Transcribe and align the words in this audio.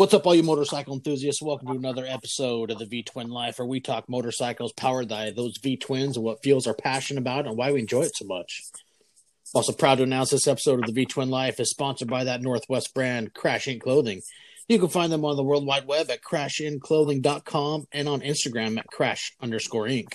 What's 0.00 0.14
up, 0.14 0.24
all 0.24 0.34
you 0.34 0.42
motorcycle 0.42 0.94
enthusiasts? 0.94 1.42
Welcome 1.42 1.68
to 1.68 1.74
another 1.74 2.06
episode 2.06 2.70
of 2.70 2.78
the 2.78 2.86
V 2.86 3.02
Twin 3.02 3.28
Life, 3.28 3.58
where 3.58 3.68
we 3.68 3.80
talk 3.80 4.08
motorcycles 4.08 4.72
powered 4.72 5.08
by 5.08 5.30
those 5.30 5.58
V 5.62 5.76
Twins 5.76 6.16
and 6.16 6.24
what 6.24 6.42
fuels 6.42 6.66
our 6.66 6.72
passion 6.72 7.18
about 7.18 7.46
and 7.46 7.54
why 7.54 7.70
we 7.70 7.80
enjoy 7.80 8.04
it 8.04 8.16
so 8.16 8.24
much. 8.24 8.62
Also, 9.52 9.74
proud 9.74 9.98
to 9.98 10.04
announce 10.04 10.30
this 10.30 10.48
episode 10.48 10.80
of 10.80 10.86
the 10.86 10.92
V 10.94 11.04
Twin 11.04 11.28
Life 11.28 11.60
is 11.60 11.68
sponsored 11.68 12.08
by 12.08 12.24
that 12.24 12.40
Northwest 12.40 12.94
brand, 12.94 13.34
Crash 13.34 13.66
Inc. 13.66 13.82
Clothing. 13.82 14.22
You 14.68 14.78
can 14.78 14.88
find 14.88 15.12
them 15.12 15.26
on 15.26 15.36
the 15.36 15.44
World 15.44 15.66
Wide 15.66 15.86
Web 15.86 16.10
at 16.10 16.22
crashinclothing.com 16.22 17.84
and 17.92 18.08
on 18.08 18.22
Instagram 18.22 18.78
at 18.78 18.86
crash 18.86 19.34
underscore 19.42 19.84
inc. 19.84 20.14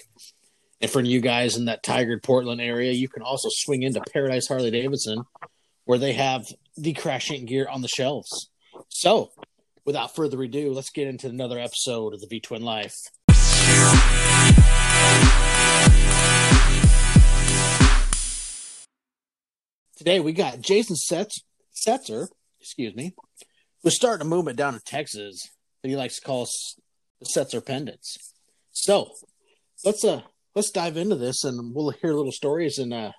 And 0.81 0.89
for 0.89 1.01
you 1.01 1.21
guys 1.21 1.57
in 1.57 1.65
that 1.65 1.83
Tigard 1.83 2.23
Portland 2.23 2.59
area, 2.59 2.91
you 2.91 3.07
can 3.07 3.21
also 3.21 3.49
swing 3.51 3.83
into 3.83 4.01
Paradise 4.11 4.47
Harley 4.47 4.71
Davidson, 4.71 5.25
where 5.83 5.99
they 5.99 6.13
have 6.13 6.47
the 6.75 6.93
Crash 6.93 7.29
Inc. 7.29 7.45
gear 7.45 7.67
on 7.69 7.83
the 7.83 7.87
shelves. 7.87 8.49
So, 8.89 9.29
without 9.85 10.15
further 10.15 10.41
ado, 10.41 10.73
let's 10.73 10.89
get 10.89 11.07
into 11.07 11.27
another 11.27 11.59
episode 11.59 12.13
of 12.13 12.19
the 12.19 12.27
V 12.27 12.39
Twin 12.39 12.63
Life. 12.63 12.95
Today 19.97 20.19
we 20.19 20.33
got 20.33 20.61
Jason 20.61 20.95
Setz- 20.95 21.41
Setzer, 21.73 22.27
excuse 22.59 22.95
me, 22.95 23.13
who's 23.83 23.95
starting 23.95 24.25
a 24.25 24.29
movement 24.29 24.57
down 24.57 24.73
in 24.73 24.81
Texas 24.85 25.41
that 25.81 25.89
he 25.89 25.95
likes 25.95 26.15
to 26.15 26.21
call 26.25 26.47
the 27.19 27.27
Setzerpendence. 27.27 28.17
So 28.71 29.11
let's 29.85 30.03
uh 30.03 30.21
let's 30.53 30.71
dive 30.71 30.97
into 30.97 31.15
this 31.15 31.43
and 31.43 31.73
we'll 31.73 31.91
hear 31.91 32.13
little 32.13 32.31
stories 32.31 32.77
and 32.77 32.93
uh 32.93 33.11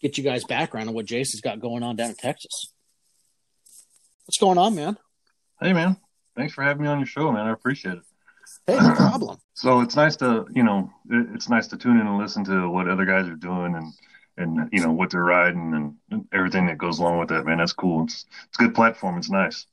get 0.00 0.18
you 0.18 0.24
guys 0.24 0.44
background 0.44 0.88
on 0.88 0.94
what 0.94 1.06
Jason's 1.06 1.40
got 1.40 1.60
going 1.60 1.82
on 1.82 1.96
down 1.96 2.10
in 2.10 2.16
Texas. 2.16 2.72
What's 4.26 4.38
going 4.38 4.58
on, 4.58 4.74
man? 4.74 4.96
Hey, 5.60 5.72
man. 5.72 5.98
Thanks 6.36 6.52
for 6.54 6.62
having 6.62 6.82
me 6.82 6.88
on 6.88 6.98
your 6.98 7.06
show, 7.06 7.30
man. 7.32 7.46
I 7.46 7.52
appreciate 7.52 7.94
it. 7.98 8.02
Hey, 8.66 8.76
no 8.76 8.94
problem. 8.94 9.38
So 9.54 9.80
it's 9.80 9.96
nice 9.96 10.16
to, 10.16 10.46
you 10.52 10.62
know, 10.62 10.90
it- 11.10 11.28
it's 11.34 11.48
nice 11.48 11.66
to 11.68 11.76
tune 11.76 12.00
in 12.00 12.06
and 12.06 12.18
listen 12.18 12.44
to 12.44 12.68
what 12.68 12.88
other 12.88 13.04
guys 13.04 13.26
are 13.28 13.36
doing 13.36 13.74
and, 13.74 13.92
and 14.36 14.68
you 14.72 14.80
know, 14.80 14.92
what 14.92 15.10
they're 15.10 15.22
riding 15.24 15.96
and 16.10 16.26
everything 16.32 16.66
that 16.66 16.78
goes 16.78 16.98
along 16.98 17.18
with 17.20 17.28
that, 17.28 17.44
man. 17.46 17.58
That's 17.58 17.72
cool. 17.72 18.04
It's, 18.04 18.26
it's 18.48 18.58
a 18.58 18.64
good 18.64 18.74
platform. 18.74 19.16
It's 19.18 19.30
nice. 19.30 19.66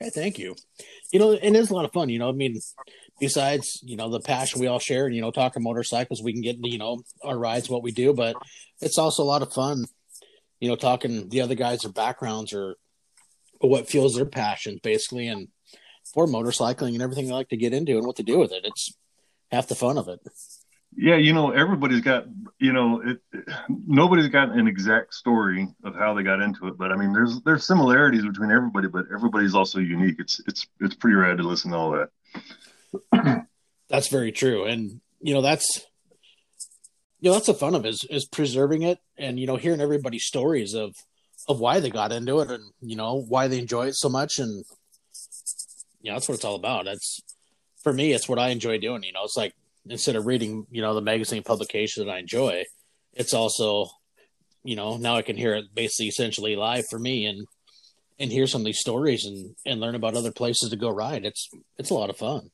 Hey, 0.00 0.10
thank 0.10 0.38
you. 0.38 0.56
You 1.12 1.18
know, 1.18 1.32
and 1.34 1.54
it's 1.56 1.70
a 1.70 1.74
lot 1.74 1.84
of 1.84 1.92
fun. 1.92 2.08
You 2.08 2.18
know, 2.18 2.28
I 2.28 2.32
mean, 2.32 2.58
besides 3.20 3.80
you 3.84 3.96
know 3.96 4.10
the 4.10 4.20
passion 4.20 4.60
we 4.60 4.66
all 4.66 4.80
share, 4.80 5.06
and 5.06 5.14
you 5.14 5.20
know, 5.20 5.30
talking 5.30 5.62
motorcycles, 5.62 6.20
we 6.22 6.32
can 6.32 6.42
get 6.42 6.56
you 6.62 6.78
know 6.78 7.02
our 7.22 7.38
rides, 7.38 7.70
what 7.70 7.82
we 7.84 7.92
do, 7.92 8.12
but 8.12 8.34
it's 8.80 8.98
also 8.98 9.22
a 9.22 9.24
lot 9.24 9.42
of 9.42 9.52
fun. 9.52 9.84
You 10.60 10.68
know, 10.68 10.76
talking 10.76 11.28
the 11.28 11.42
other 11.42 11.54
guys' 11.54 11.82
their 11.82 11.92
backgrounds 11.92 12.52
or, 12.52 12.74
or 13.60 13.70
what 13.70 13.88
fuels 13.88 14.16
their 14.16 14.26
passion, 14.26 14.80
basically, 14.82 15.28
and 15.28 15.48
for 16.14 16.26
motorcycling 16.26 16.94
and 16.94 17.02
everything 17.02 17.26
they 17.26 17.32
like 17.32 17.48
to 17.50 17.56
get 17.56 17.74
into 17.74 17.96
and 17.98 18.06
what 18.06 18.16
to 18.16 18.22
do 18.22 18.38
with 18.38 18.52
it. 18.52 18.64
It's 18.64 18.94
half 19.50 19.66
the 19.68 19.74
fun 19.74 19.98
of 19.98 20.08
it. 20.08 20.20
Yeah. 20.96 21.16
You 21.16 21.32
know, 21.32 21.50
everybody's 21.50 22.00
got, 22.00 22.24
you 22.58 22.72
know, 22.72 23.02
it, 23.04 23.18
it- 23.32 23.48
nobody's 23.68 24.28
got 24.28 24.50
an 24.50 24.68
exact 24.68 25.12
story 25.12 25.68
of 25.84 25.94
how 25.96 26.14
they 26.14 26.22
got 26.22 26.40
into 26.40 26.68
it, 26.68 26.78
but 26.78 26.92
I 26.92 26.96
mean, 26.96 27.12
there's, 27.12 27.40
there's 27.42 27.66
similarities 27.66 28.24
between 28.24 28.50
everybody, 28.52 28.86
but 28.88 29.06
everybody's 29.12 29.54
also 29.54 29.80
unique. 29.80 30.16
It's, 30.20 30.40
it's, 30.46 30.66
it's 30.80 30.94
pretty 30.94 31.16
rad 31.16 31.38
to 31.38 31.42
listen 31.42 31.72
to 31.72 31.76
all 31.76 31.90
that. 33.12 33.46
That's 33.88 34.08
very 34.08 34.32
true, 34.32 34.64
and 34.64 35.00
you 35.20 35.34
know 35.34 35.42
that's 35.42 35.82
you 37.20 37.28
know 37.30 37.34
that's 37.34 37.46
the 37.46 37.54
fun 37.54 37.74
of 37.74 37.84
it, 37.84 37.90
is 37.90 38.04
is 38.10 38.24
preserving 38.26 38.82
it 38.82 38.98
and 39.18 39.38
you 39.38 39.46
know 39.46 39.56
hearing 39.56 39.80
everybody's 39.80 40.24
stories 40.24 40.74
of 40.74 40.94
of 41.48 41.60
why 41.60 41.80
they 41.80 41.90
got 41.90 42.10
into 42.12 42.40
it 42.40 42.50
and 42.50 42.64
you 42.80 42.96
know 42.96 43.20
why 43.28 43.46
they 43.46 43.58
enjoy 43.58 43.86
it 43.88 43.94
so 43.94 44.08
much 44.08 44.38
and 44.38 44.64
you 46.04 46.10
know 46.10 46.16
that's 46.16 46.28
what 46.28 46.34
it's 46.34 46.44
all 46.44 46.54
about. 46.54 46.84
That's 46.84 47.22
for 47.82 47.92
me, 47.92 48.12
it's 48.12 48.28
what 48.28 48.38
I 48.38 48.48
enjoy 48.48 48.78
doing. 48.78 49.02
You 49.02 49.12
know, 49.14 49.24
it's 49.24 49.36
like 49.36 49.54
instead 49.88 50.16
of 50.16 50.26
reading 50.26 50.66
you 50.70 50.82
know 50.82 50.94
the 50.94 51.00
magazine 51.00 51.42
publication 51.42 52.04
that 52.04 52.12
I 52.12 52.18
enjoy, 52.18 52.64
it's 53.14 53.32
also 53.32 53.88
you 54.62 54.76
know 54.76 54.98
now 54.98 55.16
I 55.16 55.22
can 55.22 55.36
hear 55.36 55.54
it 55.54 55.74
basically 55.74 56.08
essentially 56.08 56.56
live 56.56 56.84
for 56.88 56.98
me 56.98 57.24
and 57.24 57.46
and 58.18 58.30
hear 58.30 58.46
some 58.46 58.60
of 58.60 58.66
these 58.66 58.80
stories 58.80 59.24
and 59.24 59.56
and 59.64 59.80
learn 59.80 59.94
about 59.94 60.14
other 60.14 60.30
places 60.30 60.70
to 60.70 60.76
go 60.76 60.90
ride. 60.90 61.24
It's 61.24 61.48
it's 61.78 61.90
a 61.90 61.94
lot 61.94 62.10
of 62.10 62.18
fun. 62.18 62.50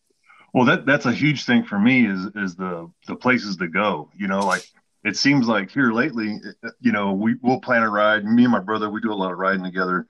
Well, 0.55 0.67
that 0.67 0.87
that's 0.87 1.07
a 1.07 1.13
huge 1.13 1.45
thing 1.45 1.65
for 1.65 1.79
me 1.79 2.07
is 2.07 2.27
is 2.37 2.55
the 2.55 2.89
the 3.09 3.17
places 3.17 3.57
to 3.57 3.67
go. 3.67 4.11
You 4.17 4.29
know, 4.29 4.47
like 4.47 4.65
it 5.03 5.17
seems 5.17 5.49
like 5.49 5.73
here 5.73 5.91
lately, 5.91 6.39
you 6.81 6.93
know, 6.93 7.15
we 7.15 7.35
we'll 7.43 7.61
plan 7.61 7.83
a 7.83 7.91
ride. 7.91 8.25
Me 8.25 8.45
and 8.45 8.53
my 8.53 8.61
brother, 8.61 8.89
we 8.89 9.01
do 9.01 9.13
a 9.13 9.15
lot 9.15 9.33
of 9.33 9.39
riding 9.39 9.65
together, 9.65 10.07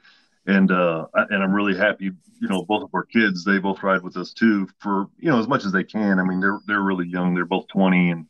and 0.51 0.71
uh, 0.73 1.07
and 1.15 1.43
I'm 1.43 1.53
really 1.53 1.77
happy. 1.77 2.11
You 2.41 2.49
know, 2.49 2.65
both 2.65 2.83
of 2.83 2.91
our 2.95 3.05
kids, 3.05 3.45
they 3.45 3.59
both 3.59 3.83
ride 3.83 4.03
with 4.03 4.17
us 4.17 4.33
too 4.33 4.69
for 4.81 5.07
you 5.19 5.31
know 5.31 5.39
as 5.39 5.49
much 5.49 5.65
as 5.65 5.73
they 5.73 5.85
can. 5.85 6.19
I 6.19 6.25
mean, 6.25 6.41
they're 6.41 6.59
they're 6.67 6.83
really 6.83 7.07
young. 7.07 7.35
They're 7.35 7.45
both 7.45 7.69
20, 7.69 8.11
and 8.11 8.27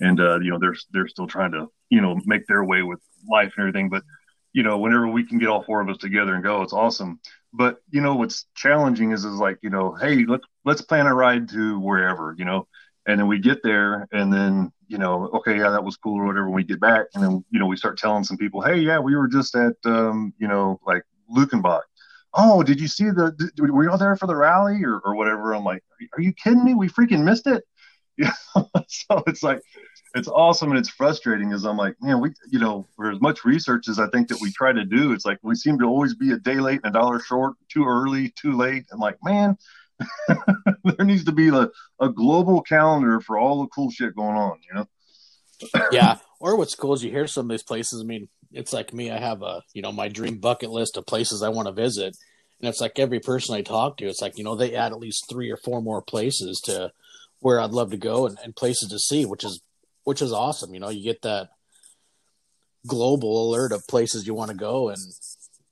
and 0.00 0.20
uh, 0.20 0.40
you 0.40 0.50
know 0.50 0.58
they're 0.58 0.76
they're 0.92 1.08
still 1.08 1.26
trying 1.26 1.52
to 1.52 1.68
you 1.88 2.00
know 2.00 2.20
make 2.26 2.46
their 2.46 2.64
way 2.64 2.82
with 2.82 3.00
life 3.28 3.54
and 3.56 3.66
everything. 3.66 3.88
But 3.88 4.02
you 4.52 4.62
know, 4.62 4.78
whenever 4.78 5.08
we 5.08 5.24
can 5.24 5.38
get 5.38 5.48
all 5.48 5.64
four 5.64 5.80
of 5.80 5.88
us 5.88 5.96
together 5.98 6.34
and 6.34 6.44
go, 6.44 6.62
it's 6.62 6.72
awesome. 6.74 7.18
But 7.52 7.78
you 7.90 8.02
know 8.02 8.14
what's 8.16 8.46
challenging 8.54 9.12
is 9.12 9.24
is 9.24 9.36
like 9.36 9.58
you 9.62 9.70
know, 9.70 9.94
hey, 9.94 10.26
let's 10.26 10.44
let's 10.64 10.82
plan 10.82 11.06
a 11.06 11.14
ride 11.14 11.48
to 11.50 11.80
wherever, 11.80 12.34
you 12.36 12.44
know, 12.44 12.68
and 13.06 13.18
then 13.18 13.26
we 13.26 13.38
get 13.38 13.62
there 13.62 14.06
and 14.12 14.32
then 14.32 14.70
you 14.86 14.98
know, 14.98 15.30
okay, 15.32 15.56
yeah, 15.56 15.70
that 15.70 15.82
was 15.82 15.96
cool 15.96 16.20
or 16.20 16.26
whatever. 16.26 16.44
When 16.46 16.56
we 16.56 16.64
get 16.64 16.80
back 16.80 17.06
and 17.14 17.24
then 17.24 17.44
you 17.50 17.58
know 17.58 17.66
we 17.66 17.76
start 17.76 17.96
telling 17.96 18.24
some 18.24 18.36
people, 18.36 18.60
hey, 18.60 18.76
yeah, 18.76 18.98
we 18.98 19.16
were 19.16 19.28
just 19.28 19.54
at 19.54 19.76
um, 19.86 20.34
you 20.38 20.48
know 20.48 20.78
like 20.86 21.04
Luckenbach. 21.30 21.82
Oh, 22.32 22.62
did 22.62 22.80
you 22.80 22.88
see 22.88 23.04
the? 23.04 23.32
Did, 23.32 23.70
were 23.70 23.84
you 23.84 23.90
all 23.90 23.98
there 23.98 24.16
for 24.16 24.26
the 24.26 24.36
rally 24.36 24.82
or, 24.84 24.98
or 25.04 25.14
whatever? 25.14 25.54
I'm 25.54 25.64
like, 25.64 25.84
are 26.16 26.20
you 26.20 26.32
kidding 26.32 26.64
me? 26.64 26.74
We 26.74 26.88
freaking 26.88 27.24
missed 27.24 27.46
it. 27.46 27.64
Yeah. 28.16 28.30
so 28.86 29.24
it's 29.26 29.42
like 29.42 29.60
it's 30.14 30.28
awesome 30.28 30.70
and 30.70 30.78
it's 30.78 30.88
frustrating 30.88 31.52
as 31.52 31.64
I'm 31.64 31.76
like, 31.76 31.96
man, 32.00 32.20
we, 32.20 32.32
you 32.48 32.60
know, 32.60 32.86
for 32.94 33.10
as 33.10 33.20
much 33.20 33.44
research 33.44 33.88
as 33.88 33.98
I 33.98 34.06
think 34.08 34.28
that 34.28 34.40
we 34.40 34.52
try 34.52 34.72
to 34.72 34.84
do, 34.84 35.12
it's 35.12 35.24
like 35.24 35.38
we 35.42 35.56
seem 35.56 35.78
to 35.80 35.86
always 35.86 36.14
be 36.14 36.30
a 36.30 36.36
day 36.38 36.60
late 36.60 36.80
and 36.84 36.94
a 36.94 36.98
dollar 36.98 37.18
short, 37.18 37.54
too 37.68 37.84
early, 37.84 38.32
too 38.40 38.52
late. 38.52 38.84
I'm 38.92 39.00
like, 39.00 39.18
man, 39.24 39.58
there 40.84 41.04
needs 41.04 41.24
to 41.24 41.32
be 41.32 41.48
a, 41.48 41.68
a 42.00 42.08
global 42.08 42.62
calendar 42.62 43.20
for 43.20 43.38
all 43.38 43.62
the 43.62 43.68
cool 43.68 43.90
shit 43.90 44.14
going 44.14 44.36
on, 44.36 44.60
you 44.68 44.74
know? 44.74 44.86
Yeah. 45.92 46.16
Or 46.40 46.56
what's 46.58 46.74
cool 46.74 46.92
is 46.92 47.02
you 47.02 47.10
hear 47.10 47.26
some 47.26 47.46
of 47.46 47.50
these 47.54 47.62
places. 47.62 48.02
I 48.02 48.04
mean, 48.04 48.28
it's 48.52 48.74
like 48.74 48.92
me. 48.92 49.10
I 49.10 49.18
have 49.18 49.40
a 49.40 49.62
you 49.72 49.80
know 49.80 49.92
my 49.92 50.08
dream 50.08 50.36
bucket 50.36 50.68
list 50.68 50.98
of 50.98 51.06
places 51.06 51.42
I 51.42 51.48
want 51.48 51.68
to 51.68 51.72
visit, 51.72 52.14
and 52.60 52.68
it's 52.68 52.82
like 52.82 52.98
every 52.98 53.18
person 53.18 53.54
I 53.54 53.62
talk 53.62 53.96
to, 53.96 54.06
it's 54.06 54.20
like 54.20 54.36
you 54.36 54.44
know 54.44 54.54
they 54.54 54.74
add 54.74 54.92
at 54.92 54.98
least 54.98 55.24
three 55.30 55.50
or 55.50 55.56
four 55.56 55.80
more 55.80 56.02
places 56.02 56.60
to 56.66 56.92
where 57.40 57.60
I'd 57.60 57.70
love 57.70 57.92
to 57.92 57.96
go 57.96 58.26
and, 58.26 58.36
and 58.44 58.54
places 58.54 58.90
to 58.90 58.98
see, 58.98 59.24
which 59.24 59.42
is 59.42 59.62
which 60.02 60.20
is 60.20 60.34
awesome. 60.34 60.74
You 60.74 60.80
know, 60.80 60.90
you 60.90 61.02
get 61.02 61.22
that 61.22 61.48
global 62.86 63.48
alert 63.50 63.72
of 63.72 63.86
places 63.88 64.26
you 64.26 64.34
want 64.34 64.50
to 64.50 64.56
go, 64.56 64.88
and 64.90 64.98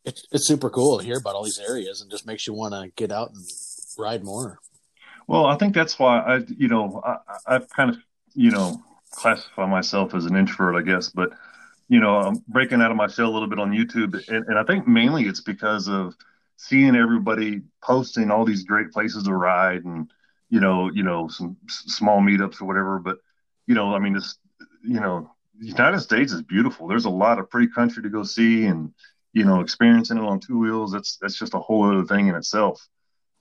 it's 0.06 0.26
it's 0.32 0.46
super 0.48 0.70
cool 0.70 0.98
to 0.98 1.04
hear 1.04 1.18
about 1.18 1.34
all 1.34 1.44
these 1.44 1.60
areas, 1.60 2.00
and 2.00 2.10
just 2.10 2.26
makes 2.26 2.46
you 2.46 2.54
want 2.54 2.72
to 2.72 2.90
get 2.96 3.12
out 3.12 3.30
and 3.34 3.44
ride 3.98 4.24
more. 4.24 4.58
Well, 5.26 5.44
I 5.44 5.56
think 5.56 5.74
that's 5.74 5.98
why 5.98 6.18
I, 6.20 6.40
you 6.56 6.68
know, 6.68 7.02
I, 7.04 7.10
I- 7.28 7.54
I've 7.56 7.68
kind 7.68 7.90
of, 7.90 7.96
you 8.34 8.50
know, 8.50 8.82
classify 9.14 9.66
myself 9.66 10.14
as 10.14 10.26
an 10.26 10.36
introvert, 10.36 10.76
I 10.76 10.82
guess, 10.82 11.08
but, 11.08 11.30
you 11.88 12.00
know, 12.00 12.16
I'm 12.16 12.42
breaking 12.48 12.80
out 12.80 12.90
of 12.90 12.96
my 12.96 13.06
shell 13.06 13.28
a 13.28 13.32
little 13.32 13.48
bit 13.48 13.58
on 13.58 13.70
YouTube. 13.70 14.14
And, 14.28 14.46
and 14.46 14.58
I 14.58 14.64
think 14.64 14.86
mainly 14.86 15.24
it's 15.24 15.40
because 15.40 15.88
of 15.88 16.16
seeing 16.56 16.96
everybody 16.96 17.62
posting 17.82 18.30
all 18.30 18.44
these 18.44 18.64
great 18.64 18.90
places 18.92 19.24
to 19.24 19.34
ride 19.34 19.84
and, 19.84 20.10
you 20.48 20.60
know, 20.60 20.90
you 20.90 21.02
know, 21.02 21.28
some 21.28 21.56
small 21.68 22.20
meetups 22.20 22.60
or 22.60 22.64
whatever. 22.64 22.98
But, 22.98 23.18
you 23.66 23.74
know, 23.74 23.94
I 23.94 23.98
mean, 23.98 24.16
it's, 24.16 24.38
you 24.82 25.00
know, 25.00 25.30
the 25.58 25.66
United 25.66 26.00
States 26.00 26.32
is 26.32 26.42
beautiful. 26.42 26.88
There's 26.88 27.04
a 27.04 27.10
lot 27.10 27.38
of 27.38 27.50
pretty 27.50 27.68
country 27.68 28.02
to 28.02 28.08
go 28.08 28.22
see 28.22 28.64
and, 28.64 28.92
you 29.32 29.44
know, 29.44 29.60
experiencing 29.60 30.18
it 30.18 30.24
on 30.24 30.40
two 30.40 30.58
wheels. 30.58 30.92
That's, 30.92 31.18
that's 31.20 31.38
just 31.38 31.54
a 31.54 31.58
whole 31.58 31.84
other 31.84 32.04
thing 32.04 32.28
in 32.28 32.34
itself, 32.34 32.88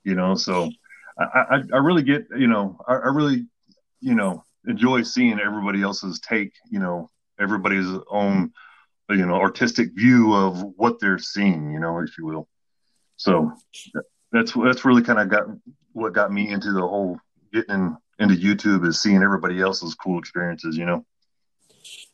you 0.03 0.15
know? 0.15 0.35
So, 0.35 0.69
I, 1.17 1.23
I, 1.23 1.63
I 1.73 1.77
really 1.77 2.03
get, 2.03 2.27
you 2.37 2.47
know, 2.47 2.79
I, 2.87 2.93
I 2.93 3.07
really, 3.07 3.45
you 3.99 4.15
know, 4.15 4.43
enjoy 4.67 5.03
seeing 5.03 5.39
everybody 5.39 5.81
else's 5.81 6.19
take, 6.19 6.53
you 6.69 6.79
know, 6.79 7.09
everybody's 7.39 7.87
own, 8.09 8.51
you 9.09 9.25
know, 9.25 9.35
artistic 9.35 9.89
view 9.93 10.33
of 10.33 10.61
what 10.77 10.99
they're 10.99 11.19
seeing, 11.19 11.71
you 11.71 11.79
know, 11.79 11.99
if 11.99 12.17
you 12.17 12.25
will. 12.25 12.47
So 13.17 13.51
that's 14.31 14.53
that's 14.53 14.85
really 14.85 15.01
kind 15.01 15.19
of 15.19 15.29
got 15.29 15.45
what 15.93 16.13
got 16.13 16.31
me 16.31 16.49
into 16.49 16.71
the 16.71 16.81
whole 16.81 17.19
getting 17.53 17.97
into 18.19 18.35
YouTube 18.35 18.87
is 18.87 19.01
seeing 19.01 19.23
everybody 19.23 19.59
else's 19.61 19.95
cool 19.95 20.19
experiences, 20.19 20.77
you 20.77 20.85
know. 20.85 21.05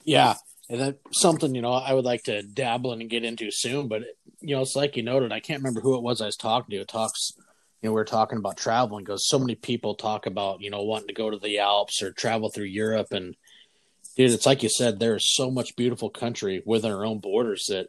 Yeah, 0.04 0.36
and 0.70 0.80
that's 0.80 0.98
something 1.12 1.54
you 1.54 1.62
know 1.62 1.74
I 1.74 1.94
would 1.94 2.06
like 2.06 2.24
to 2.24 2.42
dabble 2.42 2.94
in 2.94 3.02
and 3.02 3.10
get 3.10 3.24
into 3.24 3.52
soon. 3.52 3.88
But 3.88 4.04
you 4.40 4.56
know, 4.56 4.62
it's 4.62 4.76
like 4.76 4.96
you 4.98 5.04
noted. 5.04 5.32
I 5.32 5.40
can't 5.40 5.60
remember 5.60 5.82
who 5.82 5.96
it 5.96 6.04
was 6.04 6.22
I 6.22 6.26
was 6.26 6.38
talking 6.38 6.72
to. 6.72 6.82
It 6.82 6.88
talks, 6.88 7.34
you 7.82 7.90
know, 7.90 7.94
we 7.94 8.02
are 8.02 8.06
talking 8.06 8.38
about 8.40 8.58
traveling 8.58 9.04
because 9.04 9.28
so 9.28 9.38
many 9.38 9.56
people 9.56 9.96
talk 9.96 10.26
about 10.26 10.62
you 10.62 10.70
know 10.70 10.84
wanting 10.84 11.08
to 11.08 11.14
go 11.14 11.30
to 11.30 11.38
the 11.38 11.60
Alps 11.60 12.02
or 12.02 12.12
travel 12.12 12.50
through 12.50 12.66
Europe, 12.66 13.08
and 13.12 13.36
dude, 14.16 14.32
it's 14.32 14.46
like 14.46 14.64
you 14.64 14.70
said, 14.70 15.00
there 15.00 15.16
is 15.16 15.36
so 15.36 15.52
much 15.52 15.76
beautiful 15.76 16.10
country 16.10 16.62
within 16.66 16.92
our 16.92 17.06
own 17.06 17.20
borders 17.20 17.66
that 17.70 17.88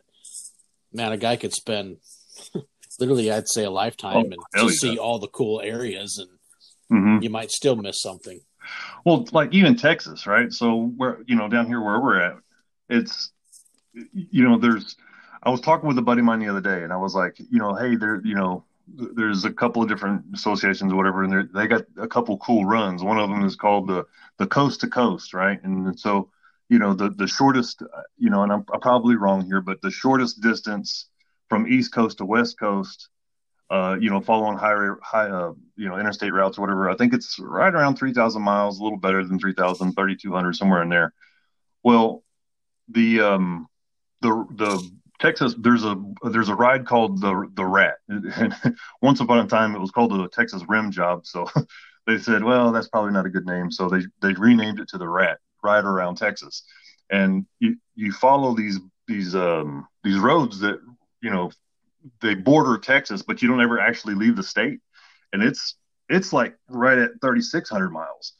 man, 0.93 1.13
a 1.13 1.17
guy 1.17 1.37
could 1.37 1.53
spend 1.53 1.99
literally, 3.01 3.31
I'd 3.31 3.49
say 3.49 3.65
a 3.65 3.71
lifetime 3.71 4.17
Oh, 4.17 4.21
and 4.33 4.43
to 4.67 4.69
see 4.71 4.99
all 4.99 5.19
the 5.19 5.29
cool 5.29 5.61
areas, 5.61 6.19
and 6.19 6.31
Mhm. 6.91 7.23
you 7.23 7.31
might 7.31 7.51
still 7.51 7.77
miss 7.77 8.01
something. 8.01 8.41
Well, 9.05 9.27
like 9.33 9.53
even 9.53 9.77
Texas, 9.77 10.27
right? 10.27 10.53
So 10.53 10.93
where 10.97 11.23
you 11.27 11.37
know 11.37 11.49
down 11.49 11.67
here 11.67 11.81
where 11.81 12.01
we're 12.01 12.21
at, 12.21 12.37
it's 12.89 13.33
you 13.93 14.45
know 14.45 14.59
there's. 14.59 14.97
I 15.43 15.51
was 15.51 15.61
talking 15.61 15.87
with 15.87 15.99
a 15.99 16.03
buddy 16.03 16.19
of 16.19 16.25
mine 16.25 16.41
the 16.41 16.49
other 16.49 16.61
day, 16.61 16.83
and 16.83 16.93
I 16.93 16.97
was 16.97 17.15
like, 17.15 17.39
you 17.39 17.59
know, 17.59 17.75
hey, 17.75 17.95
there, 17.95 18.21
you 18.25 18.35
know, 18.35 18.65
there's 18.95 19.45
a 19.45 19.53
couple 19.53 19.83
of 19.83 19.89
different 19.89 20.25
associations 20.35 20.93
or 20.93 20.97
whatever, 20.97 21.23
and 21.25 21.33
they're- 21.33 21.69
got 21.69 21.85
a 21.97 22.09
couple 22.09 22.39
cool 22.39 22.65
runs. 22.65 23.03
One 23.03 23.19
of 23.19 23.31
them 23.31 23.45
is 23.45 23.57
called 23.57 23.89
the 23.89 24.07
the 24.39 24.47
Coast 24.47 24.81
to 24.81 24.89
Coast, 24.89 25.35
right? 25.35 25.63
And 25.65 25.99
so, 25.99 26.31
you 26.69 26.79
know, 26.79 26.95
the 26.95 27.11
the 27.11 27.27
shortest, 27.27 27.83
uh, 27.83 28.03
you 28.17 28.31
know, 28.31 28.43
and 28.43 28.53
I'm, 28.53 28.65
I'm 28.73 28.81
probably 28.81 29.17
wrong 29.17 29.45
here, 29.45 29.61
but 29.61 29.83
the 29.83 29.91
shortest 29.91 30.41
distance 30.41 31.09
from 31.49 31.67
East 31.67 31.93
Coast 31.93 32.19
to 32.19 32.25
West 32.25 32.59
Coast 32.59 33.09
uh, 33.71 33.97
you 34.01 34.09
know, 34.09 34.21
following 34.21 34.57
high, 34.57 34.77
high, 35.03 35.29
uh, 35.29 35.53
you 35.77 35.89
know, 35.89 35.99
interstate 35.99 36.33
routes 36.33 36.57
or 36.57 36.63
whatever. 36.63 36.89
I 36.89 36.97
think 36.97 37.13
it's 37.13 37.39
right 37.39 37.73
around 37.73 37.97
3,000 37.97 38.41
miles, 38.41 38.79
a 38.79 38.83
little 38.83 38.99
better 38.99 39.25
than 39.25 39.39
3,000, 39.39 39.93
3,200, 39.93 40.57
somewhere 40.57 40.83
in 40.83 40.89
there. 40.89 41.13
Well, 41.83 42.23
the, 42.89 43.21
um, 43.21 43.67
the, 44.23 44.47
the 44.55 44.91
Texas, 45.19 45.55
there's 45.59 45.85
a, 45.85 45.97
there's 46.31 46.49
a 46.49 46.55
ride 46.55 46.87
called 46.87 47.21
the, 47.21 47.49
the 47.55 47.65
rat. 47.65 47.97
Once 49.03 49.21
upon 49.21 49.45
a 49.45 49.49
time 49.49 49.75
it 49.75 49.81
was 49.81 49.91
called 49.91 50.13
the 50.13 50.29
Texas 50.29 50.63
rim 50.69 50.91
job. 50.91 51.27
So 51.27 51.49
they 52.07 52.19
said, 52.19 52.45
well, 52.45 52.73
that's 52.73 52.89
probably 52.89 53.13
not 53.13 53.27
a 53.27 53.31
good 53.31 53.47
name. 53.47 53.71
So 53.71 53.89
they, 53.89 54.03
they 54.23 54.33
renamed 54.35 54.81
it 54.81 54.89
to 54.91 54.99
the 54.99 55.09
rat 55.09 55.39
ride 55.63 55.85
around 55.85 56.17
Texas. 56.17 56.65
And 57.11 57.47
you, 57.59 57.77
you 57.95 58.13
follow 58.13 58.55
these, 58.55 58.79
these, 59.07 59.35
um, 59.35 59.89
these 60.05 60.19
roads 60.19 60.61
that, 60.61 60.79
you 61.21 61.31
know, 61.31 61.51
they 62.21 62.35
border 62.35 62.79
Texas, 62.79 63.23
but 63.23 63.43
you 63.43 63.49
don't 63.49 63.61
ever 63.61 63.81
actually 63.81 64.15
leave 64.15 64.37
the 64.37 64.43
state. 64.43 64.81
And 65.33 65.43
it's 65.43 65.77
it's 66.09 66.33
like 66.33 66.57
right 66.69 66.99
at 66.99 67.11
3,600 67.21 67.91
miles, 67.91 68.35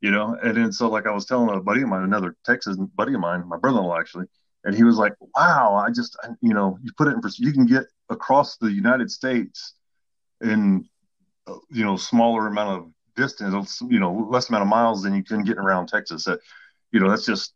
you 0.00 0.10
know. 0.10 0.36
And 0.42 0.56
then 0.56 0.72
so 0.72 0.88
like 0.88 1.06
I 1.06 1.12
was 1.12 1.26
telling 1.26 1.54
a 1.54 1.60
buddy 1.60 1.82
of 1.82 1.88
mine, 1.88 2.02
another 2.02 2.36
Texas 2.44 2.76
buddy 2.76 3.14
of 3.14 3.20
mine, 3.20 3.46
my 3.48 3.58
brother-in-law 3.58 3.98
actually, 3.98 4.26
and 4.64 4.74
he 4.74 4.84
was 4.84 4.96
like, 4.96 5.14
"Wow, 5.36 5.74
I 5.74 5.90
just 5.90 6.16
you 6.40 6.54
know 6.54 6.78
you 6.82 6.92
put 6.96 7.08
it 7.08 7.14
in 7.14 7.20
you 7.38 7.52
can 7.52 7.66
get 7.66 7.84
across 8.10 8.56
the 8.56 8.70
United 8.72 9.10
States 9.10 9.74
in 10.40 10.88
uh, 11.46 11.56
you 11.70 11.84
know 11.84 11.96
smaller 11.96 12.46
amount 12.46 12.80
of 12.80 12.92
distance, 13.16 13.80
you 13.88 13.98
know 13.98 14.26
less 14.30 14.48
amount 14.48 14.62
of 14.62 14.68
miles 14.68 15.02
than 15.02 15.14
you 15.14 15.24
can 15.24 15.42
get 15.44 15.58
around 15.58 15.88
Texas. 15.88 16.24
That 16.24 16.40
you 16.92 17.00
know 17.00 17.10
that's 17.10 17.26
just 17.26 17.54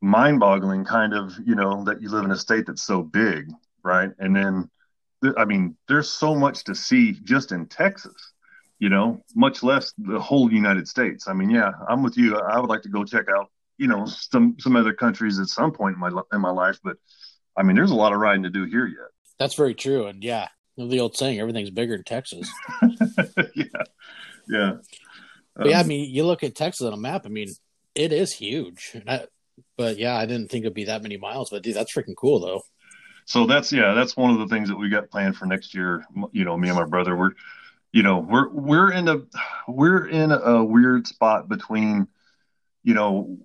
mind-boggling, 0.00 0.84
kind 0.84 1.14
of 1.14 1.32
you 1.44 1.54
know 1.54 1.84
that 1.84 2.02
you 2.02 2.10
live 2.10 2.24
in 2.24 2.30
a 2.30 2.36
state 2.36 2.66
that's 2.66 2.82
so 2.82 3.02
big, 3.02 3.50
right? 3.82 4.10
And 4.18 4.34
then 4.34 4.70
I 5.36 5.44
mean, 5.44 5.76
there's 5.88 6.10
so 6.10 6.34
much 6.34 6.64
to 6.64 6.74
see 6.74 7.12
just 7.12 7.52
in 7.52 7.66
Texas, 7.66 8.32
you 8.78 8.88
know, 8.88 9.22
much 9.34 9.62
less 9.62 9.92
the 9.96 10.20
whole 10.20 10.52
United 10.52 10.88
States. 10.88 11.28
I 11.28 11.32
mean, 11.32 11.50
yeah, 11.50 11.72
I'm 11.88 12.02
with 12.02 12.16
you. 12.16 12.36
I 12.36 12.58
would 12.60 12.68
like 12.68 12.82
to 12.82 12.88
go 12.88 13.04
check 13.04 13.26
out, 13.34 13.50
you 13.78 13.88
know, 13.88 14.06
some 14.06 14.56
some 14.60 14.76
other 14.76 14.92
countries 14.92 15.38
at 15.38 15.48
some 15.48 15.72
point 15.72 15.94
in 15.94 16.00
my 16.00 16.10
in 16.32 16.40
my 16.40 16.50
life, 16.50 16.78
but 16.84 16.96
I 17.56 17.62
mean, 17.62 17.76
there's 17.76 17.90
a 17.90 17.94
lot 17.96 18.12
of 18.12 18.20
riding 18.20 18.44
to 18.44 18.50
do 18.50 18.64
here 18.64 18.86
yet. 18.86 19.08
That's 19.38 19.54
very 19.54 19.74
true, 19.74 20.06
and 20.06 20.22
yeah, 20.22 20.48
the 20.76 21.00
old 21.00 21.16
saying, 21.16 21.40
everything's 21.40 21.70
bigger 21.70 21.94
in 21.94 22.04
Texas. 22.04 22.50
yeah, 23.54 23.64
yeah. 24.48 24.72
But 25.58 25.68
yeah, 25.68 25.78
I 25.80 25.82
Um, 25.82 25.88
mean, 25.88 26.10
you 26.14 26.24
look 26.24 26.42
at 26.44 26.54
Texas 26.54 26.86
on 26.86 26.92
a 26.92 26.96
map. 26.96 27.22
I 27.26 27.28
mean, 27.28 27.48
it 27.94 28.12
is 28.12 28.32
huge. 28.32 28.96
I, 29.06 29.26
but 29.76 29.98
yeah, 29.98 30.16
I 30.16 30.26
didn't 30.26 30.50
think 30.50 30.64
it'd 30.64 30.74
be 30.74 30.84
that 30.86 31.02
many 31.02 31.16
miles. 31.16 31.50
But 31.50 31.62
dude, 31.62 31.76
that's 31.76 31.94
freaking 31.94 32.16
cool, 32.16 32.40
though. 32.40 32.62
so 33.26 33.46
that's 33.46 33.72
yeah, 33.72 33.94
that's 33.94 34.16
one 34.16 34.30
of 34.32 34.38
the 34.38 34.46
things 34.54 34.68
that 34.68 34.76
we 34.76 34.88
got 34.90 35.10
planned 35.10 35.36
for 35.36 35.46
next 35.46 35.74
year. 35.74 36.04
You 36.32 36.44
know, 36.44 36.56
me 36.56 36.68
and 36.68 36.76
my 36.78 36.84
brother, 36.84 37.16
we're, 37.16 37.30
you 37.92 38.02
know, 38.02 38.18
we're 38.18 38.48
we're 38.50 38.92
in 38.92 39.08
a 39.08 39.18
we're 39.66 40.06
in 40.08 40.30
a 40.32 40.62
weird 40.62 41.06
spot 41.06 41.48
between, 41.48 42.06
you 42.82 42.94
know, 42.94 43.38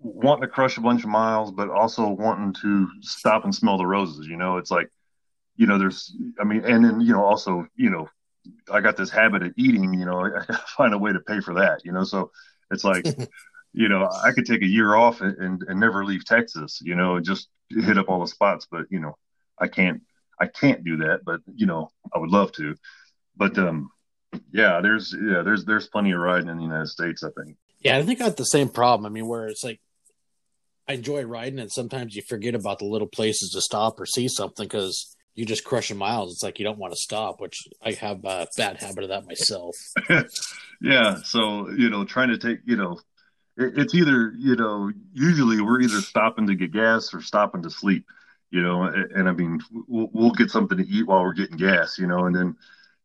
wanting 0.00 0.42
to 0.42 0.48
crush 0.48 0.76
a 0.76 0.80
bunch 0.80 1.04
of 1.04 1.10
miles, 1.10 1.50
but 1.50 1.70
also 1.70 2.08
wanting 2.08 2.54
to 2.62 2.88
stop 3.02 3.44
and 3.44 3.54
smell 3.54 3.78
the 3.78 3.86
roses. 3.86 4.26
You 4.26 4.36
know, 4.36 4.56
it's 4.56 4.70
like, 4.70 4.88
you 5.56 5.66
know, 5.66 5.78
there's, 5.78 6.16
I 6.40 6.44
mean, 6.44 6.64
and 6.64 6.84
then 6.84 7.00
you 7.00 7.12
know, 7.12 7.24
also, 7.24 7.66
you 7.76 7.90
know, 7.90 8.08
I 8.72 8.80
got 8.80 8.96
this 8.96 9.10
habit 9.10 9.42
of 9.42 9.52
eating. 9.56 9.94
You 9.94 10.06
know, 10.06 10.20
I 10.24 10.30
gotta 10.30 10.64
find 10.76 10.94
a 10.94 10.98
way 10.98 11.12
to 11.12 11.20
pay 11.20 11.40
for 11.40 11.54
that. 11.54 11.84
You 11.84 11.92
know, 11.92 12.04
so 12.04 12.30
it's 12.70 12.84
like. 12.84 13.06
You 13.72 13.88
know, 13.88 14.10
I 14.24 14.32
could 14.32 14.46
take 14.46 14.62
a 14.62 14.66
year 14.66 14.96
off 14.96 15.20
and, 15.20 15.38
and, 15.38 15.62
and 15.68 15.78
never 15.78 16.04
leave 16.04 16.24
Texas, 16.24 16.80
you 16.82 16.96
know, 16.96 17.14
and 17.14 17.24
just 17.24 17.48
hit 17.70 17.98
up 17.98 18.08
all 18.08 18.18
the 18.18 18.26
spots, 18.26 18.66
but 18.68 18.86
you 18.90 18.98
know, 18.98 19.16
I 19.58 19.68
can't 19.68 20.02
I 20.40 20.46
can't 20.46 20.82
do 20.82 20.96
that, 20.98 21.20
but 21.24 21.40
you 21.54 21.66
know, 21.66 21.90
I 22.12 22.18
would 22.18 22.30
love 22.30 22.52
to. 22.52 22.74
But 23.36 23.58
um 23.58 23.90
yeah, 24.52 24.80
there's 24.80 25.14
yeah, 25.14 25.42
there's 25.42 25.64
there's 25.64 25.88
plenty 25.88 26.12
of 26.12 26.20
riding 26.20 26.48
in 26.48 26.56
the 26.56 26.62
United 26.62 26.88
States, 26.88 27.22
I 27.22 27.28
think. 27.30 27.56
Yeah, 27.80 27.96
I 27.96 28.02
think 28.02 28.20
I 28.20 28.24
have 28.24 28.36
the 28.36 28.44
same 28.44 28.68
problem. 28.68 29.06
I 29.06 29.08
mean, 29.10 29.26
where 29.26 29.46
it's 29.46 29.64
like 29.64 29.80
I 30.90 30.94
enjoy 30.94 31.22
riding, 31.22 31.60
and 31.60 31.70
sometimes 31.70 32.16
you 32.16 32.22
forget 32.28 32.56
about 32.56 32.80
the 32.80 32.84
little 32.84 33.06
places 33.06 33.50
to 33.50 33.60
stop 33.60 34.00
or 34.00 34.06
see 34.06 34.26
something 34.26 34.66
because 34.66 35.14
you 35.36 35.46
just 35.46 35.62
crushing 35.62 35.96
miles. 35.96 36.32
It's 36.32 36.42
like 36.42 36.58
you 36.58 36.64
don't 36.64 36.80
want 36.80 36.92
to 36.92 36.98
stop, 36.98 37.40
which 37.40 37.56
I 37.80 37.92
have 37.92 38.24
a 38.24 38.48
bad 38.56 38.82
habit 38.82 39.04
of 39.04 39.10
that 39.10 39.24
myself. 39.24 39.76
yeah, 40.82 41.18
so 41.22 41.70
you 41.70 41.90
know, 41.90 42.04
trying 42.04 42.30
to 42.30 42.38
take, 42.38 42.58
you 42.64 42.74
know, 42.74 42.98
it, 43.56 43.78
it's 43.78 43.94
either, 43.94 44.32
you 44.36 44.56
know, 44.56 44.90
usually 45.12 45.60
we're 45.60 45.80
either 45.80 46.00
stopping 46.00 46.48
to 46.48 46.56
get 46.56 46.72
gas 46.72 47.14
or 47.14 47.22
stopping 47.22 47.62
to 47.62 47.70
sleep, 47.70 48.04
you 48.50 48.60
know, 48.60 48.82
and, 48.82 49.12
and 49.12 49.28
I 49.28 49.32
mean, 49.32 49.60
we'll, 49.86 50.10
we'll 50.12 50.32
get 50.32 50.50
something 50.50 50.78
to 50.78 50.88
eat 50.88 51.06
while 51.06 51.22
we're 51.22 51.34
getting 51.34 51.56
gas, 51.56 52.00
you 52.00 52.08
know, 52.08 52.26
and 52.26 52.34
then 52.34 52.56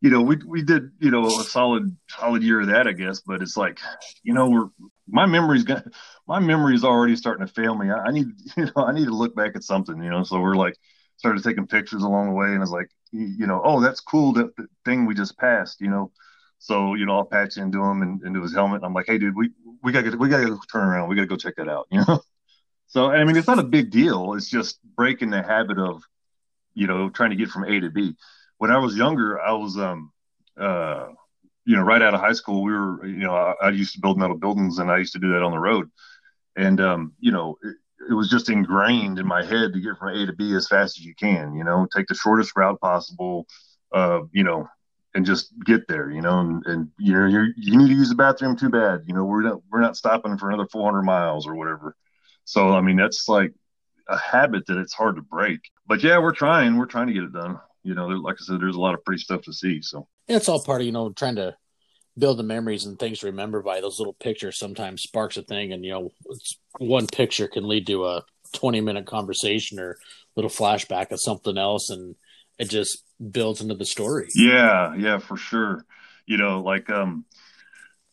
you 0.01 0.09
know, 0.09 0.21
we 0.21 0.37
we 0.45 0.63
did, 0.63 0.91
you 0.99 1.11
know, 1.11 1.25
a 1.25 1.43
solid 1.43 1.95
solid 2.07 2.41
year 2.43 2.61
of 2.61 2.67
that, 2.67 2.87
I 2.87 2.93
guess. 2.93 3.21
But 3.21 3.41
it's 3.41 3.57
like, 3.57 3.79
you 4.23 4.33
know, 4.33 4.49
we're 4.49 4.69
my 5.07 5.25
memory's 5.25 5.63
got 5.63 5.85
my 6.27 6.39
memory's 6.39 6.83
already 6.83 7.15
starting 7.15 7.45
to 7.45 7.53
fail 7.53 7.75
me. 7.75 7.91
I, 7.91 8.05
I 8.05 8.11
need, 8.11 8.27
you 8.57 8.65
know, 8.65 8.85
I 8.85 8.93
need 8.93 9.05
to 9.05 9.15
look 9.15 9.35
back 9.35 9.55
at 9.55 9.63
something, 9.63 10.01
you 10.01 10.09
know. 10.09 10.23
So 10.23 10.39
we're 10.39 10.55
like 10.55 10.77
started 11.17 11.43
taking 11.43 11.67
pictures 11.67 12.03
along 12.03 12.29
the 12.29 12.35
way, 12.35 12.47
and 12.47 12.61
it's 12.61 12.71
like, 12.71 12.89
you, 13.11 13.47
know, 13.47 13.61
oh, 13.63 13.79
that's 13.81 14.01
cool. 14.01 14.33
That, 14.33 14.51
thing 14.83 15.05
we 15.05 15.15
just 15.15 15.37
passed, 15.37 15.79
you 15.81 15.89
know. 15.89 16.11
So 16.59 16.95
you 16.95 17.05
know, 17.05 17.17
I'll 17.17 17.25
patch 17.25 17.57
into 17.57 17.83
him 17.83 18.01
and 18.01 18.21
into 18.23 18.41
his 18.41 18.53
helmet. 18.53 18.81
I'm 18.83 18.93
like, 18.93 19.05
hey, 19.07 19.17
dude, 19.17 19.35
we 19.35 19.51
we 19.83 19.91
gotta 19.91 20.09
get, 20.09 20.19
we 20.19 20.29
gotta 20.29 20.47
go 20.47 20.59
turn 20.71 20.87
around. 20.87 21.09
We 21.09 21.15
gotta 21.15 21.27
go 21.27 21.37
check 21.37 21.55
that 21.57 21.69
out, 21.69 21.87
you 21.91 22.03
know. 22.07 22.21
So 22.87 23.11
I 23.11 23.23
mean, 23.23 23.35
it's 23.35 23.47
not 23.47 23.59
a 23.59 23.63
big 23.63 23.91
deal. 23.91 24.33
It's 24.33 24.49
just 24.49 24.79
breaking 24.95 25.29
the 25.29 25.41
habit 25.41 25.79
of, 25.79 26.03
you 26.73 26.87
know, 26.87 27.09
trying 27.09 27.31
to 27.31 27.35
get 27.35 27.49
from 27.49 27.65
A 27.65 27.79
to 27.79 27.89
B 27.89 28.15
when 28.57 28.71
I 28.71 28.77
was 28.77 28.95
younger, 28.95 29.39
I 29.39 29.53
was, 29.53 29.77
um, 29.77 30.11
uh, 30.59 31.07
you 31.65 31.75
know, 31.75 31.81
right 31.81 32.01
out 32.01 32.13
of 32.13 32.19
high 32.19 32.33
school, 32.33 32.63
we 32.63 32.71
were, 32.71 33.05
you 33.05 33.23
know, 33.23 33.33
I, 33.33 33.53
I, 33.61 33.69
used 33.69 33.93
to 33.93 33.99
build 33.99 34.19
metal 34.19 34.37
buildings 34.37 34.79
and 34.79 34.91
I 34.91 34.97
used 34.97 35.13
to 35.13 35.19
do 35.19 35.31
that 35.33 35.41
on 35.41 35.51
the 35.51 35.59
road. 35.59 35.89
And, 36.55 36.79
um, 36.79 37.13
you 37.19 37.31
know, 37.31 37.57
it, 37.63 37.75
it, 38.09 38.13
was 38.13 38.29
just 38.29 38.49
ingrained 38.49 39.19
in 39.19 39.25
my 39.25 39.43
head 39.43 39.73
to 39.73 39.79
get 39.79 39.97
from 39.97 40.15
A 40.15 40.25
to 40.25 40.33
B 40.33 40.53
as 40.53 40.67
fast 40.67 40.97
as 40.99 41.05
you 41.05 41.15
can, 41.15 41.55
you 41.55 41.63
know, 41.63 41.87
take 41.93 42.07
the 42.07 42.15
shortest 42.15 42.55
route 42.55 42.79
possible, 42.79 43.47
uh, 43.91 44.21
you 44.31 44.43
know, 44.43 44.67
and 45.15 45.25
just 45.25 45.53
get 45.65 45.87
there, 45.87 46.11
you 46.11 46.21
know, 46.21 46.39
and, 46.39 46.65
and 46.65 46.89
you 46.99 47.13
know, 47.13 47.25
you 47.25 47.53
you 47.55 47.77
need 47.77 47.87
to 47.87 47.95
use 47.95 48.09
the 48.09 48.15
bathroom 48.15 48.55
too 48.55 48.69
bad. 48.69 49.03
You 49.07 49.13
know, 49.13 49.23
we're 49.23 49.41
not, 49.41 49.61
we're 49.71 49.81
not 49.81 49.97
stopping 49.97 50.37
for 50.37 50.49
another 50.49 50.67
400 50.71 51.03
miles 51.03 51.47
or 51.47 51.55
whatever. 51.55 51.95
So, 52.43 52.69
I 52.69 52.81
mean, 52.81 52.97
that's 52.97 53.27
like 53.27 53.53
a 54.07 54.17
habit 54.17 54.67
that 54.67 54.77
it's 54.77 54.93
hard 54.93 55.15
to 55.15 55.21
break, 55.21 55.61
but 55.87 56.03
yeah, 56.03 56.19
we're 56.19 56.33
trying, 56.33 56.77
we're 56.77 56.85
trying 56.85 57.07
to 57.07 57.13
get 57.13 57.23
it 57.23 57.33
done 57.33 57.59
you 57.85 57.93
know, 57.93 58.07
like 58.07 58.35
I 58.41 58.43
said, 58.43 58.59
there's 58.59 58.75
a 58.75 58.81
lot 58.81 58.95
of 58.95 59.05
pretty 59.05 59.21
stuff 59.21 59.43
to 59.43 59.53
see. 59.53 59.81
So 59.81 60.07
it's 60.27 60.49
all 60.49 60.63
part 60.63 60.81
of 60.81 60.85
you 60.85 60.93
know 60.93 61.11
trying 61.11 61.35
to 61.35 61.55
build 62.17 62.39
the 62.39 62.43
memories 62.43 62.85
and 62.85 62.97
things 62.97 63.19
to 63.19 63.27
remember 63.27 63.61
by 63.61 63.81
those 63.81 63.99
little 63.99 64.13
pictures. 64.13 64.57
Sometimes 64.57 65.01
sparks 65.01 65.37
a 65.37 65.43
thing, 65.43 65.73
and 65.73 65.83
you 65.83 65.91
know, 65.91 66.11
one 66.79 67.07
picture 67.07 67.47
can 67.47 67.67
lead 67.67 67.87
to 67.87 68.05
a 68.05 68.23
20 68.53 68.81
minute 68.81 69.05
conversation 69.05 69.79
or 69.79 69.97
little 70.35 70.51
flashback 70.51 71.11
of 71.11 71.21
something 71.21 71.57
else, 71.57 71.89
and 71.89 72.15
it 72.57 72.69
just 72.69 73.03
builds 73.31 73.61
into 73.61 73.75
the 73.75 73.85
story. 73.85 74.27
Yeah, 74.35 74.95
yeah, 74.95 75.17
for 75.17 75.37
sure. 75.37 75.85
You 76.25 76.37
know, 76.37 76.61
like 76.61 76.89
um, 76.89 77.25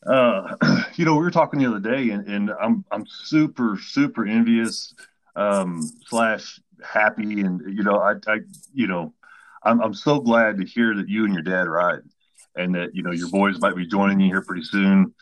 uh, 0.06 0.56
you 0.94 1.04
know, 1.04 1.14
we 1.14 1.22
were 1.22 1.30
talking 1.30 1.60
the 1.60 1.68
other 1.68 1.80
day, 1.80 2.10
and, 2.10 2.26
and 2.26 2.50
I'm 2.60 2.84
I'm 2.90 3.06
super 3.06 3.78
super 3.80 4.26
envious 4.26 4.94
um 5.34 5.82
slash 6.08 6.60
happy, 6.84 7.40
and 7.40 7.60
you 7.76 7.82
know, 7.84 7.96
I 7.96 8.14
I 8.26 8.38
you 8.74 8.86
know 8.86 9.14
I'm, 9.64 9.80
I'm 9.80 9.94
so 9.94 10.20
glad 10.20 10.58
to 10.58 10.64
hear 10.64 10.94
that 10.96 11.08
you 11.08 11.24
and 11.24 11.32
your 11.32 11.42
dad 11.42 11.68
ride 11.68 12.02
and 12.56 12.74
that, 12.74 12.94
you 12.94 13.02
know, 13.02 13.12
your 13.12 13.30
boys 13.30 13.60
might 13.60 13.76
be 13.76 13.86
joining 13.86 14.20
you 14.20 14.26
here 14.26 14.42
pretty 14.42 14.64
soon. 14.64 15.14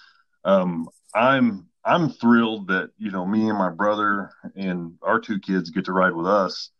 Um, 0.44 0.88
I'm, 1.14 1.66
I'm 1.84 2.10
thrilled 2.10 2.68
that, 2.68 2.90
you 2.98 3.10
know, 3.10 3.24
me 3.26 3.48
and 3.48 3.58
my 3.58 3.70
brother 3.70 4.30
and 4.56 4.94
our 5.02 5.20
two 5.20 5.38
kids 5.38 5.70
get 5.70 5.84
to 5.86 5.92
ride 5.92 6.12
with 6.12 6.26
us. 6.26 6.70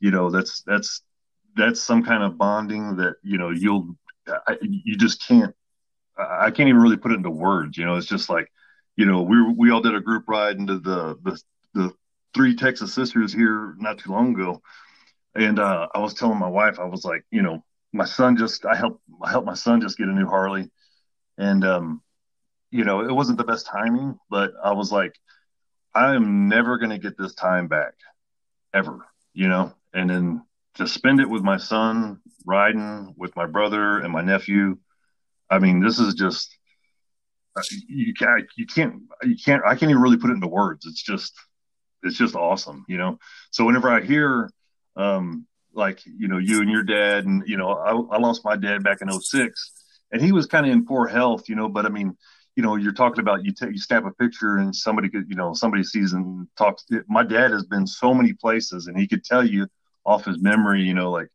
You 0.00 0.10
know, 0.10 0.30
that's, 0.30 0.62
that's, 0.62 1.02
that's 1.56 1.80
some 1.80 2.04
kind 2.04 2.22
of 2.22 2.38
bonding 2.38 2.96
that, 2.96 3.16
you 3.22 3.38
know, 3.38 3.50
you'll, 3.50 3.96
I, 4.46 4.56
you 4.62 4.96
just 4.96 5.26
can't, 5.26 5.54
I 6.16 6.50
can't 6.50 6.68
even 6.68 6.80
really 6.80 6.96
put 6.96 7.12
it 7.12 7.16
into 7.16 7.30
words. 7.30 7.76
You 7.76 7.84
know, 7.84 7.96
it's 7.96 8.06
just 8.06 8.28
like, 8.28 8.50
you 8.96 9.06
know, 9.06 9.22
we, 9.22 9.42
we 9.52 9.70
all 9.70 9.80
did 9.80 9.94
a 9.94 10.00
group 10.00 10.24
ride 10.28 10.56
into 10.56 10.78
the, 10.78 11.16
the, 11.22 11.40
the 11.74 11.92
three 12.34 12.54
Texas 12.54 12.92
sisters 12.94 13.32
here 13.32 13.74
not 13.78 13.98
too 13.98 14.12
long 14.12 14.34
ago 14.34 14.60
and 15.38 15.58
uh, 15.58 15.88
I 15.94 16.00
was 16.00 16.14
telling 16.14 16.38
my 16.38 16.48
wife, 16.48 16.78
I 16.80 16.84
was 16.84 17.04
like, 17.04 17.24
you 17.30 17.42
know, 17.42 17.64
my 17.92 18.04
son 18.04 18.36
just 18.36 18.66
I 18.66 18.74
helped 18.76 19.00
I 19.22 19.30
helped 19.30 19.46
my 19.46 19.54
son 19.54 19.80
just 19.80 19.96
get 19.96 20.08
a 20.08 20.12
new 20.12 20.26
Harley, 20.26 20.70
and 21.38 21.64
um, 21.64 22.02
you 22.70 22.84
know 22.84 23.00
it 23.00 23.12
wasn't 23.12 23.38
the 23.38 23.44
best 23.44 23.66
timing, 23.66 24.18
but 24.28 24.52
I 24.62 24.72
was 24.72 24.92
like, 24.92 25.14
I 25.94 26.14
am 26.14 26.48
never 26.48 26.78
going 26.78 26.90
to 26.90 26.98
get 26.98 27.16
this 27.16 27.34
time 27.34 27.68
back, 27.68 27.94
ever, 28.74 29.06
you 29.32 29.48
know. 29.48 29.72
And 29.94 30.10
then 30.10 30.42
to 30.74 30.86
spend 30.86 31.20
it 31.20 31.30
with 31.30 31.42
my 31.42 31.56
son, 31.56 32.20
riding 32.44 33.14
with 33.16 33.34
my 33.36 33.46
brother 33.46 34.00
and 34.00 34.12
my 34.12 34.22
nephew. 34.22 34.78
I 35.50 35.60
mean, 35.60 35.80
this 35.80 35.98
is 35.98 36.14
just 36.14 36.58
you 37.88 38.12
can't 38.14 38.44
you 38.56 38.66
can't 38.66 39.02
you 39.22 39.36
can't 39.36 39.62
I 39.64 39.74
can't 39.74 39.90
even 39.90 40.02
really 40.02 40.18
put 40.18 40.30
it 40.30 40.34
into 40.34 40.48
words. 40.48 40.84
It's 40.86 41.02
just 41.02 41.32
it's 42.02 42.18
just 42.18 42.34
awesome, 42.34 42.84
you 42.88 42.98
know. 42.98 43.18
So 43.50 43.64
whenever 43.64 43.88
I 43.88 44.00
hear 44.00 44.50
um, 44.98 45.46
like 45.72 46.02
you 46.04 46.28
know 46.28 46.38
you 46.38 46.60
and 46.60 46.70
your 46.70 46.82
dad 46.82 47.24
and 47.24 47.44
you 47.46 47.56
know 47.56 47.70
I, 47.70 48.16
I 48.16 48.18
lost 48.18 48.44
my 48.44 48.56
dad 48.56 48.82
back 48.82 48.98
in 49.00 49.10
06 49.10 49.72
and 50.12 50.20
he 50.20 50.32
was 50.32 50.46
kind 50.46 50.66
of 50.66 50.72
in 50.72 50.84
poor 50.84 51.06
health 51.06 51.48
you 51.48 51.54
know 51.54 51.68
but 51.68 51.86
i 51.86 51.88
mean 51.88 52.16
you 52.56 52.62
know 52.62 52.74
you're 52.74 52.92
talking 52.92 53.20
about 53.20 53.44
you 53.44 53.52
take 53.52 53.70
you 53.70 53.78
snap 53.78 54.04
a 54.04 54.10
picture 54.10 54.56
and 54.56 54.74
somebody 54.74 55.08
could 55.08 55.26
you 55.28 55.36
know 55.36 55.54
somebody 55.54 55.84
sees 55.84 56.12
and 56.12 56.48
talks 56.56 56.84
my 57.08 57.22
dad 57.22 57.52
has 57.52 57.64
been 57.64 57.86
so 57.86 58.12
many 58.12 58.32
places 58.32 58.88
and 58.88 58.98
he 58.98 59.06
could 59.06 59.24
tell 59.24 59.46
you 59.46 59.66
off 60.04 60.24
his 60.24 60.40
memory 60.42 60.82
you 60.82 60.94
know 60.94 61.10
like 61.10 61.28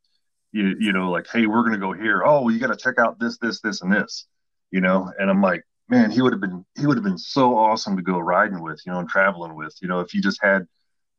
you, 0.52 0.76
you 0.80 0.92
know 0.92 1.10
like 1.10 1.26
hey 1.32 1.46
we're 1.46 1.68
to 1.70 1.78
go 1.78 1.94
here 1.94 2.24
oh 2.26 2.50
you 2.50 2.60
got 2.60 2.68
to 2.68 2.76
check 2.76 3.00
out 3.00 3.20
this 3.20 3.38
this 3.38 3.62
this 3.62 3.82
and 3.82 3.94
this 3.94 4.28
you 4.72 4.82
know 4.82 5.12
and 5.18 5.30
i'm 5.30 5.42
like 5.42 5.64
man 5.88 6.12
he 6.12 6.22
would 6.22 6.34
have 6.34 6.42
been 6.42 6.66
he 6.76 6.86
would 6.86 6.98
have 6.98 7.04
been 7.04 7.18
so 7.18 7.58
awesome 7.58 7.96
to 7.96 8.04
go 8.04 8.20
riding 8.20 8.62
with 8.62 8.82
you 8.86 8.92
know 8.92 9.00
and 9.00 9.10
traveling 9.10 9.56
with 9.56 9.74
you 9.82 9.88
know 9.88 10.02
if 10.02 10.14
you 10.14 10.22
just 10.22 10.40
had 10.42 10.68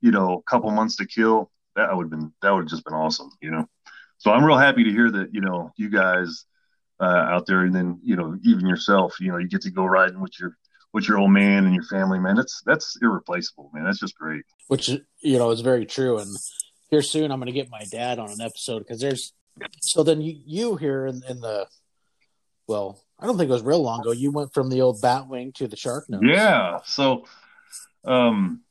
you 0.03 0.11
know 0.11 0.35
a 0.47 0.51
couple 0.51 0.71
months 0.71 0.97
to 0.97 1.07
kill 1.07 1.51
that 1.77 1.97
would 1.97 2.05
have 2.05 2.11
been 2.11 2.33
that 2.43 2.51
would 2.51 2.63
have 2.63 2.71
just 2.71 2.85
been 2.85 2.95
awesome, 2.95 3.31
you 3.41 3.51
know. 3.51 3.69
So 4.19 4.31
I'm 4.31 4.45
real 4.45 4.59
happy 4.59 4.85
to 4.85 4.91
hear 4.91 5.11
that 5.11 5.35
you 5.35 5.41
know 5.41 5.73
you 5.77 5.91
guys 5.91 6.45
uh, 7.01 7.05
out 7.05 7.47
there, 7.47 7.61
and 7.61 7.75
then 7.75 8.01
you 8.03 8.17
know 8.17 8.37
even 8.45 8.67
yourself, 8.67 9.17
you 9.21 9.31
know, 9.31 9.39
you 9.39 9.49
get 9.49 9.63
to 9.63 9.71
go 9.71 9.85
riding 9.85 10.21
with 10.21 10.39
your 10.39 10.57
with 10.93 11.09
your 11.09 11.19
old 11.19 11.33
man 11.33 11.65
and 11.65 11.75
your 11.75 11.85
family, 11.85 12.19
man. 12.19 12.37
That's 12.37 12.63
that's 12.65 12.97
irreplaceable, 13.03 13.71
man. 13.75 13.85
That's 13.85 13.99
just 13.99 14.17
great. 14.17 14.45
Which 14.69 14.89
you 14.89 15.39
know 15.39 15.51
is 15.51 15.61
very 15.61 15.87
true. 15.87 16.19
And 16.19 16.31
here 16.91 17.03
soon, 17.03 17.31
I'm 17.31 17.41
going 17.41 17.47
to 17.47 17.53
get 17.53 17.71
my 17.71 17.85
dad 17.91 18.19
on 18.19 18.31
an 18.31 18.41
episode 18.41 18.81
because 18.81 19.01
there's 19.01 19.33
so 19.81 20.03
then 20.03 20.21
you 20.21 20.41
you 20.47 20.77
here 20.77 21.07
in, 21.07 21.23
in 21.29 21.41
the 21.41 21.67
well, 22.67 23.03
I 23.19 23.27
don't 23.27 23.37
think 23.37 23.51
it 23.51 23.53
was 23.53 23.63
real 23.63 23.83
long 23.83 24.01
ago. 24.01 24.13
You 24.13 24.31
went 24.31 24.55
from 24.55 24.71
the 24.71 24.81
old 24.81 25.01
Batwing 25.03 25.55
to 25.55 25.69
the 25.69 25.77
Shark 25.77 26.09
Nose. 26.09 26.23
Yeah. 26.25 26.81
So, 26.85 27.27
um, 28.05 28.63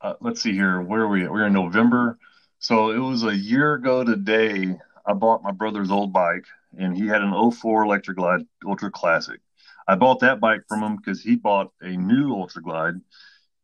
uh, 0.00 0.14
let's 0.20 0.40
see 0.40 0.52
here. 0.52 0.80
Where 0.80 1.02
are 1.02 1.08
we? 1.08 1.28
We're 1.28 1.46
in 1.46 1.52
November. 1.52 2.18
So 2.62 2.92
it 2.92 2.98
was 2.98 3.24
a 3.24 3.36
year 3.36 3.74
ago 3.74 4.04
today. 4.04 4.78
I 5.04 5.14
bought 5.14 5.42
my 5.42 5.50
brother's 5.50 5.90
old 5.90 6.12
bike, 6.12 6.44
and 6.78 6.96
he 6.96 7.08
had 7.08 7.20
an 7.20 7.50
04 7.50 7.82
Electra 7.82 8.14
Glide 8.14 8.46
Ultra 8.64 8.88
Classic. 8.88 9.40
I 9.88 9.96
bought 9.96 10.20
that 10.20 10.38
bike 10.38 10.60
from 10.68 10.80
him 10.80 10.96
because 10.96 11.20
he 11.20 11.34
bought 11.34 11.72
a 11.80 11.96
new 11.96 12.32
Ultra 12.32 12.62
Glide, 12.62 13.00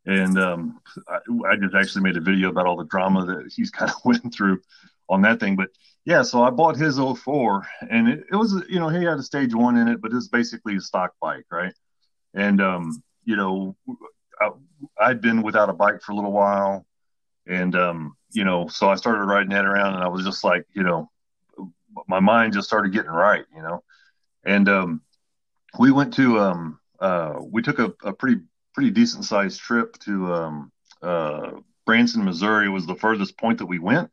and 0.05 0.37
um, 0.37 0.81
I, 1.09 1.19
I, 1.49 1.57
just 1.57 1.77
actually 1.77 2.03
made 2.03 2.17
a 2.17 2.21
video 2.21 2.49
about 2.49 2.67
all 2.67 2.77
the 2.77 2.87
drama 2.87 3.25
that 3.25 3.53
he's 3.55 3.71
kind 3.79 3.89
of 3.89 4.05
went 4.05 4.35
through 4.35 4.61
on 5.09 5.23
that 5.23 5.39
thing. 5.39 5.55
But 5.55 5.69
yeah, 6.05 6.23
so 6.23 6.43
I 6.43 6.51
bought 6.51 6.77
his 6.77 6.99
04, 6.99 7.69
and 7.89 8.09
it, 8.09 8.25
it 8.33 8.37
was 8.37 8.65
you 8.69 8.81
know 8.81 8.89
he 8.89 9.05
had 9.05 9.19
a 9.19 9.23
stage 9.23 9.55
one 9.55 9.77
in 9.77 9.87
it, 9.87 10.01
but 10.03 10.13
it's 10.13 10.27
basically 10.27 10.75
a 10.75 10.81
stock 10.81 11.13
bike, 11.21 11.47
right? 11.53 11.73
And 12.35 12.61
um, 12.61 13.01
you 13.25 13.37
know, 13.37 13.77
I, 14.41 14.51
I'd 15.01 15.21
been 15.21 15.43
without 15.43 15.71
a 15.71 15.73
bike 15.73 16.03
for 16.03 16.11
a 16.11 16.17
little 16.17 16.33
while, 16.33 16.85
and 17.49 17.75
um, 17.75 18.17
you 18.31 18.45
know, 18.45 18.69
so 18.69 18.89
I 18.89 18.97
started 18.97 19.25
riding 19.25 19.51
that 19.51 19.65
around 19.65 19.95
and 19.95 20.05
I 20.05 20.09
was 20.09 20.25
just 20.25 20.45
like, 20.45 20.67
you 20.75 20.83
know, 20.83 21.11
my 22.07 22.21
mind 22.21 22.53
just 22.53 22.69
started 22.69 22.93
getting 22.93 23.11
right, 23.11 23.45
you 23.55 23.63
know. 23.63 23.83
And 24.45 24.69
um, 24.69 25.03
we 25.79 25.91
went 25.91 26.15
to 26.15 26.39
um, 26.39 26.79
uh, 27.01 27.35
we 27.41 27.63
took 27.63 27.79
a, 27.79 27.93
a 28.05 28.13
pretty 28.13 28.43
pretty 28.75 28.91
decent 28.91 29.25
sized 29.25 29.61
trip 29.61 29.99
to 30.01 30.33
um, 30.33 30.73
uh, 31.03 31.51
Branson, 31.87 32.25
Missouri 32.25 32.69
was 32.69 32.87
the 32.87 32.95
furthest 32.95 33.39
point 33.39 33.59
that 33.59 33.67
we 33.67 33.79
went. 33.79 34.11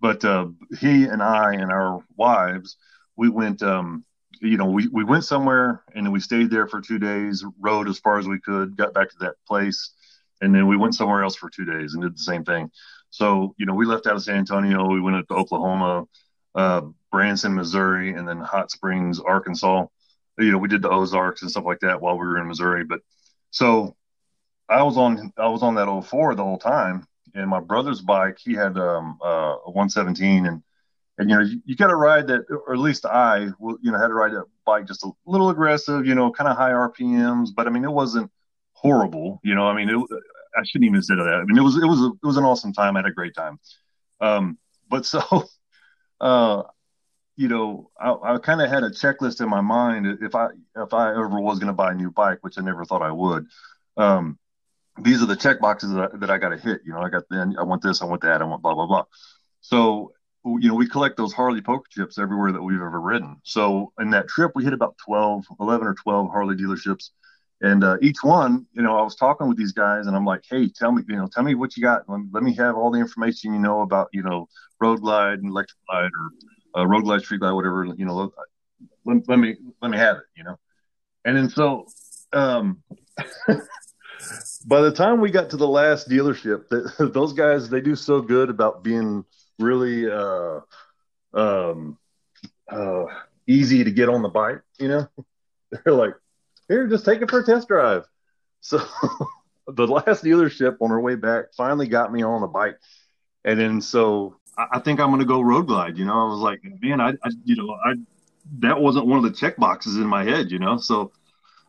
But 0.00 0.24
uh, 0.24 0.48
he 0.78 1.04
and 1.04 1.22
I 1.22 1.54
and 1.54 1.72
our 1.72 2.04
wives, 2.16 2.76
we 3.16 3.30
went 3.30 3.62
um, 3.62 4.04
you 4.40 4.56
know, 4.56 4.66
we, 4.66 4.88
we 4.88 5.04
went 5.04 5.24
somewhere 5.24 5.82
and 5.94 6.12
we 6.12 6.20
stayed 6.20 6.50
there 6.50 6.66
for 6.66 6.80
two 6.80 6.98
days, 6.98 7.44
rode 7.58 7.88
as 7.88 7.98
far 7.98 8.18
as 8.18 8.28
we 8.28 8.40
could, 8.40 8.76
got 8.76 8.94
back 8.94 9.10
to 9.10 9.18
that 9.20 9.34
place, 9.46 9.92
and 10.40 10.54
then 10.54 10.66
we 10.66 10.76
went 10.76 10.94
somewhere 10.94 11.22
else 11.22 11.36
for 11.36 11.50
two 11.50 11.64
days 11.64 11.94
and 11.94 12.02
did 12.02 12.14
the 12.14 12.20
same 12.20 12.44
thing. 12.44 12.70
So, 13.10 13.54
you 13.58 13.66
know, 13.66 13.74
we 13.74 13.86
left 13.86 14.06
out 14.06 14.16
of 14.16 14.22
San 14.22 14.36
Antonio, 14.36 14.86
we 14.86 15.00
went 15.00 15.16
up 15.16 15.28
to 15.28 15.34
Oklahoma, 15.34 16.04
uh, 16.54 16.82
Branson, 17.10 17.54
Missouri, 17.54 18.14
and 18.14 18.28
then 18.28 18.40
Hot 18.40 18.70
Springs, 18.70 19.20
Arkansas. 19.20 19.86
You 20.38 20.52
know, 20.52 20.58
we 20.58 20.68
did 20.68 20.82
the 20.82 20.90
Ozarks 20.90 21.42
and 21.42 21.50
stuff 21.50 21.64
like 21.64 21.80
that 21.80 22.00
while 22.00 22.18
we 22.18 22.26
were 22.26 22.38
in 22.38 22.48
Missouri. 22.48 22.84
But 22.84 23.00
so 23.50 23.96
I 24.68 24.82
was 24.82 24.96
on 24.96 25.32
I 25.38 25.48
was 25.48 25.62
on 25.62 25.76
that 25.76 26.02
04 26.02 26.34
the 26.34 26.42
whole 26.42 26.58
time, 26.58 27.06
and 27.34 27.48
my 27.48 27.60
brother's 27.60 28.00
bike 28.00 28.38
he 28.38 28.54
had 28.54 28.76
um, 28.76 29.18
uh, 29.24 29.56
a 29.64 29.70
117, 29.70 30.46
and 30.46 30.62
and 31.18 31.30
you 31.30 31.36
know 31.36 31.42
you, 31.42 31.62
you 31.64 31.76
got 31.76 31.86
to 31.88 31.96
ride 31.96 32.26
that, 32.26 32.44
or 32.50 32.72
at 32.74 32.78
least 32.78 33.06
I, 33.06 33.38
you 33.38 33.78
know, 33.82 33.98
had 33.98 34.08
to 34.08 34.14
ride 34.14 34.32
that 34.32 34.44
bike 34.64 34.86
just 34.86 35.04
a 35.04 35.10
little 35.24 35.50
aggressive, 35.50 36.04
you 36.04 36.14
know, 36.14 36.30
kind 36.30 36.48
of 36.48 36.56
high 36.56 36.72
RPMs, 36.72 37.50
but 37.54 37.66
I 37.66 37.70
mean 37.70 37.84
it 37.84 37.92
wasn't 37.92 38.30
horrible, 38.76 39.40
you 39.42 39.54
know. 39.54 39.66
I 39.66 39.74
mean 39.74 39.88
it, 39.88 40.22
I 40.56 40.64
shouldn't 40.64 40.88
even 40.88 41.02
say 41.02 41.14
that. 41.14 41.22
I 41.22 41.44
mean, 41.44 41.58
it 41.58 41.62
was 41.62 41.76
it 41.76 41.86
was 41.86 42.00
a, 42.00 42.06
it 42.06 42.26
was 42.26 42.36
an 42.36 42.44
awesome 42.44 42.72
time. 42.72 42.96
I 42.96 43.00
had 43.00 43.06
a 43.06 43.12
great 43.12 43.34
time. 43.34 43.58
Um, 44.20 44.58
but 44.88 45.04
so, 45.04 45.20
uh, 46.20 46.62
you 47.36 47.48
know, 47.48 47.90
I, 48.00 48.34
I 48.34 48.38
kind 48.38 48.62
of 48.62 48.70
had 48.70 48.82
a 48.82 48.90
checklist 48.90 49.40
in 49.40 49.48
my 49.48 49.60
mind 49.60 50.06
if 50.22 50.34
I 50.34 50.48
if 50.76 50.94
I 50.94 51.10
ever 51.10 51.40
was 51.40 51.58
going 51.58 51.68
to 51.68 51.74
buy 51.74 51.92
a 51.92 51.94
new 51.94 52.10
bike, 52.10 52.38
which 52.40 52.58
I 52.58 52.62
never 52.62 52.84
thought 52.84 53.02
I 53.02 53.12
would. 53.12 53.46
Um, 53.96 54.38
these 55.02 55.22
are 55.22 55.26
the 55.26 55.36
check 55.36 55.60
boxes 55.60 55.92
that 55.92 56.10
I, 56.14 56.16
that 56.16 56.30
I 56.30 56.38
got 56.38 56.50
to 56.50 56.56
hit. 56.56 56.80
You 56.84 56.92
know, 56.92 57.00
I 57.00 57.10
got 57.10 57.24
then 57.28 57.56
I 57.58 57.62
want 57.62 57.82
this, 57.82 58.00
I 58.00 58.06
want 58.06 58.22
that, 58.22 58.40
I 58.40 58.44
want 58.44 58.62
blah 58.62 58.74
blah 58.74 58.86
blah. 58.86 59.04
So 59.60 60.12
you 60.44 60.68
know, 60.68 60.76
we 60.76 60.88
collect 60.88 61.16
those 61.16 61.32
Harley 61.32 61.60
poker 61.60 61.88
chips 61.90 62.18
everywhere 62.18 62.52
that 62.52 62.62
we've 62.62 62.80
ever 62.80 63.00
ridden. 63.00 63.40
So 63.42 63.92
in 63.98 64.10
that 64.10 64.28
trip, 64.28 64.52
we 64.54 64.62
hit 64.62 64.72
about 64.72 64.96
12, 64.98 65.44
11 65.58 65.88
or 65.88 65.94
12 65.94 66.30
Harley 66.30 66.54
dealerships 66.54 67.10
and 67.62 67.82
uh, 67.82 67.96
each 68.02 68.18
one, 68.22 68.66
you 68.72 68.82
know, 68.82 68.98
I 68.98 69.02
was 69.02 69.16
talking 69.16 69.48
with 69.48 69.56
these 69.56 69.72
guys, 69.72 70.06
and 70.06 70.16
I'm 70.16 70.24
like, 70.24 70.42
"Hey, 70.48 70.68
tell 70.68 70.92
me, 70.92 71.02
you 71.08 71.16
know, 71.16 71.28
tell 71.32 71.42
me 71.42 71.54
what 71.54 71.76
you 71.76 71.82
got. 71.82 72.08
Let 72.08 72.18
me, 72.18 72.26
let 72.32 72.42
me 72.42 72.54
have 72.56 72.76
all 72.76 72.90
the 72.90 73.00
information 73.00 73.54
you 73.54 73.60
know 73.60 73.80
about, 73.80 74.08
you 74.12 74.22
know, 74.22 74.48
road 74.80 75.00
glide 75.00 75.38
and 75.38 75.50
Electra 75.50 75.76
Glide 75.88 76.10
or 76.74 76.80
uh, 76.82 76.86
road 76.86 77.04
glide, 77.04 77.22
street 77.22 77.40
glide, 77.40 77.52
whatever. 77.52 77.86
You 77.96 78.04
know, 78.04 78.32
let, 79.04 79.28
let 79.28 79.38
me 79.38 79.56
let 79.80 79.90
me 79.90 79.96
have 79.96 80.16
it. 80.16 80.24
You 80.36 80.44
know." 80.44 80.58
And 81.24 81.36
then 81.36 81.48
so, 81.48 81.86
um, 82.32 82.82
by 84.66 84.80
the 84.80 84.92
time 84.92 85.20
we 85.20 85.30
got 85.30 85.50
to 85.50 85.56
the 85.56 85.66
last 85.68 86.08
dealership, 86.08 86.68
that 86.68 87.10
those 87.14 87.32
guys 87.32 87.68
they 87.68 87.80
do 87.80 87.96
so 87.96 88.20
good 88.20 88.50
about 88.50 88.84
being 88.84 89.24
really 89.58 90.10
uh, 90.10 90.60
um, 91.34 91.98
uh, 92.70 93.04
easy 93.46 93.84
to 93.84 93.90
get 93.90 94.08
on 94.08 94.22
the 94.22 94.28
bike. 94.28 94.60
You 94.78 94.88
know, 94.88 95.08
they're 95.84 95.94
like 95.94 96.14
here, 96.68 96.86
just 96.86 97.04
take 97.04 97.22
it 97.22 97.30
for 97.30 97.40
a 97.40 97.44
test 97.44 97.68
drive. 97.68 98.04
So 98.60 98.78
the 99.68 99.86
last 99.86 100.24
dealership 100.24 100.76
on 100.80 100.90
our 100.90 101.00
way 101.00 101.14
back 101.14 101.46
finally 101.56 101.88
got 101.88 102.12
me 102.12 102.22
on 102.22 102.40
the 102.40 102.46
bike. 102.46 102.78
And 103.44 103.58
then 103.58 103.80
so 103.80 104.36
I, 104.56 104.66
I 104.72 104.78
think 104.80 105.00
I'm 105.00 105.08
going 105.08 105.20
to 105.20 105.26
go 105.26 105.40
road 105.40 105.66
glide. 105.66 105.98
You 105.98 106.04
know, 106.04 106.26
I 106.26 106.28
was 106.28 106.40
like, 106.40 106.60
man, 106.80 107.00
I, 107.00 107.10
I, 107.10 107.30
you 107.44 107.56
know, 107.56 107.76
I, 107.84 107.94
that 108.58 108.80
wasn't 108.80 109.06
one 109.06 109.18
of 109.18 109.24
the 109.24 109.36
check 109.36 109.56
boxes 109.56 109.96
in 109.96 110.06
my 110.06 110.24
head, 110.24 110.50
you 110.50 110.58
know? 110.58 110.76
So 110.76 111.12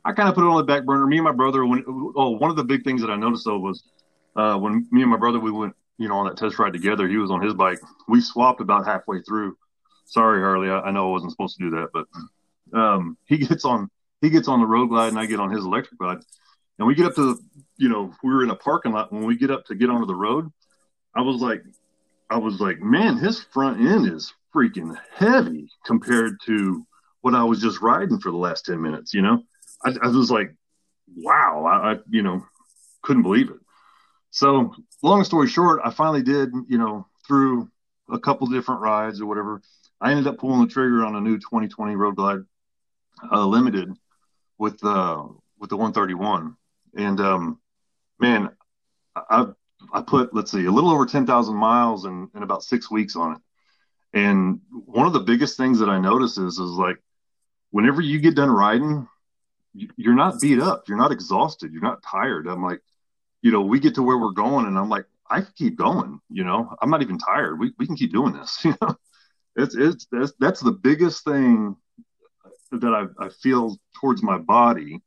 I 0.05 0.13
kind 0.13 0.29
of 0.29 0.35
put 0.35 0.43
it 0.43 0.47
on 0.47 0.57
the 0.57 0.63
back 0.63 0.85
burner. 0.85 1.05
Me 1.07 1.17
and 1.17 1.25
my 1.25 1.31
brother, 1.31 1.65
when, 1.65 1.83
oh, 2.15 2.31
one 2.31 2.49
of 2.49 2.55
the 2.55 2.63
big 2.63 2.83
things 2.83 3.01
that 3.01 3.09
I 3.09 3.15
noticed 3.15 3.45
though 3.45 3.59
was 3.59 3.83
uh, 4.35 4.57
when 4.57 4.87
me 4.91 5.01
and 5.01 5.11
my 5.11 5.17
brother, 5.17 5.39
we 5.39 5.51
went, 5.51 5.75
you 5.97 6.07
know, 6.07 6.15
on 6.15 6.27
that 6.27 6.37
test 6.37 6.59
ride 6.59 6.73
together, 6.73 7.07
he 7.07 7.17
was 7.17 7.31
on 7.31 7.41
his 7.41 7.55
bike. 7.55 7.79
We 8.07 8.21
swapped 8.21 8.61
about 8.61 8.85
halfway 8.85 9.21
through. 9.21 9.57
Sorry, 10.05 10.41
Harley. 10.41 10.69
I, 10.69 10.81
I 10.81 10.91
know 10.91 11.09
I 11.09 11.11
wasn't 11.11 11.31
supposed 11.31 11.57
to 11.57 11.63
do 11.63 11.75
that, 11.77 11.89
but 11.91 12.79
um, 12.79 13.17
he 13.25 13.37
gets 13.37 13.65
on 13.65 13.89
he 14.21 14.29
gets 14.29 14.47
on 14.47 14.59
the 14.59 14.65
road 14.65 14.87
glide 14.87 15.09
and 15.09 15.19
I 15.19 15.25
get 15.25 15.39
on 15.39 15.51
his 15.51 15.65
Electra 15.65 15.97
Glide. 15.97 16.19
And 16.79 16.87
we 16.87 16.95
get 16.95 17.07
up 17.07 17.15
to, 17.15 17.33
the, 17.33 17.41
you 17.77 17.89
know, 17.89 18.13
we 18.23 18.29
were 18.31 18.43
in 18.43 18.49
a 18.49 18.55
parking 18.55 18.91
lot. 18.91 19.11
When 19.11 19.25
we 19.25 19.37
get 19.37 19.51
up 19.51 19.65
to 19.65 19.75
get 19.75 19.89
onto 19.89 20.05
the 20.05 20.15
road, 20.15 20.51
I 21.15 21.21
was 21.21 21.41
like, 21.41 21.63
I 22.29 22.37
was 22.37 22.59
like, 22.59 22.79
man, 22.79 23.17
his 23.17 23.41
front 23.41 23.79
end 23.79 24.11
is 24.11 24.33
freaking 24.53 24.97
heavy 25.15 25.69
compared 25.85 26.39
to 26.45 26.85
what 27.21 27.33
I 27.33 27.43
was 27.43 27.61
just 27.61 27.81
riding 27.81 28.19
for 28.19 28.31
the 28.31 28.37
last 28.37 28.65
10 28.65 28.81
minutes, 28.81 29.13
you 29.13 29.21
know? 29.21 29.41
I, 29.83 29.95
I 30.01 30.07
was 30.07 30.29
like, 30.29 30.53
wow, 31.15 31.65
I, 31.65 31.93
I, 31.93 31.97
you 32.09 32.21
know, 32.21 32.45
couldn't 33.01 33.23
believe 33.23 33.49
it. 33.49 33.57
So, 34.29 34.73
long 35.01 35.23
story 35.23 35.47
short, 35.47 35.79
I 35.83 35.91
finally 35.91 36.21
did, 36.21 36.51
you 36.67 36.77
know, 36.77 37.07
through 37.25 37.69
a 38.11 38.19
couple 38.19 38.47
different 38.47 38.81
rides 38.81 39.21
or 39.21 39.25
whatever. 39.25 39.61
I 39.99 40.11
ended 40.11 40.27
up 40.27 40.37
pulling 40.37 40.61
the 40.61 40.71
trigger 40.71 41.05
on 41.05 41.15
a 41.15 41.21
new 41.21 41.37
2020 41.37 41.95
Road 41.95 42.15
Glide 42.15 42.41
uh, 43.31 43.45
Limited 43.45 43.89
with 44.57 44.79
the 44.79 45.35
with 45.59 45.69
the 45.69 45.77
131, 45.77 46.55
and 46.95 47.19
um, 47.19 47.59
man, 48.19 48.49
I 49.15 49.47
I 49.93 50.01
put 50.01 50.33
let's 50.33 50.51
see 50.51 50.65
a 50.65 50.71
little 50.71 50.91
over 50.91 51.05
10,000 51.05 51.55
miles 51.55 52.05
in 52.05 52.29
in 52.35 52.43
about 52.43 52.63
six 52.63 52.89
weeks 52.91 53.15
on 53.15 53.33
it, 53.35 53.41
And 54.13 54.61
one 54.71 55.07
of 55.07 55.13
the 55.13 55.19
biggest 55.21 55.57
things 55.57 55.79
that 55.79 55.89
I 55.89 55.99
notice 55.99 56.37
is, 56.37 56.59
is 56.59 56.71
like, 56.71 56.97
whenever 57.71 58.01
you 58.01 58.19
get 58.19 58.35
done 58.35 58.51
riding, 58.51 59.07
you're 59.73 60.15
not 60.15 60.41
beat 60.41 60.59
up, 60.59 60.87
you're 60.87 60.97
not 60.97 61.11
exhausted, 61.11 61.71
you're 61.73 61.81
not 61.81 62.03
tired. 62.03 62.47
I'm 62.47 62.63
like, 62.63 62.81
you 63.41 63.51
know, 63.51 63.61
we 63.61 63.79
get 63.79 63.95
to 63.95 64.03
where 64.03 64.17
we're 64.17 64.31
going, 64.31 64.65
and 64.65 64.77
I'm 64.77 64.89
like, 64.89 65.05
I 65.29 65.41
can 65.41 65.53
keep 65.55 65.77
going. 65.77 66.19
You 66.29 66.43
know, 66.45 66.75
I'm 66.81 66.89
not 66.89 67.01
even 67.01 67.17
tired. 67.19 67.59
We 67.59 67.73
we 67.77 67.85
can 67.87 67.95
keep 67.95 68.11
doing 68.13 68.33
this. 68.33 68.65
You 68.65 68.75
know, 68.81 68.95
it's 69.55 69.75
it's 69.75 70.07
that's, 70.11 70.33
that's 70.39 70.61
the 70.61 70.71
biggest 70.71 71.23
thing 71.25 71.75
that 72.71 72.93
I, 73.19 73.25
I 73.25 73.29
feel 73.29 73.77
towards 73.99 74.23
my 74.23 74.37
body 74.37 75.01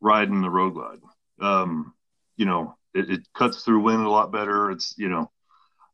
riding 0.00 0.40
the 0.40 0.50
road 0.50 0.74
glide. 0.74 1.00
Um, 1.40 1.94
you 2.36 2.44
know, 2.44 2.76
it, 2.94 3.10
it, 3.10 3.20
cuts 3.34 3.64
through 3.64 3.82
wind 3.82 4.04
a 4.04 4.10
lot 4.10 4.32
better. 4.32 4.70
It's 4.70 4.94
you 4.96 5.08
know, 5.08 5.30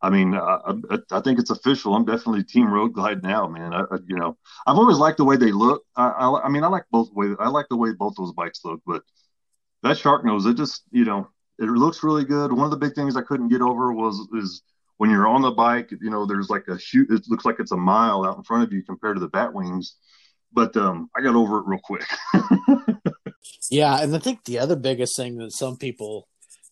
I 0.00 0.10
mean, 0.10 0.34
I, 0.34 0.58
I, 0.90 0.98
I, 1.10 1.20
think 1.20 1.38
it's 1.38 1.50
official. 1.50 1.94
I'm 1.94 2.04
definitely 2.04 2.44
Team 2.44 2.72
Road 2.72 2.92
Glide 2.92 3.22
now, 3.22 3.48
man. 3.48 3.72
I, 3.74 3.82
you 4.06 4.16
know, 4.16 4.36
I've 4.66 4.76
always 4.76 4.98
liked 4.98 5.18
the 5.18 5.24
way 5.24 5.36
they 5.36 5.50
look. 5.50 5.82
I, 5.96 6.40
I, 6.44 6.48
mean, 6.48 6.62
I 6.62 6.68
like 6.68 6.84
both 6.90 7.12
way. 7.12 7.34
I 7.38 7.48
like 7.48 7.66
the 7.68 7.76
way 7.76 7.92
both 7.92 8.14
those 8.16 8.32
bikes 8.32 8.60
look, 8.64 8.80
but 8.86 9.02
that 9.82 9.98
shark 9.98 10.24
nose, 10.24 10.46
it 10.46 10.56
just, 10.56 10.82
you 10.90 11.04
know, 11.04 11.28
it 11.58 11.64
looks 11.64 12.04
really 12.04 12.24
good. 12.24 12.52
One 12.52 12.64
of 12.64 12.70
the 12.70 12.76
big 12.76 12.94
things 12.94 13.16
I 13.16 13.22
couldn't 13.22 13.48
get 13.48 13.60
over 13.60 13.92
was 13.92 14.28
is 14.34 14.62
when 14.98 15.10
you're 15.10 15.26
on 15.26 15.42
the 15.42 15.50
bike, 15.50 15.90
you 16.00 16.10
know, 16.10 16.26
there's 16.26 16.50
like 16.50 16.68
a 16.68 16.78
shoot. 16.78 17.10
It 17.10 17.22
looks 17.28 17.44
like 17.44 17.56
it's 17.58 17.72
a 17.72 17.76
mile 17.76 18.24
out 18.24 18.36
in 18.36 18.44
front 18.44 18.62
of 18.62 18.72
you 18.72 18.82
compared 18.84 19.16
to 19.16 19.20
the 19.20 19.28
bat 19.28 19.52
wings, 19.52 19.96
but 20.52 20.76
um, 20.76 21.10
I 21.16 21.20
got 21.20 21.34
over 21.34 21.58
it 21.58 21.66
real 21.66 21.80
quick. 21.82 22.04
yeah, 23.70 24.00
and 24.02 24.14
I 24.14 24.18
think 24.18 24.44
the 24.44 24.58
other 24.58 24.76
biggest 24.76 25.16
thing 25.16 25.36
that 25.38 25.52
some 25.52 25.76
people 25.76 26.28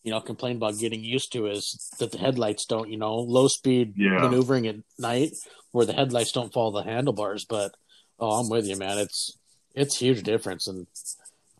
you 0.07 0.13
know, 0.13 0.21
complain 0.21 0.55
about 0.55 0.79
getting 0.79 1.03
used 1.03 1.33
to 1.33 1.47
is 1.47 1.91
that 1.99 2.13
the 2.13 2.17
headlights 2.17 2.65
don't, 2.65 2.89
you 2.89 2.97
know, 2.97 3.15
low 3.15 3.49
speed 3.49 3.95
yeah. 3.97 4.19
maneuvering 4.19 4.65
at 4.65 4.77
night 4.97 5.31
where 5.71 5.85
the 5.85 5.91
headlights 5.91 6.31
don't 6.31 6.53
follow 6.53 6.71
the 6.71 6.89
handlebars. 6.89 7.43
But 7.43 7.75
oh, 8.17 8.39
I'm 8.39 8.49
with 8.49 8.65
you, 8.65 8.77
man. 8.77 8.99
It's 8.99 9.37
it's 9.75 9.97
huge 9.97 10.23
difference, 10.23 10.65
and 10.65 10.87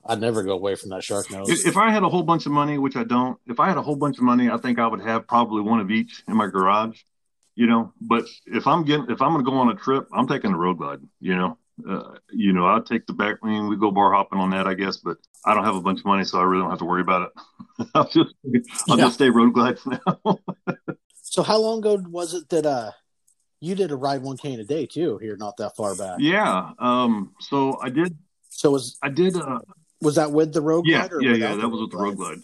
I'd 0.06 0.22
never 0.22 0.44
go 0.44 0.54
away 0.54 0.76
from 0.76 0.92
that 0.92 1.04
shark 1.04 1.30
nose. 1.30 1.50
If, 1.50 1.68
if 1.68 1.78
I 1.78 1.92
had 1.92 2.04
a 2.04 2.10
whole 2.10 2.24
bunch 2.24 2.46
of 2.46 2.54
money, 2.54 2.78
which 2.78 2.96
I 2.96 3.04
don't, 3.04 3.38
if 3.48 3.60
I 3.60 3.68
had 3.68 3.76
a 3.76 3.82
whole 3.82 3.98
bunch 3.98 4.18
of 4.18 4.24
money, 4.24 4.50
I 4.50 4.58
think 4.58 4.80
I 4.80 4.88
would 4.88 5.02
have 5.02 5.28
probably 5.28 5.62
one 5.62 5.82
of 5.82 5.92
each 5.92 6.24
in 6.26 6.38
my 6.38 6.48
garage. 6.48 7.02
You 7.56 7.68
know, 7.68 7.92
but 8.00 8.24
if 8.46 8.66
I'm 8.66 8.86
getting, 8.86 9.08
if 9.10 9.22
I'm 9.22 9.34
going 9.34 9.44
to 9.44 9.52
go 9.52 9.58
on 9.58 9.70
a 9.70 9.76
trip, 9.76 10.08
I'm 10.14 10.28
taking 10.28 10.54
the 10.54 10.58
road 10.58 10.78
glide. 10.78 11.00
You 11.20 11.36
know, 11.36 11.58
uh, 11.88 12.16
you 12.32 12.54
know, 12.54 12.66
I'll 12.66 12.84
take 12.84 13.06
the 13.06 13.14
bat 13.14 13.38
wing. 13.42 13.68
We 13.68 13.78
go 13.78 13.92
bar 13.92 14.14
hopping 14.14 14.40
on 14.40 14.50
that, 14.52 14.68
I 14.68 14.74
guess, 14.74 14.98
but 14.98 15.18
I 15.46 15.54
don't 15.54 15.64
have 15.64 15.76
a 15.76 15.82
bunch 15.82 16.00
of 16.00 16.06
money, 16.06 16.24
so 16.24 16.40
I 16.40 16.44
really 16.44 16.62
don't 16.62 16.70
have 16.70 16.80
to 16.80 16.86
worry 16.86 17.02
about 17.02 17.30
it. 17.30 17.88
I'll 17.96 18.08
just, 18.08 18.34
I'll 18.90 18.98
yeah. 18.98 19.06
just 19.06 19.16
stay 19.16 19.30
road 19.30 19.54
glide 19.54 19.80
for 19.80 20.00
now. 20.06 20.40
so 21.22 21.44
how 21.44 21.58
long 21.58 21.80
ago 21.80 22.02
was 22.10 22.34
it 22.34 22.50
that, 22.50 22.66
uh, 22.66 22.92
you 23.60 23.76
did 23.76 23.92
a 23.92 23.96
ride 23.96 24.22
1K 24.22 24.54
in 24.54 24.60
a 24.60 24.64
day 24.64 24.86
too 24.86 25.18
here, 25.18 25.36
not 25.36 25.58
that 25.58 25.76
far 25.76 25.96
back. 25.96 26.18
Yeah. 26.20 26.72
Um, 26.80 27.34
so 27.40 27.80
I 27.82 27.90
did, 27.90 28.18
so 28.50 28.72
was, 28.72 28.98
I 29.02 29.10
did, 29.10 29.36
uh, 29.36 29.60
was 30.02 30.16
that 30.16 30.32
with 30.32 30.54
the 30.54 30.62
road 30.62 30.84
glide? 30.84 31.12
Yeah. 31.20 31.32
yeah. 31.32 31.36
Yeah. 31.36 31.56
That 31.56 31.70
was 31.70 31.82
with 31.82 31.92
the 31.92 31.98
road 31.98 32.18
glide. 32.18 32.40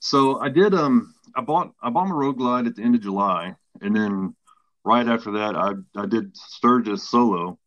So 0.00 0.40
I 0.40 0.48
did, 0.48 0.74
um, 0.74 1.14
I 1.34 1.42
bought, 1.42 1.72
I 1.82 1.90
bought 1.90 2.08
my 2.08 2.14
road 2.14 2.38
glide 2.38 2.66
at 2.66 2.76
the 2.76 2.82
end 2.82 2.94
of 2.94 3.02
July 3.02 3.54
and 3.80 3.94
then 3.94 4.34
right 4.84 5.06
after 5.06 5.32
that, 5.32 5.56
I, 5.56 5.72
I 6.00 6.06
did 6.06 6.36
Sturgis 6.36 7.08
solo 7.08 7.58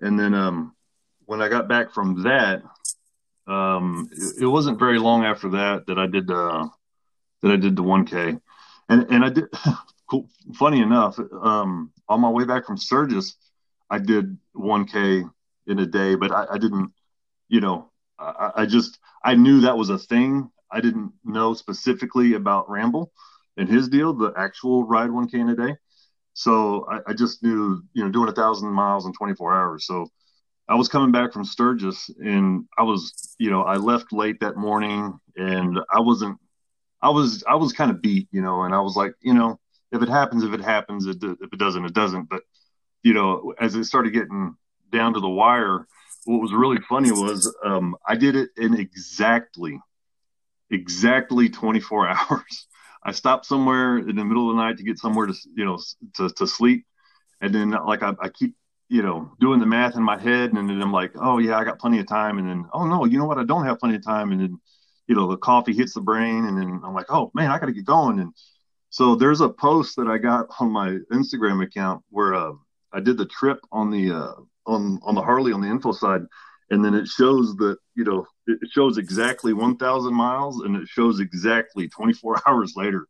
and 0.00 0.18
then 0.18 0.34
um, 0.34 0.74
when 1.26 1.40
I 1.40 1.48
got 1.48 1.68
back 1.68 1.92
from 1.92 2.22
that, 2.22 2.62
um, 3.46 4.08
it, 4.12 4.42
it, 4.42 4.46
wasn't 4.46 4.78
very 4.78 4.98
long 4.98 5.24
after 5.24 5.50
that 5.50 5.86
that 5.86 5.98
I 5.98 6.06
did 6.06 6.30
uh, 6.30 6.68
that 7.42 7.50
I 7.50 7.56
did 7.56 7.76
the 7.76 7.82
1K, 7.82 8.40
and 8.88 9.06
and 9.10 9.24
I 9.24 9.30
did. 9.30 9.44
cool, 10.10 10.28
funny 10.54 10.80
enough, 10.80 11.18
um, 11.42 11.92
on 12.08 12.20
my 12.20 12.28
way 12.28 12.44
back 12.44 12.66
from 12.66 12.76
Sturgis, 12.76 13.36
I 13.88 13.98
did 13.98 14.36
1K 14.56 15.28
in 15.66 15.78
a 15.78 15.86
day, 15.86 16.14
but 16.14 16.32
I, 16.32 16.46
I 16.52 16.58
didn't. 16.58 16.92
You 17.48 17.60
know, 17.60 17.90
I, 18.18 18.52
I 18.56 18.66
just 18.66 18.98
I 19.24 19.34
knew 19.34 19.60
that 19.62 19.76
was 19.76 19.90
a 19.90 19.98
thing. 19.98 20.50
I 20.70 20.80
didn't 20.80 21.12
know 21.24 21.54
specifically 21.54 22.34
about 22.34 22.70
Ramble 22.70 23.12
and 23.56 23.68
his 23.68 23.88
deal, 23.88 24.14
the 24.14 24.32
actual 24.36 24.84
ride 24.84 25.10
1K 25.10 25.34
in 25.34 25.48
a 25.50 25.56
day. 25.56 25.76
So 26.34 26.86
I, 26.90 27.10
I, 27.10 27.12
just 27.12 27.42
knew, 27.42 27.82
you 27.92 28.04
know, 28.04 28.10
doing 28.10 28.28
a 28.28 28.32
thousand 28.32 28.72
miles 28.72 29.06
in 29.06 29.12
24 29.12 29.54
hours. 29.54 29.86
So 29.86 30.06
I 30.68 30.74
was 30.74 30.88
coming 30.88 31.12
back 31.12 31.32
from 31.32 31.44
Sturgis 31.44 32.08
and 32.18 32.66
I 32.78 32.82
was, 32.82 33.34
you 33.38 33.50
know, 33.50 33.62
I 33.62 33.76
left 33.76 34.12
late 34.12 34.40
that 34.40 34.56
morning 34.56 35.18
and 35.36 35.78
I 35.92 36.00
wasn't, 36.00 36.38
I 37.02 37.10
was, 37.10 37.42
I 37.48 37.56
was 37.56 37.72
kind 37.72 37.90
of 37.90 38.00
beat, 38.00 38.28
you 38.30 38.42
know, 38.42 38.62
and 38.62 38.74
I 38.74 38.80
was 38.80 38.96
like, 38.96 39.12
you 39.20 39.34
know, 39.34 39.58
if 39.92 40.02
it 40.02 40.08
happens, 40.08 40.44
if 40.44 40.52
it 40.52 40.60
happens, 40.60 41.06
if 41.06 41.16
it 41.22 41.58
doesn't, 41.58 41.84
it 41.84 41.94
doesn't. 41.94 42.28
But, 42.28 42.42
you 43.02 43.14
know, 43.14 43.54
as 43.58 43.74
it 43.74 43.84
started 43.84 44.12
getting 44.12 44.54
down 44.92 45.14
to 45.14 45.20
the 45.20 45.28
wire, 45.28 45.86
what 46.24 46.40
was 46.40 46.52
really 46.52 46.80
funny 46.88 47.10
was 47.10 47.52
um, 47.64 47.96
I 48.06 48.16
did 48.16 48.36
it 48.36 48.50
in 48.56 48.78
exactly, 48.78 49.80
exactly 50.70 51.48
24 51.48 52.08
hours. 52.30 52.66
I 53.02 53.12
stopped 53.12 53.46
somewhere 53.46 53.98
in 53.98 54.16
the 54.16 54.24
middle 54.24 54.50
of 54.50 54.56
the 54.56 54.62
night 54.62 54.76
to 54.78 54.82
get 54.82 54.98
somewhere 54.98 55.26
to 55.26 55.34
you 55.54 55.64
know 55.64 55.78
to, 56.16 56.28
to 56.30 56.46
sleep, 56.46 56.86
and 57.40 57.54
then 57.54 57.70
like 57.70 58.02
I, 58.02 58.14
I 58.20 58.28
keep 58.28 58.54
you 58.88 59.02
know 59.02 59.32
doing 59.40 59.60
the 59.60 59.66
math 59.66 59.96
in 59.96 60.02
my 60.02 60.18
head, 60.18 60.52
and 60.52 60.68
then 60.68 60.80
I'm 60.82 60.92
like, 60.92 61.12
oh 61.16 61.38
yeah, 61.38 61.56
I 61.56 61.64
got 61.64 61.78
plenty 61.78 61.98
of 61.98 62.06
time, 62.06 62.38
and 62.38 62.48
then 62.48 62.66
oh 62.72 62.86
no, 62.86 63.04
you 63.04 63.18
know 63.18 63.26
what, 63.26 63.38
I 63.38 63.44
don't 63.44 63.64
have 63.64 63.78
plenty 63.78 63.96
of 63.96 64.04
time, 64.04 64.32
and 64.32 64.40
then 64.40 64.60
you 65.06 65.14
know 65.14 65.30
the 65.30 65.36
coffee 65.36 65.72
hits 65.72 65.94
the 65.94 66.00
brain, 66.00 66.44
and 66.44 66.58
then 66.58 66.80
I'm 66.84 66.94
like, 66.94 67.06
oh 67.08 67.30
man, 67.34 67.50
I 67.50 67.58
got 67.58 67.66
to 67.66 67.72
get 67.72 67.84
going, 67.84 68.20
and 68.20 68.32
so 68.90 69.14
there's 69.14 69.40
a 69.40 69.48
post 69.48 69.96
that 69.96 70.08
I 70.08 70.18
got 70.18 70.48
on 70.58 70.70
my 70.70 70.98
Instagram 71.12 71.64
account 71.64 72.02
where 72.10 72.34
uh, 72.34 72.52
I 72.92 73.00
did 73.00 73.16
the 73.16 73.26
trip 73.26 73.58
on 73.72 73.90
the 73.90 74.12
uh, 74.12 74.32
on 74.66 74.98
on 75.02 75.14
the 75.14 75.22
Harley 75.22 75.52
on 75.52 75.60
the 75.60 75.68
info 75.68 75.92
side, 75.92 76.22
and 76.70 76.84
then 76.84 76.94
it 76.94 77.08
shows 77.08 77.54
that 77.56 77.76
you 77.94 78.04
know 78.04 78.26
it 78.46 78.58
shows 78.70 78.98
exactly 78.98 79.52
1000 79.52 80.14
miles 80.14 80.62
and 80.62 80.76
it 80.76 80.88
shows 80.88 81.20
exactly 81.20 81.88
24 81.88 82.42
hours 82.46 82.74
later. 82.76 83.06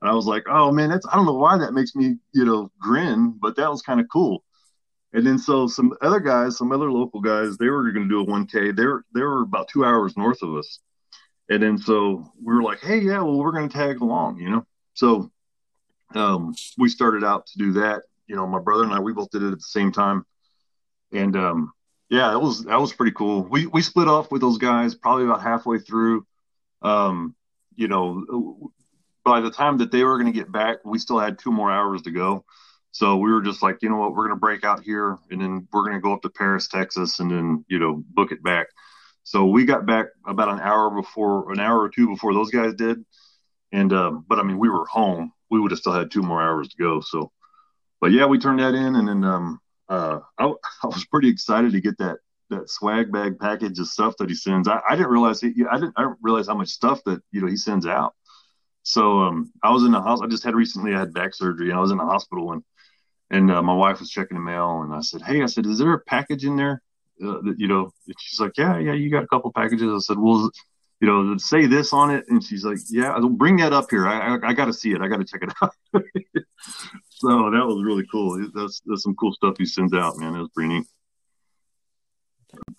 And 0.00 0.10
i 0.10 0.14
was 0.14 0.26
like 0.26 0.44
oh 0.48 0.70
man 0.70 0.90
that's 0.90 1.06
i 1.06 1.16
don't 1.16 1.26
know 1.26 1.34
why 1.34 1.58
that 1.58 1.74
makes 1.74 1.94
me 1.94 2.16
you 2.32 2.44
know 2.44 2.70
grin 2.80 3.36
but 3.40 3.56
that 3.56 3.70
was 3.70 3.82
kind 3.82 4.00
of 4.00 4.06
cool. 4.12 4.44
And 5.12 5.26
then 5.26 5.38
so 5.38 5.66
some 5.66 5.92
other 6.02 6.20
guys 6.20 6.56
some 6.56 6.72
other 6.72 6.90
local 6.90 7.20
guys 7.20 7.56
they 7.56 7.68
were 7.68 7.90
going 7.90 8.08
to 8.08 8.14
do 8.14 8.20
a 8.20 8.26
1k 8.26 8.76
they 8.76 8.86
were 8.86 9.04
they 9.14 9.22
were 9.22 9.42
about 9.42 9.68
two 9.68 9.84
hours 9.84 10.16
north 10.16 10.42
of 10.42 10.54
us. 10.56 10.80
And 11.48 11.62
then 11.62 11.78
so 11.78 12.32
we 12.42 12.54
were 12.54 12.62
like 12.62 12.80
hey 12.80 12.98
yeah 12.98 13.20
well 13.20 13.38
we're 13.38 13.52
going 13.52 13.68
to 13.68 13.74
tag 13.76 14.00
along 14.00 14.38
you 14.38 14.50
know? 14.50 14.66
So 14.94 15.30
um, 16.14 16.54
we 16.76 16.88
started 16.88 17.22
out 17.22 17.46
to 17.46 17.58
do 17.58 17.72
that. 17.74 18.02
You 18.26 18.36
know 18.36 18.46
my 18.46 18.58
brother 18.58 18.84
and 18.84 18.92
i 18.92 19.00
we 19.00 19.12
both 19.12 19.30
did 19.30 19.42
it 19.42 19.52
at 19.52 19.58
the 19.58 19.60
same 19.60 19.92
time. 19.92 20.24
And 21.12 21.36
um, 21.36 21.72
yeah, 22.10 22.30
that 22.30 22.40
was 22.40 22.64
that 22.64 22.80
was 22.80 22.92
pretty 22.92 23.12
cool. 23.12 23.42
We 23.42 23.66
we 23.66 23.82
split 23.82 24.08
off 24.08 24.32
with 24.32 24.40
those 24.40 24.58
guys 24.58 24.96
probably 24.96 25.24
about 25.24 25.42
halfway 25.42 25.78
through. 25.78 26.26
Um, 26.82 27.36
you 27.76 27.86
know, 27.86 28.72
by 29.24 29.40
the 29.40 29.50
time 29.50 29.78
that 29.78 29.92
they 29.92 30.02
were 30.02 30.18
going 30.18 30.32
to 30.32 30.38
get 30.38 30.50
back, 30.50 30.78
we 30.84 30.98
still 30.98 31.20
had 31.20 31.38
two 31.38 31.52
more 31.52 31.70
hours 31.70 32.02
to 32.02 32.10
go. 32.10 32.44
So 32.90 33.16
we 33.18 33.30
were 33.32 33.42
just 33.42 33.62
like, 33.62 33.78
you 33.82 33.88
know 33.88 33.96
what, 33.96 34.10
we're 34.10 34.26
going 34.26 34.36
to 34.36 34.40
break 34.40 34.64
out 34.64 34.82
here, 34.82 35.18
and 35.30 35.40
then 35.40 35.68
we're 35.72 35.84
going 35.84 35.94
to 35.94 36.00
go 36.00 36.12
up 36.12 36.22
to 36.22 36.30
Paris, 36.30 36.66
Texas, 36.66 37.20
and 37.20 37.30
then 37.30 37.64
you 37.68 37.78
know 37.78 38.02
book 38.08 38.32
it 38.32 38.42
back. 38.42 38.66
So 39.22 39.46
we 39.46 39.64
got 39.64 39.86
back 39.86 40.06
about 40.26 40.48
an 40.48 40.58
hour 40.58 40.90
before, 40.90 41.52
an 41.52 41.60
hour 41.60 41.80
or 41.80 41.90
two 41.90 42.08
before 42.08 42.34
those 42.34 42.50
guys 42.50 42.74
did. 42.74 43.04
And 43.70 43.92
um, 43.92 44.24
but 44.28 44.40
I 44.40 44.42
mean, 44.42 44.58
we 44.58 44.68
were 44.68 44.84
home. 44.86 45.32
We 45.48 45.60
would 45.60 45.70
have 45.70 45.78
still 45.78 45.92
had 45.92 46.10
two 46.10 46.22
more 46.22 46.42
hours 46.42 46.68
to 46.70 46.76
go. 46.76 47.00
So, 47.00 47.30
but 48.00 48.10
yeah, 48.10 48.26
we 48.26 48.40
turned 48.40 48.58
that 48.58 48.74
in, 48.74 48.96
and 48.96 49.06
then 49.06 49.22
um, 49.22 49.60
uh, 49.90 50.20
I, 50.38 50.44
I 50.46 50.86
was 50.86 51.04
pretty 51.06 51.28
excited 51.28 51.72
to 51.72 51.80
get 51.80 51.98
that 51.98 52.18
that 52.48 52.68
swag 52.68 53.12
bag 53.12 53.38
package 53.38 53.78
of 53.78 53.86
stuff 53.86 54.16
that 54.18 54.28
he 54.28 54.34
sends. 54.34 54.66
I, 54.66 54.80
I 54.88 54.96
didn't 54.96 55.10
realize 55.10 55.40
he, 55.40 55.52
I 55.70 55.74
didn't 55.74 55.94
I 55.96 56.02
didn't 56.02 56.18
realize 56.22 56.46
how 56.46 56.54
much 56.54 56.68
stuff 56.68 57.00
that 57.04 57.20
you 57.32 57.40
know 57.40 57.46
he 57.46 57.56
sends 57.56 57.86
out. 57.86 58.14
So 58.82 59.20
um, 59.20 59.52
I 59.62 59.70
was 59.70 59.84
in 59.84 59.92
the 59.92 60.00
house. 60.00 60.20
I 60.22 60.26
just 60.26 60.44
had 60.44 60.54
recently 60.54 60.94
I 60.94 60.98
had 60.98 61.12
back 61.12 61.34
surgery 61.34 61.70
and 61.70 61.78
I 61.78 61.80
was 61.80 61.90
in 61.90 61.98
the 61.98 62.04
hospital 62.04 62.52
and 62.52 62.62
and 63.30 63.50
uh, 63.50 63.62
my 63.62 63.74
wife 63.74 64.00
was 64.00 64.10
checking 64.10 64.36
the 64.36 64.42
mail 64.42 64.82
and 64.82 64.92
I 64.92 65.00
said, 65.00 65.22
hey, 65.22 65.42
I 65.42 65.46
said, 65.46 65.66
is 65.66 65.78
there 65.78 65.92
a 65.92 66.00
package 66.00 66.44
in 66.44 66.56
there 66.56 66.82
uh, 67.24 67.40
that 67.42 67.54
you 67.58 67.68
know? 67.68 67.92
she's 68.18 68.40
like, 68.40 68.56
yeah, 68.56 68.78
yeah, 68.78 68.92
you 68.92 69.10
got 69.10 69.22
a 69.22 69.28
couple 69.28 69.52
packages. 69.52 69.92
I 69.92 69.98
said, 69.98 70.18
well, 70.18 70.50
you 71.00 71.08
know, 71.08 71.36
say 71.38 71.66
this 71.66 71.92
on 71.92 72.10
it, 72.10 72.26
and 72.28 72.42
she's 72.42 72.64
like, 72.64 72.78
yeah, 72.90 73.18
bring 73.32 73.56
that 73.56 73.72
up 73.72 73.90
here. 73.90 74.06
I 74.06 74.36
I, 74.36 74.48
I 74.48 74.52
got 74.52 74.66
to 74.66 74.72
see 74.72 74.92
it. 74.92 75.00
I 75.00 75.08
got 75.08 75.18
to 75.18 75.24
check 75.24 75.42
it 75.42 75.52
out. 75.62 75.74
So 77.20 77.50
that 77.50 77.66
was 77.66 77.84
really 77.84 78.06
cool. 78.10 78.38
That's 78.54 78.80
that's 78.86 79.02
some 79.02 79.14
cool 79.14 79.32
stuff 79.32 79.56
he 79.58 79.66
sends 79.66 79.92
out, 79.92 80.16
man. 80.16 80.34
It 80.34 80.40
was 80.40 80.48
pretty 80.54 80.72
neat. 80.72 80.86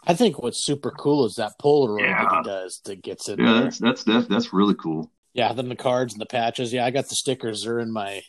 I 0.06 0.16
think 0.16 0.42
what's 0.42 0.66
super 0.66 0.90
cool 0.92 1.26
is 1.26 1.36
that 1.36 1.54
Polaroid 1.62 2.02
yeah. 2.02 2.24
that 2.24 2.38
he 2.38 2.44
does 2.44 2.82
that 2.86 3.04
gets 3.04 3.30
it. 3.30 3.40
Yeah, 3.40 3.54
there. 3.54 3.64
that's 3.64 3.78
that's 3.78 4.04
that's 4.04 4.28
that's 4.28 4.54
really 4.54 4.74
cool. 4.74 5.12
Yeah, 5.34 5.54
then 5.54 5.70
the 5.70 5.76
cards 5.76 6.14
and 6.14 6.22
the 6.22 6.26
patches. 6.26 6.74
Yeah, 6.74 6.86
I 6.86 6.90
got 6.90 7.08
the 7.08 7.16
stickers. 7.16 7.64
They're 7.64 7.80
in 7.80 7.94
my 7.94 8.24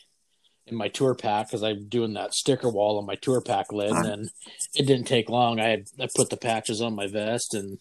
in 0.67 0.75
my 0.75 0.87
tour 0.87 1.15
pack 1.15 1.47
because 1.47 1.63
I'm 1.63 1.87
doing 1.89 2.13
that 2.13 2.35
sticker 2.35 2.69
wall 2.69 2.99
on 2.99 3.07
my 3.07 3.15
tour 3.15 3.41
pack 3.41 3.71
lid, 3.71 3.91
right. 3.91 4.05
and 4.05 4.29
it 4.75 4.85
didn't 4.85 5.07
take 5.07 5.29
long. 5.29 5.59
I 5.59 5.69
had, 5.69 5.87
I 5.99 6.07
put 6.15 6.29
the 6.29 6.37
patches 6.37 6.79
on 6.79 6.95
my 6.95 7.07
vest, 7.07 7.55
and 7.55 7.79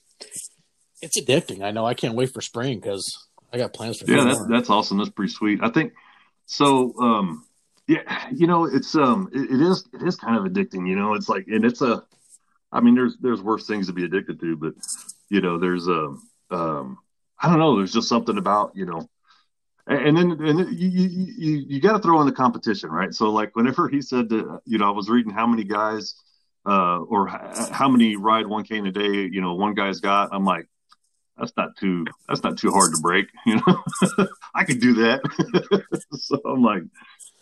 it's 1.02 1.20
addicting. 1.20 1.62
I 1.62 1.70
know. 1.70 1.84
I 1.84 1.94
can't 1.94 2.14
wait 2.14 2.32
for 2.32 2.40
spring 2.40 2.78
because 2.78 3.28
I 3.52 3.58
got 3.58 3.74
plans 3.74 4.00
for. 4.00 4.10
Yeah, 4.10 4.24
that's 4.24 4.46
that's 4.46 4.70
awesome. 4.70 4.98
That's 4.98 5.10
pretty 5.10 5.32
sweet. 5.32 5.60
I 5.62 5.68
think 5.68 5.92
so. 6.46 6.94
Um, 6.98 7.44
Yeah, 7.88 8.28
you 8.32 8.46
know, 8.46 8.64
it's 8.64 8.94
um, 8.94 9.28
it, 9.34 9.50
it 9.50 9.60
is 9.60 9.88
it 9.92 10.02
is 10.02 10.16
kind 10.16 10.36
of 10.38 10.50
addicting. 10.50 10.88
You 10.88 10.96
know, 10.96 11.14
it's 11.14 11.28
like, 11.28 11.46
and 11.48 11.64
it's 11.64 11.82
a, 11.82 12.02
I 12.70 12.80
mean, 12.80 12.94
there's 12.94 13.16
there's 13.20 13.42
worse 13.42 13.66
things 13.66 13.88
to 13.88 13.92
be 13.92 14.04
addicted 14.04 14.40
to, 14.40 14.56
but 14.56 14.74
you 15.28 15.40
know, 15.40 15.58
there's 15.58 15.88
a, 15.88 15.92
um, 15.92 16.22
um, 16.50 16.98
I 17.40 17.48
don't 17.48 17.58
know, 17.58 17.76
there's 17.76 17.92
just 17.92 18.08
something 18.08 18.38
about 18.38 18.72
you 18.76 18.86
know, 18.86 19.08
and 19.88 20.16
then 20.16 20.30
and 20.30 20.58
then 20.60 20.68
you 20.70 20.88
you 20.88 21.08
you, 21.36 21.64
you 21.68 21.80
got 21.80 21.94
to 21.94 21.98
throw 21.98 22.20
in 22.20 22.26
the 22.26 22.32
competition, 22.32 22.88
right? 22.90 23.12
So 23.12 23.30
like 23.30 23.56
whenever 23.56 23.88
he 23.88 24.00
said 24.00 24.28
that, 24.28 24.60
you 24.64 24.78
know, 24.78 24.86
I 24.86 24.92
was 24.92 25.08
reading 25.10 25.32
how 25.32 25.46
many 25.46 25.64
guys, 25.64 26.14
uh, 26.64 26.98
or 26.98 27.26
how 27.26 27.88
many 27.88 28.14
ride 28.14 28.46
1K 28.46 28.70
in 28.78 28.86
a 28.86 28.92
day, 28.92 29.28
you 29.30 29.40
know, 29.40 29.54
one 29.54 29.74
guy's 29.74 29.98
got, 29.98 30.28
I'm 30.32 30.44
like, 30.44 30.68
that's 31.42 31.57
not 31.57 31.76
too 31.76 32.07
that's 32.28 32.44
not 32.44 32.57
too 32.57 32.70
hard 32.70 32.92
to 32.94 33.00
break, 33.02 33.26
you 33.46 33.57
know. 33.57 33.83
I 34.55 34.64
could 34.64 34.81
do 34.81 34.94
that. 34.94 35.20
so 36.12 36.40
I'm 36.46 36.62
like, 36.62 36.83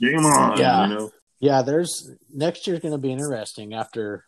game 0.01 0.25
on, 0.25 0.59
yeah. 0.59 0.87
you 0.87 0.95
know. 0.95 1.11
Yeah, 1.39 1.63
there's 1.63 2.11
next 2.33 2.67
year's 2.67 2.81
going 2.81 2.93
to 2.93 2.99
be 2.99 3.13
interesting 3.13 3.75
after 3.75 4.25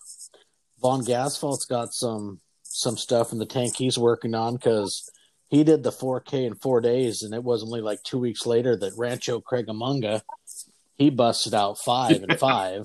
Von 0.80 1.02
Gasfeld's 1.04 1.64
got 1.64 1.92
some 1.92 2.40
some 2.62 2.96
stuff 2.96 3.32
in 3.32 3.38
the 3.38 3.46
tank 3.46 3.74
he's 3.76 3.98
working 3.98 4.34
on 4.34 4.54
because 4.54 5.10
he 5.48 5.64
did 5.64 5.82
the 5.82 5.92
4K 5.92 6.46
in 6.46 6.54
four 6.54 6.80
days, 6.80 7.22
and 7.22 7.34
it 7.34 7.44
was 7.44 7.62
only 7.62 7.80
like 7.80 8.02
two 8.02 8.18
weeks 8.18 8.46
later 8.46 8.76
that 8.76 8.92
Rancho 8.96 9.40
Cucamonga 9.40 10.22
he 10.96 11.10
busted 11.10 11.54
out 11.54 11.78
five 11.78 12.22
and 12.22 12.38
five. 12.38 12.84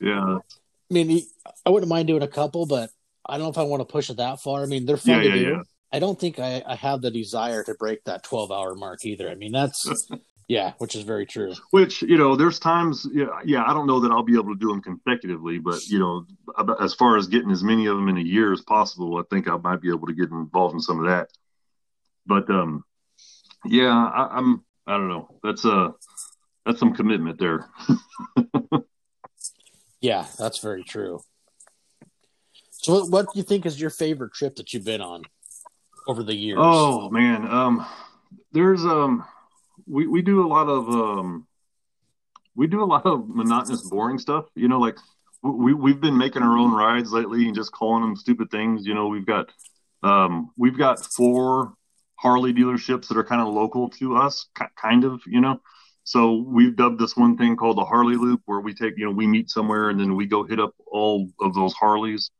Yeah, 0.00 0.38
I 0.38 0.94
mean, 0.94 1.08
he, 1.08 1.26
I 1.66 1.70
wouldn't 1.70 1.90
mind 1.90 2.06
doing 2.06 2.22
a 2.22 2.28
couple, 2.28 2.66
but 2.66 2.90
I 3.26 3.36
don't 3.36 3.44
know 3.44 3.50
if 3.50 3.58
I 3.58 3.62
want 3.62 3.80
to 3.80 3.90
push 3.90 4.10
it 4.10 4.18
that 4.18 4.40
far. 4.40 4.62
I 4.62 4.66
mean, 4.66 4.86
they're 4.86 4.96
fun 4.96 5.16
yeah, 5.16 5.22
to 5.22 5.28
yeah, 5.28 5.34
do. 5.34 5.50
yeah. 5.50 5.62
I 5.92 5.98
don't 5.98 6.18
think 6.18 6.38
I, 6.38 6.62
I 6.66 6.74
have 6.74 7.02
the 7.02 7.10
desire 7.10 7.62
to 7.64 7.74
break 7.74 8.04
that 8.04 8.24
12 8.24 8.50
hour 8.50 8.74
mark 8.74 9.04
either. 9.04 9.30
I 9.30 9.36
mean, 9.36 9.52
that's, 9.52 10.10
yeah, 10.48 10.72
which 10.78 10.96
is 10.96 11.04
very 11.04 11.24
true. 11.24 11.54
Which 11.70 12.02
you 12.02 12.18
know, 12.18 12.36
there's 12.36 12.58
times, 12.58 13.06
yeah, 13.12 13.26
yeah. 13.44 13.64
I 13.64 13.72
don't 13.72 13.86
know 13.86 14.00
that 14.00 14.10
I'll 14.10 14.24
be 14.24 14.34
able 14.34 14.54
to 14.54 14.58
do 14.58 14.68
them 14.68 14.82
consecutively, 14.82 15.58
but 15.58 15.86
you 15.86 15.98
know, 15.98 16.26
as 16.80 16.94
far 16.94 17.16
as 17.16 17.28
getting 17.28 17.50
as 17.50 17.62
many 17.62 17.86
of 17.86 17.96
them 17.96 18.08
in 18.08 18.18
a 18.18 18.22
year 18.22 18.52
as 18.52 18.60
possible, 18.62 19.18
I 19.18 19.22
think 19.30 19.48
I 19.48 19.56
might 19.56 19.80
be 19.80 19.90
able 19.90 20.06
to 20.08 20.14
get 20.14 20.30
involved 20.30 20.74
in 20.74 20.80
some 20.80 20.98
of 20.98 21.06
that. 21.06 21.30
But 22.26 22.50
um, 22.50 22.84
yeah, 23.64 23.92
I, 23.94 24.38
I'm. 24.38 24.64
I 24.86 24.98
don't 24.98 25.08
know. 25.08 25.38
That's 25.42 25.64
a 25.64 25.94
that's 26.66 26.78
some 26.78 26.94
commitment 26.94 27.38
there. 27.38 27.70
Yeah, 30.04 30.26
that's 30.38 30.58
very 30.58 30.84
true. 30.84 31.20
So, 32.84 32.92
what, 32.92 33.10
what 33.10 33.32
do 33.32 33.38
you 33.38 33.42
think 33.42 33.64
is 33.64 33.80
your 33.80 33.88
favorite 33.88 34.34
trip 34.34 34.56
that 34.56 34.74
you've 34.74 34.84
been 34.84 35.00
on 35.00 35.22
over 36.06 36.22
the 36.22 36.34
years? 36.34 36.58
Oh 36.60 37.08
man, 37.08 37.48
um, 37.48 37.86
there's 38.52 38.84
um, 38.84 39.24
we 39.86 40.06
we 40.06 40.20
do 40.20 40.44
a 40.44 40.48
lot 40.48 40.68
of 40.68 40.90
um, 40.90 41.46
we 42.54 42.66
do 42.66 42.82
a 42.82 42.84
lot 42.84 43.06
of 43.06 43.26
monotonous, 43.26 43.88
boring 43.88 44.18
stuff. 44.18 44.44
You 44.54 44.68
know, 44.68 44.80
like 44.80 44.98
we 45.42 45.72
we've 45.72 45.98
been 45.98 46.18
making 46.18 46.42
our 46.42 46.58
own 46.58 46.72
rides 46.72 47.10
lately 47.10 47.46
and 47.46 47.54
just 47.54 47.72
calling 47.72 48.02
them 48.02 48.16
stupid 48.16 48.50
things. 48.50 48.84
You 48.84 48.92
know, 48.92 49.06
we've 49.06 49.24
got 49.24 49.50
um, 50.02 50.50
we've 50.58 50.76
got 50.76 51.02
four 51.02 51.72
Harley 52.16 52.52
dealerships 52.52 53.08
that 53.08 53.16
are 53.16 53.24
kind 53.24 53.40
of 53.40 53.48
local 53.48 53.88
to 53.92 54.18
us, 54.18 54.46
kind 54.76 55.04
of. 55.04 55.22
You 55.26 55.40
know, 55.40 55.58
so 56.02 56.44
we've 56.46 56.76
dubbed 56.76 57.00
this 57.00 57.16
one 57.16 57.38
thing 57.38 57.56
called 57.56 57.78
the 57.78 57.84
Harley 57.86 58.16
Loop, 58.16 58.42
where 58.44 58.60
we 58.60 58.74
take 58.74 58.98
you 58.98 59.06
know 59.06 59.10
we 59.10 59.26
meet 59.26 59.48
somewhere 59.48 59.88
and 59.88 59.98
then 59.98 60.16
we 60.16 60.26
go 60.26 60.44
hit 60.44 60.60
up 60.60 60.74
all 60.86 61.30
of 61.40 61.54
those 61.54 61.72
Harleys. 61.72 62.30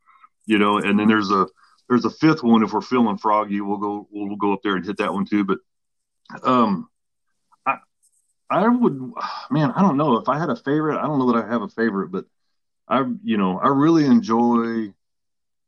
You 0.47 0.59
know, 0.59 0.79
and 0.79 0.99
then 0.99 1.09
there's 1.09 1.31
a 1.31 1.47
there's 1.89 2.05
a 2.05 2.11
fifth 2.11 2.43
one 2.43 2.63
if 2.63 2.73
we're 2.73 2.81
feeling 2.81 3.19
froggy, 3.19 3.61
we'll 3.61 3.79
go 3.79 4.09
we'll 4.11 4.37
go 4.37 4.53
up 4.53 4.61
there 4.63 4.77
and 4.77 4.85
hit 4.85 4.99
that 4.99 5.13
one 5.13 5.27
too. 5.27 5.45
But 5.45 5.59
um, 6.43 6.89
I 7.67 7.77
I 8.51 8.69
would 8.69 9.13
man, 9.51 9.73
I 9.73 9.83
don't 9.83 9.97
know 9.97 10.17
if 10.17 10.29
I 10.29 10.39
had 10.39 10.51
a 10.51 10.57
favorite. 10.57 10.99
I 10.99 11.07
don't 11.07 11.19
know 11.19 11.33
that 11.33 11.45
I 11.45 11.49
have 11.49 11.63
a 11.63 11.69
favorite, 11.69 12.11
but 12.11 12.25
I 12.89 13.05
you 13.23 13.37
know 13.37 13.59
I 13.59 13.69
really 13.69 14.05
enjoy 14.05 14.93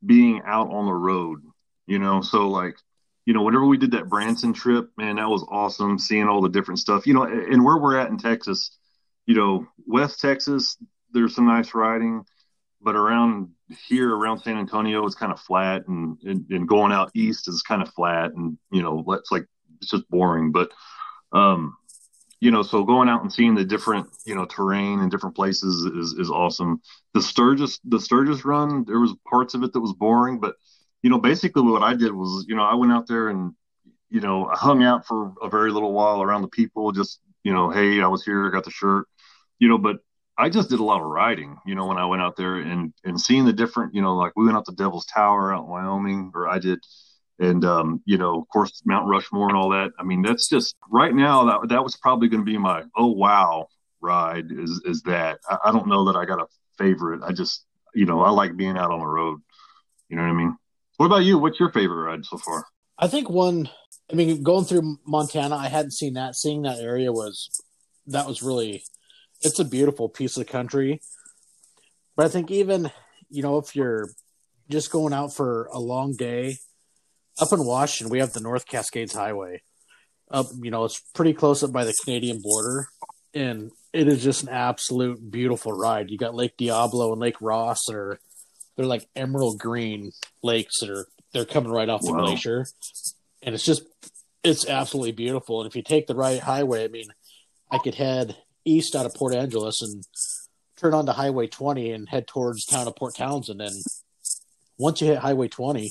being 0.04 0.42
out 0.44 0.70
on 0.70 0.86
the 0.86 0.92
road. 0.92 1.40
You 1.86 1.98
know, 1.98 2.20
so 2.20 2.48
like 2.48 2.76
you 3.26 3.34
know 3.34 3.42
whenever 3.42 3.66
we 3.66 3.78
did 3.78 3.92
that 3.92 4.08
Branson 4.08 4.52
trip, 4.52 4.90
man, 4.96 5.16
that 5.16 5.28
was 5.28 5.44
awesome. 5.48 5.98
Seeing 5.98 6.28
all 6.28 6.42
the 6.42 6.48
different 6.48 6.80
stuff. 6.80 7.06
You 7.06 7.14
know, 7.14 7.24
and 7.24 7.64
where 7.64 7.78
we're 7.78 7.98
at 7.98 8.10
in 8.10 8.18
Texas, 8.18 8.76
you 9.26 9.34
know, 9.34 9.66
West 9.86 10.20
Texas, 10.20 10.76
there's 11.12 11.34
some 11.34 11.46
nice 11.46 11.74
riding, 11.74 12.24
but 12.80 12.96
around 12.96 13.50
here 13.68 14.14
around 14.14 14.40
San 14.40 14.58
Antonio, 14.58 15.04
it's 15.04 15.14
kind 15.14 15.32
of 15.32 15.40
flat, 15.40 15.86
and, 15.88 16.18
and, 16.22 16.46
and 16.50 16.68
going 16.68 16.92
out 16.92 17.10
east 17.14 17.48
is 17.48 17.62
kind 17.62 17.82
of 17.82 17.92
flat, 17.94 18.32
and 18.32 18.58
you 18.70 18.82
know, 18.82 19.04
it's 19.08 19.32
like 19.32 19.46
it's 19.80 19.90
just 19.90 20.08
boring. 20.08 20.52
But 20.52 20.70
um, 21.32 21.76
you 22.40 22.50
know, 22.50 22.62
so 22.62 22.84
going 22.84 23.08
out 23.08 23.22
and 23.22 23.32
seeing 23.32 23.54
the 23.54 23.64
different 23.64 24.08
you 24.24 24.34
know 24.34 24.44
terrain 24.44 25.00
and 25.00 25.10
different 25.10 25.36
places 25.36 25.84
is 25.84 26.12
is 26.12 26.30
awesome. 26.30 26.80
The 27.14 27.22
Sturgis 27.22 27.80
the 27.84 28.00
Sturgis 28.00 28.44
run, 28.44 28.84
there 28.84 29.00
was 29.00 29.14
parts 29.28 29.54
of 29.54 29.62
it 29.62 29.72
that 29.72 29.80
was 29.80 29.94
boring, 29.94 30.38
but 30.38 30.54
you 31.02 31.10
know, 31.10 31.18
basically 31.18 31.62
what 31.62 31.82
I 31.82 31.94
did 31.94 32.12
was 32.12 32.44
you 32.48 32.54
know 32.56 32.64
I 32.64 32.74
went 32.74 32.92
out 32.92 33.06
there 33.08 33.28
and 33.28 33.52
you 34.10 34.20
know 34.20 34.46
I 34.46 34.56
hung 34.56 34.84
out 34.84 35.06
for 35.06 35.32
a 35.42 35.48
very 35.48 35.72
little 35.72 35.92
while 35.92 36.22
around 36.22 36.42
the 36.42 36.48
people, 36.48 36.92
just 36.92 37.20
you 37.42 37.52
know, 37.52 37.70
hey, 37.70 38.00
I 38.00 38.08
was 38.08 38.24
here, 38.24 38.46
I 38.46 38.50
got 38.50 38.64
the 38.64 38.70
shirt, 38.70 39.06
you 39.58 39.68
know, 39.68 39.78
but 39.78 39.98
I 40.38 40.50
just 40.50 40.68
did 40.68 40.80
a 40.80 40.84
lot 40.84 41.00
of 41.00 41.06
riding, 41.06 41.56
you 41.64 41.74
know, 41.74 41.86
when 41.86 41.96
I 41.96 42.04
went 42.04 42.22
out 42.22 42.36
there 42.36 42.56
and 42.56 42.92
and 43.04 43.20
seeing 43.20 43.44
the 43.46 43.52
different, 43.52 43.94
you 43.94 44.02
know, 44.02 44.16
like 44.16 44.32
we 44.36 44.44
went 44.44 44.56
out 44.56 44.66
to 44.66 44.72
Devil's 44.72 45.06
Tower 45.06 45.54
out 45.54 45.64
in 45.64 45.70
Wyoming, 45.70 46.32
or 46.34 46.46
I 46.46 46.58
did, 46.58 46.78
and 47.38 47.64
um, 47.64 48.02
you 48.04 48.18
know, 48.18 48.40
of 48.40 48.48
course, 48.48 48.82
Mount 48.84 49.08
Rushmore 49.08 49.48
and 49.48 49.56
all 49.56 49.70
that. 49.70 49.92
I 49.98 50.02
mean, 50.02 50.22
that's 50.22 50.48
just 50.48 50.76
right 50.90 51.14
now 51.14 51.44
that 51.44 51.68
that 51.70 51.82
was 51.82 51.96
probably 51.96 52.28
going 52.28 52.44
to 52.44 52.50
be 52.50 52.58
my 52.58 52.84
oh 52.96 53.12
wow 53.12 53.68
ride 54.00 54.50
is 54.50 54.82
is 54.84 55.02
that. 55.02 55.38
I, 55.48 55.58
I 55.66 55.72
don't 55.72 55.88
know 55.88 56.04
that 56.06 56.16
I 56.16 56.24
got 56.24 56.40
a 56.40 56.46
favorite. 56.76 57.22
I 57.22 57.32
just 57.32 57.64
you 57.94 58.04
know 58.04 58.20
I 58.20 58.30
like 58.30 58.56
being 58.56 58.76
out 58.76 58.90
on 58.90 59.00
the 59.00 59.06
road. 59.06 59.40
You 60.08 60.16
know 60.16 60.22
what 60.22 60.30
I 60.30 60.34
mean? 60.34 60.56
What 60.98 61.06
about 61.06 61.24
you? 61.24 61.38
What's 61.38 61.60
your 61.60 61.72
favorite 61.72 62.04
ride 62.04 62.24
so 62.24 62.38
far? 62.38 62.66
I 62.98 63.08
think 63.08 63.30
one. 63.30 63.70
I 64.10 64.14
mean, 64.14 64.42
going 64.42 64.64
through 64.64 64.98
Montana, 65.04 65.56
I 65.56 65.68
hadn't 65.68 65.90
seen 65.92 66.14
that. 66.14 66.36
Seeing 66.36 66.62
that 66.62 66.78
area 66.78 67.12
was 67.12 67.50
that 68.06 68.26
was 68.26 68.42
really 68.42 68.84
it's 69.42 69.58
a 69.58 69.64
beautiful 69.64 70.08
piece 70.08 70.36
of 70.36 70.46
country. 70.46 71.00
But 72.16 72.26
I 72.26 72.28
think 72.28 72.50
even, 72.50 72.90
you 73.28 73.42
know, 73.42 73.58
if 73.58 73.76
you're 73.76 74.08
just 74.70 74.90
going 74.90 75.12
out 75.12 75.34
for 75.34 75.68
a 75.72 75.78
long 75.78 76.14
day, 76.14 76.56
up 77.38 77.52
in 77.52 77.64
Washington, 77.64 78.10
we 78.10 78.20
have 78.20 78.32
the 78.32 78.40
North 78.40 78.66
Cascades 78.66 79.14
Highway. 79.14 79.62
Up, 80.30 80.46
you 80.60 80.70
know, 80.70 80.84
it's 80.84 81.00
pretty 81.14 81.34
close 81.34 81.62
up 81.62 81.72
by 81.72 81.84
the 81.84 81.94
Canadian 82.02 82.40
border, 82.42 82.88
and 83.34 83.70
it 83.92 84.08
is 84.08 84.24
just 84.24 84.42
an 84.42 84.48
absolute 84.48 85.30
beautiful 85.30 85.72
ride. 85.72 86.10
You 86.10 86.18
got 86.18 86.34
Lake 86.34 86.56
Diablo 86.56 87.12
and 87.12 87.20
Lake 87.20 87.40
Ross, 87.40 87.88
or 87.88 88.18
they're 88.76 88.86
like 88.86 89.06
emerald 89.14 89.58
green 89.58 90.12
lakes 90.42 90.80
that 90.80 90.90
are 90.90 91.06
they're 91.32 91.44
coming 91.44 91.70
right 91.70 91.88
off 91.88 92.02
the 92.02 92.12
Wow. 92.12 92.24
glacier, 92.24 92.66
and 93.42 93.54
it's 93.54 93.64
just 93.64 93.82
it's 94.42 94.66
absolutely 94.66 95.12
beautiful. 95.12 95.60
And 95.60 95.68
if 95.68 95.76
you 95.76 95.82
take 95.82 96.06
the 96.06 96.14
right 96.14 96.40
highway, 96.40 96.84
I 96.84 96.88
mean, 96.88 97.08
I 97.70 97.78
could 97.78 97.94
head 97.94 98.36
east 98.66 98.94
out 98.94 99.06
of 99.06 99.14
Port 99.14 99.34
Angeles 99.34 99.80
and 99.80 100.02
turn 100.76 100.92
onto 100.92 101.12
Highway 101.12 101.46
20 101.46 101.90
and 101.92 102.08
head 102.08 102.26
towards 102.26 102.66
town 102.66 102.86
of 102.86 102.96
Port 102.96 103.14
Townsend. 103.16 103.62
And 103.62 103.82
once 104.78 105.00
you 105.00 105.06
hit 105.06 105.18
Highway 105.18 105.48
20, 105.48 105.90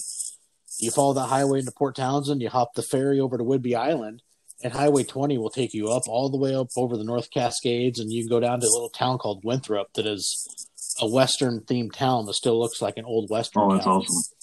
you 0.79 0.91
follow 0.91 1.13
that 1.13 1.27
highway 1.27 1.59
into 1.59 1.71
Port 1.71 1.95
Townsend, 1.95 2.41
you 2.41 2.49
hop 2.49 2.73
the 2.75 2.83
ferry 2.83 3.19
over 3.19 3.37
to 3.37 3.43
Whidbey 3.43 3.75
Island, 3.75 4.21
and 4.63 4.73
Highway 4.73 5.03
20 5.03 5.37
will 5.37 5.49
take 5.49 5.73
you 5.73 5.89
up 5.89 6.03
all 6.07 6.29
the 6.29 6.37
way 6.37 6.53
up 6.53 6.67
over 6.77 6.97
the 6.97 7.03
North 7.03 7.31
Cascades, 7.31 7.99
and 7.99 8.11
you 8.11 8.23
can 8.23 8.29
go 8.29 8.39
down 8.41 8.59
to 8.59 8.67
a 8.67 8.73
little 8.73 8.89
town 8.89 9.17
called 9.17 9.43
Winthrop 9.43 9.93
that 9.93 10.05
is 10.05 10.45
a 11.01 11.07
Western 11.09 11.61
themed 11.61 11.93
town 11.93 12.25
that 12.25 12.33
still 12.33 12.59
looks 12.59 12.81
like 12.81 12.97
an 12.97 13.05
old 13.05 13.29
Western 13.29 13.63
Oh, 13.63 13.71
that's 13.73 13.85
town. 13.85 14.01
awesome. 14.01 14.33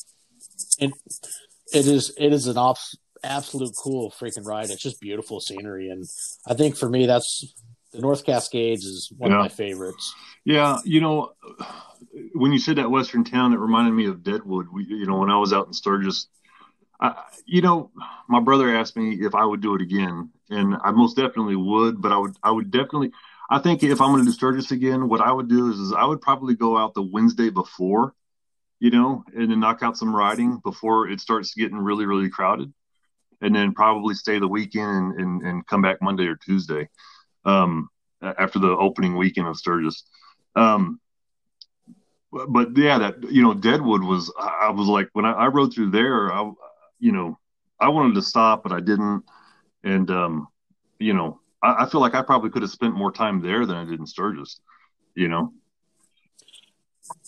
And 0.81 0.93
it 1.73 1.87
is 1.87 2.15
it 2.19 2.33
is 2.33 2.47
an 2.47 2.57
off, 2.59 2.81
absolute 3.23 3.73
cool 3.83 4.11
freaking 4.11 4.45
ride. 4.47 4.71
It's 4.71 4.83
just 4.83 5.01
beautiful 5.01 5.41
scenery, 5.41 5.89
and 5.91 6.05
I 6.47 6.55
think 6.55 6.77
for 6.77 6.89
me 6.89 7.07
that's 7.07 7.55
the 7.93 8.01
North 8.01 8.25
Cascades 8.25 8.85
is 8.85 9.13
one 9.17 9.31
Yeah. 9.31 9.37
of 9.39 9.43
my 9.43 9.49
favorites. 9.49 10.15
Yeah, 10.45 10.79
you 10.85 11.01
know, 11.01 11.33
when 12.35 12.53
you 12.53 12.59
said 12.59 12.77
that 12.77 12.91
Western 12.91 13.25
town, 13.25 13.53
it 13.53 13.59
reminded 13.59 13.93
me 13.93 14.07
of 14.07 14.23
Deadwood. 14.23 14.69
We, 14.73 14.85
you 14.85 15.07
know, 15.07 15.19
when 15.19 15.31
I 15.31 15.39
was 15.39 15.53
out 15.53 15.67
in 15.67 15.73
Sturgis, 15.73 16.27
I, 17.01 17.23
you 17.45 17.63
know, 17.63 17.91
my 18.29 18.41
brother 18.41 18.75
asked 18.75 18.97
me 18.97 19.15
if 19.21 19.35
I 19.35 19.45
would 19.45 19.61
do 19.61 19.75
it 19.75 19.83
again, 19.83 20.31
and 20.51 20.77
I 20.83 20.91
most 20.93 21.17
definitely 21.17 21.57
would. 21.57 22.01
But 22.01 22.13
I 22.13 22.19
would, 22.19 22.37
I 22.43 22.51
would 22.51 22.71
definitely. 22.71 23.13
I 23.51 23.59
think 23.59 23.83
if 23.83 24.01
I'm 24.01 24.13
going 24.13 24.25
to 24.25 24.31
do 24.31 24.33
Sturgis 24.33 24.71
again, 24.71 25.09
what 25.09 25.21
I 25.21 25.31
would 25.31 25.49
do 25.49 25.71
is, 25.71 25.79
is 25.79 25.93
I 25.93 26.05
would 26.05 26.23
probably 26.23 26.55
go 26.55 26.79
out 26.79 26.95
the 26.95 27.03
Wednesday 27.03 27.51
before, 27.51 28.15
you 28.81 28.91
know, 28.91 29.25
and 29.35 29.51
then 29.51 29.61
knock 29.61 29.83
out 29.83 29.99
some 29.99 30.15
riding 30.15 30.59
before 30.65 31.09
it 31.09 31.21
starts 31.21 31.53
getting 31.55 31.77
really, 31.77 32.07
really 32.07 32.31
crowded, 32.31 32.73
and 33.43 33.55
then 33.55 33.75
probably 33.75 34.15
stay 34.15 34.39
the 34.39 34.49
weekend 34.49 35.13
and, 35.13 35.21
and, 35.21 35.43
and 35.43 35.67
come 35.67 35.83
back 35.83 36.01
Monday 36.01 36.27
or 36.27 36.37
Tuesday, 36.37 36.89
um, 37.45 37.89
after 38.23 38.59
the 38.59 38.69
opening 38.69 39.17
weekend 39.17 39.49
of 39.49 39.57
Sturgis. 39.57 40.05
Um, 40.55 41.01
but, 42.33 42.77
yeah, 42.77 42.99
that 42.99 43.31
you 43.31 43.43
know, 43.43 43.55
Deadwood 43.55 44.03
was. 44.03 44.33
I 44.39 44.69
I 44.69 44.71
was 44.71 44.89
like 44.89 45.09
when 45.13 45.25
I, 45.25 45.33
I 45.33 45.47
rode 45.49 45.75
through 45.75 45.91
there, 45.91 46.33
I, 46.33 46.51
you 46.99 47.13
know, 47.13 47.39
I 47.79 47.89
wanted 47.89 48.15
to 48.15 48.23
stop, 48.23 48.63
but 48.63 48.73
I 48.73 48.81
didn't, 48.81 49.25
and 49.85 50.11
um, 50.11 50.49
you 50.99 51.13
know, 51.13 51.41
I, 51.63 51.85
I 51.85 51.89
feel 51.89 52.01
like 52.01 52.15
I 52.15 52.23
probably 52.23 52.51
could 52.51 52.63
have 52.63 52.71
spent 52.71 52.95
more 52.95 53.13
time 53.13 53.43
there 53.43 53.67
than 53.67 53.77
I 53.77 53.85
did 53.85 54.01
in 54.01 54.07
Sturgis. 54.07 54.61
You 55.15 55.29
know. 55.29 55.53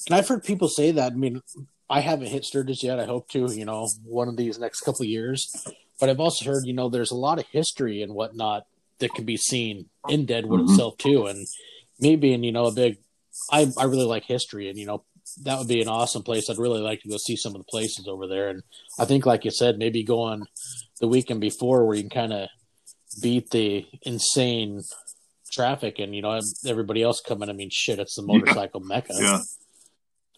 And 0.06 0.14
I've 0.14 0.28
heard 0.28 0.44
people 0.44 0.68
say 0.68 0.92
that. 0.92 1.12
I 1.12 1.14
mean, 1.16 1.42
I 1.90 2.00
haven't 2.00 2.28
hit 2.28 2.44
Sturgis 2.44 2.82
yet. 2.82 2.98
I 2.98 3.04
hope 3.04 3.28
to, 3.30 3.52
you 3.52 3.64
know, 3.64 3.88
one 4.04 4.28
of 4.28 4.36
these 4.36 4.58
next 4.58 4.80
couple 4.80 5.04
years. 5.04 5.66
But 6.00 6.08
I've 6.08 6.20
also 6.20 6.44
heard, 6.46 6.64
you 6.64 6.72
know, 6.72 6.88
there's 6.88 7.10
a 7.10 7.16
lot 7.16 7.38
of 7.38 7.46
history 7.48 8.02
and 8.02 8.14
whatnot 8.14 8.66
that 9.00 9.14
can 9.14 9.24
be 9.24 9.36
seen 9.36 9.86
in 10.08 10.26
Deadwood 10.26 10.60
mm-hmm. 10.60 10.72
itself 10.72 10.96
too. 10.98 11.26
And 11.26 11.46
me 12.00 12.16
being, 12.16 12.44
you 12.44 12.52
know, 12.52 12.66
a 12.66 12.72
big, 12.72 12.98
I 13.50 13.66
I 13.78 13.84
really 13.84 14.04
like 14.04 14.24
history, 14.24 14.68
and 14.68 14.78
you 14.78 14.86
know, 14.86 15.04
that 15.42 15.58
would 15.58 15.68
be 15.68 15.80
an 15.80 15.88
awesome 15.88 16.22
place. 16.22 16.48
I'd 16.48 16.58
really 16.58 16.80
like 16.80 17.00
to 17.02 17.08
go 17.08 17.16
see 17.16 17.36
some 17.36 17.54
of 17.54 17.58
the 17.58 17.70
places 17.70 18.06
over 18.08 18.26
there. 18.26 18.48
And 18.48 18.62
I 18.98 19.04
think, 19.04 19.26
like 19.26 19.44
you 19.44 19.50
said, 19.50 19.78
maybe 19.78 20.04
going 20.04 20.44
the 21.00 21.08
weekend 21.08 21.40
before 21.40 21.84
where 21.84 21.96
you 21.96 22.02
can 22.02 22.10
kind 22.10 22.32
of 22.32 22.48
beat 23.20 23.50
the 23.50 23.86
insane 24.02 24.82
traffic 25.52 25.98
and 26.00 26.14
you 26.14 26.22
know 26.22 26.38
everybody 26.66 27.02
else 27.02 27.20
coming. 27.20 27.48
I 27.48 27.52
mean, 27.52 27.70
shit, 27.72 27.98
it's 27.98 28.16
the 28.16 28.22
motorcycle 28.22 28.80
yeah. 28.82 28.88
mecca. 28.88 29.14
Yeah. 29.18 29.40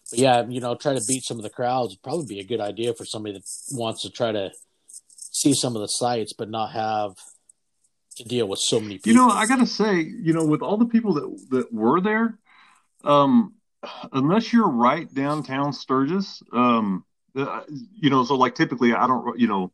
But 0.09 0.19
yeah, 0.19 0.45
you 0.47 0.61
know, 0.61 0.75
try 0.75 0.93
to 0.93 1.03
beat 1.07 1.23
some 1.23 1.37
of 1.37 1.43
the 1.43 1.49
crowds 1.49 1.93
would 1.93 2.03
probably 2.03 2.25
be 2.27 2.39
a 2.39 2.45
good 2.45 2.61
idea 2.61 2.93
for 2.93 3.05
somebody 3.05 3.33
that 3.33 3.43
wants 3.71 4.03
to 4.03 4.09
try 4.09 4.31
to 4.31 4.51
see 5.31 5.53
some 5.53 5.75
of 5.75 5.81
the 5.81 5.87
sites, 5.87 6.33
but 6.37 6.49
not 6.49 6.71
have 6.71 7.11
to 8.17 8.23
deal 8.23 8.47
with 8.47 8.59
so 8.59 8.79
many 8.79 8.95
people. 8.95 9.11
You 9.11 9.17
know, 9.17 9.29
I 9.29 9.45
gotta 9.45 9.67
say, 9.67 9.99
you 9.99 10.33
know, 10.33 10.45
with 10.45 10.61
all 10.61 10.77
the 10.77 10.85
people 10.85 11.13
that 11.13 11.47
that 11.51 11.73
were 11.73 12.01
there, 12.01 12.37
um, 13.03 13.53
unless 14.11 14.51
you're 14.51 14.69
right 14.69 15.11
downtown 15.13 15.73
Sturgis, 15.73 16.41
um, 16.53 17.05
uh, 17.35 17.61
you 17.69 18.09
know, 18.09 18.23
so 18.23 18.35
like 18.35 18.55
typically 18.55 18.93
I 18.93 19.07
don't, 19.07 19.39
you 19.39 19.47
know, 19.47 19.71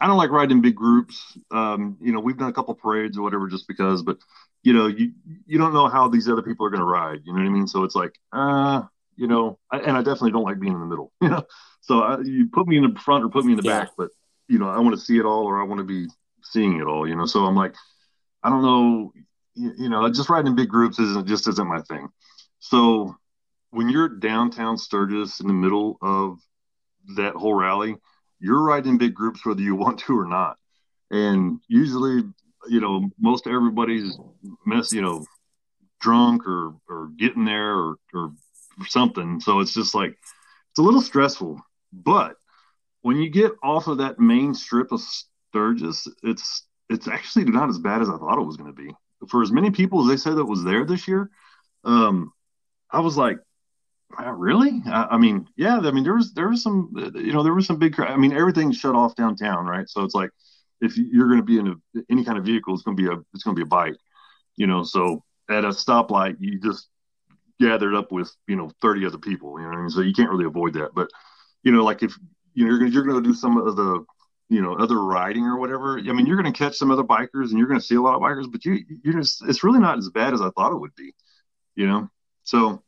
I 0.00 0.06
don't 0.06 0.16
like 0.16 0.30
riding 0.30 0.58
in 0.58 0.62
big 0.62 0.74
groups. 0.74 1.36
Um, 1.50 1.96
you 2.00 2.12
know, 2.12 2.20
we've 2.20 2.36
done 2.36 2.48
a 2.48 2.52
couple 2.52 2.74
parades 2.74 3.18
or 3.18 3.22
whatever 3.22 3.48
just 3.48 3.66
because, 3.68 4.02
but 4.02 4.18
you 4.62 4.72
know, 4.72 4.86
you 4.86 5.12
you 5.46 5.58
don't 5.58 5.74
know 5.74 5.88
how 5.88 6.08
these 6.08 6.28
other 6.28 6.42
people 6.42 6.66
are 6.66 6.70
going 6.70 6.80
to 6.80 6.86
ride. 6.86 7.20
You 7.24 7.32
know 7.32 7.40
what 7.40 7.46
I 7.46 7.50
mean? 7.50 7.66
So 7.66 7.84
it's 7.84 7.94
like, 7.94 8.18
uh, 8.32 8.82
you 9.16 9.26
know, 9.26 9.58
I, 9.70 9.78
and 9.78 9.96
I 9.96 10.00
definitely 10.00 10.32
don't 10.32 10.44
like 10.44 10.60
being 10.60 10.72
in 10.72 10.80
the 10.80 10.86
middle. 10.86 11.12
You 11.22 11.28
know, 11.30 11.44
so 11.80 12.00
I, 12.00 12.20
you 12.20 12.48
put 12.52 12.66
me 12.66 12.76
in 12.78 12.94
the 12.94 13.00
front 13.00 13.24
or 13.24 13.28
put 13.28 13.44
me 13.44 13.52
in 13.52 13.58
the 13.58 13.68
yeah. 13.68 13.80
back, 13.80 13.90
but 13.96 14.10
you 14.48 14.58
know, 14.58 14.68
I 14.68 14.78
want 14.78 14.94
to 14.94 15.00
see 15.00 15.18
it 15.18 15.24
all 15.24 15.44
or 15.44 15.60
I 15.60 15.64
want 15.64 15.78
to 15.78 15.84
be 15.84 16.08
seeing 16.54 16.80
it 16.80 16.86
all. 16.86 17.06
You 17.06 17.16
know, 17.16 17.26
so 17.26 17.44
I'm 17.44 17.56
like, 17.56 17.74
I 18.42 18.48
don't 18.48 18.62
know. 18.62 19.12
You, 19.54 19.72
you 19.76 19.88
know, 19.88 20.08
just 20.10 20.30
riding 20.30 20.48
in 20.48 20.56
big 20.56 20.68
groups 20.68 20.98
isn't 20.98 21.26
just 21.26 21.48
isn't 21.48 21.68
my 21.68 21.82
thing. 21.82 22.08
So 22.60 23.14
when 23.70 23.88
you're 23.88 24.08
downtown 24.08 24.78
Sturgis 24.78 25.40
in 25.40 25.48
the 25.48 25.52
middle 25.52 25.98
of 26.00 26.38
that 27.16 27.34
whole 27.34 27.54
rally, 27.54 27.96
you're 28.40 28.62
riding 28.62 28.92
in 28.92 28.98
big 28.98 29.14
groups 29.14 29.44
whether 29.44 29.60
you 29.60 29.74
want 29.74 29.98
to 30.00 30.18
or 30.18 30.26
not. 30.26 30.56
And 31.10 31.60
usually, 31.68 32.22
you 32.68 32.80
know, 32.80 33.10
most 33.20 33.46
everybody's 33.46 34.16
mess, 34.64 34.92
you 34.92 35.02
know, 35.02 35.24
drunk 36.00 36.46
or 36.46 36.74
or 36.88 37.10
getting 37.18 37.44
there 37.44 37.74
or 37.74 37.96
or 38.14 38.32
something. 38.86 39.40
So 39.40 39.60
it's 39.60 39.74
just 39.74 39.94
like 39.94 40.10
it's 40.70 40.78
a 40.78 40.82
little 40.82 41.02
stressful. 41.02 41.60
But 41.92 42.36
when 43.02 43.18
you 43.18 43.28
get 43.28 43.52
off 43.62 43.86
of 43.86 43.98
that 43.98 44.18
main 44.18 44.54
strip 44.54 44.90
of 44.90 45.00
Sturgis, 45.54 46.08
it's 46.24 46.66
it's 46.90 47.06
actually 47.06 47.44
not 47.44 47.68
as 47.68 47.78
bad 47.78 48.02
as 48.02 48.08
I 48.08 48.18
thought 48.18 48.38
it 48.38 48.46
was 48.46 48.56
going 48.56 48.74
to 48.74 48.82
be. 48.82 48.92
For 49.28 49.42
as 49.42 49.52
many 49.52 49.70
people 49.70 50.02
as 50.02 50.08
they 50.08 50.16
said 50.16 50.36
that 50.36 50.44
was 50.44 50.64
there 50.64 50.84
this 50.84 51.06
year, 51.06 51.30
um, 51.84 52.32
I 52.90 53.00
was 53.00 53.16
like, 53.16 53.38
really? 54.18 54.82
I, 54.86 55.08
I, 55.12 55.16
mean, 55.16 55.48
yeah. 55.56 55.78
I 55.78 55.90
mean, 55.92 56.04
there 56.04 56.14
was 56.14 56.34
there 56.34 56.48
was 56.48 56.62
some, 56.62 56.90
you 57.14 57.32
know, 57.32 57.42
there 57.42 57.54
was 57.54 57.66
some 57.66 57.78
big. 57.78 57.98
I 58.00 58.16
mean, 58.16 58.32
everything 58.32 58.72
shut 58.72 58.94
off 58.94 59.14
downtown, 59.14 59.66
right? 59.66 59.88
So 59.88 60.02
it's 60.02 60.14
like, 60.14 60.30
if 60.80 60.96
you're 60.96 61.28
going 61.28 61.38
to 61.38 61.44
be 61.44 61.58
in 61.58 61.68
a, 61.68 62.00
any 62.10 62.24
kind 62.24 62.36
of 62.36 62.44
vehicle, 62.44 62.74
it's 62.74 62.82
going 62.82 62.96
to 62.96 63.02
be 63.02 63.08
a 63.08 63.18
it's 63.32 63.44
going 63.44 63.56
to 63.56 63.60
be 63.60 63.66
a 63.66 63.66
bike, 63.66 63.96
you 64.56 64.66
know. 64.66 64.82
So 64.82 65.22
at 65.48 65.64
a 65.64 65.68
stoplight, 65.68 66.36
you 66.40 66.60
just 66.60 66.88
gathered 67.60 67.94
up 67.94 68.10
with 68.10 68.30
you 68.48 68.56
know 68.56 68.70
30 68.82 69.06
other 69.06 69.18
people, 69.18 69.58
you 69.60 69.66
know. 69.66 69.72
I 69.72 69.76
mean? 69.76 69.90
So 69.90 70.00
you 70.00 70.12
can't 70.12 70.30
really 70.30 70.46
avoid 70.46 70.74
that. 70.74 70.90
But 70.94 71.08
you 71.62 71.72
know, 71.72 71.84
like 71.84 72.02
if 72.02 72.16
you 72.54 72.66
know 72.66 72.86
you're 72.86 73.04
going 73.04 73.22
to 73.22 73.28
do 73.28 73.34
some 73.34 73.56
of 73.56 73.76
the 73.76 74.04
you 74.48 74.62
know 74.62 74.74
other 74.74 75.02
riding 75.02 75.44
or 75.44 75.58
whatever. 75.58 75.98
I 75.98 76.12
mean, 76.12 76.26
you're 76.26 76.40
going 76.40 76.52
to 76.52 76.58
catch 76.58 76.76
some 76.76 76.90
other 76.90 77.04
bikers 77.04 77.50
and 77.50 77.58
you're 77.58 77.68
going 77.68 77.80
to 77.80 77.86
see 77.86 77.94
a 77.94 78.00
lot 78.00 78.14
of 78.14 78.22
bikers, 78.22 78.50
but 78.50 78.64
you 78.64 78.78
you're 79.02 79.14
just 79.14 79.42
it's 79.46 79.64
really 79.64 79.80
not 79.80 79.98
as 79.98 80.10
bad 80.10 80.34
as 80.34 80.40
I 80.40 80.50
thought 80.50 80.72
it 80.72 80.80
would 80.80 80.94
be, 80.94 81.14
you 81.74 81.86
know. 81.86 82.08
So 82.42 82.82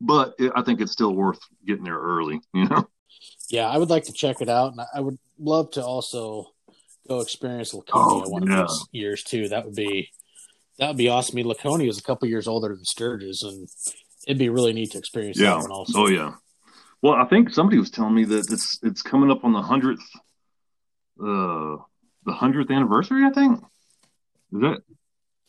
but 0.00 0.34
it, 0.38 0.52
I 0.54 0.62
think 0.62 0.80
it's 0.80 0.92
still 0.92 1.14
worth 1.14 1.40
getting 1.66 1.84
there 1.84 1.98
early. 1.98 2.40
You 2.54 2.68
know. 2.68 2.88
Yeah, 3.48 3.68
I 3.68 3.78
would 3.78 3.90
like 3.90 4.04
to 4.04 4.12
check 4.12 4.40
it 4.40 4.48
out, 4.48 4.72
and 4.72 4.80
I 4.94 5.00
would 5.00 5.18
love 5.38 5.70
to 5.72 5.84
also 5.84 6.46
go 7.08 7.20
experience 7.20 7.72
Laconia 7.72 8.24
oh, 8.26 8.28
one 8.28 8.46
yeah. 8.46 8.62
of 8.62 8.68
these 8.68 8.86
years 8.92 9.22
too. 9.22 9.48
That 9.48 9.64
would 9.64 9.74
be 9.74 10.10
that 10.78 10.88
would 10.88 10.96
be 10.96 11.08
awesome. 11.08 11.34
I 11.34 11.36
mean, 11.36 11.46
Laconia 11.46 11.88
is 11.88 11.98
a 11.98 12.02
couple 12.02 12.28
years 12.28 12.48
older 12.48 12.68
than 12.68 12.84
Sturgis, 12.84 13.42
and 13.42 13.68
it'd 14.26 14.38
be 14.38 14.48
really 14.48 14.72
neat 14.72 14.92
to 14.92 14.98
experience 14.98 15.38
yeah. 15.38 15.50
that 15.50 15.60
one 15.60 15.70
also. 15.70 16.00
Oh 16.00 16.08
yeah. 16.08 16.34
Well, 17.02 17.14
I 17.14 17.24
think 17.24 17.50
somebody 17.50 17.78
was 17.78 17.90
telling 17.90 18.14
me 18.14 18.24
that 18.24 18.50
it's 18.50 18.78
it's 18.82 19.02
coming 19.02 19.30
up 19.30 19.44
on 19.44 19.52
the 19.52 19.62
hundredth, 19.62 20.04
uh, 21.20 21.76
the 22.24 22.32
hundredth 22.32 22.70
anniversary. 22.70 23.24
I 23.24 23.30
think 23.30 23.60
is 24.52 24.60
that 24.60 24.82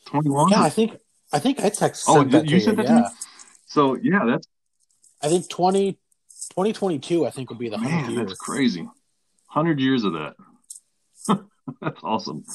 twenty 0.06 0.30
one. 0.30 0.50
Yeah, 0.50 0.62
I 0.62 0.70
think 0.70 0.98
I 1.32 1.40
think 1.40 1.60
I 1.60 1.70
texted. 1.70 2.06
Oh, 2.08 2.24
that 2.24 2.50
you 2.50 2.60
said 2.60 2.78
that? 2.78 2.86
Yeah. 2.86 3.10
So 3.66 3.96
yeah, 3.96 4.26
that's. 4.26 4.48
I 5.22 5.30
think 5.30 5.50
20, 5.50 5.94
2022, 5.94 7.26
I 7.26 7.32
think 7.32 7.50
would 7.50 7.58
be 7.58 7.70
the. 7.70 7.78
Year. 7.80 8.24
That's 8.24 8.38
crazy. 8.38 8.88
Hundred 9.48 9.80
years 9.80 10.04
of 10.04 10.14
that. 10.14 10.36
that's 11.82 12.00
awesome. 12.04 12.46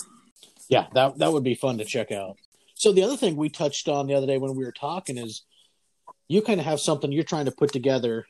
Yeah, 0.68 0.86
that 0.94 1.18
that 1.18 1.32
would 1.32 1.44
be 1.44 1.54
fun 1.54 1.78
to 1.78 1.84
check 1.84 2.12
out. 2.12 2.36
So 2.74 2.92
the 2.92 3.02
other 3.02 3.16
thing 3.16 3.36
we 3.36 3.48
touched 3.48 3.88
on 3.88 4.06
the 4.06 4.14
other 4.14 4.26
day 4.26 4.38
when 4.38 4.56
we 4.56 4.64
were 4.64 4.72
talking 4.72 5.18
is 5.18 5.42
you 6.28 6.40
kind 6.40 6.60
of 6.60 6.66
have 6.66 6.80
something 6.80 7.12
you're 7.12 7.24
trying 7.24 7.44
to 7.44 7.52
put 7.52 7.72
together 7.72 8.26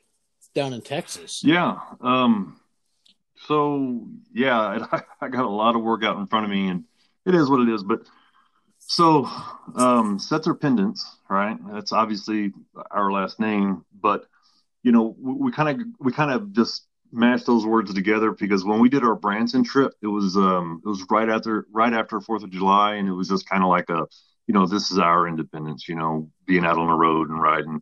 down 0.55 0.73
in 0.73 0.83
Texas. 0.83 1.43
Yeah. 1.45 1.79
Um, 2.01 2.61
so 3.47 4.07
yeah, 4.33 4.87
I, 4.93 5.03
I 5.21 5.29
got 5.29 5.45
a 5.45 5.49
lot 5.49 5.77
of 5.77 5.83
work 5.83 6.05
out 6.05 6.19
in 6.19 6.27
front 6.27 6.45
of 6.45 6.51
me, 6.51 6.69
and 6.69 6.85
it 7.27 7.35
is 7.35 7.51
what 7.51 7.61
it 7.61 7.73
is. 7.73 7.83
But 7.83 8.01
so, 8.79 9.25
um, 9.77 10.19
Setzerpendence, 10.19 11.01
right? 11.31 11.57
That's 11.73 11.93
obviously 11.93 12.53
our 12.91 13.13
last 13.13 13.41
name, 13.41 13.85
but 14.01 14.27
you 14.83 14.93
know, 14.93 15.15
we 15.19 15.53
kind 15.53 15.69
of 15.81 15.87
we 16.01 16.13
kind 16.13 16.31
of 16.31 16.53
just 16.53 16.87
mashed 17.13 17.47
those 17.47 17.67
words 17.67 17.93
together 17.95 18.33
because 18.33 18.65
when 18.65 18.81
we 18.81 18.89
did 18.89 19.05
our 19.05 19.15
Branson 19.15 19.63
trip, 19.63 19.93
it 20.03 20.09
was 20.09 20.37
um, 20.37 20.81
it 20.85 20.89
was 20.89 21.05
right 21.11 21.29
after 21.29 21.67
right 21.73 21.93
after 21.93 22.21
Fourth 22.21 22.43
of 22.43 22.51
July, 22.51 22.95
and 22.95 23.09
it 23.09 23.13
was 23.13 23.29
just 23.29 23.49
kind 23.49 23.63
of 23.63 23.69
like 23.69 23.89
a, 23.91 24.07
you 24.47 24.55
know, 24.55 24.67
this 24.67 24.91
is 24.91 24.99
our 24.99 25.29
independence, 25.29 25.89
you 25.89 25.95
know, 25.95 26.29
being 26.47 26.65
out 26.65 26.79
on 26.79 26.89
the 26.89 26.95
road 26.95 27.31
and 27.31 27.41
riding. 27.41 27.81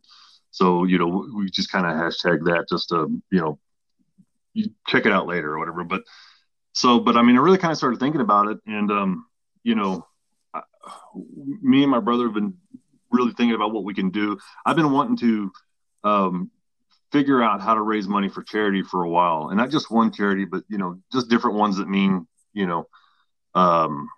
So 0.51 0.83
you 0.83 0.97
know, 0.97 1.27
we 1.35 1.49
just 1.49 1.71
kind 1.71 1.85
of 1.85 1.93
hashtag 1.93 2.43
that 2.45 2.65
just 2.69 2.89
to 2.89 3.21
you 3.31 3.39
know, 3.39 3.59
you 4.53 4.71
check 4.87 5.05
it 5.05 5.11
out 5.11 5.27
later 5.27 5.53
or 5.53 5.59
whatever. 5.59 5.83
But 5.83 6.03
so, 6.73 6.99
but 6.99 7.17
I 7.17 7.21
mean, 7.21 7.35
I 7.35 7.39
really 7.39 7.57
kind 7.57 7.71
of 7.71 7.77
started 7.77 7.99
thinking 7.99 8.21
about 8.21 8.47
it, 8.47 8.59
and 8.65 8.91
um, 8.91 9.25
you 9.63 9.75
know, 9.75 10.05
me 11.61 11.83
and 11.83 11.91
my 11.91 11.99
brother 11.99 12.25
have 12.25 12.33
been 12.33 12.55
really 13.11 13.33
thinking 13.33 13.55
about 13.55 13.73
what 13.73 13.83
we 13.83 13.93
can 13.93 14.09
do. 14.09 14.37
I've 14.65 14.75
been 14.75 14.91
wanting 14.91 15.17
to 15.17 15.51
um, 16.03 16.51
figure 17.11 17.43
out 17.43 17.61
how 17.61 17.73
to 17.73 17.81
raise 17.81 18.07
money 18.07 18.29
for 18.29 18.43
charity 18.43 18.83
for 18.83 19.03
a 19.03 19.09
while, 19.09 19.49
and 19.49 19.57
not 19.57 19.69
just 19.69 19.91
one 19.91 20.11
charity, 20.11 20.45
but 20.45 20.63
you 20.69 20.77
know, 20.77 20.99
just 21.11 21.29
different 21.29 21.57
ones 21.57 21.77
that 21.77 21.89
mean 21.89 22.27
you 22.53 22.67
know, 22.67 22.87
um, 23.55 24.09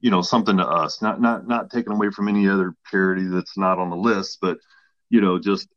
you 0.00 0.10
know, 0.10 0.22
something 0.22 0.56
to 0.56 0.66
us. 0.66 1.02
Not 1.02 1.20
not 1.20 1.46
not 1.46 1.70
taken 1.70 1.92
away 1.92 2.10
from 2.10 2.28
any 2.28 2.48
other 2.48 2.74
charity 2.90 3.26
that's 3.26 3.56
not 3.56 3.78
on 3.78 3.90
the 3.90 3.96
list, 3.96 4.38
but 4.40 4.58
you 5.10 5.20
know, 5.20 5.38
just 5.38 5.68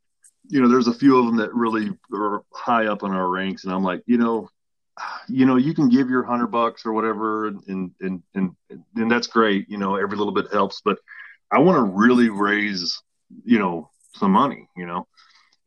you 0.50 0.62
know, 0.62 0.68
there's 0.68 0.88
a 0.88 0.94
few 0.94 1.18
of 1.18 1.26
them 1.26 1.38
that 1.38 1.54
really 1.54 1.92
are 2.14 2.44
high 2.54 2.88
up 2.88 3.04
in 3.04 3.12
our 3.12 3.28
ranks, 3.30 3.64
and 3.64 3.74
I'm 3.74 3.84
like, 3.84 4.04
you 4.06 4.18
know, 4.18 4.50
you 5.28 5.46
know, 5.46 5.58
you 5.58 5.74
can 5.74 5.90
give 5.90 6.10
your 6.10 6.24
hundred 6.24 6.48
bucks 6.48 6.86
or 6.86 6.94
whatever, 6.94 7.48
and, 7.48 7.92
and 8.00 8.24
and 8.34 8.56
and 8.96 9.12
that's 9.12 9.28
great. 9.28 9.70
You 9.70 9.78
know, 9.78 9.96
every 9.96 10.18
little 10.18 10.34
bit 10.34 10.52
helps, 10.52 10.82
but 10.84 11.00
I 11.52 11.60
want 11.60 11.78
to 11.78 11.94
really 11.94 12.30
raise, 12.30 13.02
you 13.44 13.60
know, 13.60 13.90
some 14.14 14.32
money. 14.32 14.70
You 14.76 14.86
know, 14.86 15.08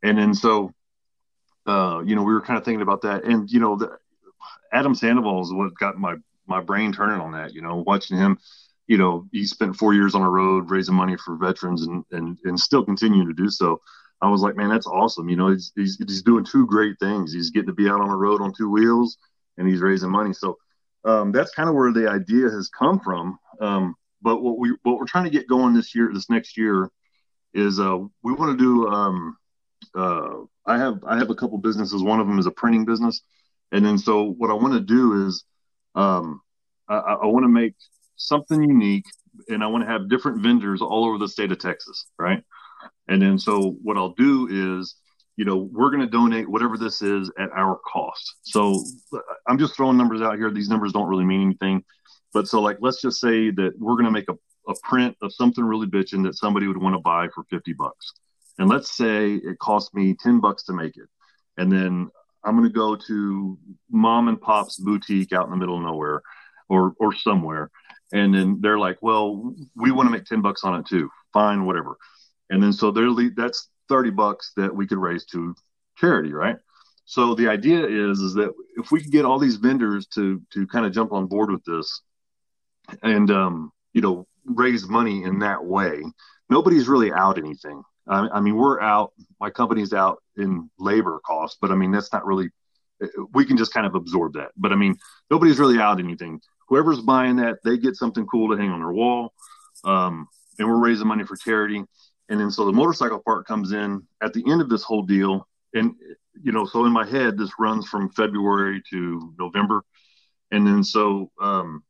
and 0.02 0.16
then 0.16 0.34
so, 0.34 0.72
uh, 1.66 2.02
you 2.04 2.16
know, 2.16 2.22
we 2.22 2.32
were 2.32 2.40
kind 2.40 2.58
of 2.58 2.64
thinking 2.64 2.82
about 2.82 3.02
that, 3.02 3.24
and 3.24 3.50
you 3.50 3.60
know, 3.60 3.76
the, 3.76 3.98
Adam 4.72 4.94
Sandoval 4.94 5.42
is 5.42 5.52
what 5.52 5.74
got 5.78 5.98
my 5.98 6.16
my 6.46 6.60
brain 6.60 6.92
turning 6.92 7.20
on 7.20 7.32
that. 7.32 7.54
You 7.54 7.62
know, 7.62 7.82
watching 7.86 8.16
him. 8.16 8.38
You 8.86 8.96
know, 8.96 9.28
he 9.32 9.44
spent 9.44 9.76
four 9.76 9.92
years 9.92 10.14
on 10.14 10.22
the 10.22 10.30
road 10.30 10.70
raising 10.70 10.94
money 10.94 11.16
for 11.22 11.36
veterans, 11.36 11.82
and 11.82 12.04
and 12.10 12.38
and 12.44 12.58
still 12.58 12.84
continuing 12.84 13.28
to 13.28 13.34
do 13.34 13.50
so. 13.50 13.80
I 14.20 14.28
was 14.28 14.42
like, 14.42 14.57
man, 14.57 14.68
that's 14.68 14.87
awesome. 14.87 15.28
You 15.28 15.37
know, 15.37 15.50
he's, 15.50 15.72
he's, 15.76 15.96
he's 15.96 16.22
doing 16.22 16.44
two 16.44 16.66
great 16.66 16.98
things. 16.98 17.33
He's 17.33 17.50
getting 17.50 17.68
to 17.68 17.72
be 17.72 17.88
out 17.88 18.00
on 18.00 18.09
the 18.09 18.16
road 18.16 18.40
on 18.40 18.52
two 18.52 18.68
wheels 18.68 19.16
and 19.57 19.68
he's 19.68 19.81
raising 19.81 20.11
money. 20.11 20.33
So 20.33 20.59
um, 21.04 21.33
that's 21.33 21.54
kind 21.54 21.68
of 21.68 21.74
where 21.74 21.92
the 21.92 22.09
idea 22.09 22.50
has 22.50 22.68
come 22.68 22.98
from. 23.00 23.38
Um, 23.61 23.94
but 24.20 24.42
what 24.42 24.59
we, 24.59 24.76
what 24.83 24.98
we're 24.98 25.07
trying 25.07 25.24
to 25.24 25.31
get 25.31 25.48
going 25.48 25.74
this 25.74 25.94
year, 25.94 26.11
this 26.12 26.28
next 26.28 26.57
year 26.57 26.90
is 27.54 27.78
uh, 27.78 27.98
we 28.22 28.33
want 28.33 28.59
to 28.59 28.64
do, 28.64 28.88
um, 28.88 29.37
uh, 29.94 30.31
I 30.66 30.78
have, 30.78 31.04
I 31.07 31.16
have 31.16 31.31
a 31.31 31.35
couple 31.35 31.59
businesses. 31.59 32.02
One 32.02 32.20
of 32.20 32.26
them 32.26 32.38
is 32.38 32.46
a 32.46 32.50
printing 32.50 32.85
business. 32.85 33.22
And 33.70 33.85
then, 33.85 33.98
so 33.98 34.24
what 34.24 34.50
I 34.50 34.54
want 34.54 34.74
to 34.74 34.81
do 34.81 35.26
is, 35.26 35.44
um, 35.94 36.40
I, 36.88 36.96
I 36.96 37.26
want 37.26 37.44
to 37.44 37.48
make 37.48 37.74
something 38.16 38.62
unique 38.62 39.07
and 39.48 39.62
I 39.62 39.66
want 39.68 39.85
to 39.85 39.90
have 39.90 40.09
different 40.09 40.42
vendors 40.42 40.83
all 40.83 41.04
over 41.04 41.18
the 41.18 41.28
state 41.28 41.52
of 41.52 41.59
Texas, 41.59 42.07
right? 42.18 42.42
And 43.09 43.21
then 43.21 43.38
so 43.38 43.77
what 43.83 43.97
I'll 43.97 44.14
do 44.14 44.77
is, 44.77 44.97
you 45.37 45.44
know, 45.44 45.68
we're 45.73 45.90
going 45.90 46.03
to 46.03 46.07
donate 46.07 46.49
whatever 46.49 46.77
this 46.77 47.01
is 47.01 47.31
at 47.38 47.51
our 47.53 47.79
cost. 47.90 48.37
So 48.42 48.83
I'm 49.47 49.59
just 49.59 49.77
throwing 49.77 49.97
numbers 49.97 50.21
out 50.21 50.37
here. 50.37 50.51
These 50.51 50.68
numbers 50.68 50.92
don't 50.92 51.09
really 51.09 51.25
mean 51.25 51.42
anything, 51.42 51.85
but 52.33 52.49
so 52.49 52.61
like 52.61 52.79
let's 52.81 53.01
just 53.01 53.21
say 53.21 53.51
that 53.51 53.73
we're 53.79 53.94
going 53.94 54.05
to 54.05 54.11
make 54.11 54.29
a, 54.29 54.35
a 54.71 54.75
print 54.83 55.16
of 55.23 55.33
something 55.33 55.64
really 55.64 55.87
bitching 55.87 56.25
that 56.25 56.37
somebody 56.37 56.66
would 56.66 56.81
want 56.81 56.94
to 56.94 57.01
buy 57.01 57.29
for 57.35 57.44
50 57.51 57.73
bucks. 57.75 58.12
And 58.59 58.68
let's 58.68 58.97
say 58.97 59.35
it 59.35 59.59
cost 59.61 59.94
me 59.94 60.16
10 60.21 60.40
bucks 60.40 60.64
to 60.64 60.73
make 60.73 60.97
it. 60.97 61.09
And 61.57 61.71
then 61.71 62.09
I'm 62.44 62.57
going 62.57 62.68
to 62.68 62.75
go 62.75 62.97
to 62.97 63.59
mom 63.90 64.29
and 64.29 64.40
pop's 64.40 64.77
boutique 64.79 65.33
out 65.33 65.44
in 65.44 65.51
the 65.51 65.57
middle 65.57 65.77
of 65.77 65.83
nowhere 65.83 66.23
or, 66.68 66.94
or 66.99 67.14
somewhere. 67.14 67.71
And 68.12 68.35
then 68.35 68.59
they're 68.61 68.79
like, 68.79 68.99
well, 69.03 69.55
we 69.77 69.90
want 69.90 70.07
to 70.07 70.11
make 70.11 70.25
10 70.25 70.40
bucks 70.40 70.64
on 70.64 70.79
it 70.81 70.87
too. 70.87 71.11
Fine, 71.33 71.66
whatever. 71.66 71.97
And 72.50 72.62
then 72.62 72.72
so 72.72 72.90
they're, 72.90 73.11
that's 73.37 73.68
30 73.88 74.11
bucks 74.11 74.52
that 74.56 74.74
we 74.74 74.87
could 74.87 74.98
raise 74.98 75.24
to 75.26 75.54
charity, 75.96 76.32
right? 76.32 76.56
So 77.04 77.34
the 77.34 77.48
idea 77.48 77.87
is, 77.87 78.20
is 78.20 78.34
that 78.34 78.52
if 78.76 78.90
we 78.90 79.02
could 79.02 79.12
get 79.12 79.24
all 79.24 79.38
these 79.38 79.56
vendors 79.56 80.06
to, 80.08 80.42
to 80.52 80.66
kind 80.66 80.84
of 80.84 80.92
jump 80.92 81.12
on 81.12 81.26
board 81.26 81.50
with 81.50 81.64
this 81.64 82.02
and, 83.02 83.30
um, 83.30 83.72
you 83.92 84.02
know, 84.02 84.26
raise 84.44 84.88
money 84.88 85.24
in 85.24 85.38
that 85.40 85.64
way, 85.64 86.02
nobody's 86.50 86.88
really 86.88 87.12
out 87.12 87.38
anything. 87.38 87.82
I, 88.06 88.28
I 88.28 88.40
mean, 88.40 88.56
we're 88.56 88.80
out, 88.80 89.12
my 89.40 89.50
company's 89.50 89.92
out 89.92 90.22
in 90.37 90.70
labor 90.78 91.20
costs, 91.24 91.58
but 91.61 91.70
I 91.70 91.74
mean, 91.74 91.92
that's 91.92 92.12
not 92.12 92.26
really, 92.26 92.50
we 93.32 93.44
can 93.44 93.56
just 93.56 93.72
kind 93.72 93.87
of 93.87 93.94
absorb 93.94 94.34
that. 94.34 94.50
But 94.56 94.72
I 94.72 94.76
mean, 94.76 94.96
nobody's 95.30 95.58
really 95.58 95.78
out 95.78 96.00
anything. 96.00 96.40
Whoever's 96.68 97.00
buying 97.00 97.37
that, 97.37 97.58
they 97.64 97.78
get 97.78 97.96
something 97.96 98.26
cool 98.26 98.50
to 98.50 98.61
hang 98.61 98.70
on 98.70 98.80
their 98.80 98.92
wall. 98.92 99.32
Um, 99.84 100.28
and 100.58 100.68
we're 100.68 100.76
raising 100.76 101.06
money 101.06 101.24
for 101.24 101.37
charity. 101.37 101.84
And 102.28 102.38
then 102.38 102.50
so 102.50 102.64
the 102.64 102.72
motorcycle 102.72 103.20
part 103.20 103.46
comes 103.46 103.72
in 103.72 104.02
at 104.22 104.32
the 104.32 104.44
end 104.50 104.60
of 104.60 104.68
this 104.68 104.82
whole 104.82 105.02
deal. 105.02 105.48
And, 105.74 105.94
you 106.42 106.52
know, 106.52 106.64
so 106.64 106.84
in 106.84 106.92
my 106.92 107.06
head, 107.06 107.36
this 107.36 107.50
runs 107.58 107.88
from 107.88 108.10
February 108.10 108.82
to 108.90 109.34
November. 109.38 109.82
And 110.50 110.66
then 110.66 110.82
so 110.84 111.30
um, 111.40 111.82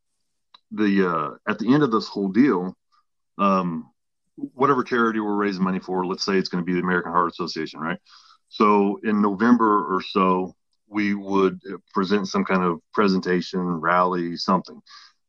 the 0.71 1.09
uh, 1.09 1.51
at 1.51 1.59
the 1.59 1.73
end 1.73 1.83
of 1.83 1.91
this 1.91 2.07
whole 2.07 2.29
deal, 2.29 2.75
um, 3.37 3.89
whatever 4.35 4.83
charity 4.83 5.19
we're 5.19 5.35
raising 5.35 5.63
money 5.63 5.79
for, 5.79 6.05
let's 6.05 6.23
say 6.23 6.37
it's 6.37 6.49
going 6.49 6.63
to 6.63 6.65
be 6.65 6.73
the 6.73 6.85
American 6.85 7.11
Heart 7.11 7.31
Association, 7.31 7.79
right? 7.79 7.99
So 8.47 8.99
in 9.03 9.21
November 9.21 9.95
or 9.95 10.01
so, 10.01 10.55
we 10.87 11.13
would 11.13 11.61
present 11.93 12.27
some 12.27 12.43
kind 12.43 12.63
of 12.63 12.79
presentation, 12.93 13.59
rally, 13.59 14.35
something. 14.37 14.81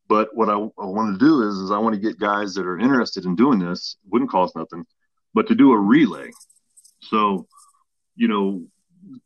But 0.07 0.35
what 0.35 0.49
I, 0.49 0.53
I 0.53 0.85
want 0.85 1.19
to 1.19 1.25
do 1.25 1.47
is, 1.47 1.55
is 1.55 1.71
I 1.71 1.77
want 1.77 1.93
to 1.93 2.01
get 2.01 2.19
guys 2.19 2.53
that 2.55 2.65
are 2.65 2.79
interested 2.79 3.25
in 3.25 3.35
doing 3.35 3.59
this. 3.59 3.97
Wouldn't 4.09 4.31
cost 4.31 4.55
nothing, 4.55 4.85
but 5.33 5.47
to 5.47 5.55
do 5.55 5.71
a 5.71 5.79
relay. 5.79 6.31
So, 7.01 7.47
you 8.15 8.27
know, 8.27 8.65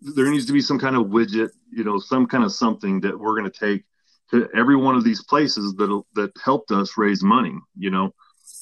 there 0.01 0.29
needs 0.29 0.45
to 0.45 0.53
be 0.53 0.61
some 0.61 0.79
kind 0.79 0.95
of 0.95 1.07
widget, 1.07 1.49
you 1.71 1.83
know, 1.83 1.99
some 1.99 2.27
kind 2.27 2.43
of 2.43 2.51
something 2.51 3.01
that 3.01 3.19
we're 3.19 3.37
going 3.37 3.51
to 3.51 3.59
take 3.59 3.83
to 4.31 4.49
every 4.55 4.75
one 4.75 4.95
of 4.95 5.03
these 5.03 5.23
places 5.23 5.75
that 5.75 6.03
that 6.15 6.31
helped 6.43 6.71
us 6.71 6.97
raise 6.97 7.21
money. 7.23 7.55
You 7.77 7.91
know, 7.91 8.13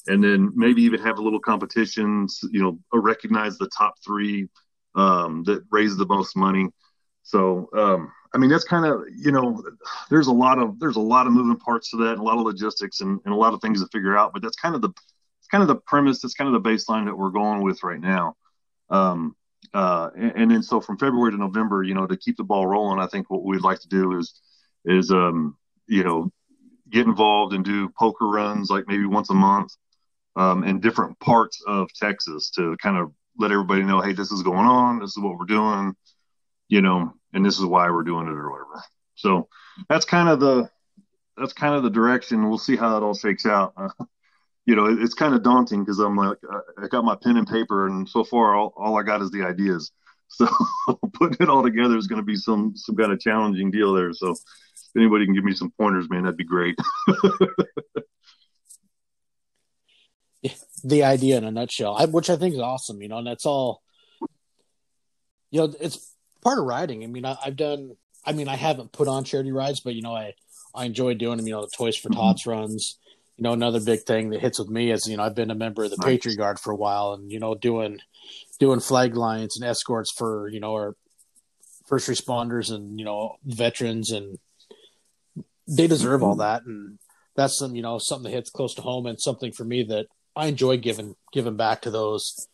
and 0.06 0.22
then 0.22 0.52
maybe 0.54 0.82
even 0.82 1.00
have 1.00 1.18
a 1.18 1.22
little 1.22 1.40
competitions. 1.40 2.40
You 2.50 2.62
know, 2.62 2.78
recognize 2.92 3.56
the 3.58 3.68
top 3.76 3.94
three 4.04 4.48
um, 4.94 5.44
that 5.44 5.64
raise 5.70 5.96
the 5.96 6.06
most 6.06 6.36
money. 6.36 6.68
So, 7.22 7.68
um, 7.76 8.12
I 8.34 8.38
mean, 8.38 8.50
that's 8.50 8.64
kind 8.64 8.84
of 8.84 9.02
you 9.16 9.32
know, 9.32 9.62
there's 10.10 10.26
a 10.26 10.32
lot 10.32 10.58
of 10.58 10.78
there's 10.80 10.96
a 10.96 11.00
lot 11.00 11.26
of 11.26 11.32
moving 11.32 11.56
parts 11.56 11.90
to 11.90 11.96
that, 11.98 12.12
and 12.12 12.20
a 12.20 12.24
lot 12.24 12.38
of 12.38 12.44
logistics, 12.44 13.00
and, 13.00 13.20
and 13.24 13.32
a 13.32 13.36
lot 13.36 13.54
of 13.54 13.60
things 13.60 13.80
to 13.80 13.88
figure 13.92 14.16
out. 14.16 14.32
But 14.32 14.42
that's 14.42 14.56
kind 14.56 14.74
of 14.74 14.82
the 14.82 14.90
kind 15.54 15.62
of 15.62 15.68
the 15.68 15.80
premise. 15.86 16.20
That's 16.20 16.34
kind 16.34 16.52
of 16.52 16.60
the 16.60 16.68
baseline 16.68 17.04
that 17.04 17.16
we're 17.16 17.30
going 17.30 17.62
with 17.62 17.84
right 17.84 18.00
now. 18.00 18.34
Um, 18.90 19.36
uh, 19.72 20.10
and, 20.16 20.32
and, 20.34 20.50
then 20.50 20.62
so 20.64 20.80
from 20.80 20.98
February 20.98 21.30
to 21.30 21.36
November, 21.38 21.84
you 21.84 21.94
know, 21.94 22.08
to 22.08 22.16
keep 22.16 22.36
the 22.36 22.42
ball 22.42 22.66
rolling, 22.66 22.98
I 22.98 23.06
think 23.06 23.30
what 23.30 23.44
we'd 23.44 23.62
like 23.62 23.78
to 23.80 23.88
do 23.88 24.18
is 24.18 24.40
is 24.84 25.12
um, 25.12 25.56
you 25.86 26.02
know 26.02 26.32
get 26.90 27.06
involved 27.06 27.54
and 27.54 27.64
do 27.64 27.88
poker 27.96 28.26
runs 28.26 28.68
like 28.68 28.84
maybe 28.88 29.06
once 29.06 29.30
a 29.30 29.34
month 29.34 29.72
um, 30.34 30.64
in 30.64 30.80
different 30.80 31.18
parts 31.20 31.62
of 31.68 31.88
Texas 31.94 32.50
to 32.50 32.76
kind 32.82 32.98
of 32.98 33.12
let 33.38 33.52
everybody 33.52 33.84
know, 33.84 34.00
hey, 34.00 34.12
this 34.12 34.32
is 34.32 34.42
going 34.42 34.66
on, 34.66 34.98
this 34.98 35.10
is 35.10 35.18
what 35.18 35.38
we're 35.38 35.44
doing, 35.44 35.94
you 36.68 36.82
know, 36.82 37.12
and 37.32 37.46
this 37.46 37.58
is 37.58 37.64
why 37.64 37.88
we're 37.90 38.02
doing 38.02 38.26
it 38.26 38.32
or 38.32 38.50
whatever. 38.50 38.82
So 39.14 39.48
that's 39.88 40.04
kind 40.04 40.28
of 40.28 40.40
the 40.40 40.68
that's 41.36 41.52
kind 41.52 41.76
of 41.76 41.84
the 41.84 41.90
direction. 41.90 42.48
We'll 42.48 42.58
see 42.58 42.76
how 42.76 42.96
it 42.96 43.04
all 43.04 43.14
shakes 43.14 43.46
out. 43.46 43.72
Uh, 43.76 43.88
you 44.66 44.74
know, 44.76 44.86
it, 44.86 45.00
it's 45.00 45.14
kind 45.14 45.34
of 45.34 45.42
daunting 45.42 45.84
because 45.84 45.98
I'm 45.98 46.16
like, 46.16 46.38
I 46.82 46.88
got 46.88 47.04
my 47.04 47.16
pen 47.16 47.36
and 47.36 47.46
paper, 47.46 47.86
and 47.86 48.08
so 48.08 48.24
far 48.24 48.54
all, 48.54 48.72
all 48.76 48.98
I 48.98 49.02
got 49.02 49.22
is 49.22 49.30
the 49.30 49.44
ideas. 49.44 49.92
So 50.28 50.48
putting 51.12 51.36
it 51.38 51.48
all 51.50 51.62
together 51.62 51.96
is 51.96 52.08
going 52.08 52.20
to 52.20 52.24
be 52.24 52.34
some 52.34 52.72
some 52.74 52.96
kind 52.96 53.12
of 53.12 53.20
challenging 53.20 53.70
deal 53.70 53.92
there. 53.92 54.12
So 54.14 54.30
if 54.30 54.38
anybody 54.96 55.26
can 55.26 55.34
give 55.34 55.44
me 55.44 55.52
some 55.52 55.70
pointers, 55.78 56.10
man, 56.10 56.22
that'd 56.24 56.36
be 56.36 56.44
great. 56.44 56.76
the 60.82 61.04
idea 61.04 61.36
in 61.38 61.44
a 61.44 61.52
nutshell, 61.52 61.94
I, 61.96 62.06
which 62.06 62.30
I 62.30 62.36
think 62.36 62.54
is 62.54 62.60
awesome. 62.60 63.00
You 63.02 63.08
know, 63.08 63.18
and 63.18 63.26
that's 63.26 63.46
all. 63.46 63.82
You 65.50 65.60
know, 65.60 65.74
it's 65.78 66.14
part 66.42 66.58
of 66.58 66.64
riding. 66.64 67.04
I 67.04 67.06
mean, 67.06 67.26
I, 67.26 67.36
have 67.42 67.56
done. 67.56 67.92
I 68.24 68.32
mean, 68.32 68.48
I 68.48 68.56
haven't 68.56 68.92
put 68.92 69.06
on 69.06 69.24
charity 69.24 69.52
rides, 69.52 69.80
but 69.80 69.94
you 69.94 70.02
know, 70.02 70.14
I 70.16 70.34
I 70.74 70.86
enjoy 70.86 71.14
doing 71.14 71.36
them. 71.36 71.46
You 71.46 71.52
know, 71.52 71.62
the 71.62 71.70
Toys 71.76 71.96
for 71.96 72.08
mm-hmm. 72.08 72.18
Tots 72.18 72.46
runs. 72.46 72.98
You 73.36 73.42
know, 73.42 73.52
another 73.52 73.80
big 73.80 74.02
thing 74.02 74.30
that 74.30 74.40
hits 74.40 74.58
with 74.58 74.68
me 74.68 74.92
is 74.92 75.06
you 75.08 75.16
know 75.16 75.24
I've 75.24 75.34
been 75.34 75.50
a 75.50 75.56
member 75.56 75.84
of 75.84 75.90
the 75.90 75.96
nice. 75.96 76.06
Patriot 76.06 76.36
Guard 76.36 76.58
for 76.60 76.72
a 76.72 76.76
while, 76.76 77.14
and 77.14 77.30
you 77.30 77.40
know 77.40 77.54
doing 77.54 77.98
doing 78.60 78.80
flag 78.80 79.16
lines 79.16 79.56
and 79.56 79.68
escorts 79.68 80.12
for 80.16 80.48
you 80.48 80.60
know 80.60 80.72
our 80.72 80.96
first 81.86 82.08
responders 82.08 82.72
and 82.72 82.98
you 82.98 83.04
know 83.04 83.36
veterans, 83.44 84.10
and 84.10 84.38
they 85.66 85.86
deserve 85.86 86.22
all 86.22 86.36
that, 86.36 86.62
and 86.64 86.98
that's 87.34 87.58
some 87.58 87.74
you 87.74 87.82
know 87.82 87.98
something 87.98 88.30
that 88.30 88.36
hits 88.36 88.50
close 88.50 88.74
to 88.74 88.82
home 88.82 89.06
and 89.06 89.20
something 89.20 89.52
for 89.52 89.64
me 89.64 89.82
that 89.82 90.06
I 90.36 90.46
enjoy 90.46 90.76
giving 90.76 91.16
giving 91.32 91.56
back 91.56 91.82
to 91.82 91.90
those 91.90 92.48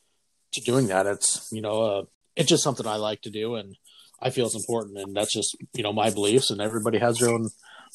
to 0.53 0.61
doing 0.61 0.87
that. 0.88 1.07
It's 1.07 1.49
you 1.53 1.61
know 1.61 1.83
uh, 1.83 2.03
it's 2.37 2.49
just 2.49 2.62
something 2.62 2.87
I 2.87 2.97
like 2.97 3.23
to 3.23 3.31
do, 3.31 3.55
and 3.55 3.77
I 4.21 4.31
feel 4.31 4.47
it's 4.47 4.55
important, 4.55 4.99
and 4.99 5.14
that's 5.16 5.33
just 5.33 5.57
you 5.75 5.83
know 5.83 5.93
my 5.93 6.11
beliefs, 6.11 6.51
and 6.51 6.61
everybody 6.61 6.99
has 6.99 7.19
their 7.19 7.31
own 7.31 7.49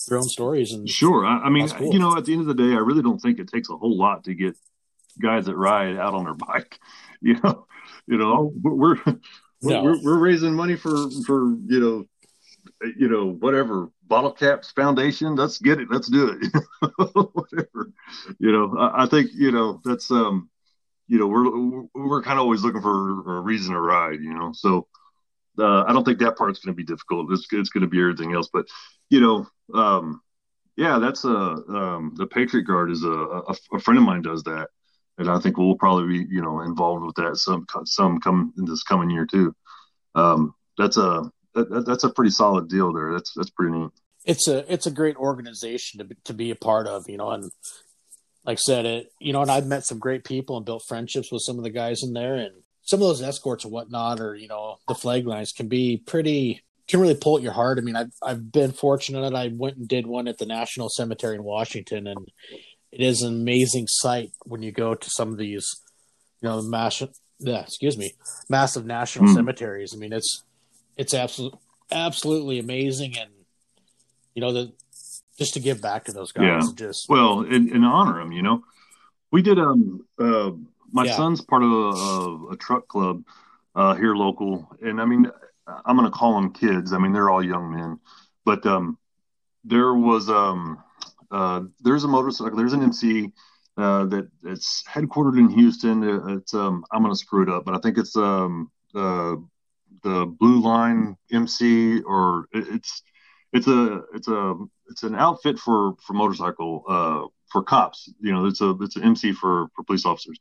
their 0.07 0.17
own 0.17 0.23
stories. 0.23 0.73
And 0.73 0.87
sure, 0.89 1.25
I, 1.25 1.43
I 1.43 1.49
mean, 1.49 1.67
cool. 1.69 1.93
you 1.93 1.99
know, 1.99 2.17
at 2.17 2.25
the 2.25 2.33
end 2.33 2.41
of 2.41 2.47
the 2.47 2.53
day, 2.53 2.73
I 2.73 2.79
really 2.79 3.01
don't 3.01 3.19
think 3.19 3.39
it 3.39 3.47
takes 3.47 3.69
a 3.69 3.77
whole 3.77 3.97
lot 3.97 4.25
to 4.25 4.33
get 4.33 4.55
guys 5.21 5.45
that 5.45 5.55
ride 5.55 5.97
out 5.97 6.13
on 6.13 6.25
their 6.25 6.33
bike. 6.33 6.79
You 7.21 7.39
know, 7.41 7.65
you 8.05 8.17
know, 8.17 8.51
we're 8.61 8.75
we're, 8.75 8.97
no. 9.63 9.83
we're, 9.83 10.03
we're 10.03 10.19
raising 10.19 10.53
money 10.53 10.75
for 10.75 11.09
for 11.25 11.55
you 11.65 11.79
know 11.79 12.05
you 12.97 13.07
know, 13.07 13.31
whatever 13.39 13.89
bottle 14.03 14.31
caps 14.31 14.71
foundation, 14.71 15.35
let's 15.35 15.57
get 15.57 15.79
it. 15.79 15.87
Let's 15.89 16.07
do 16.07 16.37
it. 16.41 16.63
whatever, 17.33 17.91
you 18.39 18.51
know, 18.51 18.77
I, 18.77 19.03
I, 19.03 19.07
think, 19.07 19.31
you 19.33 19.51
know, 19.51 19.81
that's, 19.83 20.11
um, 20.11 20.49
you 21.07 21.19
know, 21.19 21.27
we're, 21.27 22.07
we're 22.07 22.23
kind 22.23 22.39
of 22.39 22.43
always 22.43 22.63
looking 22.63 22.81
for 22.81 23.37
a 23.37 23.41
reason 23.41 23.73
to 23.73 23.79
ride, 23.79 24.19
you 24.21 24.33
know? 24.33 24.51
So, 24.53 24.87
uh, 25.57 25.83
I 25.83 25.93
don't 25.93 26.03
think 26.03 26.19
that 26.19 26.37
part's 26.37 26.59
going 26.59 26.73
to 26.73 26.77
be 26.77 26.83
difficult. 26.83 27.31
It's, 27.31 27.47
it's 27.51 27.69
going 27.69 27.83
to 27.83 27.87
be 27.87 27.99
everything 27.99 28.33
else, 28.33 28.49
but 28.51 28.65
you 29.09 29.21
know, 29.21 29.47
um, 29.73 30.21
yeah, 30.75 30.99
that's 30.99 31.25
a, 31.25 31.29
um, 31.29 32.13
the 32.15 32.27
Patriot 32.27 32.63
Guard 32.63 32.91
is 32.91 33.03
a, 33.03 33.09
a, 33.09 33.55
a 33.73 33.79
friend 33.79 33.97
of 33.97 34.03
mine 34.03 34.21
does 34.21 34.43
that. 34.43 34.67
And 35.17 35.29
I 35.29 35.39
think 35.39 35.57
we'll 35.57 35.77
probably 35.77 36.19
be, 36.19 36.25
you 36.29 36.41
know, 36.41 36.61
involved 36.61 37.05
with 37.05 37.15
that 37.15 37.37
some, 37.37 37.65
some 37.85 38.19
come 38.19 38.53
in 38.57 38.65
this 38.65 38.83
coming 38.83 39.09
year 39.09 39.25
too. 39.25 39.55
Um, 40.13 40.53
that's 40.77 40.97
a, 40.97 41.31
that, 41.53 41.85
that's 41.87 42.03
a 42.03 42.09
pretty 42.09 42.31
solid 42.31 42.67
deal 42.67 42.91
there. 42.91 43.13
That's 43.13 43.31
that's 43.33 43.49
pretty 43.49 43.77
neat. 43.77 43.91
It's 44.25 44.49
a 44.49 44.69
it's 44.71 44.87
a 44.87 44.91
great 44.91 45.15
organization 45.15 45.99
to 45.99 46.03
be, 46.03 46.15
to 46.25 46.33
be 46.33 46.51
a 46.51 46.55
part 46.55 46.85
of, 46.85 47.07
you 47.07 47.15
know, 47.15 47.31
and 47.31 47.49
like 48.43 48.57
I 48.57 48.59
said, 48.59 48.85
it 48.85 49.13
you 49.21 49.31
know, 49.31 49.41
and 49.41 49.49
I've 49.49 49.67
met 49.67 49.85
some 49.85 49.99
great 49.99 50.25
people 50.25 50.57
and 50.57 50.65
built 50.65 50.83
friendships 50.85 51.31
with 51.31 51.43
some 51.43 51.57
of 51.57 51.63
the 51.63 51.69
guys 51.69 52.03
in 52.03 52.11
there, 52.11 52.35
and 52.35 52.55
some 52.81 53.01
of 53.01 53.07
those 53.07 53.21
escorts 53.21 53.63
and 53.63 53.71
whatnot, 53.71 54.19
or 54.19 54.35
you 54.35 54.49
know, 54.49 54.79
the 54.89 54.95
flag 54.95 55.25
lines 55.25 55.53
can 55.53 55.69
be 55.69 55.95
pretty 55.95 56.64
can 56.87 56.99
really 56.99 57.15
pull 57.15 57.37
at 57.37 57.43
your 57.43 57.53
heart. 57.53 57.77
I 57.77 57.81
mean, 57.81 57.95
I've 57.95 58.11
I've 58.21 58.51
been 58.51 58.71
fortunate. 58.71 59.21
That 59.21 59.35
I 59.35 59.51
went 59.53 59.77
and 59.77 59.87
did 59.87 60.05
one 60.07 60.27
at 60.27 60.37
the 60.37 60.45
National 60.45 60.89
Cemetery 60.89 61.35
in 61.35 61.43
Washington, 61.43 62.07
and 62.07 62.31
it 62.91 63.01
is 63.01 63.21
an 63.21 63.33
amazing 63.33 63.87
sight 63.87 64.31
when 64.45 64.61
you 64.61 64.71
go 64.71 64.95
to 64.95 65.09
some 65.09 65.31
of 65.31 65.37
these, 65.37 65.67
you 66.41 66.49
know, 66.49 66.61
mass, 66.61 67.01
yeah, 67.39 67.61
excuse 67.61 67.97
me, 67.97 68.13
massive 68.49 68.85
national 68.85 69.29
mm. 69.29 69.33
cemeteries. 69.33 69.93
I 69.95 69.97
mean, 69.97 70.13
it's 70.13 70.43
it's 70.95 71.13
absolutely 71.13 71.59
absolutely 71.91 72.59
amazing, 72.59 73.17
and 73.17 73.31
you 74.33 74.41
know 74.41 74.53
the 74.53 74.71
just 75.37 75.53
to 75.55 75.59
give 75.59 75.81
back 75.81 76.05
to 76.05 76.11
those 76.11 76.31
guys. 76.31 76.45
Yeah. 76.45 76.69
Just 76.75 77.09
well, 77.09 77.41
and, 77.41 77.69
and 77.69 77.85
honor 77.85 78.19
them. 78.19 78.31
You 78.31 78.43
know, 78.43 78.63
we 79.31 79.41
did. 79.41 79.59
Um, 79.59 80.05
uh, 80.19 80.51
my 80.91 81.05
yeah. 81.05 81.17
son's 81.17 81.41
part 81.41 81.63
of 81.63 81.71
a, 81.71 82.53
a 82.53 82.57
truck 82.57 82.87
club 82.87 83.23
uh, 83.75 83.95
here 83.95 84.15
local, 84.15 84.69
and 84.81 85.01
I 85.01 85.05
mean, 85.05 85.29
I'm 85.67 85.97
going 85.97 86.09
to 86.09 86.15
call 86.15 86.35
them 86.35 86.53
kids. 86.53 86.93
I 86.93 86.97
mean, 86.97 87.13
they're 87.13 87.29
all 87.29 87.43
young 87.43 87.71
men, 87.73 87.99
but 88.43 88.65
um, 88.65 88.97
there 89.63 89.93
was 89.93 90.29
um, 90.29 90.83
uh, 91.31 91.61
there's 91.81 92.03
a 92.03 92.07
motorcycle, 92.07 92.57
there's 92.57 92.73
an 92.73 92.83
MC 92.83 93.31
uh, 93.77 94.05
that 94.05 94.29
it's 94.43 94.83
headquartered 94.87 95.37
in 95.37 95.49
Houston. 95.49 96.03
Uh, 96.03 96.37
it's 96.37 96.53
um, 96.53 96.85
I'm 96.91 97.01
gonna 97.01 97.15
screw 97.15 97.43
it 97.43 97.49
up, 97.49 97.65
but 97.65 97.75
I 97.75 97.79
think 97.79 97.97
it's 97.97 98.15
um 98.15 98.71
the 98.93 99.43
the 100.03 100.25
Blue 100.39 100.61
Line 100.61 101.17
MC 101.31 102.01
or 102.01 102.47
it's 102.51 103.03
it's 103.53 103.67
a 103.67 104.01
it's 104.13 104.27
a 104.27 104.55
it's 104.89 105.03
an 105.03 105.15
outfit 105.15 105.57
for 105.57 105.95
for 106.05 106.13
motorcycle 106.13 106.83
uh 106.87 107.27
for 107.51 107.63
cops. 107.63 108.09
You 108.19 108.31
know, 108.33 108.45
it's 108.45 108.61
a 108.61 108.75
it's 108.81 108.95
an 108.95 109.03
MC 109.03 109.33
for 109.33 109.67
for 109.75 109.83
police 109.83 110.05
officers 110.05 110.39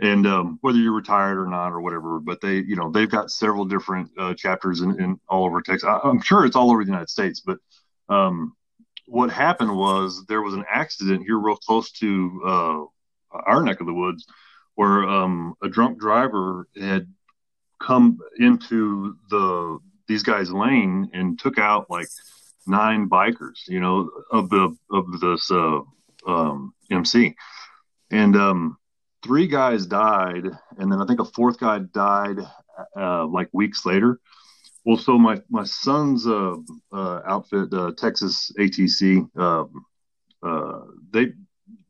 and 0.00 0.26
um, 0.26 0.58
whether 0.60 0.78
you're 0.78 0.92
retired 0.92 1.38
or 1.38 1.46
not 1.46 1.72
or 1.72 1.80
whatever 1.80 2.18
but 2.18 2.40
they 2.40 2.56
you 2.56 2.76
know 2.76 2.90
they've 2.90 3.10
got 3.10 3.30
several 3.30 3.64
different 3.64 4.10
uh, 4.18 4.34
chapters 4.34 4.80
in, 4.80 5.00
in, 5.00 5.20
all 5.28 5.44
over 5.44 5.60
texas. 5.60 5.88
I, 5.88 6.08
am 6.08 6.20
sure 6.20 6.44
it's 6.44 6.56
all 6.56 6.70
over 6.70 6.84
the 6.84 6.90
united 6.90 7.10
states 7.10 7.40
but 7.40 7.58
um, 8.08 8.54
what 9.06 9.30
happened 9.30 9.76
was 9.76 10.24
there 10.26 10.42
was 10.42 10.54
an 10.54 10.64
accident 10.70 11.24
here 11.24 11.38
real 11.38 11.56
close 11.56 11.90
to 11.92 12.40
uh, 12.46 13.38
our 13.46 13.62
neck 13.62 13.80
of 13.80 13.86
the 13.86 13.94
woods 13.94 14.26
where 14.74 15.08
um, 15.08 15.54
a 15.62 15.68
drunk 15.68 15.98
driver 15.98 16.68
had 16.80 17.06
come 17.80 18.18
into 18.38 19.16
the 19.30 19.78
these 20.06 20.22
guys 20.22 20.50
lane 20.50 21.08
and 21.12 21.38
took 21.38 21.58
out 21.58 21.90
like 21.90 22.08
nine 22.66 23.08
bikers 23.08 23.66
you 23.68 23.80
know 23.80 24.10
of 24.30 24.48
the 24.50 24.76
of 24.90 25.20
this 25.20 25.50
uh, 25.50 25.80
um, 26.26 26.74
mc 26.90 27.34
and 28.10 28.36
um, 28.36 28.76
three 29.24 29.46
guys 29.48 29.86
died, 29.86 30.44
and 30.78 30.92
then 30.92 31.00
I 31.00 31.06
think 31.06 31.18
a 31.18 31.24
fourth 31.24 31.58
guy 31.58 31.78
died 31.78 32.38
uh, 32.96 33.26
like 33.26 33.48
weeks 33.52 33.86
later. 33.86 34.20
Well, 34.84 34.98
so 34.98 35.18
my 35.18 35.40
my 35.48 35.64
son's 35.64 36.26
uh, 36.26 36.56
uh, 36.92 37.20
outfit, 37.26 37.72
uh, 37.72 37.92
Texas 37.96 38.52
ATC, 38.58 39.34
um, 39.38 39.86
uh, 40.42 40.80
they 41.10 41.32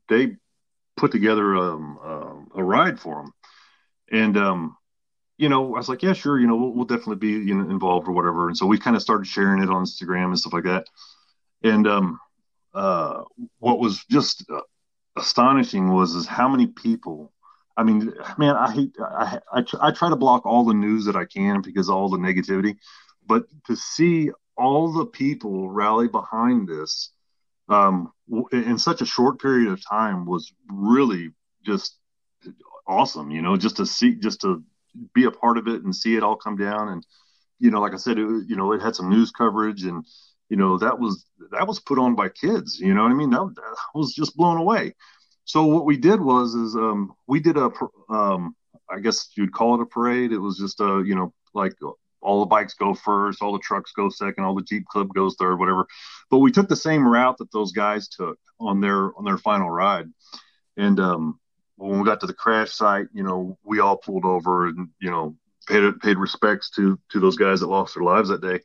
they 0.08 0.36
put 0.96 1.10
together 1.10 1.56
um, 1.56 1.98
uh, 2.02 2.60
a 2.60 2.62
ride 2.62 3.00
for 3.00 3.22
him, 3.22 3.32
and 4.12 4.36
um, 4.36 4.76
you 5.36 5.48
know 5.48 5.74
I 5.74 5.78
was 5.78 5.88
like, 5.88 6.04
yeah, 6.04 6.12
sure, 6.12 6.38
you 6.38 6.46
know 6.46 6.54
we'll, 6.54 6.72
we'll 6.72 6.84
definitely 6.84 7.16
be 7.16 7.44
you 7.44 7.54
know, 7.56 7.68
involved 7.68 8.06
or 8.06 8.12
whatever. 8.12 8.46
And 8.46 8.56
so 8.56 8.66
we 8.66 8.78
kind 8.78 8.94
of 8.94 9.02
started 9.02 9.26
sharing 9.26 9.60
it 9.60 9.70
on 9.70 9.84
Instagram 9.84 10.26
and 10.26 10.38
stuff 10.38 10.52
like 10.52 10.64
that. 10.64 10.86
And 11.64 11.88
um, 11.88 12.20
what 13.58 13.80
was 13.80 14.04
just 14.08 14.44
astonishing 15.16 15.92
was 15.92 16.14
is 16.14 16.26
how 16.26 16.48
many 16.48 16.66
people 16.66 17.32
I 17.76 17.82
mean, 17.82 18.12
man, 18.38 18.54
I 18.54 18.72
hate 18.72 18.94
I, 19.00 19.40
I, 19.52 19.64
I 19.80 19.90
try 19.90 20.08
to 20.08 20.16
block 20.16 20.46
all 20.46 20.64
the 20.64 20.74
news 20.74 21.06
that 21.06 21.16
I 21.16 21.24
can 21.24 21.60
because 21.60 21.90
all 21.90 22.08
the 22.08 22.18
negativity, 22.18 22.76
but 23.26 23.46
to 23.66 23.76
see 23.76 24.30
all 24.56 24.92
the 24.92 25.06
people 25.06 25.68
rally 25.70 26.08
behind 26.08 26.68
this 26.68 27.10
um, 27.68 28.12
in 28.52 28.78
such 28.78 29.00
a 29.00 29.06
short 29.06 29.40
period 29.40 29.68
of 29.72 29.84
time 29.84 30.26
was 30.26 30.52
really 30.70 31.30
just 31.64 31.96
awesome. 32.86 33.30
You 33.30 33.42
know, 33.42 33.56
just 33.56 33.76
to 33.78 33.86
see, 33.86 34.14
just 34.14 34.40
to 34.42 34.62
be 35.14 35.24
a 35.24 35.30
part 35.30 35.58
of 35.58 35.66
it 35.66 35.82
and 35.82 35.94
see 35.94 36.16
it 36.16 36.22
all 36.22 36.36
come 36.36 36.56
down. 36.56 36.88
And 36.88 37.06
you 37.58 37.70
know, 37.70 37.80
like 37.80 37.94
I 37.94 37.96
said, 37.96 38.18
it, 38.18 38.28
you 38.46 38.56
know, 38.56 38.72
it 38.72 38.82
had 38.82 38.94
some 38.94 39.08
news 39.08 39.30
coverage, 39.30 39.84
and 39.84 40.04
you 40.54 40.60
know, 40.60 40.78
that 40.78 41.00
was 41.00 41.26
that 41.50 41.66
was 41.66 41.80
put 41.80 41.98
on 41.98 42.14
by 42.14 42.28
kids. 42.28 42.78
You 42.78 42.94
know 42.94 43.02
what 43.02 43.10
I 43.10 43.14
mean? 43.14 43.30
That, 43.30 43.52
that 43.56 43.76
was 43.92 44.14
just 44.14 44.36
blown 44.36 44.56
away. 44.56 44.94
So 45.46 45.64
what 45.64 45.84
we 45.84 45.96
did 45.96 46.20
was 46.20 46.54
is 46.54 46.76
um, 46.76 47.12
we 47.26 47.40
did 47.40 47.56
a 47.56 47.72
um, 48.08 48.54
I 48.88 49.00
guess 49.00 49.30
you'd 49.36 49.52
call 49.52 49.74
it 49.74 49.82
a 49.82 49.86
parade. 49.86 50.30
It 50.30 50.38
was 50.38 50.56
just 50.56 50.78
a 50.78 51.02
you 51.04 51.16
know 51.16 51.34
like 51.54 51.72
all 52.20 52.38
the 52.38 52.46
bikes 52.46 52.74
go 52.74 52.94
first, 52.94 53.42
all 53.42 53.52
the 53.52 53.58
trucks 53.58 53.90
go 53.96 54.08
second, 54.08 54.44
all 54.44 54.54
the 54.54 54.62
Jeep 54.62 54.84
Club 54.86 55.12
goes 55.12 55.34
third, 55.40 55.58
whatever. 55.58 55.88
But 56.30 56.38
we 56.38 56.52
took 56.52 56.68
the 56.68 56.76
same 56.76 57.04
route 57.04 57.38
that 57.38 57.50
those 57.50 57.72
guys 57.72 58.06
took 58.06 58.38
on 58.60 58.80
their 58.80 59.12
on 59.18 59.24
their 59.24 59.38
final 59.38 59.68
ride. 59.68 60.06
And 60.76 61.00
um, 61.00 61.40
when 61.78 61.98
we 61.98 62.04
got 62.04 62.20
to 62.20 62.28
the 62.28 62.32
crash 62.32 62.70
site, 62.70 63.08
you 63.12 63.24
know, 63.24 63.58
we 63.64 63.80
all 63.80 63.96
pulled 63.96 64.24
over 64.24 64.68
and 64.68 64.90
you 65.00 65.10
know 65.10 65.34
paid 65.66 65.98
paid 65.98 66.16
respects 66.16 66.70
to 66.76 66.96
to 67.10 67.18
those 67.18 67.36
guys 67.36 67.58
that 67.58 67.66
lost 67.66 67.96
their 67.96 68.04
lives 68.04 68.28
that 68.28 68.40
day. 68.40 68.60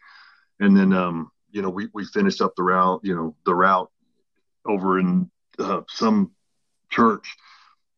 And 0.60 0.78
then 0.78 0.94
um, 0.94 1.32
you 1.52 1.62
know 1.62 1.70
we 1.70 1.88
we 1.94 2.06
finished 2.06 2.42
up 2.42 2.56
the 2.56 2.64
route, 2.64 3.02
you 3.04 3.16
know, 3.16 3.36
the 3.46 3.56
route 3.56 3.90
over 4.66 5.00
in 5.00 5.30
uh, 5.58 5.82
some 5.90 6.32
church, 6.90 7.36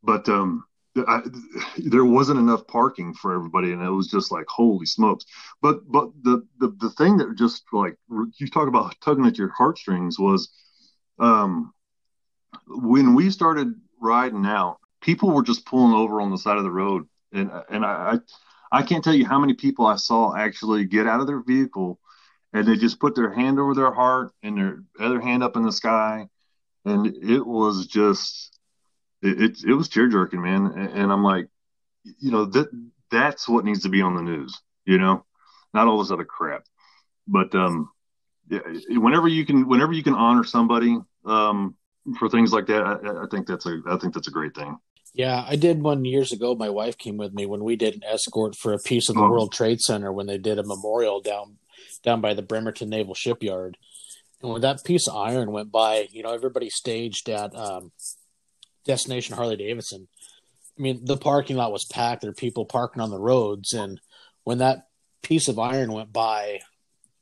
but 0.04 0.28
um, 0.30 0.64
I, 0.96 1.22
there 1.78 2.06
wasn't 2.06 2.40
enough 2.40 2.68
parking 2.68 3.14
for 3.14 3.34
everybody, 3.34 3.72
and 3.72 3.82
it 3.82 3.90
was 3.90 4.08
just 4.08 4.32
like 4.32 4.46
holy 4.48 4.86
smokes. 4.86 5.26
But 5.62 5.90
but 5.90 6.10
the 6.24 6.48
the 6.60 6.76
the 6.80 6.90
thing 6.92 7.18
that 7.18 7.38
just 7.38 7.64
like 7.72 7.98
you 8.38 8.48
talk 8.48 8.68
about 8.68 8.96
tugging 9.02 9.26
at 9.26 9.38
your 9.38 9.50
heartstrings 9.50 10.20
was, 10.20 10.50
um, 11.20 11.74
when 12.68 13.16
we 13.16 13.30
started 13.30 13.74
riding 14.02 14.46
out, 14.46 14.78
people 15.02 15.32
were 15.32 15.44
just 15.44 15.66
pulling 15.66 15.94
over 15.94 16.22
on 16.22 16.32
the 16.32 16.38
side 16.38 16.58
of 16.58 16.64
the 16.64 16.72
road, 16.72 17.08
and 17.32 17.52
and 17.70 17.86
I 17.86 18.20
I 18.72 18.84
can't 18.84 19.04
tell 19.04 19.14
you 19.16 19.26
how 19.26 19.40
many 19.40 19.54
people 19.54 19.86
I 19.86 19.96
saw 19.98 20.36
actually 20.36 20.86
get 20.86 21.08
out 21.08 21.22
of 21.22 21.28
their 21.28 21.42
vehicle 21.42 22.00
and 22.54 22.68
they 22.68 22.76
just 22.76 23.00
put 23.00 23.16
their 23.16 23.32
hand 23.32 23.60
over 23.60 23.74
their 23.74 23.94
heart 23.94 24.32
and 24.44 24.58
their 24.58 24.84
other 25.00 25.20
hand 25.20 25.44
up 25.44 25.56
in 25.56 25.64
the 25.64 25.72
sky 25.72 26.28
and 26.86 27.08
it 27.08 27.46
was 27.46 27.88
just 27.88 28.60
it, 29.22 29.42
it, 29.42 29.64
it 29.64 29.74
was 29.74 29.90
tear 29.90 30.08
jerking, 30.08 30.42
man. 30.42 30.66
And, 30.66 30.90
and, 30.90 31.12
I'm 31.12 31.24
like, 31.24 31.48
you 32.20 32.32
know, 32.32 32.46
that 32.46 32.70
that's 33.12 33.48
what 33.48 33.66
needs 33.66 33.84
to 33.84 33.90
be 33.90 34.02
on 34.02 34.16
the 34.16 34.22
news, 34.22 34.60
you 34.86 34.98
know, 34.98 35.26
not 35.74 35.88
all 35.88 36.00
this 36.00 36.12
other 36.12 36.26
crap. 36.26 36.64
But 37.28 37.54
um, 37.54 37.92
yeah, 38.50 38.60
whenever 38.90 39.28
you 39.28 39.46
can, 39.46 39.68
whenever 39.68 39.94
you 39.94 40.04
can 40.04 40.16
honor 40.16 40.44
somebody 40.44 40.98
um, 41.26 41.76
for 42.18 42.30
things 42.30 42.52
like 42.52 42.66
that, 42.68 42.82
I, 42.82 43.24
I 43.24 43.26
think 43.30 43.48
that's 43.48 43.66
a, 43.66 43.82
I 43.88 43.98
think 43.98 44.14
that's 44.14 44.28
a 44.28 44.32
great 44.32 44.56
thing. 44.56 44.78
Yeah, 45.14 45.46
I 45.48 45.58
did 45.58 45.82
one 45.82 46.06
years 46.06 46.32
ago. 46.32 46.56
My 46.56 46.70
wife 46.70 46.98
came 46.98 47.18
with 47.18 47.34
me 47.34 47.46
when 47.46 47.64
we 47.64 47.76
did 47.76 47.96
an 47.96 48.04
escort 48.06 48.56
for 48.56 48.74
a 48.74 48.80
piece 48.80 49.10
of 49.10 49.16
the 49.16 49.22
oh. 49.22 49.30
World 49.30 49.52
Trade 49.52 49.82
Center 49.82 50.12
when 50.12 50.26
they 50.26 50.38
did 50.38 50.58
a 50.58 50.64
memorial 50.66 51.22
down 51.22 51.58
down 52.04 52.22
by 52.22 52.34
the 52.34 52.42
Bremerton 52.42 52.90
Naval 52.90 53.16
Shipyard. 53.16 53.78
And 54.42 54.52
when 54.52 54.62
that 54.62 54.84
piece 54.84 55.08
of 55.08 55.16
iron 55.16 55.52
went 55.52 55.72
by, 55.72 56.08
you 56.12 56.24
know, 56.24 56.34
everybody 56.34 56.70
staged 56.70 57.30
at 57.30 57.56
um, 57.56 57.92
Destination 58.86 59.36
Harley 59.36 59.58
Davidson. 59.58 60.08
I 60.78 60.82
mean, 60.82 61.06
the 61.06 61.18
parking 61.18 61.58
lot 61.58 61.72
was 61.72 61.86
packed. 61.86 62.22
There 62.22 62.32
were 62.32 62.36
people 62.36 62.66
parking 62.66 63.02
on 63.02 63.12
the 63.12 63.20
roads, 63.20 63.74
and 63.74 64.00
when 64.44 64.58
that 64.60 64.88
piece 65.22 65.48
of 65.48 65.60
iron 65.60 65.92
went 65.92 66.12
by 66.12 66.62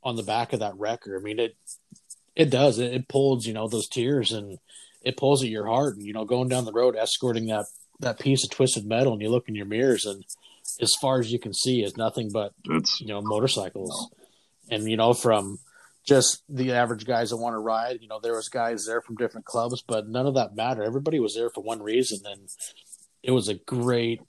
on 0.02 0.16
the 0.16 0.22
back 0.22 0.52
of 0.52 0.60
that 0.60 0.78
wrecker, 0.78 1.18
I 1.18 1.20
mean 1.20 1.38
it 1.38 1.56
it 2.34 2.48
does 2.48 2.78
it, 2.78 2.94
it 2.94 3.08
pulls 3.08 3.46
you 3.46 3.52
know 3.52 3.68
those 3.68 3.88
tears 3.88 4.32
and 4.32 4.58
it 5.02 5.16
pulls 5.16 5.42
at 5.42 5.50
your 5.50 5.66
heart. 5.66 5.96
And 5.96 6.06
you 6.06 6.12
know, 6.12 6.24
going 6.24 6.48
down 6.48 6.64
the 6.64 6.72
road 6.72 6.96
escorting 6.96 7.46
that 7.46 7.66
that 8.00 8.18
piece 8.18 8.44
of 8.44 8.50
twisted 8.50 8.86
metal, 8.86 9.12
and 9.12 9.20
you 9.20 9.28
look 9.28 9.48
in 9.48 9.54
your 9.54 9.66
mirrors, 9.66 10.06
and 10.06 10.24
as 10.80 10.92
far 11.00 11.20
as 11.20 11.30
you 11.30 11.38
can 11.38 11.52
see 11.52 11.82
is 11.82 11.96
nothing 11.96 12.30
but 12.32 12.54
it's, 12.64 13.00
you 13.00 13.08
know 13.08 13.20
motorcycles, 13.20 14.10
and 14.70 14.88
you 14.88 14.96
know 14.96 15.12
from 15.12 15.58
just 16.06 16.42
the 16.48 16.72
average 16.72 17.04
guys 17.04 17.30
that 17.30 17.36
want 17.36 17.54
to 17.54 17.58
ride. 17.58 17.98
You 18.00 18.08
know, 18.08 18.20
there 18.20 18.34
was 18.34 18.48
guys 18.48 18.86
there 18.86 19.02
from 19.02 19.16
different 19.16 19.46
clubs, 19.46 19.82
but 19.86 20.08
none 20.08 20.26
of 20.26 20.34
that 20.34 20.56
mattered. 20.56 20.84
Everybody 20.84 21.20
was 21.20 21.34
there 21.34 21.50
for 21.50 21.62
one 21.62 21.82
reason, 21.82 22.20
and 22.24 22.48
it 23.22 23.32
was 23.32 23.48
a 23.48 23.54
great 23.54 24.20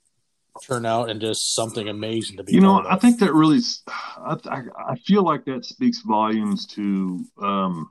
turnout 0.66 1.08
and 1.08 1.20
just 1.20 1.54
something 1.54 1.88
amazing 1.88 2.36
to 2.36 2.44
be. 2.44 2.52
You 2.52 2.60
know, 2.60 2.84
I 2.88 2.96
think 2.96 3.20
that 3.20 3.32
really, 3.32 3.60
I, 3.88 4.36
I 4.88 4.96
feel 5.06 5.24
like 5.24 5.44
that 5.46 5.64
speaks 5.64 6.00
volumes 6.00 6.66
to 6.66 7.24
um, 7.40 7.90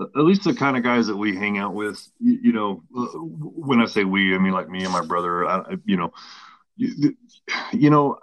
at 0.00 0.22
least 0.22 0.44
the 0.44 0.54
kind 0.54 0.76
of 0.76 0.82
guys 0.82 1.06
that 1.06 1.16
we 1.16 1.36
hang 1.36 1.58
out 1.58 1.74
with. 1.74 2.06
You, 2.18 2.38
you, 2.44 2.52
know, 2.52 2.82
when 2.90 3.80
I 3.80 3.86
say 3.86 4.04
we, 4.04 4.34
I 4.34 4.38
mean 4.38 4.52
like 4.52 4.68
me 4.68 4.84
and 4.84 4.92
my 4.92 5.04
brother. 5.04 5.46
I, 5.46 5.76
you 5.84 5.96
know, 5.96 6.12
you, 6.76 7.14
you 7.72 7.90
know, 7.90 8.18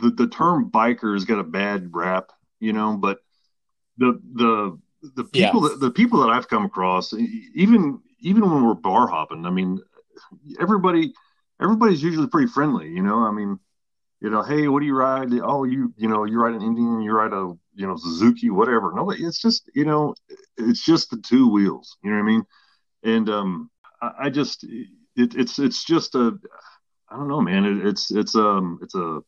the 0.00 0.10
the 0.10 0.28
term 0.28 0.70
biker 0.70 1.14
has 1.14 1.24
got 1.24 1.38
a 1.38 1.44
bad 1.44 1.90
rap. 1.92 2.30
You 2.62 2.72
know, 2.72 2.96
but 2.96 3.18
the 3.98 4.20
the 4.34 4.78
the 5.16 5.24
people 5.24 5.62
yeah. 5.62 5.70
that 5.70 5.80
the 5.80 5.90
people 5.90 6.20
that 6.20 6.30
I've 6.30 6.48
come 6.48 6.64
across, 6.64 7.12
even 7.12 8.00
even 8.20 8.48
when 8.48 8.64
we're 8.64 8.74
bar 8.74 9.08
hopping, 9.08 9.44
I 9.46 9.50
mean, 9.50 9.80
everybody 10.60 11.12
everybody's 11.60 12.04
usually 12.04 12.28
pretty 12.28 12.46
friendly. 12.46 12.88
You 12.88 13.02
know, 13.02 13.18
I 13.18 13.32
mean, 13.32 13.58
you 14.20 14.30
know, 14.30 14.42
hey, 14.42 14.68
what 14.68 14.78
do 14.78 14.86
you 14.86 14.94
ride? 14.94 15.32
Oh, 15.42 15.64
you 15.64 15.92
you 15.96 16.08
know, 16.08 16.22
you 16.22 16.40
ride 16.40 16.54
an 16.54 16.62
Indian, 16.62 17.02
you 17.02 17.10
ride 17.10 17.32
a 17.32 17.52
you 17.74 17.84
know 17.84 17.96
Suzuki, 17.96 18.48
whatever. 18.48 18.92
No, 18.94 19.10
it's 19.10 19.42
just 19.42 19.68
you 19.74 19.84
know, 19.84 20.14
it's 20.56 20.84
just 20.84 21.10
the 21.10 21.16
two 21.16 21.48
wheels. 21.48 21.96
You 22.04 22.10
know 22.10 22.18
what 22.18 22.22
I 22.22 22.26
mean? 22.26 22.44
And 23.02 23.28
um, 23.28 23.70
I, 24.00 24.12
I 24.20 24.30
just 24.30 24.62
it, 24.62 24.88
it's 25.16 25.58
it's 25.58 25.84
just 25.84 26.14
a 26.14 26.38
I 27.08 27.16
don't 27.16 27.26
know, 27.26 27.40
man. 27.40 27.64
It, 27.64 27.86
it's 27.88 28.12
it's 28.12 28.36
um 28.36 28.78
it's 28.82 28.94
a 28.94 29.20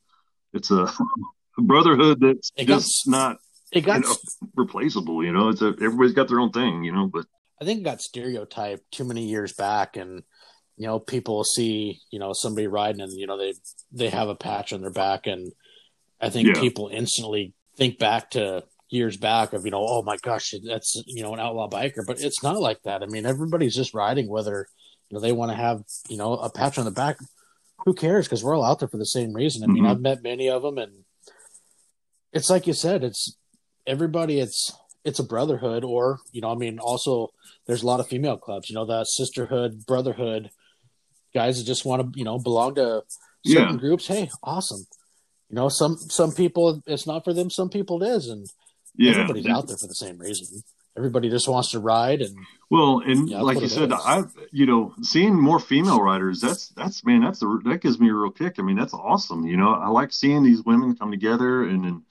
it's 0.53 0.71
a 0.71 0.87
brotherhood 1.59 2.21
that's 2.21 2.51
just 2.51 3.09
not 3.09 3.39
it 3.73 3.83
got 3.83 4.03
you 4.03 4.09
know, 4.09 4.17
replaceable. 4.55 5.25
You 5.25 5.33
know, 5.33 5.49
it's 5.49 5.63
a, 5.63 5.69
everybody's 5.69 6.13
got 6.13 6.29
their 6.29 6.41
own 6.41 6.53
thing. 6.53 6.85
You 6.85 6.93
know, 6.93 7.07
but 7.07 7.27
I 7.61 7.65
think 7.65 7.81
it 7.81 7.85
got 7.85 8.01
stereotyped 8.01 8.91
too 8.93 9.05
many 9.05 9.27
years 9.27 9.53
back, 9.53 9.97
and 9.97 10.23
you 10.77 10.87
know, 10.87 10.99
people 10.99 11.45
see 11.45 12.01
you 12.11 12.19
know 12.19 12.33
somebody 12.33 12.67
riding, 12.67 13.01
and 13.01 13.13
you 13.13 13.27
know 13.27 13.39
they 13.39 13.55
they 13.93 14.09
have 14.11 14.29
a 14.29 14.35
patch 14.35 14.73
on 14.73 14.81
their 14.81 14.91
back, 14.91 15.27
and 15.27 15.53
I 16.21 16.31
think 16.31 16.49
yeah. 16.49 16.61
people 16.61 16.89
instantly 16.89 17.53
think 17.77 17.99
back 17.99 18.31
to 18.31 18.65
years 18.91 19.17
back 19.17 19.53
of 19.53 19.65
you 19.65 19.71
know, 19.73 19.85
oh 19.85 20.03
my 20.03 20.17
gosh, 20.23 20.55
that's 20.65 21.03
you 21.07 21.23
know 21.23 21.35
an 21.35 21.41
outlaw 21.41 21.69
biker, 21.69 22.07
but 22.07 22.21
it's 22.21 22.43
not 22.43 22.59
like 22.59 22.81
that. 22.85 23.03
I 23.03 23.07
mean, 23.07 23.27
everybody's 23.27 23.75
just 23.75 23.95
riding 23.95 24.29
whether 24.29 24.69
you 25.11 25.17
know 25.17 25.21
they 25.21 25.33
want 25.33 25.51
to 25.51 25.57
have 25.57 25.83
you 26.09 26.17
know 26.17 26.35
a 26.35 26.51
patch 26.51 26.79
on 26.79 26.85
the 26.85 26.91
back. 26.91 27.19
Who 27.85 27.93
cares? 27.93 28.27
Because 28.27 28.43
we're 28.43 28.57
all 28.57 28.65
out 28.65 28.79
there 28.79 28.89
for 28.89 28.97
the 28.97 29.05
same 29.05 29.33
reason. 29.35 29.63
I 29.63 29.67
mean, 29.67 29.85
Mhm. 29.85 29.91
I've 29.91 30.01
met 30.01 30.23
many 30.23 30.49
of 30.49 30.63
them, 30.63 30.79
and 30.79 31.04
it's 32.35 32.51
like 32.51 32.67
you 32.67 32.75
said, 32.75 33.03
it's 33.05 33.37
everybody. 33.87 34.41
It's 34.41 34.73
it's 35.05 35.19
a 35.19 35.25
brotherhood, 35.25 35.85
or 35.85 36.19
you 36.33 36.41
know, 36.41 36.51
I 36.51 36.55
mean, 36.57 36.79
also 36.79 37.29
there's 37.67 37.83
a 37.83 37.87
lot 37.87 38.01
of 38.01 38.09
female 38.09 38.37
clubs. 38.37 38.69
You 38.69 38.75
know, 38.75 38.87
that 38.87 39.07
sisterhood, 39.07 39.87
brotherhood, 39.87 40.51
guys 41.33 41.59
that 41.59 41.65
just 41.65 41.85
want 41.85 42.03
to 42.13 42.19
you 42.19 42.25
know 42.25 42.39
belong 42.39 42.75
to 42.77 43.03
certain 43.47 43.75
Yeah. 43.75 43.81
groups. 43.81 44.07
Hey, 44.07 44.31
awesome. 44.43 44.87
You 45.51 45.57
know, 45.57 45.69
some 45.69 45.97
some 45.97 46.33
people 46.33 46.83
it's 46.87 47.07
not 47.07 47.25
for 47.25 47.33
them. 47.33 47.51
Some 47.51 47.69
people 47.71 48.03
it 48.03 48.09
is, 48.09 48.29
and 48.29 48.47
Yeah. 48.97 49.13
everybody's 49.13 49.47
out 49.47 49.69
there 49.69 49.77
for 49.77 49.87
the 49.87 49.95
same 49.95 50.19
reason. 50.19 50.63
Everybody 50.97 51.29
just 51.29 51.49
wants 51.49 51.73
to 51.73 51.81
ride, 51.81 52.21
and 52.23 52.37
Well, 52.71 53.01
and 53.05 53.29
Yeah, 53.29 53.43
like 53.43 53.61
you 53.61 53.69
said, 53.69 53.93
is. 53.93 53.99
I 54.01 54.25
you 54.53 54.65
know 54.67 54.95
seeing 55.03 55.39
more 55.39 55.61
female 55.61 56.01
riders 56.01 56.41
that's 56.41 56.69
that's 56.71 57.05
man 57.05 57.21
that's 57.21 57.43
a, 57.43 57.59
that 57.65 57.83
gives 57.83 58.01
me 58.01 58.09
a 58.09 58.15
real 58.15 58.31
kick. 58.31 58.55
I 58.59 58.63
mean 58.63 58.77
that's 58.77 58.95
awesome. 58.95 59.45
You 59.47 59.57
know 59.57 59.75
I 59.75 59.89
like 59.89 60.13
seeing 60.13 60.43
these 60.43 60.63
women 60.65 60.97
come 60.97 61.11
together 61.11 61.65
and 61.65 61.85
then 61.85 62.03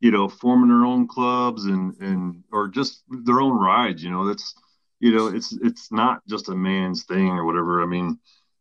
you 0.00 0.10
know 0.10 0.28
forming 0.28 0.68
their 0.68 0.84
own 0.86 1.08
clubs 1.08 1.64
and 1.64 1.94
and 2.00 2.42
or 2.52 2.68
just 2.68 3.02
their 3.08 3.40
own 3.40 3.58
rides. 3.58 4.02
You 4.02 4.10
know 4.10 4.26
that's 4.26 4.54
you 5.00 5.14
know 5.14 5.28
it's 5.28 5.52
it's 5.62 5.90
not 5.92 6.26
just 6.28 6.48
a 6.48 6.54
man's 6.54 7.04
thing 7.04 7.28
or 7.30 7.44
whatever. 7.44 7.82
I 7.82 7.86
mean 7.86 8.18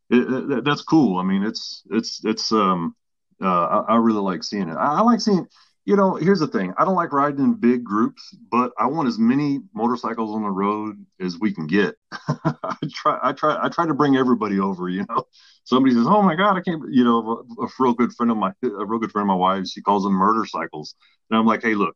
it, 0.10 0.52
it, 0.52 0.64
that's 0.66 0.82
cool. 0.84 1.18
I 1.18 1.24
mean 1.24 1.44
it's 1.44 1.84
it's 1.92 2.24
it's 2.26 2.52
um 2.52 2.96
uh 3.42 3.84
I, 3.88 3.94
I 3.94 3.96
really 3.98 4.22
like 4.22 4.44
seeing 4.44 4.70
it. 4.70 4.76
I, 4.78 4.98
I 4.98 5.02
like 5.02 5.22
seeing 5.22 5.48
you 5.88 5.96
know, 5.96 6.16
here's 6.16 6.42
the 6.42 6.48
thing. 6.48 6.74
I 6.78 6.84
don't 6.84 6.96
like 6.96 7.14
riding 7.14 7.40
in 7.40 7.54
big 7.54 7.82
groups, 7.82 8.36
but 8.52 8.74
I 8.78 8.88
want 8.88 9.08
as 9.08 9.18
many 9.18 9.62
motorcycles 9.74 10.36
on 10.36 10.44
the 10.44 10.50
road 10.50 10.98
as 11.22 11.40
we 11.40 11.54
can 11.54 11.66
get. 11.66 11.96
I 12.28 12.76
try, 12.94 13.18
I 13.24 13.32
try, 13.32 13.58
I 13.64 13.70
try 13.70 13.86
to 13.88 13.94
bring 13.94 14.18
everybody 14.18 14.60
over. 14.60 14.90
You 14.90 15.06
know, 15.08 15.24
somebody 15.64 15.96
says, 15.96 16.06
"Oh 16.06 16.22
my 16.22 16.36
God, 16.36 16.58
I 16.58 16.62
can't." 16.62 16.84
You 16.92 17.06
know, 17.06 17.46
a, 17.58 17.64
a 17.64 17.70
real 17.80 17.94
good 17.94 18.12
friend 18.12 18.30
of 18.32 18.38
my, 18.38 18.50
a 18.66 18.86
real 18.86 19.00
good 19.00 19.14
friend 19.14 19.24
of 19.24 19.28
my 19.30 19.36
wife's, 19.36 19.72
she 19.72 19.82
calls 19.82 20.04
them 20.04 20.12
murder 20.12 20.46
cycles, 20.46 20.94
and 21.30 21.40
I'm 21.40 21.46
like, 21.46 21.62
"Hey, 21.64 21.74
look, 21.74 21.96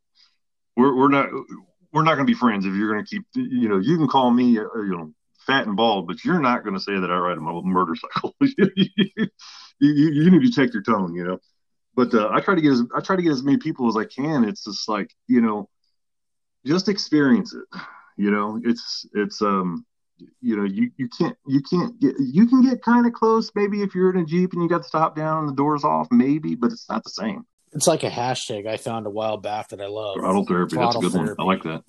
we're 0.78 0.96
we're 0.96 1.10
not 1.10 1.28
we're 1.92 2.04
not 2.04 2.16
going 2.16 2.26
to 2.26 2.34
be 2.34 2.40
friends 2.40 2.66
if 2.66 2.74
you're 2.74 2.94
going 2.94 3.06
to 3.06 3.10
keep. 3.10 3.26
You 3.36 3.68
know, 3.68 3.80
you 3.80 3.98
can 3.98 4.08
call 4.08 4.32
me, 4.32 4.58
uh, 4.58 4.64
you 4.76 4.98
know, 4.98 5.12
fat 5.46 5.68
and 5.68 5.76
bald, 5.76 6.08
but 6.08 6.24
you're 6.24 6.40
not 6.40 6.64
going 6.64 6.76
to 6.76 6.82
say 6.82 6.98
that 6.98 7.12
I 7.12 7.18
ride 7.18 7.38
a 7.38 7.42
mo- 7.42 7.62
motorcycle. 7.62 8.36
you, 8.42 9.28
you, 9.80 10.12
you 10.12 10.32
need 10.32 10.44
to 10.44 10.52
check 10.52 10.74
your 10.74 10.84
tone. 10.84 11.14
You 11.14 11.26
know." 11.26 11.40
But 11.96 12.14
uh, 12.14 12.30
I 12.32 12.40
try 12.40 12.56
to 12.56 12.62
get 12.62 12.72
as 12.72 12.84
I 12.96 13.02
try 13.02 13.16
to 13.16 13.22
get 13.22 13.32
as 13.32 13.44
many 13.44 13.58
people 13.58 13.88
as 13.88 13.98
I 13.98 14.06
can. 14.06 14.44
It's 14.44 14.64
just 14.64 14.88
like 14.88 15.12
you 15.28 15.42
know, 15.42 15.70
just 16.66 16.90
experience 16.90 17.54
it. 17.54 17.66
You 18.18 18.32
know, 18.32 18.62
it's 18.64 19.06
it's 19.14 19.42
um, 19.42 19.86
you 20.42 20.56
know, 20.56 20.64
you 20.64 20.92
you 20.98 21.10
can't 21.10 21.38
you 21.48 21.62
can't 21.62 22.00
get 22.00 22.16
you 22.20 22.48
can 22.48 22.62
get 22.62 22.84
kind 22.84 23.06
of 23.06 23.14
close 23.14 23.52
maybe 23.56 23.82
if 23.82 23.96
you're 23.96 24.12
in 24.12 24.22
a 24.22 24.26
jeep 24.26 24.54
and 24.54 24.62
you 24.62 24.70
got 24.70 24.84
the 24.84 24.90
top 24.90 25.16
down 25.16 25.40
and 25.40 25.50
the 25.50 25.56
doors 25.56 25.84
off 25.84 26.08
maybe, 26.12 26.56
but 26.56 26.72
it's 26.72 26.90
not 26.90 27.04
the 27.04 27.10
same. 27.10 27.46
it's 27.74 27.88
like 27.88 28.04
a 28.04 28.10
hashtag 28.10 28.68
I 28.68 28.78
found 28.78 29.08
a 29.08 29.10
while 29.10 29.38
back 29.38 29.70
that 29.70 29.82
I 29.82 29.88
love. 29.88 30.16
Throttle 30.18 30.46
therapy, 30.46 30.76
that's 30.76 30.96
a 30.96 31.00
Throttle 31.00 31.10
good 31.10 31.14
one. 31.14 31.36
I 31.40 31.44
like 31.44 31.64
that. 31.64 31.84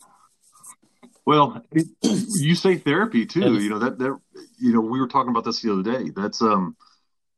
Well, 1.24 1.62
it, 1.70 1.86
you 2.02 2.54
say 2.54 2.76
therapy 2.76 3.26
too. 3.26 3.54
You 3.60 3.70
know 3.70 3.78
that 3.78 3.98
that 3.98 4.18
you 4.58 4.72
know 4.72 4.80
we 4.80 5.00
were 5.00 5.08
talking 5.08 5.30
about 5.30 5.44
this 5.44 5.62
the 5.62 5.72
other 5.72 5.82
day. 5.82 6.10
That's 6.14 6.42
um, 6.42 6.76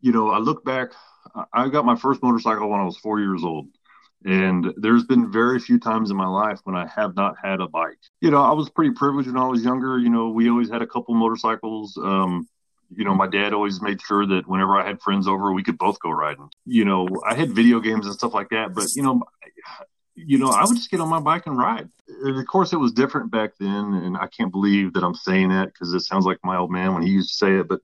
you 0.00 0.12
know, 0.12 0.30
I 0.30 0.38
look 0.38 0.64
back. 0.64 0.92
I- 1.52 1.68
got 1.68 1.84
my 1.84 1.96
first 1.96 2.22
motorcycle 2.22 2.68
when 2.68 2.80
I 2.80 2.84
was 2.84 2.96
four 2.96 3.20
years 3.20 3.42
old, 3.44 3.68
and 4.24 4.72
there's 4.76 5.04
been 5.04 5.30
very 5.30 5.58
few 5.58 5.78
times 5.78 6.10
in 6.10 6.16
my 6.16 6.26
life 6.26 6.60
when 6.64 6.76
I 6.76 6.86
have 6.86 7.14
not 7.16 7.34
had 7.42 7.60
a 7.60 7.68
bike. 7.68 7.98
You 8.20 8.30
know, 8.30 8.42
I 8.42 8.52
was 8.52 8.70
pretty 8.70 8.92
privileged 8.92 9.28
when 9.28 9.42
I 9.42 9.46
was 9.48 9.64
younger. 9.64 9.98
You 9.98 10.10
know, 10.10 10.28
we 10.28 10.48
always 10.48 10.70
had 10.70 10.82
a 10.82 10.86
couple 10.86 11.14
motorcycles. 11.14 11.96
Um, 11.96 12.48
you 12.90 13.04
know, 13.04 13.14
my 13.14 13.26
dad 13.26 13.52
always 13.52 13.80
made 13.82 14.00
sure 14.00 14.26
that 14.26 14.46
whenever 14.46 14.78
I 14.78 14.86
had 14.86 15.00
friends 15.00 15.26
over, 15.26 15.52
we 15.52 15.62
could 15.62 15.78
both 15.78 15.98
go 16.00 16.10
riding. 16.10 16.48
You 16.64 16.84
know, 16.84 17.08
I 17.26 17.34
had 17.34 17.52
video 17.52 17.80
games 17.80 18.06
and 18.06 18.14
stuff 18.14 18.34
like 18.34 18.50
that, 18.50 18.74
but 18.74 18.86
you 18.94 19.02
know, 19.02 19.22
you 20.14 20.38
know, 20.38 20.50
I 20.50 20.64
would 20.64 20.76
just 20.76 20.90
get 20.90 21.00
on 21.00 21.08
my 21.08 21.20
bike 21.20 21.46
and 21.46 21.58
ride. 21.58 21.88
And 22.08 22.38
of 22.38 22.46
course, 22.46 22.72
it 22.72 22.76
was 22.76 22.92
different 22.92 23.30
back 23.30 23.52
then, 23.58 23.94
and 23.94 24.16
I 24.16 24.28
can't 24.28 24.52
believe 24.52 24.92
that 24.94 25.02
I'm 25.02 25.14
saying 25.14 25.48
that 25.48 25.66
because 25.66 25.92
it 25.92 26.00
sounds 26.00 26.24
like 26.24 26.38
my 26.44 26.56
old 26.56 26.70
man 26.70 26.94
when 26.94 27.02
he 27.02 27.10
used 27.10 27.30
to 27.30 27.36
say 27.36 27.56
it. 27.56 27.68
But 27.68 27.80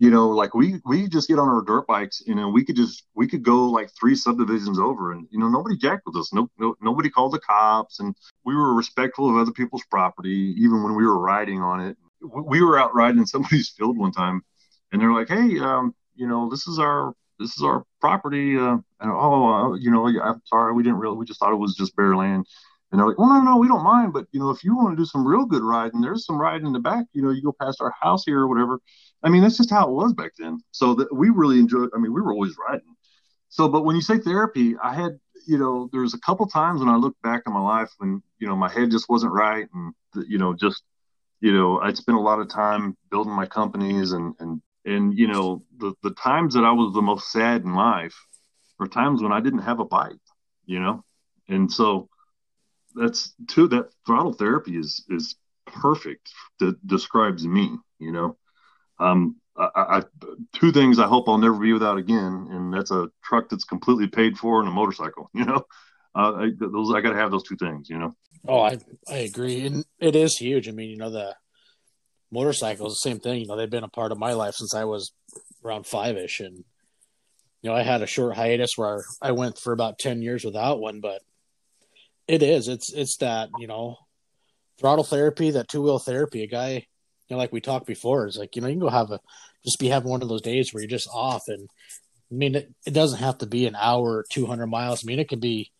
you 0.00 0.10
know, 0.10 0.30
like 0.30 0.54
we 0.54 0.80
we 0.86 1.08
just 1.08 1.28
get 1.28 1.38
on 1.38 1.48
our 1.48 1.60
dirt 1.60 1.86
bikes, 1.86 2.22
you 2.26 2.34
know, 2.34 2.48
we 2.48 2.64
could 2.64 2.74
just 2.74 3.04
we 3.14 3.28
could 3.28 3.42
go 3.42 3.66
like 3.66 3.90
three 4.00 4.14
subdivisions 4.14 4.78
over, 4.78 5.12
and 5.12 5.28
you 5.30 5.38
know, 5.38 5.48
nobody 5.48 5.76
jacked 5.76 6.06
with 6.06 6.16
us. 6.16 6.32
No, 6.32 6.50
no 6.58 6.74
nobody 6.80 7.10
called 7.10 7.34
the 7.34 7.38
cops, 7.38 8.00
and 8.00 8.16
we 8.46 8.56
were 8.56 8.74
respectful 8.74 9.28
of 9.28 9.36
other 9.36 9.52
people's 9.52 9.84
property, 9.90 10.54
even 10.56 10.82
when 10.82 10.96
we 10.96 11.04
were 11.04 11.18
riding 11.18 11.60
on 11.60 11.80
it. 11.80 11.98
We 12.22 12.62
were 12.62 12.78
out 12.78 12.94
riding 12.94 13.18
in 13.18 13.26
somebody's 13.26 13.68
field 13.78 13.98
one 13.98 14.12
time, 14.12 14.42
and 14.90 15.02
they're 15.02 15.12
like, 15.12 15.28
"Hey, 15.28 15.58
um, 15.58 15.94
you 16.14 16.26
know, 16.26 16.48
this 16.48 16.66
is 16.66 16.78
our 16.78 17.14
this 17.38 17.56
is 17.56 17.62
our 17.62 17.84
property. 18.00 18.56
Uh, 18.56 18.78
and 19.00 19.10
oh, 19.10 19.72
uh, 19.72 19.74
you 19.74 19.90
know, 19.90 20.06
I'm 20.06 20.40
sorry, 20.46 20.72
we 20.72 20.82
didn't 20.82 20.98
really, 20.98 21.16
we 21.16 21.26
just 21.26 21.40
thought 21.40 21.52
it 21.52 21.56
was 21.56 21.74
just 21.74 21.96
bare 21.96 22.16
land. 22.16 22.46
And 22.90 22.98
they're 22.98 23.06
like, 23.06 23.18
well, 23.18 23.28
no, 23.28 23.40
no, 23.40 23.56
we 23.56 23.68
don't 23.68 23.84
mind. 23.84 24.12
But, 24.12 24.26
you 24.32 24.40
know, 24.40 24.50
if 24.50 24.64
you 24.64 24.76
want 24.76 24.96
to 24.96 25.00
do 25.00 25.06
some 25.06 25.26
real 25.26 25.44
good 25.44 25.62
riding, 25.62 26.00
there's 26.00 26.26
some 26.26 26.40
riding 26.40 26.66
in 26.66 26.72
the 26.72 26.80
back. 26.80 27.06
You 27.12 27.22
know, 27.22 27.30
you 27.30 27.42
go 27.42 27.54
past 27.60 27.80
our 27.80 27.94
house 28.00 28.24
here 28.24 28.40
or 28.40 28.48
whatever. 28.48 28.80
I 29.22 29.28
mean, 29.28 29.42
that's 29.42 29.56
just 29.56 29.70
how 29.70 29.88
it 29.88 29.92
was 29.92 30.12
back 30.12 30.32
then. 30.38 30.58
So 30.72 30.94
that 30.94 31.14
we 31.14 31.30
really 31.30 31.60
enjoyed, 31.60 31.90
I 31.94 31.98
mean, 31.98 32.12
we 32.12 32.20
were 32.20 32.32
always 32.32 32.56
riding. 32.68 32.96
So, 33.48 33.68
but 33.68 33.84
when 33.84 33.94
you 33.94 34.02
say 34.02 34.18
therapy, 34.18 34.76
I 34.82 34.94
had, 34.94 35.18
you 35.46 35.58
know, 35.58 35.88
there's 35.92 36.14
a 36.14 36.20
couple 36.20 36.46
times 36.46 36.80
when 36.80 36.88
I 36.88 36.96
look 36.96 37.16
back 37.22 37.42
in 37.46 37.52
my 37.52 37.60
life 37.60 37.90
when, 37.98 38.22
you 38.38 38.48
know, 38.48 38.56
my 38.56 38.70
head 38.70 38.90
just 38.90 39.08
wasn't 39.08 39.32
right. 39.32 39.68
And, 39.72 39.94
you 40.28 40.38
know, 40.38 40.54
just, 40.54 40.82
you 41.40 41.52
know, 41.52 41.80
I'd 41.80 41.96
spent 41.96 42.18
a 42.18 42.20
lot 42.20 42.40
of 42.40 42.48
time 42.48 42.96
building 43.10 43.32
my 43.32 43.46
companies 43.46 44.12
and, 44.12 44.34
and, 44.40 44.60
and, 44.84 45.16
you 45.16 45.28
know, 45.28 45.62
the, 45.78 45.94
the 46.02 46.10
times 46.14 46.54
that 46.54 46.64
I 46.64 46.72
was 46.72 46.92
the 46.92 47.02
most 47.02 47.30
sad 47.30 47.62
in 47.62 47.74
life 47.74 48.14
were 48.78 48.88
times 48.88 49.22
when 49.22 49.32
I 49.32 49.40
didn't 49.40 49.60
have 49.60 49.80
a 49.80 49.84
bike, 49.84 50.16
you 50.64 50.80
know? 50.80 51.04
And 51.48 51.70
so 51.70 52.08
that's 52.94 53.34
too, 53.48 53.68
that 53.68 53.90
throttle 54.06 54.32
therapy 54.32 54.76
is, 54.76 55.04
is 55.08 55.36
perfect 55.66 56.30
that 56.58 56.86
describes 56.86 57.46
me, 57.46 57.76
you 57.98 58.12
know? 58.12 58.36
Um, 58.98 59.36
I, 59.56 59.70
I, 59.76 60.02
two 60.54 60.72
things 60.72 60.98
I 60.98 61.06
hope 61.06 61.28
I'll 61.28 61.38
never 61.38 61.58
be 61.58 61.72
without 61.72 61.98
again, 61.98 62.48
and 62.50 62.72
that's 62.72 62.90
a 62.90 63.10
truck 63.22 63.48
that's 63.48 63.64
completely 63.64 64.06
paid 64.06 64.38
for 64.38 64.60
and 64.60 64.68
a 64.68 64.72
motorcycle, 64.72 65.30
you 65.34 65.44
know? 65.44 65.64
Uh, 66.14 66.32
I, 66.34 66.50
those, 66.58 66.92
I 66.92 67.00
got 67.00 67.10
to 67.10 67.18
have 67.18 67.30
those 67.30 67.44
two 67.44 67.56
things, 67.56 67.88
you 67.88 67.98
know? 67.98 68.14
Oh, 68.48 68.60
I 68.60 68.78
I 69.08 69.16
agree, 69.16 69.66
and 69.66 69.84
it 69.98 70.16
is 70.16 70.38
huge. 70.38 70.68
I 70.68 70.72
mean, 70.72 70.88
you 70.88 70.96
know, 70.96 71.10
the 71.10 71.36
motorcycles, 72.30 72.94
the 72.94 73.10
same 73.10 73.20
thing. 73.20 73.40
You 73.40 73.46
know, 73.46 73.56
they've 73.56 73.68
been 73.68 73.84
a 73.84 73.88
part 73.88 74.12
of 74.12 74.18
my 74.18 74.32
life 74.32 74.54
since 74.54 74.74
I 74.74 74.84
was 74.84 75.12
around 75.64 75.86
five 75.86 76.16
ish, 76.16 76.40
and 76.40 76.64
you 77.60 77.70
know, 77.70 77.74
I 77.74 77.82
had 77.82 78.02
a 78.02 78.06
short 78.06 78.36
hiatus 78.36 78.70
where 78.76 79.04
I 79.20 79.32
went 79.32 79.58
for 79.58 79.72
about 79.72 79.98
ten 79.98 80.22
years 80.22 80.44
without 80.44 80.80
one, 80.80 81.00
but 81.00 81.20
it 82.30 82.42
is. 82.42 82.68
It's 82.68 82.92
it's 82.92 83.16
that 83.18 83.50
you 83.58 83.66
know, 83.66 83.96
throttle 84.78 85.04
therapy, 85.04 85.50
that 85.50 85.68
two 85.68 85.82
wheel 85.82 85.98
therapy. 85.98 86.42
A 86.44 86.46
guy, 86.46 86.70
you 86.72 86.82
know, 87.30 87.36
like 87.36 87.52
we 87.52 87.60
talked 87.60 87.86
before, 87.86 88.26
is 88.26 88.36
like 88.38 88.54
you 88.54 88.62
know, 88.62 88.68
you 88.68 88.74
can 88.74 88.80
go 88.80 88.88
have 88.88 89.10
a 89.10 89.20
just 89.64 89.78
be 89.78 89.88
having 89.88 90.10
one 90.10 90.22
of 90.22 90.28
those 90.28 90.42
days 90.42 90.72
where 90.72 90.82
you're 90.82 90.88
just 90.88 91.08
off, 91.12 91.42
and 91.48 91.68
I 92.30 92.34
mean, 92.34 92.54
it, 92.54 92.72
it 92.86 92.94
doesn't 92.94 93.18
have 93.18 93.38
to 93.38 93.46
be 93.46 93.66
an 93.66 93.76
hour, 93.76 94.24
two 94.30 94.46
hundred 94.46 94.68
miles. 94.68 95.02
I 95.04 95.06
mean, 95.06 95.18
it 95.18 95.28
can 95.28 95.40
be 95.40 95.70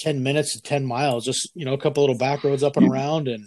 10 0.00 0.22
minutes 0.22 0.54
to 0.54 0.62
10 0.62 0.86
miles, 0.86 1.24
just, 1.26 1.50
you 1.54 1.64
know, 1.66 1.74
a 1.74 1.78
couple 1.78 2.02
little 2.02 2.16
back 2.16 2.42
roads 2.42 2.62
up 2.62 2.76
and 2.76 2.86
Yeah. 2.86 2.90
around 2.92 3.28
and 3.28 3.46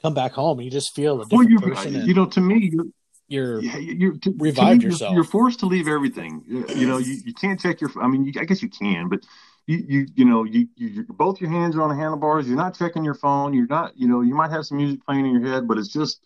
come 0.00 0.14
back 0.14 0.32
home. 0.32 0.60
You 0.60 0.70
just 0.70 0.94
feel 0.94 1.20
a 1.20 1.26
Well, 1.28 1.42
different 1.42 1.50
you, 1.50 1.58
person. 1.60 2.06
You 2.06 2.14
know, 2.14 2.26
to 2.26 2.40
me, 2.40 2.70
you're, 2.72 2.86
you're, 3.28 3.60
yeah, 3.60 3.76
you're 3.78 4.16
to, 4.18 4.34
Revived 4.38 4.82
to 4.82 4.86
me, 4.86 4.92
yourself. 4.92 5.10
You're, 5.10 5.16
you're 5.16 5.24
forced 5.24 5.58
to 5.60 5.66
leave 5.66 5.88
everything. 5.88 6.44
You 6.46 6.64
you 6.76 6.86
know, 6.86 6.98
you, 6.98 7.16
you 7.24 7.34
can't 7.34 7.58
check 7.58 7.80
your. 7.80 7.90
I 8.00 8.06
mean, 8.06 8.24
you, 8.24 8.32
I 8.40 8.44
guess 8.44 8.62
you 8.62 8.68
can, 8.68 9.08
but 9.08 9.20
you 9.66 9.84
you 9.88 10.06
you 10.14 10.24
know, 10.24 10.44
you, 10.44 10.68
you 10.76 11.04
both 11.08 11.40
your 11.40 11.50
hands 11.50 11.76
are 11.76 11.82
on 11.82 11.88
the 11.88 11.96
handlebars. 11.96 12.46
You're 12.46 12.56
not 12.56 12.76
checking 12.78 13.04
your 13.04 13.14
phone. 13.14 13.52
You're 13.52 13.66
not. 13.66 13.96
You 13.96 14.08
know, 14.08 14.20
you 14.20 14.34
might 14.34 14.50
have 14.50 14.66
some 14.66 14.78
music 14.78 15.04
playing 15.04 15.26
in 15.26 15.32
your 15.40 15.50
head, 15.52 15.66
but 15.66 15.76
it's 15.78 15.92
just, 15.92 16.20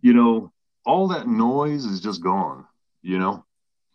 you 0.00 0.12
know, 0.14 0.52
all 0.84 1.08
that 1.08 1.26
noise 1.28 1.84
is 1.84 2.00
just 2.00 2.22
gone. 2.22 2.66
You 3.02 3.18
know, 3.18 3.44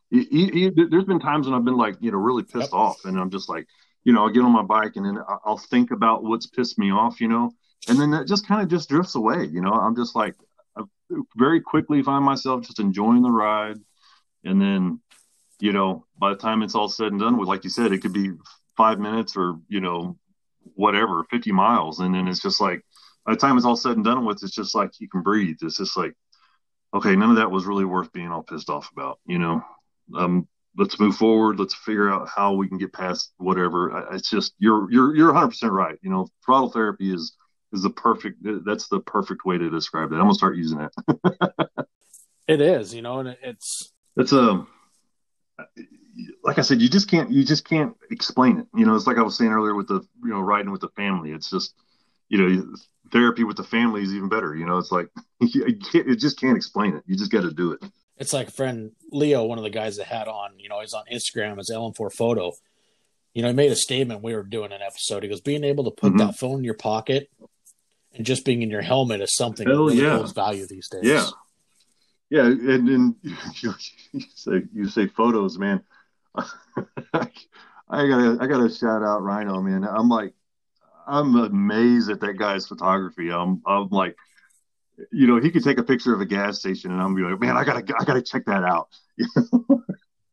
It- 0.09 0.27
it- 0.31 0.77
it- 0.77 0.89
there's 0.89 1.03
been 1.03 1.19
times 1.19 1.47
when 1.47 1.53
I've 1.53 1.65
been 1.65 1.75
like, 1.75 1.97
you 1.99 2.11
know, 2.11 2.17
really 2.17 2.43
pissed 2.43 2.71
Yep. 2.71 2.73
off, 2.73 3.03
and 3.03 3.19
I'm 3.19 3.29
just 3.29 3.49
like, 3.49 3.67
you 4.05 4.13
know, 4.13 4.23
I'll 4.23 4.29
get 4.29 4.41
on 4.43 4.53
my 4.53 4.63
bike 4.63 4.95
and 4.95 5.05
then 5.05 5.19
I'll 5.45 5.57
think 5.57 5.91
about 5.91 6.23
what's 6.23 6.45
pissed 6.45 6.79
me 6.79 6.91
off, 6.91 7.19
you 7.19 7.27
know, 7.27 7.51
and 7.89 7.99
then 7.99 8.11
that 8.11 8.25
just 8.25 8.47
kind 8.47 8.61
of 8.61 8.69
just 8.69 8.87
drifts 8.87 9.15
away. 9.15 9.45
You 9.47 9.59
know, 9.59 9.73
I'm 9.73 9.97
just 9.97 10.15
like, 10.15 10.35
I 10.77 10.83
very 11.35 11.59
quickly 11.59 12.01
find 12.03 12.23
myself 12.23 12.61
just 12.65 12.79
enjoying 12.79 13.21
the 13.21 13.31
ride, 13.31 13.79
and 14.45 14.61
then, 14.61 15.01
you 15.59 15.73
know, 15.73 16.05
by 16.19 16.29
the 16.29 16.35
time 16.35 16.61
it's 16.61 16.75
all 16.75 16.89
said 16.89 17.11
and 17.11 17.19
done 17.19 17.37
with, 17.37 17.47
like 17.47 17.63
you 17.63 17.69
said, 17.69 17.91
it 17.91 17.99
could 17.99 18.13
be 18.13 18.31
five 18.75 18.99
minutes 18.99 19.35
or 19.35 19.59
you 19.67 19.81
know, 19.81 20.17
whatever, 20.75 21.25
50 21.29 21.51
miles, 21.51 21.99
and 21.99 22.13
then 22.13 22.27
it's 22.27 22.41
just 22.41 22.61
like, 22.61 22.81
by 23.25 23.33
the 23.33 23.39
time 23.39 23.57
it's 23.57 23.65
all 23.65 23.75
said 23.75 23.93
and 23.93 24.05
done 24.05 24.25
with, 24.25 24.43
it's 24.43 24.55
just 24.55 24.75
like 24.75 24.91
you 24.99 25.09
can 25.09 25.21
breathe. 25.21 25.57
It's 25.61 25.77
just 25.77 25.97
like, 25.97 26.13
okay, 26.93 27.15
none 27.15 27.31
of 27.31 27.35
that 27.37 27.51
was 27.51 27.65
really 27.65 27.85
worth 27.85 28.11
being 28.13 28.31
all 28.31 28.43
pissed 28.43 28.69
off 28.69 28.89
about, 28.91 29.19
you 29.25 29.39
know. 29.39 29.61
Um, 30.15 30.47
let's 30.77 30.99
move 30.99 31.15
forward. 31.15 31.59
Let's 31.59 31.75
figure 31.75 32.09
out 32.09 32.29
how 32.33 32.53
we 32.53 32.67
can 32.67 32.77
get 32.77 32.93
past 32.93 33.33
whatever. 33.37 34.07
It's 34.13 34.29
just 34.29 34.53
you're 34.59 34.89
you're 34.91 35.15
you're 35.15 35.33
100 35.33 35.49
percent 35.49 35.73
right. 35.73 35.97
You 36.01 36.09
know, 36.09 36.27
throttle 36.45 36.69
therapy 36.69 37.13
is 37.13 37.35
is 37.73 37.83
the 37.83 37.89
perfect. 37.89 38.37
That's 38.65 38.87
the 38.87 38.99
perfect 38.99 39.45
way 39.45 39.57
to 39.57 39.69
describe 39.69 40.11
it. 40.11 40.15
I'm 40.15 40.21
gonna 40.21 40.33
start 40.35 40.55
using 40.55 40.81
it. 40.81 41.51
it 42.47 42.61
is, 42.61 42.93
you 42.93 43.01
know, 43.01 43.19
and 43.19 43.37
it's 43.41 43.93
it's 44.15 44.31
a 44.31 44.39
um, 44.39 44.67
like 46.43 46.57
I 46.57 46.61
said, 46.61 46.81
you 46.81 46.89
just 46.89 47.09
can't 47.09 47.31
you 47.31 47.43
just 47.43 47.67
can't 47.67 47.95
explain 48.11 48.59
it. 48.59 48.67
You 48.75 48.85
know, 48.85 48.95
it's 48.95 49.07
like 49.07 49.17
I 49.17 49.21
was 49.21 49.37
saying 49.37 49.51
earlier 49.51 49.75
with 49.75 49.87
the 49.87 50.05
you 50.23 50.29
know 50.29 50.39
riding 50.39 50.71
with 50.71 50.81
the 50.81 50.89
family. 50.89 51.31
It's 51.31 51.49
just 51.49 51.73
you 52.29 52.37
know 52.37 52.73
therapy 53.11 53.43
with 53.43 53.57
the 53.57 53.63
family 53.63 54.03
is 54.03 54.13
even 54.13 54.29
better. 54.29 54.55
You 54.55 54.65
know, 54.65 54.77
it's 54.77 54.91
like 54.91 55.09
you, 55.39 55.77
you 55.93 56.15
just 56.15 56.39
can't 56.39 56.57
explain 56.57 56.95
it. 56.95 57.03
You 57.05 57.15
just 57.15 57.31
got 57.31 57.41
to 57.41 57.51
do 57.51 57.73
it. 57.73 57.83
It's 58.17 58.33
like 58.33 58.47
a 58.47 58.51
friend 58.51 58.91
Leo, 59.11 59.45
one 59.45 59.57
of 59.59 59.63
the 59.63 59.69
guys 59.69 59.97
that 59.97 60.07
had 60.07 60.27
on. 60.27 60.59
You 60.59 60.69
know, 60.69 60.81
he's 60.81 60.93
on 60.93 61.03
Instagram 61.11 61.59
as 61.59 61.69
Ellen4 61.71 62.11
Photo. 62.11 62.51
You 63.33 63.43
know, 63.43 63.49
he 63.49 63.53
made 63.53 63.71
a 63.71 63.75
statement. 63.75 64.23
We 64.23 64.33
were 64.33 64.43
doing 64.43 64.71
an 64.71 64.81
episode. 64.81 65.21
He 65.21 65.29
goes, 65.29 65.41
being 65.41 65.63
able 65.63 65.83
to 65.83 65.91
put 65.91 66.13
mm-hmm. 66.13 66.25
that 66.25 66.39
phone 66.39 66.59
in 66.59 66.63
your 66.63 66.73
pocket 66.73 67.29
and 68.15 68.25
just 68.25 68.43
being 68.43 68.63
in 68.63 68.71
your 68.71 68.81
helmet 68.81 69.21
is 69.21 69.35
something 69.35 69.67
Hell 69.67 69.85
that 69.85 69.93
really 69.93 70.03
yeah. 70.03 70.15
holds 70.15 70.31
value 70.31 70.65
these 70.65 70.89
days. 70.89 71.03
Yeah, 71.03 71.27
yeah, 72.29 72.45
and, 72.45 72.87
then 72.87 73.15
you, 73.21 73.73
you 74.11 74.21
say 74.35 74.63
you 74.73 74.87
say 74.89 75.07
photos, 75.07 75.57
man. 75.57 75.81
I 76.35 78.07
gotta 78.07 78.37
I 78.41 78.47
gotta 78.47 78.69
shout 78.69 79.03
out 79.03 79.23
Rhino, 79.23 79.61
man. 79.61 79.83
I'm 79.83 80.09
like 80.09 80.33
I'm 81.07 81.35
amazed 81.35 82.09
at 82.09 82.19
that 82.19 82.37
guy's 82.37 82.67
photography. 82.67 83.31
I'm 83.31 83.61
I'm 83.65 83.89
like, 83.89 84.15
you 85.11 85.27
know, 85.27 85.39
he 85.39 85.51
could 85.51 85.63
take 85.63 85.77
a 85.77 85.83
picture 85.83 86.13
of 86.13 86.21
a 86.21 86.25
gas 86.25 86.59
station, 86.59 86.91
and 86.91 87.01
I'm 87.01 87.15
be 87.15 87.21
like, 87.21 87.39
man, 87.39 87.55
I 87.55 87.63
gotta 87.63 87.83
I 87.99 88.03
gotta 88.03 88.21
check 88.21 88.45
that 88.45 88.63
out. 88.63 88.89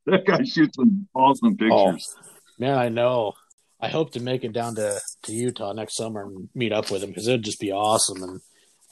that 0.07 0.25
guy 0.27 0.43
shoots 0.43 0.77
some 0.77 1.09
awesome 1.15 1.57
oh, 1.61 1.91
pictures. 1.91 2.15
Oh, 2.19 2.25
man, 2.59 2.79
I 2.79 2.89
know. 2.89 3.35
I 3.81 3.89
hope 3.89 4.13
to 4.13 4.21
make 4.21 4.45
it 4.45 4.53
down 4.53 4.77
to, 4.77 4.99
to 5.25 5.33
Utah 5.33 5.73
next 5.75 5.97
summer 5.97 6.23
and 6.23 6.49
meet 6.55 6.73
up 6.73 6.91
with 6.91 7.03
him 7.03 7.11
because 7.11 7.29
it'd 7.29 7.45
just 7.45 7.61
be 7.61 7.71
awesome. 7.71 8.23
And 8.23 8.41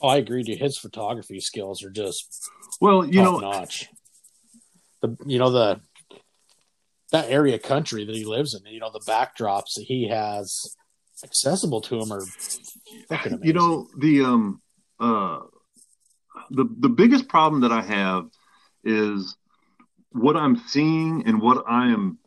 oh, 0.03 0.09
I 0.09 0.17
agree, 0.17 0.43
dude. 0.43 0.59
His 0.59 0.77
photography 0.77 1.39
skills 1.39 1.83
are 1.83 1.89
just 1.89 2.51
well, 2.79 3.05
you 3.05 3.21
know, 3.21 3.39
notch. 3.39 3.87
The 5.01 5.17
you 5.25 5.39
know 5.39 5.49
the 5.49 5.81
that 7.11 7.29
area 7.29 7.57
country 7.57 8.05
that 8.05 8.15
he 8.15 8.25
lives 8.25 8.53
in, 8.53 8.65
you 8.71 8.79
know, 8.79 8.91
the 8.91 8.99
backdrops 8.99 9.75
that 9.75 9.85
he 9.87 10.09
has 10.09 10.75
accessible 11.23 11.81
to 11.81 11.99
him 11.99 12.11
are. 12.11 12.25
You 13.41 13.53
know, 13.53 13.87
the 13.97 14.21
um 14.21 14.61
uh 14.99 15.39
the 16.51 16.65
the 16.79 16.89
biggest 16.89 17.27
problem 17.27 17.61
that 17.61 17.71
I 17.71 17.81
have 17.81 18.25
is 18.83 19.35
what 20.11 20.35
I'm 20.35 20.57
seeing 20.67 21.23
and 21.25 21.41
what 21.41 21.63
I 21.67 21.87
am 21.87 22.19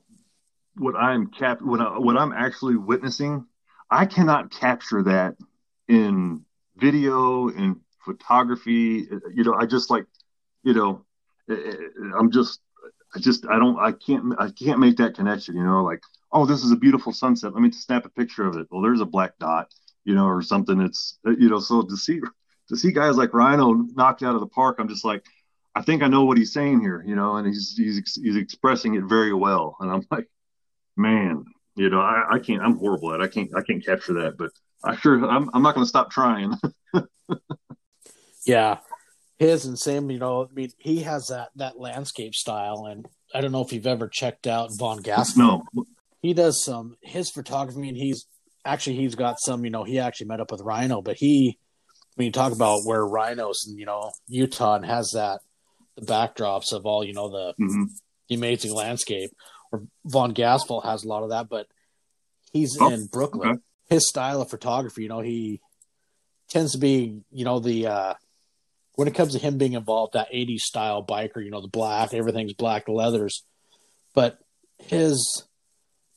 what 0.76 0.96
I 0.96 1.14
am 1.14 1.28
cap 1.28 1.60
what 1.60 1.80
I, 1.80 1.98
what 1.98 2.16
I'm 2.16 2.32
actually 2.32 2.76
witnessing. 2.76 3.44
I 3.90 4.06
cannot 4.06 4.50
capture 4.50 5.02
that 5.04 5.36
in 5.88 6.45
video 6.76 7.48
and 7.48 7.76
photography. 8.04 9.08
You 9.34 9.44
know, 9.44 9.54
I 9.54 9.66
just 9.66 9.90
like 9.90 10.06
you 10.62 10.74
know, 10.74 11.04
eh, 11.50 11.54
eh, 11.54 11.70
eh, 11.70 12.10
I'm 12.18 12.30
just 12.30 12.60
I 13.14 13.18
just 13.18 13.46
I 13.46 13.58
don't 13.58 13.78
I 13.78 13.92
can't 13.92 14.34
I 14.38 14.50
can't 14.50 14.80
make 14.80 14.96
that 14.98 15.14
connection. 15.14 15.56
You 15.56 15.64
know, 15.64 15.82
like 15.84 16.02
oh 16.32 16.46
this 16.46 16.64
is 16.64 16.72
a 16.72 16.76
beautiful 16.76 17.12
sunset. 17.12 17.52
Let 17.52 17.62
me 17.62 17.70
snap 17.72 18.04
a 18.04 18.10
picture 18.10 18.46
of 18.46 18.56
it. 18.56 18.66
Well, 18.70 18.82
there's 18.82 19.00
a 19.00 19.06
black 19.06 19.38
dot. 19.38 19.72
You 20.04 20.14
know, 20.14 20.26
or 20.26 20.40
something. 20.40 20.80
It's 20.80 21.18
you 21.24 21.48
know. 21.48 21.58
So 21.58 21.82
to 21.82 21.96
see 21.96 22.20
to 22.68 22.76
see 22.76 22.92
guys 22.92 23.16
like 23.16 23.34
Rhino 23.34 23.72
knocked 23.72 24.22
out 24.22 24.34
of 24.36 24.40
the 24.40 24.46
park, 24.46 24.76
I'm 24.78 24.88
just 24.88 25.04
like, 25.04 25.24
I 25.74 25.82
think 25.82 26.02
I 26.02 26.06
know 26.06 26.24
what 26.24 26.38
he's 26.38 26.52
saying 26.52 26.80
here. 26.80 27.02
You 27.04 27.16
know, 27.16 27.36
and 27.36 27.46
he's 27.46 27.74
he's 27.76 28.14
he's 28.14 28.36
expressing 28.36 28.94
it 28.94 29.02
very 29.02 29.32
well. 29.32 29.76
And 29.80 29.90
I'm 29.90 30.06
like, 30.10 30.28
man, 30.96 31.44
you 31.74 31.90
know, 31.90 32.00
I, 32.00 32.24
I 32.34 32.38
can't. 32.38 32.62
I'm 32.62 32.78
horrible 32.78 33.14
at. 33.14 33.20
It. 33.20 33.24
I 33.24 33.28
can't. 33.28 33.50
I 33.56 33.62
can't 33.62 33.84
capture 33.84 34.12
that. 34.14 34.38
But 34.38 34.52
I 34.86 34.96
sure. 34.96 35.24
I'm. 35.28 35.50
I'm 35.52 35.62
not 35.62 35.74
going 35.74 35.84
to 35.84 35.88
stop 35.88 36.10
trying. 36.10 36.54
yeah, 38.46 38.78
his 39.38 39.66
and 39.66 39.78
Sam, 39.78 40.10
you 40.10 40.18
know, 40.18 40.44
I 40.44 40.54
mean, 40.54 40.70
he 40.78 41.02
has 41.02 41.28
that 41.28 41.48
that 41.56 41.78
landscape 41.78 42.34
style, 42.34 42.86
and 42.88 43.06
I 43.34 43.40
don't 43.40 43.52
know 43.52 43.62
if 43.62 43.72
you've 43.72 43.86
ever 43.86 44.08
checked 44.08 44.46
out 44.46 44.70
Von 44.78 45.02
Gaspel. 45.02 45.36
No, 45.74 45.84
he 46.22 46.34
does 46.34 46.62
some 46.64 46.96
his 47.02 47.30
photography, 47.30 47.88
and 47.88 47.96
he's 47.96 48.26
actually 48.64 48.96
he's 48.96 49.14
got 49.14 49.36
some. 49.40 49.64
You 49.64 49.70
know, 49.70 49.84
he 49.84 49.98
actually 49.98 50.28
met 50.28 50.40
up 50.40 50.52
with 50.52 50.62
Rhino, 50.62 51.02
but 51.02 51.16
he 51.16 51.58
when 52.14 52.26
you 52.26 52.32
talk 52.32 52.52
about 52.52 52.82
where 52.84 53.04
Rhinos 53.04 53.66
and 53.66 53.78
you 53.78 53.86
know 53.86 54.10
Utah 54.28 54.76
and 54.76 54.86
has 54.86 55.10
that 55.12 55.40
the 55.96 56.06
backdrops 56.06 56.72
of 56.72 56.86
all 56.86 57.04
you 57.04 57.12
know 57.12 57.30
the, 57.30 57.54
mm-hmm. 57.62 57.84
the 58.28 58.34
amazing 58.34 58.72
landscape, 58.72 59.30
or 59.72 59.84
Von 60.04 60.34
Gaspel 60.34 60.84
has 60.84 61.04
a 61.04 61.08
lot 61.08 61.22
of 61.22 61.30
that, 61.30 61.48
but 61.48 61.66
he's 62.52 62.78
oh, 62.80 62.90
in 62.90 63.06
Brooklyn. 63.06 63.50
Okay. 63.50 63.60
His 63.88 64.08
style 64.08 64.42
of 64.42 64.50
photography, 64.50 65.02
you 65.02 65.08
know, 65.08 65.20
he 65.20 65.60
tends 66.48 66.72
to 66.72 66.78
be, 66.78 67.22
you 67.30 67.44
know, 67.44 67.60
the 67.60 67.86
uh 67.86 68.14
when 68.94 69.08
it 69.08 69.14
comes 69.14 69.34
to 69.34 69.38
him 69.38 69.58
being 69.58 69.74
involved, 69.74 70.14
that 70.14 70.32
80s 70.32 70.60
style 70.60 71.04
biker, 71.04 71.44
you 71.44 71.50
know, 71.50 71.60
the 71.60 71.68
black, 71.68 72.14
everything's 72.14 72.54
black 72.54 72.88
leathers. 72.88 73.44
But 74.14 74.38
his 74.78 75.44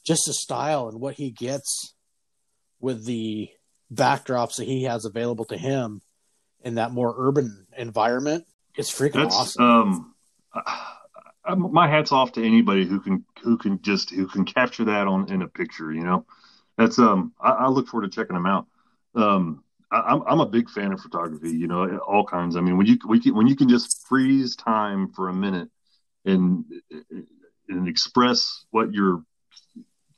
just 0.05 0.23
the 0.25 0.33
style 0.33 0.87
and 0.87 0.99
what 0.99 1.15
he 1.15 1.29
gets 1.29 1.93
with 2.79 3.05
the 3.05 3.49
backdrops 3.93 4.55
that 4.55 4.65
he 4.65 4.83
has 4.83 5.05
available 5.05 5.45
to 5.45 5.57
him 5.57 6.01
in 6.63 6.75
that 6.75 6.91
more 6.91 7.13
urban 7.17 7.67
environment, 7.77 8.45
it's 8.75 8.91
freaking 8.91 9.23
That's, 9.23 9.35
awesome. 9.35 10.13
Um, 11.45 11.71
my 11.71 11.87
hat's 11.87 12.11
off 12.11 12.33
to 12.33 12.45
anybody 12.45 12.85
who 12.85 12.99
can 12.99 13.25
who 13.41 13.57
can 13.57 13.81
just 13.81 14.11
who 14.11 14.27
can 14.27 14.45
capture 14.45 14.85
that 14.85 15.07
on 15.07 15.31
in 15.31 15.41
a 15.41 15.47
picture. 15.47 15.91
You 15.91 16.03
know, 16.03 16.25
that's 16.79 16.97
um 16.97 17.33
I, 17.41 17.51
I 17.51 17.67
look 17.67 17.87
forward 17.87 18.09
to 18.09 18.15
checking 18.15 18.35
them 18.35 18.45
out. 18.45 18.65
Um, 19.13 19.63
I'm 19.91 20.23
I'm 20.25 20.39
a 20.39 20.45
big 20.45 20.69
fan 20.69 20.93
of 20.93 21.01
photography. 21.01 21.51
You 21.51 21.67
know, 21.67 21.97
all 21.99 22.23
kinds. 22.25 22.55
I 22.55 22.61
mean, 22.61 22.77
when 22.77 22.87
you 22.87 22.97
we 23.07 23.19
can, 23.19 23.35
when 23.35 23.47
you 23.47 23.55
can 23.55 23.67
just 23.67 24.07
freeze 24.07 24.55
time 24.55 25.11
for 25.11 25.27
a 25.29 25.33
minute 25.33 25.69
and 26.25 26.63
and 27.67 27.87
express 27.87 28.65
what 28.71 28.93
you're. 28.93 29.23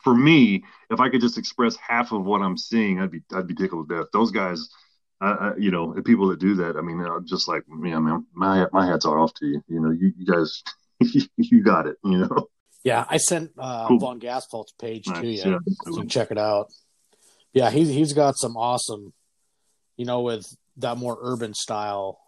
For 0.04 0.16
me, 0.16 0.64
if 0.90 1.00
I 1.00 1.10
could 1.10 1.22
just 1.22 1.38
express 1.38 1.76
half 1.76 2.12
of 2.12 2.26
what 2.26 2.42
I'm 2.42 2.58
seeing, 2.58 3.00
I'd 3.00 3.12
be 3.12 3.22
I'd 3.34 3.48
be 3.48 3.54
tickled 3.54 3.88
to 3.90 3.98
death. 3.98 4.08
Those 4.12 4.32
guys, 4.32 4.68
uh, 5.22 5.52
you 5.60 5.70
know, 5.70 5.94
people 6.04 6.28
that 6.30 6.40
do 6.40 6.56
that. 6.56 6.76
I 6.76 6.82
mean, 6.82 7.06
just 7.26 7.48
like 7.48 7.68
me, 7.70 7.94
I 7.94 8.00
mean, 8.00 8.26
my 8.34 8.66
my 8.72 8.86
hats 8.88 9.06
are 9.06 9.20
off 9.20 9.34
to 9.36 9.46
you. 9.46 9.64
You 9.68 9.80
know, 9.80 9.92
you, 9.92 10.12
you 10.18 10.26
guys, 10.26 10.64
you 11.38 11.64
got 11.64 11.88
it. 11.88 11.98
You 12.04 12.20
know. 12.20 12.48
Yeah, 12.84 13.06
I 13.10 13.18
sent 13.18 13.52
uh, 13.58 13.88
cool. 13.88 14.00
Von 14.00 14.20
Gaspel's 14.20 14.74
page 14.80 15.08
nice. 15.08 15.22
to 15.22 15.28
you, 15.28 15.52
yeah, 15.52 15.58
so 15.92 16.04
check 16.04 16.32
it 16.32 16.38
out. 16.38 16.68
Yeah, 17.54 17.70
he's 17.70 17.90
he's 17.90 18.14
got 18.14 18.38
some 18.38 18.58
awesome 18.58 19.14
you 20.02 20.06
know, 20.06 20.22
with 20.22 20.46
that 20.78 20.98
more 20.98 21.16
urban 21.22 21.54
style 21.54 22.20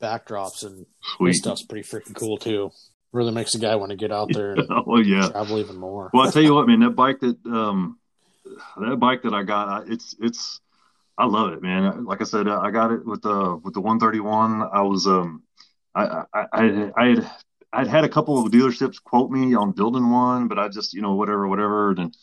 backdrops 0.00 0.64
and 0.64 0.86
Sweet. 1.16 1.30
this 1.30 1.38
stuff's 1.38 1.64
pretty 1.64 1.88
freaking 1.88 2.14
cool 2.14 2.36
too. 2.36 2.70
Really 3.10 3.32
makes 3.32 3.56
a 3.56 3.58
guy 3.58 3.74
want 3.74 3.90
to 3.90 3.96
get 3.96 4.12
out 4.12 4.28
there 4.32 4.52
and 4.52 4.66
oh, 4.70 4.98
yeah. 5.00 5.28
travel 5.30 5.58
even 5.58 5.76
more. 5.76 6.08
Well, 6.14 6.28
I 6.28 6.30
tell 6.30 6.42
you 6.42 6.54
what, 6.54 6.68
man, 6.68 6.78
that 6.80 6.90
bike 6.90 7.18
that 7.18 7.36
um 7.46 7.98
that 8.78 8.96
bike 9.00 9.22
that 9.22 9.34
I 9.34 9.42
got, 9.42 9.68
I, 9.68 9.92
it's 9.92 10.14
it's 10.20 10.60
I 11.18 11.26
love 11.26 11.52
it, 11.52 11.62
man. 11.62 12.04
Like 12.04 12.20
I 12.20 12.24
said, 12.24 12.46
I 12.46 12.70
got 12.70 12.92
it 12.92 13.04
with 13.04 13.22
the 13.22 13.56
with 13.56 13.74
the 13.74 13.80
131. 13.80 14.62
I 14.72 14.82
was 14.82 15.08
um 15.08 15.42
I 15.96 16.22
I 16.32 16.46
I, 16.52 16.92
I 16.96 17.06
had 17.08 17.30
I'd 17.76 17.88
had 17.88 18.04
a 18.04 18.08
couple 18.08 18.38
of 18.38 18.50
dealerships 18.50 19.02
quote 19.02 19.30
me 19.30 19.54
on 19.54 19.72
building 19.72 20.10
one, 20.10 20.48
but 20.48 20.58
I 20.58 20.68
just 20.68 20.94
you 20.94 21.02
know 21.02 21.14
whatever 21.14 21.46
whatever 21.46 21.90
and 21.90 22.16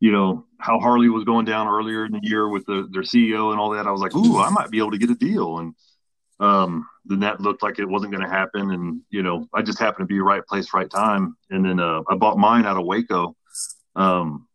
you 0.00 0.12
know 0.12 0.46
how 0.58 0.78
Harley 0.80 1.10
was 1.10 1.24
going 1.24 1.44
down 1.44 1.68
earlier 1.68 2.06
in 2.06 2.12
the 2.12 2.20
year 2.22 2.48
with 2.48 2.64
the, 2.64 2.88
their 2.90 3.02
CEO 3.02 3.50
and 3.50 3.60
all 3.60 3.70
that. 3.70 3.86
I 3.86 3.90
was 3.90 4.00
like, 4.00 4.14
ooh, 4.16 4.38
I 4.38 4.48
might 4.48 4.70
be 4.70 4.78
able 4.78 4.92
to 4.92 4.98
get 4.98 5.10
a 5.10 5.14
deal, 5.14 5.58
and 5.58 5.74
um, 6.40 6.88
then 7.04 7.20
that 7.20 7.40
looked 7.40 7.62
like 7.62 7.78
it 7.78 7.88
wasn't 7.88 8.12
going 8.12 8.24
to 8.24 8.30
happen. 8.30 8.70
And 8.70 9.02
you 9.10 9.22
know, 9.22 9.46
I 9.52 9.60
just 9.60 9.78
happened 9.78 10.08
to 10.08 10.14
be 10.14 10.20
right 10.20 10.44
place, 10.46 10.72
right 10.72 10.88
time. 10.88 11.36
And 11.50 11.66
then 11.66 11.80
uh, 11.80 12.00
I 12.08 12.14
bought 12.14 12.38
mine 12.38 12.64
out 12.64 12.78
of 12.78 12.86
Waco, 12.86 13.36
um, 13.94 14.48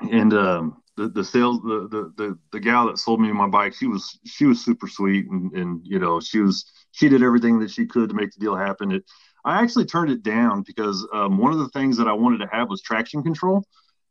and 0.00 0.34
um, 0.34 0.82
the 0.98 1.08
the 1.08 1.24
sales 1.24 1.62
the, 1.62 1.88
the 1.90 2.12
the 2.22 2.38
the 2.52 2.60
gal 2.60 2.88
that 2.88 2.98
sold 2.98 3.22
me 3.22 3.32
my 3.32 3.48
bike, 3.48 3.74
she 3.74 3.86
was 3.86 4.18
she 4.26 4.44
was 4.44 4.62
super 4.62 4.86
sweet, 4.86 5.26
and 5.30 5.50
and 5.52 5.80
you 5.82 5.98
know 5.98 6.20
she 6.20 6.40
was 6.40 6.70
she 6.90 7.08
did 7.08 7.22
everything 7.22 7.58
that 7.60 7.70
she 7.70 7.86
could 7.86 8.10
to 8.10 8.14
make 8.14 8.32
the 8.32 8.40
deal 8.40 8.54
happen. 8.54 8.92
It 8.92 9.04
I 9.46 9.62
actually 9.62 9.86
turned 9.86 10.10
it 10.10 10.22
down 10.22 10.62
because 10.66 11.06
um, 11.12 11.38
one 11.38 11.52
of 11.52 11.58
the 11.58 11.68
things 11.68 11.96
that 11.96 12.08
I 12.08 12.12
wanted 12.12 12.38
to 12.38 12.48
have 12.52 12.68
was 12.68 12.82
traction 12.82 13.22
control 13.22 13.64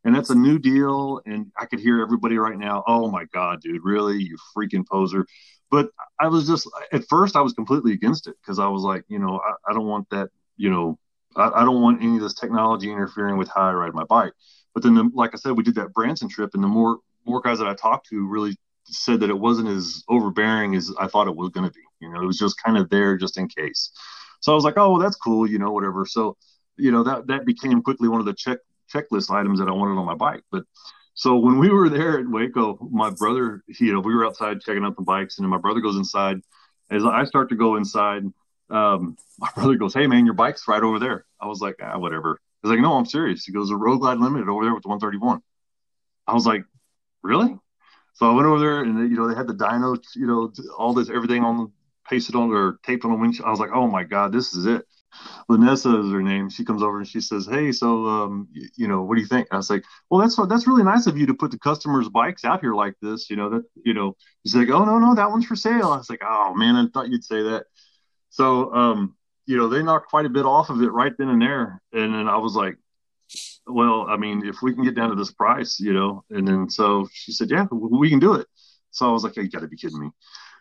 and 0.06 0.14
that's 0.14 0.30
a 0.30 0.34
new 0.36 0.58
deal. 0.58 1.20
And 1.26 1.50
I 1.58 1.66
could 1.66 1.80
hear 1.80 2.00
everybody 2.00 2.38
right 2.38 2.56
now, 2.56 2.84
oh 2.86 3.10
my 3.10 3.24
God, 3.34 3.60
dude, 3.60 3.84
really? 3.84 4.22
You 4.22 4.36
freaking 4.56 4.86
poser. 4.86 5.26
But 5.68 5.90
I 6.20 6.28
was 6.28 6.46
just, 6.46 6.70
at 6.92 7.02
first, 7.08 7.34
I 7.34 7.40
was 7.40 7.52
completely 7.54 7.92
against 7.92 8.28
it 8.28 8.36
because 8.40 8.60
I 8.60 8.68
was 8.68 8.82
like, 8.82 9.02
you 9.08 9.18
know, 9.18 9.40
I, 9.40 9.70
I, 9.70 9.74
don't 9.74 9.86
want 9.86 10.08
that, 10.10 10.28
you 10.56 10.70
know, 10.70 10.96
I, 11.34 11.50
I, 11.50 11.64
don't 11.64 11.82
want 11.82 12.02
any 12.02 12.14
of 12.14 12.22
this 12.22 12.34
technology 12.34 12.88
interfering 12.88 13.36
with 13.36 13.48
how 13.52 13.62
I 13.62 13.72
ride 13.72 13.94
my 13.94 14.04
bike. 14.04 14.32
But 14.74 14.84
then, 14.84 14.94
the, 14.94 15.10
like 15.12 15.32
I 15.34 15.38
said, 15.38 15.56
we 15.56 15.64
did 15.64 15.74
that 15.74 15.92
Branson 15.92 16.28
trip, 16.28 16.50
and 16.54 16.62
the 16.62 16.68
more 16.68 16.98
more 17.24 17.40
guys 17.40 17.58
that 17.58 17.66
I 17.66 17.74
talked 17.74 18.08
to 18.10 18.28
really 18.28 18.56
said 18.84 19.18
that 19.20 19.30
it 19.30 19.38
wasn't 19.38 19.68
as 19.68 20.04
overbearing 20.08 20.76
as 20.76 20.92
I 21.00 21.08
thought 21.08 21.26
it 21.26 21.34
was 21.34 21.48
going 21.48 21.66
to 21.66 21.72
be. 21.72 21.80
You 21.98 22.12
know, 22.12 22.22
it 22.22 22.26
was 22.26 22.38
just 22.38 22.62
kind 22.62 22.76
of 22.76 22.90
there 22.90 23.16
just 23.16 23.38
in 23.38 23.48
case. 23.48 23.90
So 24.40 24.52
I 24.52 24.54
was 24.54 24.64
like, 24.64 24.74
oh, 24.76 24.92
well, 24.92 25.00
that's 25.00 25.16
cool, 25.16 25.48
you 25.48 25.58
know, 25.58 25.72
whatever. 25.72 26.06
So, 26.06 26.36
you 26.76 26.92
know, 26.92 27.02
that 27.04 27.26
that 27.28 27.46
became 27.46 27.82
quickly 27.82 28.08
one 28.08 28.20
of 28.20 28.26
the 28.26 28.34
check 28.34 28.58
checklist 28.92 29.30
items 29.30 29.58
that 29.58 29.68
I 29.68 29.72
wanted 29.72 29.98
on 29.98 30.06
my 30.06 30.14
bike. 30.14 30.42
But 30.52 30.64
So 31.14 31.36
when 31.38 31.58
we 31.58 31.70
were 31.70 31.88
there 31.88 32.18
at 32.20 32.28
Waco, 32.28 32.78
my 32.90 33.10
brother, 33.10 33.62
you 33.80 33.92
know, 33.92 34.00
we 34.00 34.14
were 34.14 34.26
outside 34.26 34.60
checking 34.60 34.84
out 34.84 34.96
the 34.96 35.02
bikes, 35.02 35.38
and 35.38 35.44
then 35.44 35.50
my 35.50 35.58
brother 35.58 35.80
goes 35.80 35.96
inside. 35.96 36.40
As 36.90 37.04
I 37.04 37.24
start 37.24 37.48
to 37.50 37.56
go 37.56 37.76
inside, 37.76 38.24
um, 38.70 39.16
my 39.38 39.50
brother 39.54 39.76
goes, 39.76 39.94
"Hey 39.94 40.06
man, 40.06 40.26
your 40.26 40.34
bike's 40.34 40.68
right 40.68 40.82
over 40.82 40.98
there." 40.98 41.26
I 41.40 41.46
was 41.46 41.60
like, 41.60 41.76
"Ah, 41.82 41.98
whatever." 41.98 42.40
He's 42.62 42.70
like, 42.70 42.80
"No, 42.80 42.94
I'm 42.94 43.06
serious." 43.06 43.44
He 43.44 43.52
goes, 43.52 43.68
"The 43.68 43.76
Road 43.76 43.98
Glide 43.98 44.18
Limited 44.18 44.48
over 44.48 44.64
there 44.64 44.74
with 44.74 44.82
the 44.82 44.88
131." 44.88 45.40
I 46.26 46.34
was 46.34 46.46
like, 46.46 46.64
"Really?" 47.22 47.58
So 48.14 48.30
I 48.30 48.34
went 48.34 48.46
over 48.46 48.58
there, 48.60 48.82
and 48.82 49.10
you 49.10 49.16
know, 49.16 49.28
they 49.28 49.34
had 49.34 49.46
the 49.48 49.54
dyno, 49.54 49.98
you 50.14 50.26
know, 50.26 50.52
all 50.78 50.94
this 50.94 51.10
everything 51.10 51.44
on 51.44 51.72
pasted 52.08 52.34
on 52.34 52.50
or 52.50 52.78
taped 52.84 53.04
on 53.04 53.12
the 53.12 53.16
windshield. 53.16 53.46
I 53.46 53.50
was 53.50 53.60
like, 53.60 53.72
"Oh 53.74 53.86
my 53.88 54.04
god, 54.04 54.32
this 54.32 54.54
is 54.54 54.66
it." 54.66 54.84
Vanessa 55.50 56.00
is 56.00 56.10
her 56.10 56.22
name. 56.22 56.50
She 56.50 56.64
comes 56.64 56.82
over 56.82 56.98
and 56.98 57.08
she 57.08 57.20
says, 57.20 57.46
"Hey, 57.46 57.72
so 57.72 58.06
um, 58.06 58.48
you, 58.52 58.68
you 58.76 58.88
know, 58.88 59.02
what 59.02 59.14
do 59.14 59.20
you 59.20 59.26
think?" 59.26 59.48
And 59.50 59.56
I 59.56 59.58
was 59.58 59.70
like, 59.70 59.84
"Well, 60.10 60.20
that's 60.20 60.36
that's 60.48 60.66
really 60.66 60.82
nice 60.82 61.06
of 61.06 61.16
you 61.16 61.26
to 61.26 61.34
put 61.34 61.50
the 61.50 61.58
customers' 61.58 62.08
bikes 62.08 62.44
out 62.44 62.60
here 62.60 62.74
like 62.74 62.94
this. 63.00 63.30
You 63.30 63.36
know 63.36 63.50
that 63.50 63.62
you 63.84 63.94
know." 63.94 64.16
She's 64.44 64.54
like, 64.54 64.70
"Oh 64.70 64.84
no, 64.84 64.98
no, 64.98 65.14
that 65.14 65.30
one's 65.30 65.46
for 65.46 65.56
sale." 65.56 65.92
I 65.92 65.98
was 65.98 66.10
like, 66.10 66.22
"Oh 66.24 66.54
man, 66.54 66.76
I 66.76 66.86
thought 66.92 67.08
you'd 67.08 67.24
say 67.24 67.42
that." 67.42 67.66
So 68.30 68.72
um, 68.74 69.16
you 69.46 69.56
know, 69.56 69.68
they 69.68 69.82
knocked 69.82 70.08
quite 70.08 70.26
a 70.26 70.30
bit 70.30 70.44
off 70.44 70.70
of 70.70 70.82
it 70.82 70.92
right 70.92 71.12
then 71.18 71.28
and 71.28 71.40
there, 71.42 71.80
and 71.92 72.14
then 72.14 72.28
I 72.28 72.36
was 72.36 72.54
like, 72.54 72.76
"Well, 73.66 74.06
I 74.08 74.16
mean, 74.16 74.46
if 74.46 74.62
we 74.62 74.74
can 74.74 74.84
get 74.84 74.96
down 74.96 75.10
to 75.10 75.16
this 75.16 75.32
price, 75.32 75.78
you 75.80 75.92
know," 75.92 76.24
and 76.30 76.46
then 76.46 76.68
so 76.68 77.08
she 77.12 77.32
said, 77.32 77.50
"Yeah, 77.50 77.66
we 77.70 78.10
can 78.10 78.18
do 78.18 78.34
it." 78.34 78.46
So 78.90 79.08
I 79.08 79.12
was 79.12 79.24
like, 79.24 79.36
"You 79.36 79.48
got 79.48 79.60
to 79.60 79.68
be 79.68 79.76
kidding 79.76 80.00
me!" 80.00 80.10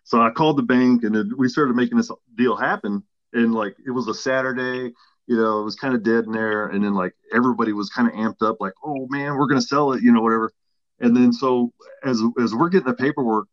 So 0.05 0.21
I 0.21 0.29
called 0.29 0.57
the 0.57 0.63
bank, 0.63 1.03
and 1.03 1.13
then 1.13 1.31
we 1.37 1.49
started 1.49 1.75
making 1.75 1.97
this 1.97 2.11
deal 2.35 2.55
happen 2.55 3.03
and 3.35 3.53
like 3.53 3.75
it 3.85 3.91
was 3.91 4.07
a 4.07 4.13
Saturday, 4.13 4.93
you 5.27 5.37
know, 5.37 5.59
it 5.59 5.63
was 5.63 5.75
kind 5.75 5.93
of 5.93 6.03
dead 6.03 6.25
in 6.25 6.31
there, 6.31 6.67
and 6.67 6.83
then 6.83 6.93
like 6.95 7.13
everybody 7.33 7.73
was 7.73 7.89
kind 7.89 8.07
of 8.07 8.13
amped 8.15 8.41
up, 8.41 8.57
like, 8.59 8.73
oh 8.83 9.07
man, 9.09 9.35
we're 9.35 9.47
gonna 9.47 9.61
sell 9.61 9.93
it, 9.93 10.01
you 10.01 10.11
know, 10.11 10.21
whatever. 10.21 10.51
And 10.99 11.15
then 11.15 11.33
so 11.33 11.71
as 12.03 12.21
as 12.41 12.55
we're 12.55 12.69
getting 12.69 12.87
the 12.87 12.93
paperwork 12.93 13.47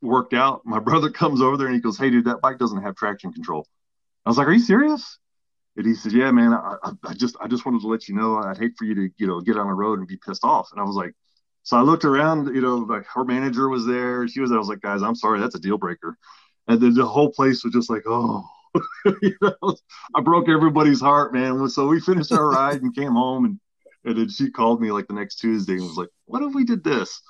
worked 0.00 0.34
out, 0.34 0.62
my 0.64 0.78
brother 0.88 1.10
comes 1.10 1.42
over 1.42 1.56
there 1.56 1.66
and 1.66 1.74
he 1.74 1.82
goes, 1.82 1.98
hey 1.98 2.10
dude, 2.10 2.26
that 2.26 2.40
bike 2.40 2.58
doesn't 2.58 2.82
have 2.82 2.96
traction 2.96 3.32
control. 3.32 3.66
I 4.24 4.30
was 4.30 4.38
like, 4.38 4.46
are 4.46 4.52
you 4.52 4.60
serious? 4.60 5.18
And 5.76 5.86
he 5.86 5.94
said, 5.94 6.12
yeah, 6.12 6.30
man, 6.30 6.52
I, 6.52 6.76
I 7.04 7.14
just 7.14 7.36
I 7.40 7.48
just 7.48 7.66
wanted 7.66 7.82
to 7.82 7.88
let 7.88 8.08
you 8.08 8.14
know 8.14 8.38
I'd 8.38 8.58
hate 8.58 8.72
for 8.78 8.84
you 8.84 8.94
to 8.94 9.10
you 9.18 9.26
know 9.26 9.40
get 9.40 9.58
on 9.58 9.66
the 9.66 9.74
road 9.74 9.98
and 9.98 10.08
be 10.08 10.16
pissed 10.16 10.44
off. 10.44 10.68
And 10.72 10.80
I 10.80 10.84
was 10.84 10.96
like, 10.96 11.14
so 11.68 11.76
I 11.76 11.82
looked 11.82 12.06
around, 12.06 12.46
you 12.54 12.62
know, 12.62 12.76
like 12.76 13.04
her 13.08 13.26
manager 13.26 13.68
was 13.68 13.84
there, 13.84 14.26
she 14.26 14.40
was. 14.40 14.50
I 14.50 14.56
was 14.56 14.68
like, 14.68 14.80
guys, 14.80 15.02
I'm 15.02 15.14
sorry, 15.14 15.38
that's 15.38 15.54
a 15.54 15.60
deal 15.60 15.76
breaker. 15.76 16.16
And 16.66 16.80
then 16.80 16.94
the 16.94 17.04
whole 17.04 17.30
place 17.30 17.62
was 17.62 17.74
just 17.74 17.90
like, 17.90 18.04
oh, 18.06 18.42
you 19.20 19.34
know, 19.42 19.76
I 20.14 20.22
broke 20.22 20.48
everybody's 20.48 21.02
heart, 21.02 21.34
man. 21.34 21.68
So 21.68 21.86
we 21.86 22.00
finished 22.00 22.32
our 22.32 22.48
ride 22.48 22.80
and 22.80 22.96
came 22.96 23.12
home, 23.12 23.44
and 23.44 23.60
and 24.02 24.16
then 24.16 24.30
she 24.30 24.50
called 24.50 24.80
me 24.80 24.92
like 24.92 25.08
the 25.08 25.12
next 25.12 25.40
Tuesday 25.40 25.74
and 25.74 25.82
was 25.82 25.98
like, 25.98 26.08
"What 26.24 26.42
if 26.42 26.54
we 26.54 26.64
did 26.64 26.82
this?" 26.82 27.20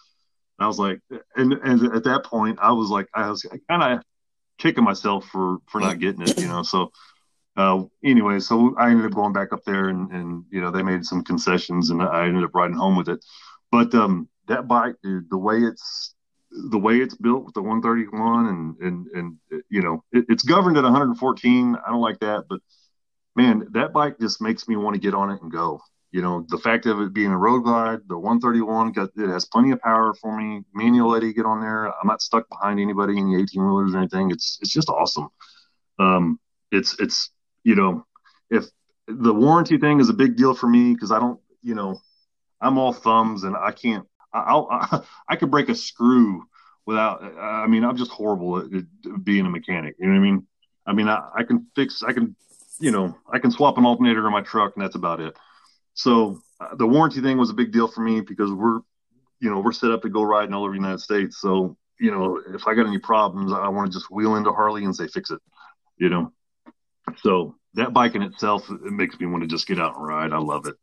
And 0.56 0.64
I 0.64 0.68
was 0.68 0.78
like, 0.78 1.00
and 1.34 1.54
and 1.54 1.92
at 1.92 2.04
that 2.04 2.24
point, 2.24 2.60
I 2.62 2.70
was 2.70 2.90
like, 2.90 3.08
I 3.12 3.28
was 3.28 3.44
kind 3.68 3.82
of 3.82 4.04
kicking 4.58 4.84
myself 4.84 5.26
for 5.26 5.58
for 5.66 5.80
not 5.80 5.98
getting 5.98 6.22
it, 6.22 6.38
you 6.38 6.46
know. 6.46 6.62
So 6.62 6.92
uh, 7.56 7.82
anyway, 8.04 8.38
so 8.38 8.76
I 8.78 8.90
ended 8.90 9.06
up 9.06 9.14
going 9.14 9.32
back 9.32 9.52
up 9.52 9.64
there, 9.64 9.88
and 9.88 10.12
and 10.12 10.44
you 10.48 10.60
know 10.60 10.70
they 10.70 10.84
made 10.84 11.04
some 11.04 11.24
concessions, 11.24 11.90
and 11.90 12.00
I 12.00 12.26
ended 12.28 12.44
up 12.44 12.54
riding 12.54 12.76
home 12.76 12.94
with 12.94 13.08
it. 13.08 13.18
But 13.70 13.94
um, 13.94 14.28
that 14.46 14.66
bike, 14.66 14.96
dude, 15.02 15.30
the 15.30 15.38
way 15.38 15.58
it's 15.58 16.14
the 16.50 16.78
way 16.78 16.96
it's 16.96 17.14
built 17.14 17.44
with 17.44 17.54
the 17.54 17.62
131 17.62 18.46
and 18.46 18.76
and 18.80 19.06
and 19.14 19.62
you 19.68 19.82
know 19.82 20.02
it, 20.12 20.24
it's 20.28 20.42
governed 20.42 20.78
at 20.78 20.82
114 20.82 21.76
i 21.76 21.90
don't 21.90 22.00
like 22.00 22.18
that 22.20 22.44
but 22.48 22.60
man 23.36 23.66
that 23.72 23.92
bike 23.92 24.18
just 24.18 24.40
makes 24.40 24.66
me 24.66 24.76
want 24.76 24.94
to 24.94 25.00
get 25.00 25.14
on 25.14 25.30
it 25.30 25.40
and 25.42 25.52
go. 25.52 25.80
You 26.10 26.22
know 26.22 26.46
the 26.48 26.58
fact 26.58 26.86
of 26.86 27.00
it 27.00 27.12
being 27.12 27.32
a 27.32 27.36
road 27.36 27.60
glide 27.60 28.00
the 28.08 28.18
131 28.18 28.92
got 28.92 29.10
it 29.14 29.28
has 29.28 29.44
plenty 29.44 29.72
of 29.72 29.80
power 29.80 30.14
for 30.14 30.34
me. 30.36 30.62
Manual 30.74 31.14
eddy 31.14 31.34
get 31.34 31.44
on 31.44 31.60
there. 31.60 31.86
I'm 31.86 32.06
not 32.06 32.22
stuck 32.22 32.48
behind 32.48 32.80
anybody 32.80 33.18
in 33.18 33.30
the 33.30 33.38
18 33.38 33.62
wheelers 33.62 33.94
or 33.94 33.98
anything. 33.98 34.30
It's 34.30 34.58
it's 34.62 34.72
just 34.72 34.88
awesome. 34.88 35.28
Um 35.98 36.40
it's 36.72 36.98
it's 36.98 37.30
you 37.62 37.74
know 37.74 38.06
if 38.50 38.64
the 39.06 39.34
warranty 39.34 39.76
thing 39.76 40.00
is 40.00 40.08
a 40.08 40.14
big 40.14 40.36
deal 40.36 40.54
for 40.54 40.68
me 40.68 40.92
because 40.92 41.12
i 41.12 41.18
don't 41.18 41.40
you 41.62 41.74
know 41.74 41.98
i'm 42.60 42.78
all 42.78 42.92
thumbs 42.92 43.44
and 43.44 43.56
i 43.56 43.70
can't 43.70 44.06
I'll, 44.32 44.68
I, 44.70 45.00
I 45.28 45.36
could 45.36 45.50
break 45.50 45.68
a 45.68 45.74
screw 45.74 46.44
without. 46.86 47.22
I 47.22 47.66
mean, 47.66 47.84
I'm 47.84 47.96
just 47.96 48.10
horrible 48.10 48.58
at, 48.58 48.72
at 48.72 49.24
being 49.24 49.46
a 49.46 49.50
mechanic. 49.50 49.96
You 49.98 50.06
know 50.06 50.12
what 50.12 50.18
I 50.18 50.30
mean? 50.30 50.46
I 50.86 50.92
mean, 50.92 51.08
I, 51.08 51.28
I 51.36 51.42
can 51.44 51.66
fix. 51.74 52.02
I 52.02 52.12
can, 52.12 52.34
you 52.78 52.90
know, 52.90 53.16
I 53.30 53.38
can 53.38 53.50
swap 53.50 53.78
an 53.78 53.84
alternator 53.84 54.26
in 54.26 54.32
my 54.32 54.42
truck, 54.42 54.72
and 54.74 54.84
that's 54.84 54.96
about 54.96 55.20
it. 55.20 55.36
So 55.94 56.40
uh, 56.60 56.74
the 56.76 56.86
warranty 56.86 57.20
thing 57.20 57.38
was 57.38 57.50
a 57.50 57.54
big 57.54 57.72
deal 57.72 57.88
for 57.88 58.00
me 58.00 58.20
because 58.20 58.50
we're, 58.52 58.80
you 59.40 59.50
know, 59.50 59.60
we're 59.60 59.72
set 59.72 59.90
up 59.90 60.02
to 60.02 60.08
go 60.08 60.22
riding 60.22 60.54
all 60.54 60.64
over 60.64 60.72
the 60.72 60.78
United 60.78 61.00
States. 61.00 61.40
So 61.40 61.76
you 62.00 62.12
know, 62.12 62.40
if 62.54 62.66
I 62.68 62.74
got 62.74 62.86
any 62.86 62.98
problems, 62.98 63.52
I 63.52 63.68
want 63.68 63.90
to 63.90 63.98
just 63.98 64.10
wheel 64.10 64.36
into 64.36 64.52
Harley 64.52 64.84
and 64.84 64.94
say 64.94 65.08
fix 65.08 65.30
it. 65.30 65.40
You 65.96 66.08
know, 66.08 66.32
so 67.22 67.56
that 67.74 67.92
bike 67.92 68.14
in 68.14 68.22
itself 68.22 68.70
it 68.70 68.92
makes 68.92 69.18
me 69.18 69.26
want 69.26 69.42
to 69.42 69.48
just 69.48 69.66
get 69.66 69.80
out 69.80 69.96
and 69.96 70.06
ride. 70.06 70.32
I 70.32 70.38
love 70.38 70.66
it. 70.66 70.76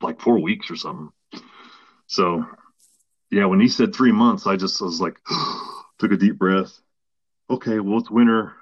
Like 0.00 0.20
four 0.20 0.38
weeks 0.38 0.70
or 0.70 0.76
something. 0.76 1.10
So 2.06 2.44
yeah, 3.30 3.46
when 3.46 3.60
he 3.60 3.68
said 3.68 3.94
three 3.94 4.12
months, 4.12 4.46
I 4.46 4.56
just 4.56 4.80
was 4.80 5.00
like, 5.00 5.18
took 5.98 6.12
a 6.12 6.16
deep 6.16 6.38
breath. 6.38 6.78
Okay, 7.50 7.80
well, 7.80 7.98
it's 7.98 8.10
winter. 8.10 8.52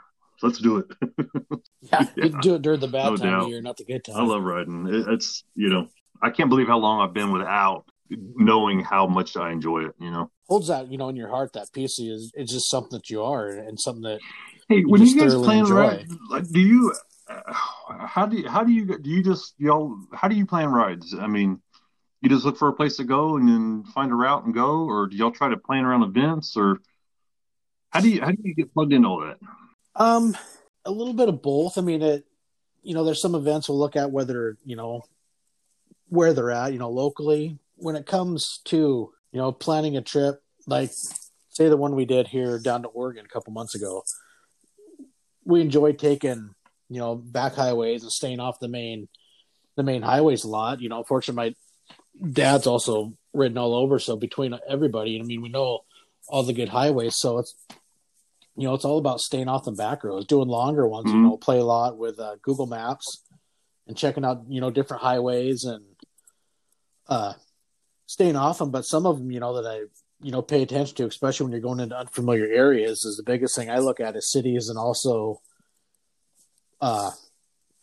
Let's 0.43 0.59
do 0.59 0.79
it. 0.79 0.87
yeah, 1.83 2.07
yeah, 2.17 2.41
do 2.41 2.55
it 2.57 2.63
during 2.63 2.81
the 2.81 2.89
bad 2.89 3.11
no 3.11 3.17
time 3.17 3.31
doubt. 3.31 3.43
of 3.43 3.49
year, 3.49 3.63
not 3.63 3.77
the 3.77 3.85
good 3.85 4.05
time. 4.05 4.17
I 4.17 4.23
love 4.23 4.43
riding. 4.43 4.89
It, 4.89 5.07
it's, 5.09 5.45
you 5.55 5.69
know, 5.69 5.89
I 6.21 6.31
can't 6.31 6.49
believe 6.49 6.67
how 6.67 6.79
long 6.79 7.01
I've 7.01 7.15
been 7.15 7.33
without 7.33 7.85
knowing 8.11 8.81
how 8.81 9.07
much 9.07 9.37
I 9.37 9.53
enjoy 9.53 9.85
it, 9.87 9.95
you 10.01 10.11
know. 10.11 10.31
Holds 10.49 10.69
that, 10.69 10.91
you 10.91 10.99
know, 10.99 11.09
in 11.09 11.17
your 11.17 11.29
heart, 11.29 11.53
that 11.53 11.69
PC 11.75 12.11
is, 12.11 12.33
it's 12.35 12.53
just 12.53 12.71
something 12.71 12.99
that 12.99 13.09
you 13.09 13.23
are 13.23 13.49
and 13.49 13.79
something 13.79 14.03
that. 14.03 14.21
Hey, 14.69 14.79
you 14.79 14.89
when 14.89 15.03
you 15.03 15.19
guys 15.19 15.35
plan 15.35 15.65
like, 16.29 16.49
do 16.49 16.61
you, 16.61 16.93
how 18.07 18.27
do 18.27 18.37
you, 18.37 18.49
how 18.49 18.65
do 18.65 18.73
you, 18.73 18.99
do 18.99 19.11
you 19.11 19.23
just, 19.23 19.55
y'all, 19.59 19.97
how 20.13 20.29
do 20.29 20.35
you 20.35 20.47
plan 20.47 20.69
rides? 20.69 21.15
I 21.19 21.27
mean, 21.27 21.61
you 22.21 22.29
just 22.29 22.45
look 22.45 22.57
for 22.57 22.69
a 22.69 22.73
place 22.73 22.97
to 22.97 23.05
go 23.05 23.37
and 23.37 23.49
then 23.49 23.85
find 23.93 24.13
a 24.13 24.15
route 24.15 24.45
and 24.45 24.55
go, 24.55 24.85
or 24.85 25.09
do 25.09 25.17
y'all 25.17 25.33
try 25.33 25.49
to 25.49 25.57
plan 25.57 25.85
around 25.85 26.05
events, 26.05 26.57
or 26.57 26.79
how 27.91 28.01
do 28.01 28.09
you 28.09 28.21
how 28.21 28.31
do 28.31 28.39
you 28.43 28.55
get 28.55 28.73
plugged 28.73 28.93
into 28.93 29.09
all 29.09 29.21
that? 29.21 29.39
Um, 29.97 30.37
a 30.85 30.91
little 30.91 31.15
bit 31.15 31.29
of 31.29 31.43
both. 31.43 31.77
I 31.79 31.81
mean, 31.81 32.01
it 32.01 32.25
you 32.83 32.95
know, 32.95 33.05
there's 33.05 33.21
some 33.21 33.35
events 33.35 33.69
we'll 33.69 33.79
look 33.79 33.97
at 33.97 34.11
whether 34.11 34.57
you 34.65 34.77
know 34.77 35.03
where 36.09 36.33
they're 36.33 36.51
at, 36.51 36.73
you 36.73 36.79
know, 36.79 36.91
locally. 36.91 37.59
When 37.77 37.97
it 37.97 38.07
comes 38.07 38.61
to 38.67 38.77
you 39.33 39.41
know 39.41 39.53
planning 39.53 39.97
a 39.97 40.03
trip, 40.03 40.43
like 40.67 40.93
say 41.49 41.69
the 41.69 41.77
one 41.77 41.95
we 41.95 42.05
did 42.05 42.29
here 42.29 42.59
down 42.59 42.83
to 42.83 42.89
Oregon 42.89 43.25
a 43.25 43.29
couple 43.29 43.53
months 43.53 43.75
ago, 43.75 44.05
we 45.45 45.61
enjoyed 45.61 45.99
taking 45.99 46.55
you 46.93 47.01
know 47.01 47.15
back 47.15 47.55
highways 47.55 48.03
and 48.03 48.13
staying 48.13 48.41
off 48.41 48.61
the 48.61 48.69
main 48.69 49.09
the 49.77 49.83
main 49.83 50.03
highways 50.03 50.45
a 50.45 50.49
lot. 50.49 50.81
You 50.81 50.89
know, 50.89 51.03
fortunately, 51.03 51.57
my 52.21 52.31
dad's 52.31 52.67
also 52.67 53.15
ridden 53.33 53.59
all 53.59 53.75
over. 53.75 53.99
So 53.99 54.17
between 54.17 54.59
everybody, 54.69 55.19
I 55.19 55.23
mean, 55.23 55.43
we 55.43 55.49
know 55.49 55.81
all 56.29 56.43
the 56.43 56.53
good 56.53 56.69
highways. 56.69 57.17
So 57.17 57.39
it's, 57.39 57.55
you 58.57 58.67
know, 58.67 58.75
it's 58.75 58.85
all 58.85 58.99
about 58.99 59.21
staying 59.21 59.49
off 59.49 59.65
the 59.65 59.73
back 59.73 60.05
roads, 60.05 60.27
doing 60.27 60.49
longer 60.49 60.87
ones, 60.87 61.07
mm-hmm. 61.07 61.17
you 61.17 61.23
know, 61.23 61.37
play 61.37 61.59
a 61.59 61.65
lot 61.65 61.97
with 61.97 62.19
uh, 62.19 62.37
Google 62.43 62.67
Maps 62.67 63.23
and 63.87 63.97
checking 63.97 64.25
out, 64.25 64.45
you 64.49 64.61
know, 64.61 64.71
different 64.71 65.03
highways 65.03 65.65
and 65.65 65.85
uh, 67.09 67.33
staying 68.07 68.37
off 68.37 68.59
them. 68.59 68.71
But 68.71 68.85
some 68.85 69.07
of 69.07 69.19
them, 69.19 69.31
you 69.31 69.41
know, 69.41 69.61
that 69.61 69.69
I, 69.69 69.85
you 70.23 70.31
know, 70.31 70.43
pay 70.43 70.63
attention 70.63 70.95
to, 70.97 71.07
especially 71.07 71.45
when 71.45 71.53
you're 71.53 71.61
going 71.61 71.81
into 71.81 71.97
unfamiliar 71.97 72.47
areas, 72.47 73.05
is 73.05 73.17
the 73.17 73.25
biggest 73.25 73.57
thing 73.57 73.71
I 73.71 73.79
look 73.79 73.99
at 73.99 74.17
is 74.17 74.31
cities 74.31 74.69
and 74.69 74.79
also 74.79 75.41
uh, 76.83 77.13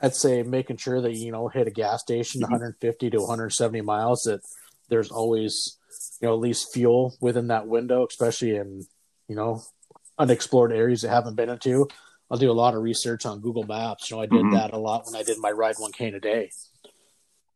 I'd 0.02 0.16
say 0.16 0.44
making 0.44 0.78
sure 0.78 1.02
that 1.02 1.16
you 1.16 1.32
know 1.32 1.48
hit 1.48 1.68
a 1.68 1.72
gas 1.72 2.02
station 2.02 2.42
mm-hmm. 2.42 2.52
150 2.52 3.10
to 3.10 3.18
170 3.18 3.82
miles 3.82 4.22
that 4.24 4.42
there's 4.90 5.10
always 5.10 5.78
you 6.22 6.28
know 6.28 6.34
at 6.36 6.40
least 6.40 6.74
fuel 6.74 7.16
within 7.20 7.48
that 7.48 7.68
window, 7.68 8.06
especially 8.06 8.56
in 8.56 8.86
you 9.28 9.36
know 9.36 9.64
unexplored 10.20 10.74
areas 10.74 11.02
that 11.02 11.10
haven't 11.10 11.36
been 11.36 11.50
into. 11.50 11.88
I'll 12.30 12.38
do 12.38 12.52
a 12.52 12.54
lot 12.54 12.76
of 12.76 12.84
research 12.84 13.26
on 13.26 13.40
Google 13.40 13.64
Maps. 13.64 14.12
You 14.12 14.18
know, 14.18 14.22
I 14.22 14.26
did 14.28 14.42
mm-hmm. 14.42 14.54
that 14.54 14.74
a 14.74 14.78
lot 14.78 15.06
when 15.06 15.16
I 15.16 15.24
did 15.24 15.40
my 15.40 15.50
ride 15.50 15.76
one 15.78 15.92
K 15.92 16.08
a 16.10 16.20
day. 16.20 16.52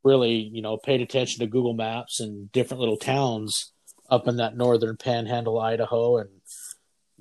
Really, 0.03 0.33
you 0.35 0.61
know, 0.61 0.77
paid 0.77 1.01
attention 1.01 1.39
to 1.39 1.47
Google 1.47 1.73
Maps 1.73 2.19
and 2.19 2.51
different 2.51 2.79
little 2.79 2.97
towns 2.97 3.71
up 4.09 4.27
in 4.27 4.37
that 4.37 4.57
northern 4.57 4.97
panhandle, 4.97 5.59
Idaho, 5.59 6.17
and 6.17 6.29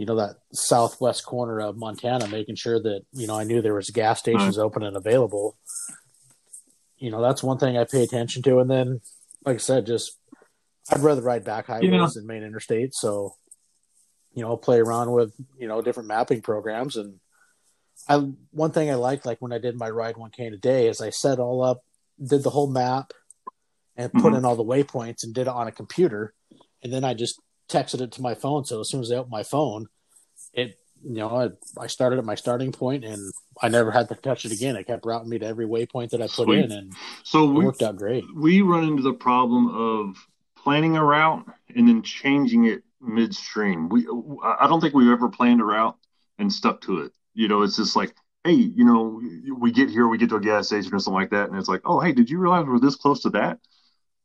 you 0.03 0.07
know 0.07 0.17
that 0.17 0.39
southwest 0.53 1.25
corner 1.25 1.61
of 1.61 1.77
Montana, 1.77 2.27
making 2.27 2.57
sure 2.57 2.83
that 2.83 3.03
you 3.13 3.29
know 3.29 3.39
I 3.39 3.45
knew 3.45 3.63
there 3.63 3.73
was 3.73 3.89
gas 3.91 4.19
stations 4.19 4.59
right. 4.59 4.65
open 4.65 4.83
and 4.83 4.97
available. 4.97 5.57
You 6.99 7.13
know 7.13 7.23
that's 7.23 7.41
one 7.41 7.59
thing 7.59 7.79
I 7.79 7.85
pay 7.85 8.03
attention 8.03 8.43
to, 8.43 8.59
and 8.59 8.69
then 8.69 9.01
like 9.47 9.55
I 9.55 9.59
said, 9.59 9.87
just 9.87 10.19
I'd 10.91 11.03
rather 11.03 11.23
ride 11.23 11.45
back 11.45 11.69
highways 11.69 11.93
yeah. 11.93 12.09
than 12.13 12.27
main 12.27 12.43
interstate. 12.43 12.95
So 12.95 13.37
you 14.35 14.43
know, 14.43 14.57
play 14.57 14.81
around 14.81 15.13
with 15.13 15.33
you 15.57 15.69
know 15.69 15.81
different 15.83 16.09
mapping 16.09 16.43
programs, 16.43 16.97
and 16.97 17.21
I 18.09 18.17
one 18.51 18.73
thing 18.73 18.91
I 18.91 18.97
liked 18.97 19.25
like 19.25 19.41
when 19.41 19.53
I 19.53 19.59
did 19.59 19.79
my 19.79 19.89
ride 19.89 20.17
one 20.17 20.33
k 20.33 20.49
a 20.49 20.57
day 20.57 20.89
is 20.89 21.01
I 21.01 21.11
set 21.11 21.39
all 21.39 21.63
up, 21.63 21.85
did 22.21 22.43
the 22.43 22.51
whole 22.51 22.69
map, 22.69 23.13
and 23.97 24.13
put 24.13 24.23
mm-hmm. 24.23 24.35
in 24.35 24.45
all 24.45 24.57
the 24.57 24.65
waypoints 24.65 25.23
and 25.23 25.33
did 25.33 25.43
it 25.43 25.47
on 25.47 25.69
a 25.69 25.73
computer 25.73 26.35
and 26.83 26.93
then 26.93 27.05
I 27.05 27.15
just 27.15 27.41
texted 27.69 28.01
it 28.01 28.13
to 28.13 28.23
my 28.23 28.35
phone. 28.35 28.65
So 28.65 28.81
as 28.81 28.89
soon 28.89 29.01
as 29.01 29.11
I 29.11 29.17
opened 29.17 29.33
my 29.33 29.43
phone, 29.43 29.89
it 30.53 30.79
you 31.03 31.17
know 31.17 31.29
I, 31.29 31.83
I 31.83 31.87
started 31.87 32.19
at 32.19 32.25
my 32.25 32.35
starting 32.35 32.73
point 32.73 33.05
and 33.05 33.33
I 33.61 33.69
never 33.69 33.91
had 33.91 34.09
to 34.09 34.15
touch 34.15 34.45
it 34.45 34.53
again. 34.53 34.77
It 34.77 34.87
kept 34.87 35.05
routing 35.05 35.29
me 35.29 35.39
to 35.39 35.47
every 35.47 35.67
waypoint 35.67 36.11
that 36.11 36.23
I 36.23 36.27
put 36.27 36.47
Sweet. 36.47 36.65
in, 36.67 36.73
and 36.73 36.93
so 37.23 37.45
it 37.45 37.53
we, 37.53 37.65
worked 37.65 37.83
out 37.83 37.97
great. 37.97 38.25
We 38.35 38.63
run 38.63 38.85
into 38.85 39.03
the 39.03 39.13
problem 39.13 39.69
of 39.69 40.17
planning 40.57 40.97
a 40.97 41.05
route 41.05 41.45
and 41.75 41.89
then 41.89 42.03
changing 42.03 42.67
it 42.67 42.83
midstream. 43.01 43.89
We 43.89 44.07
I 44.43 44.67
don't 44.69 44.81
think 44.81 44.95
we've 44.95 45.11
ever 45.11 45.29
planned 45.29 45.61
a 45.61 45.65
route 45.65 45.97
and 46.39 46.53
stuck 46.53 46.81
to 46.83 47.01
it. 47.03 47.13
You 47.35 47.49
know, 47.49 47.63
it's 47.63 47.77
just 47.77 47.97
like, 47.97 48.15
hey, 48.45 48.53
you 48.53 48.85
know, 48.85 49.21
we 49.59 49.73
get 49.73 49.89
here, 49.89 50.09
we 50.09 50.19
get 50.19 50.29
to 50.31 50.37
a 50.37 50.41
gas 50.41 50.67
station 50.67 50.95
or 50.95 50.99
something 50.99 51.21
like 51.21 51.31
that, 51.31 51.49
and 51.49 51.59
it's 51.59 51.69
like, 51.69 51.83
oh, 51.85 52.01
hey, 52.01 52.13
did 52.13 52.29
you 52.29 52.39
realize 52.39 52.67
we're 52.67 52.79
this 52.79 52.97
close 52.97 53.23
to 53.23 53.31
that? 53.31 53.59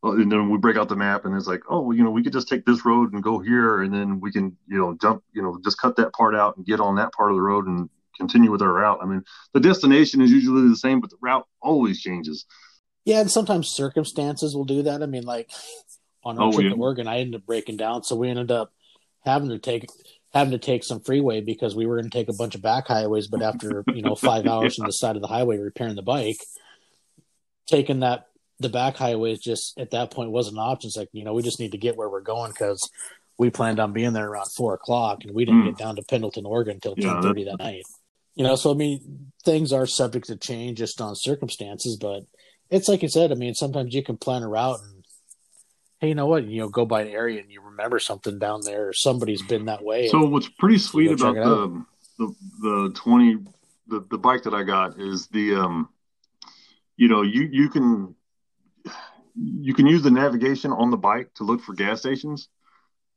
Oh, 0.04 0.12
and 0.12 0.32
then 0.32 0.52
we 0.52 0.60
break 0.60 0.78
out 0.78 0.90
the 0.90 0.96
map 0.96 1.26
and 1.26 1.36
it's 1.36 1.48
like 1.48 1.64
oh 1.70 1.92
you 1.92 2.04
know 2.04 2.12
we 2.12 2.22
could 2.22 2.32
just 2.32 2.48
take 2.48 2.66
this 2.68 2.86
road 2.86 3.14
and 3.14 3.24
go 3.24 3.40
here 3.40 3.82
and 3.82 3.92
then 3.92 4.20
we 4.20 4.32
can 4.32 4.56
you 4.68 4.78
know 4.78 4.96
jump 5.02 5.24
you 5.34 5.42
know 5.42 5.60
just 5.64 5.80
cut 5.80 5.96
that 5.96 6.14
part 6.14 6.36
out 6.36 6.56
and 6.56 6.68
get 6.68 6.80
on 6.80 6.98
that 6.98 7.12
part 7.14 7.32
of 7.32 7.36
the 7.36 7.42
road 7.42 7.66
and 7.66 7.90
continue 8.16 8.52
with 8.52 8.62
our 8.62 8.74
route 8.74 9.00
i 9.02 9.06
mean 9.06 9.24
the 9.56 9.60
destination 9.60 10.22
is 10.22 10.32
usually 10.32 10.70
the 10.70 10.76
same 10.76 11.02
but 11.02 11.10
the 11.10 11.18
route 11.20 11.48
always 11.64 12.00
changes 12.00 12.46
yeah 13.06 13.20
and 13.20 13.32
sometimes 13.32 13.70
circumstances 13.70 14.56
will 14.56 14.66
do 14.66 14.84
that 14.84 15.02
i 15.02 15.08
mean 15.08 15.24
like 15.24 15.50
on 16.24 16.38
our 16.38 16.50
oh, 16.50 16.52
trip 16.52 16.66
yeah. 16.66 16.70
to 16.70 16.76
oregon 16.76 17.08
i 17.08 17.18
ended 17.18 17.42
up 17.42 17.46
breaking 17.48 17.76
down 17.76 18.04
so 18.04 18.16
we 18.16 18.30
ended 18.30 18.52
up 18.52 18.72
having 19.26 19.50
to 19.50 19.58
take 19.58 19.88
having 20.32 20.52
to 20.52 20.60
take 20.60 20.84
some 20.84 21.00
freeway 21.00 21.42
because 21.42 21.76
we 21.76 21.88
were 21.88 21.96
going 21.96 22.10
to 22.10 22.16
take 22.16 22.30
a 22.30 22.38
bunch 22.38 22.54
of 22.54 22.62
back 22.62 22.86
highways 22.86 23.28
but 23.28 23.42
after 23.42 23.84
you 23.88 24.04
know 24.04 24.14
five 24.14 24.46
hours 24.48 24.78
yeah. 24.78 24.84
on 24.84 24.88
the 24.88 24.94
side 24.94 25.16
of 25.16 25.24
the 25.24 25.28
highway 25.28 25.58
repairing 25.58 25.96
the 25.96 26.04
bike 26.04 26.38
taking 27.66 28.02
that 28.02 28.27
the 28.60 28.70
back 28.70 28.96
highways 28.96 29.40
just 29.40 29.80
at 29.80 29.92
that 29.92 30.12
point 30.12 30.32
wasn't 30.32 30.58
an 30.58 30.64
option. 30.64 30.88
It's 30.88 30.98
like, 30.98 31.10
you 31.12 31.24
know, 31.24 31.34
we 31.34 31.44
just 31.44 31.60
need 31.60 31.74
to 31.74 31.78
get 31.78 31.96
where 31.96 32.10
we're 32.10 32.22
going 32.22 32.52
because 32.52 32.90
we 33.38 33.50
planned 33.50 33.80
on 33.80 33.94
being 33.94 34.14
there 34.14 34.28
around 34.28 34.48
four 34.56 34.74
o'clock 34.74 35.24
and 35.24 35.34
we 35.34 35.46
didn't 35.46 35.64
mm. 35.64 35.66
get 35.66 35.78
down 35.78 35.96
to 35.96 36.04
Pendleton, 36.04 36.46
Oregon 36.46 36.76
until 36.76 36.96
yeah, 36.98 37.14
10 37.14 37.22
30 37.22 37.44
that 37.46 37.60
night. 37.60 37.84
You 38.36 38.44
know, 38.44 38.56
so 38.56 38.72
I 38.72 38.76
mean, 38.76 39.32
things 39.44 39.74
are 39.74 39.86
subject 39.86 40.28
to 40.28 40.36
change 40.36 40.80
just 40.80 41.02
on 41.02 41.16
circumstances, 41.16 41.98
but 41.98 42.24
it's 42.70 42.88
like 42.88 43.02
you 43.02 43.10
said, 43.10 43.32
I 43.32 43.36
mean, 43.36 43.54
sometimes 43.54 43.94
you 43.94 44.04
can 44.04 44.18
plan 44.18 44.44
a 44.44 44.48
route 44.48 44.80
and 44.84 45.04
hey, 46.00 46.10
you 46.10 46.16
know 46.16 46.28
what, 46.28 46.46
you 46.46 46.60
know, 46.60 46.70
go 46.70 46.86
by 46.86 47.02
an 47.02 47.08
area 47.08 47.42
and 47.42 47.52
you 47.52 47.62
remember 47.62 48.00
something 48.00 48.38
down 48.38 48.62
there 48.64 48.90
or 48.90 48.94
somebody's 48.94 49.42
been 49.42 49.66
that 49.66 49.84
way. 49.84 50.08
So 50.10 50.26
what's 50.26 50.50
pretty 50.50 50.78
sweet 50.78 51.12
about 51.12 51.36
the, 51.36 51.86
the, 52.20 52.36
the 52.62 52.92
20, 52.96 53.38
the, 53.88 54.06
the 54.12 54.18
bike 54.18 54.44
that 54.44 54.54
I 54.54 54.64
got 54.64 55.00
is 55.00 55.28
the, 55.28 55.56
um, 55.56 55.90
you 56.96 57.08
know, 57.08 57.24
you, 57.24 57.50
you 57.52 57.70
can 57.70 58.16
you 59.38 59.74
can 59.74 59.88
use 59.88 60.02
the 60.02 60.12
navigation 60.12 60.72
on 60.72 60.90
the 60.92 60.98
bike 60.98 61.34
to 61.36 61.44
look 61.44 61.62
for 61.62 61.74
gas 61.74 62.00
stations. 62.00 62.50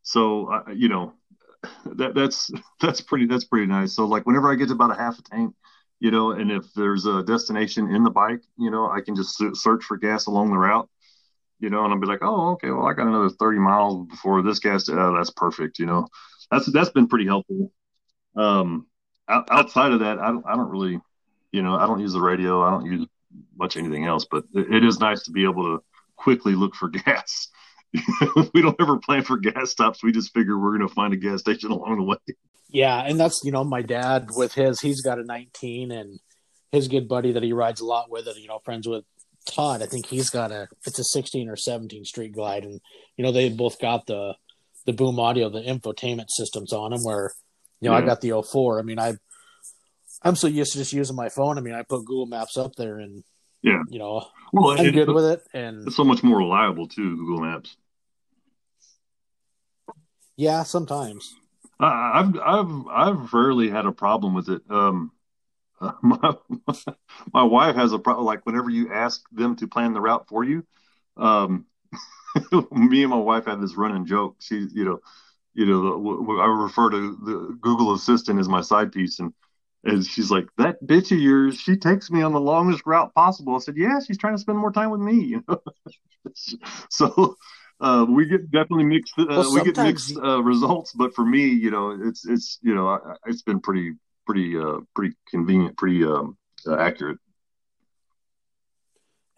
So 0.02 0.52
uh, 0.52 0.70
you 0.72 0.88
know 0.88 1.14
that 1.96 2.14
that's 2.14 2.50
that's 2.80 3.00
pretty 3.00 3.26
that's 3.26 3.44
pretty 3.44 3.66
nice. 3.66 3.94
So 3.94 4.06
like 4.06 4.26
whenever 4.26 4.50
I 4.50 4.56
get 4.56 4.68
to 4.68 4.74
about 4.74 4.92
a 4.92 4.96
half 5.00 5.18
a 5.18 5.22
tank, 5.22 5.54
you 6.00 6.10
know, 6.10 6.32
and 6.32 6.50
if 6.50 6.64
there's 6.74 7.06
a 7.06 7.22
destination 7.22 7.94
in 7.94 8.04
the 8.04 8.10
bike, 8.10 8.42
you 8.58 8.70
know, 8.70 8.90
I 8.90 9.00
can 9.00 9.16
just 9.16 9.42
search 9.54 9.84
for 9.84 9.96
gas 9.96 10.26
along 10.26 10.50
the 10.50 10.58
route, 10.58 10.88
you 11.58 11.70
know, 11.70 11.84
and 11.84 11.92
I'll 11.92 12.00
be 12.00 12.06
like, 12.06 12.20
oh, 12.22 12.52
okay, 12.52 12.70
well, 12.70 12.86
I 12.86 12.94
got 12.94 13.06
another 13.06 13.30
30 13.30 13.58
miles 13.58 14.06
before 14.08 14.42
this 14.42 14.58
gas. 14.58 14.88
Uh, 14.88 15.12
that's 15.16 15.30
perfect, 15.30 15.78
you 15.78 15.86
know. 15.86 16.08
That's 16.50 16.70
that's 16.72 16.90
been 16.90 17.06
pretty 17.08 17.26
helpful. 17.26 17.72
Um, 18.36 18.86
outside 19.28 19.92
of 19.92 20.00
that, 20.00 20.18
I 20.18 20.28
don't 20.28 20.44
I 20.46 20.56
don't 20.56 20.70
really, 20.70 21.00
you 21.52 21.62
know, 21.62 21.76
I 21.76 21.86
don't 21.86 22.00
use 22.00 22.12
the 22.12 22.20
radio. 22.20 22.62
I 22.62 22.70
don't 22.70 22.86
use 22.86 23.06
much 23.56 23.76
anything 23.76 24.06
else, 24.06 24.26
but 24.28 24.44
it 24.54 24.84
is 24.84 24.98
nice 24.98 25.24
to 25.24 25.30
be 25.30 25.44
able 25.44 25.78
to 25.78 25.84
quickly 26.20 26.54
look 26.54 26.74
for 26.74 26.88
gas. 27.06 27.48
we 28.54 28.62
don't 28.62 28.80
ever 28.80 28.98
plan 28.98 29.22
for 29.22 29.36
gas 29.36 29.70
stops. 29.70 30.02
We 30.02 30.12
just 30.12 30.32
figure 30.32 30.56
we're 30.58 30.76
going 30.76 30.88
to 30.88 30.94
find 30.94 31.12
a 31.12 31.16
gas 31.16 31.40
station 31.40 31.72
along 31.72 31.96
the 31.96 32.04
way. 32.04 32.16
Yeah, 32.68 33.00
and 33.00 33.18
that's 33.18 33.40
you 33.42 33.50
know 33.50 33.64
my 33.64 33.82
dad 33.82 34.28
with 34.36 34.54
his 34.54 34.80
he's 34.80 35.02
got 35.02 35.18
a 35.18 35.24
19 35.24 35.90
and 35.90 36.20
his 36.70 36.86
good 36.86 37.08
buddy 37.08 37.32
that 37.32 37.42
he 37.42 37.52
rides 37.52 37.80
a 37.80 37.84
lot 37.84 38.10
with 38.10 38.28
it. 38.28 38.36
You 38.36 38.46
know, 38.46 38.60
friends 38.64 38.86
with 38.86 39.04
Todd. 39.44 39.82
I 39.82 39.86
think 39.86 40.06
he's 40.06 40.30
got 40.30 40.52
a 40.52 40.68
it's 40.86 40.98
a 41.00 41.04
16 41.04 41.48
or 41.48 41.56
17 41.56 42.04
Street 42.04 42.32
Glide, 42.32 42.64
and 42.64 42.80
you 43.16 43.24
know 43.24 43.32
they 43.32 43.48
both 43.48 43.80
got 43.80 44.06
the 44.06 44.34
the 44.86 44.92
boom 44.92 45.18
audio, 45.18 45.48
the 45.48 45.60
infotainment 45.60 46.28
systems 46.28 46.72
on 46.72 46.92
them. 46.92 47.02
Where 47.02 47.32
you 47.80 47.90
know 47.90 47.96
yeah. 47.96 48.04
I 48.04 48.06
got 48.06 48.20
the 48.20 48.40
04. 48.40 48.78
I 48.78 48.82
mean 48.82 49.00
I 49.00 49.14
I'm 50.22 50.36
so 50.36 50.46
used 50.46 50.72
to 50.72 50.78
just 50.78 50.92
using 50.92 51.16
my 51.16 51.28
phone. 51.28 51.58
I 51.58 51.62
mean 51.62 51.74
I 51.74 51.82
put 51.82 52.04
Google 52.04 52.26
Maps 52.26 52.56
up 52.56 52.76
there 52.76 52.98
and 52.98 53.24
yeah. 53.62 53.82
You 53.88 53.98
know, 53.98 54.26
well, 54.52 54.78
I'm 54.78 54.92
good 54.92 55.08
with 55.08 55.24
it, 55.24 55.46
and 55.52 55.86
it's 55.86 55.96
so 55.96 56.04
much 56.04 56.22
more 56.22 56.38
reliable 56.38 56.88
too. 56.88 57.16
Google 57.16 57.40
Maps. 57.40 57.76
Yeah, 60.36 60.62
sometimes. 60.62 61.34
I've 61.78 62.38
I've 62.38 62.86
I've 62.88 63.32
rarely 63.32 63.70
had 63.70 63.86
a 63.86 63.92
problem 63.92 64.34
with 64.34 64.48
it. 64.48 64.62
Um, 64.70 65.12
my 66.02 66.34
my 67.32 67.42
wife 67.42 67.76
has 67.76 67.92
a 67.92 67.98
problem. 67.98 68.26
Like 68.26 68.44
whenever 68.44 68.70
you 68.70 68.92
ask 68.92 69.22
them 69.32 69.56
to 69.56 69.68
plan 69.68 69.92
the 69.92 70.00
route 70.00 70.28
for 70.28 70.44
you, 70.44 70.64
um, 71.16 71.66
me 72.72 73.02
and 73.02 73.10
my 73.10 73.16
wife 73.16 73.46
have 73.46 73.60
this 73.60 73.76
running 73.76 74.06
joke. 74.06 74.36
She, 74.40 74.66
you 74.72 74.84
know, 74.84 75.00
you 75.54 75.66
know, 75.66 75.82
the, 75.82 76.32
I 76.40 76.46
refer 76.46 76.90
to 76.90 77.16
the 77.22 77.58
Google 77.60 77.94
Assistant 77.94 78.38
as 78.38 78.48
my 78.48 78.60
side 78.60 78.92
piece, 78.92 79.18
and 79.20 79.32
and 79.84 80.04
she's 80.04 80.30
like, 80.30 80.46
that 80.58 80.82
bitch 80.84 81.10
of 81.12 81.18
yours, 81.18 81.58
she 81.58 81.76
takes 81.76 82.10
me 82.10 82.22
on 82.22 82.32
the 82.32 82.40
longest 82.40 82.82
route 82.84 83.14
possible. 83.14 83.56
I 83.56 83.58
said, 83.60 83.76
yeah, 83.76 83.98
she's 84.00 84.18
trying 84.18 84.34
to 84.34 84.40
spend 84.40 84.58
more 84.58 84.72
time 84.72 84.90
with 84.90 85.00
me. 85.00 85.20
You 85.30 85.44
know? 85.48 85.62
so 86.90 87.36
uh, 87.80 88.04
we 88.08 88.26
get 88.26 88.50
definitely 88.50 88.84
mixed. 88.84 89.14
Uh, 89.18 89.26
well, 89.28 89.54
we 89.54 89.64
get 89.64 89.76
mixed 89.78 90.16
uh, 90.16 90.42
results, 90.42 90.92
but 90.92 91.14
for 91.14 91.24
me, 91.24 91.48
you 91.48 91.70
know, 91.70 91.98
it's 92.02 92.26
it's 92.26 92.58
you 92.62 92.74
know, 92.74 92.88
I, 92.88 92.98
it's 93.26 93.42
been 93.42 93.60
pretty 93.60 93.92
pretty 94.26 94.56
uh, 94.56 94.80
pretty 94.94 95.14
convenient, 95.30 95.78
pretty 95.78 96.04
um, 96.04 96.36
uh, 96.66 96.76
accurate. 96.76 97.18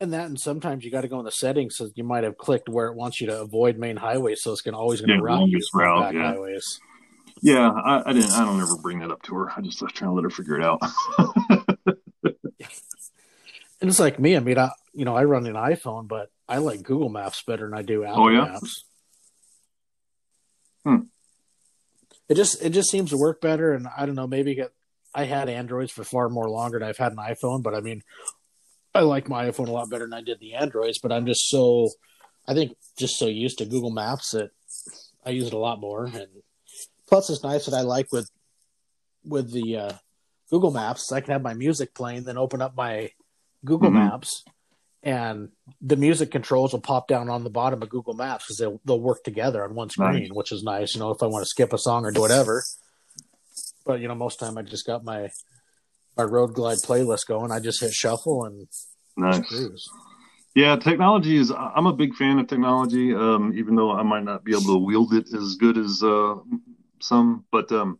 And 0.00 0.12
that, 0.12 0.26
and 0.26 0.40
sometimes 0.40 0.84
you 0.84 0.90
got 0.90 1.02
to 1.02 1.08
go 1.08 1.20
in 1.20 1.24
the 1.24 1.30
settings, 1.30 1.76
so 1.76 1.88
you 1.94 2.02
might 2.02 2.24
have 2.24 2.36
clicked 2.36 2.68
where 2.68 2.88
it 2.88 2.96
wants 2.96 3.20
you 3.20 3.28
to 3.28 3.40
avoid 3.40 3.78
main 3.78 3.96
highways, 3.96 4.42
so 4.42 4.50
it's 4.50 4.60
going 4.60 4.74
always 4.74 5.00
going 5.00 5.10
to 5.10 5.14
yeah, 5.14 5.20
route 5.22 5.48
you 5.48 5.60
route, 5.72 6.00
back 6.00 6.14
yeah. 6.14 6.32
highways. 6.32 6.80
Yeah, 7.42 7.68
I, 7.68 8.10
I, 8.10 8.12
didn't. 8.12 8.30
I 8.30 8.44
don't 8.44 8.60
ever 8.60 8.76
bring 8.80 9.00
that 9.00 9.10
up 9.10 9.22
to 9.24 9.34
her. 9.34 9.50
I 9.54 9.60
just 9.62 9.82
was 9.82 9.92
trying 9.92 10.10
to 10.10 10.14
let 10.14 10.22
her 10.22 10.30
figure 10.30 10.60
it 10.60 10.64
out. 10.64 10.80
and 13.82 13.90
it's 13.90 13.98
like 13.98 14.20
me. 14.20 14.36
I 14.36 14.40
mean, 14.40 14.58
I 14.58 14.70
you 14.94 15.04
know 15.04 15.16
I 15.16 15.24
run 15.24 15.46
an 15.46 15.54
iPhone, 15.54 16.06
but 16.06 16.30
I 16.48 16.58
like 16.58 16.84
Google 16.84 17.08
Maps 17.08 17.42
better 17.42 17.68
than 17.68 17.76
I 17.76 17.82
do 17.82 18.04
Apple 18.04 18.24
oh, 18.24 18.28
yeah? 18.28 18.44
Maps. 18.44 18.84
Hmm. 20.84 20.96
It 22.28 22.36
just 22.36 22.62
it 22.62 22.70
just 22.70 22.90
seems 22.90 23.10
to 23.10 23.16
work 23.16 23.40
better, 23.40 23.72
and 23.72 23.88
I 23.98 24.06
don't 24.06 24.14
know. 24.14 24.28
Maybe 24.28 24.54
get, 24.54 24.72
I 25.12 25.24
had 25.24 25.48
Androids 25.48 25.90
for 25.90 26.04
far 26.04 26.28
more 26.28 26.48
longer 26.48 26.78
than 26.78 26.88
I've 26.88 26.96
had 26.96 27.10
an 27.10 27.18
iPhone, 27.18 27.64
but 27.64 27.74
I 27.74 27.80
mean, 27.80 28.02
I 28.94 29.00
like 29.00 29.28
my 29.28 29.50
iPhone 29.50 29.66
a 29.66 29.72
lot 29.72 29.90
better 29.90 30.04
than 30.04 30.14
I 30.14 30.22
did 30.22 30.38
the 30.38 30.54
Androids. 30.54 31.00
But 31.02 31.10
I'm 31.10 31.26
just 31.26 31.48
so, 31.48 31.88
I 32.46 32.54
think, 32.54 32.76
just 32.96 33.18
so 33.18 33.26
used 33.26 33.58
to 33.58 33.66
Google 33.66 33.90
Maps 33.90 34.30
that 34.30 34.50
I 35.26 35.30
use 35.30 35.48
it 35.48 35.54
a 35.54 35.58
lot 35.58 35.80
more, 35.80 36.04
and 36.04 36.28
Plus, 37.12 37.28
it's 37.28 37.42
nice 37.42 37.66
that 37.66 37.74
I 37.74 37.82
like 37.82 38.10
with 38.10 38.30
with 39.22 39.52
the 39.52 39.76
uh, 39.76 39.92
Google 40.50 40.70
Maps. 40.70 41.12
I 41.12 41.20
can 41.20 41.32
have 41.32 41.42
my 41.42 41.52
music 41.52 41.94
playing, 41.94 42.24
then 42.24 42.38
open 42.38 42.62
up 42.62 42.74
my 42.74 43.10
Google 43.66 43.90
mm-hmm. 43.90 43.98
Maps, 43.98 44.44
and 45.02 45.50
the 45.82 45.96
music 45.96 46.30
controls 46.30 46.72
will 46.72 46.80
pop 46.80 47.08
down 47.08 47.28
on 47.28 47.44
the 47.44 47.50
bottom 47.50 47.82
of 47.82 47.90
Google 47.90 48.14
Maps 48.14 48.46
because 48.46 48.56
they'll 48.56 48.80
they'll 48.86 48.98
work 48.98 49.24
together 49.24 49.62
on 49.62 49.74
one 49.74 49.90
screen, 49.90 50.22
nice. 50.22 50.30
which 50.32 50.52
is 50.52 50.62
nice. 50.62 50.94
You 50.94 51.00
know, 51.00 51.10
if 51.10 51.22
I 51.22 51.26
want 51.26 51.42
to 51.42 51.50
skip 51.50 51.74
a 51.74 51.78
song 51.78 52.06
or 52.06 52.12
do 52.12 52.22
whatever. 52.22 52.64
But 53.84 54.00
you 54.00 54.08
know, 54.08 54.14
most 54.14 54.40
time 54.40 54.56
I 54.56 54.62
just 54.62 54.86
got 54.86 55.04
my 55.04 55.28
my 56.16 56.24
Road 56.24 56.54
Glide 56.54 56.78
playlist 56.78 57.26
going. 57.28 57.52
I 57.52 57.60
just 57.60 57.82
hit 57.82 57.92
shuffle 57.92 58.46
and 58.46 58.68
nice. 59.18 59.46
Cruise. 59.46 59.86
Yeah, 60.54 60.76
technology 60.76 61.36
is. 61.36 61.52
I'm 61.52 61.86
a 61.86 61.92
big 61.92 62.14
fan 62.14 62.38
of 62.38 62.46
technology, 62.46 63.14
um, 63.14 63.52
even 63.54 63.74
though 63.74 63.92
I 63.92 64.02
might 64.02 64.24
not 64.24 64.44
be 64.44 64.52
able 64.52 64.62
to 64.62 64.78
wield 64.78 65.12
it 65.12 65.26
as 65.34 65.56
good 65.56 65.76
as 65.76 66.02
uh, 66.02 66.36
some, 67.02 67.44
but 67.50 67.70
um, 67.72 67.98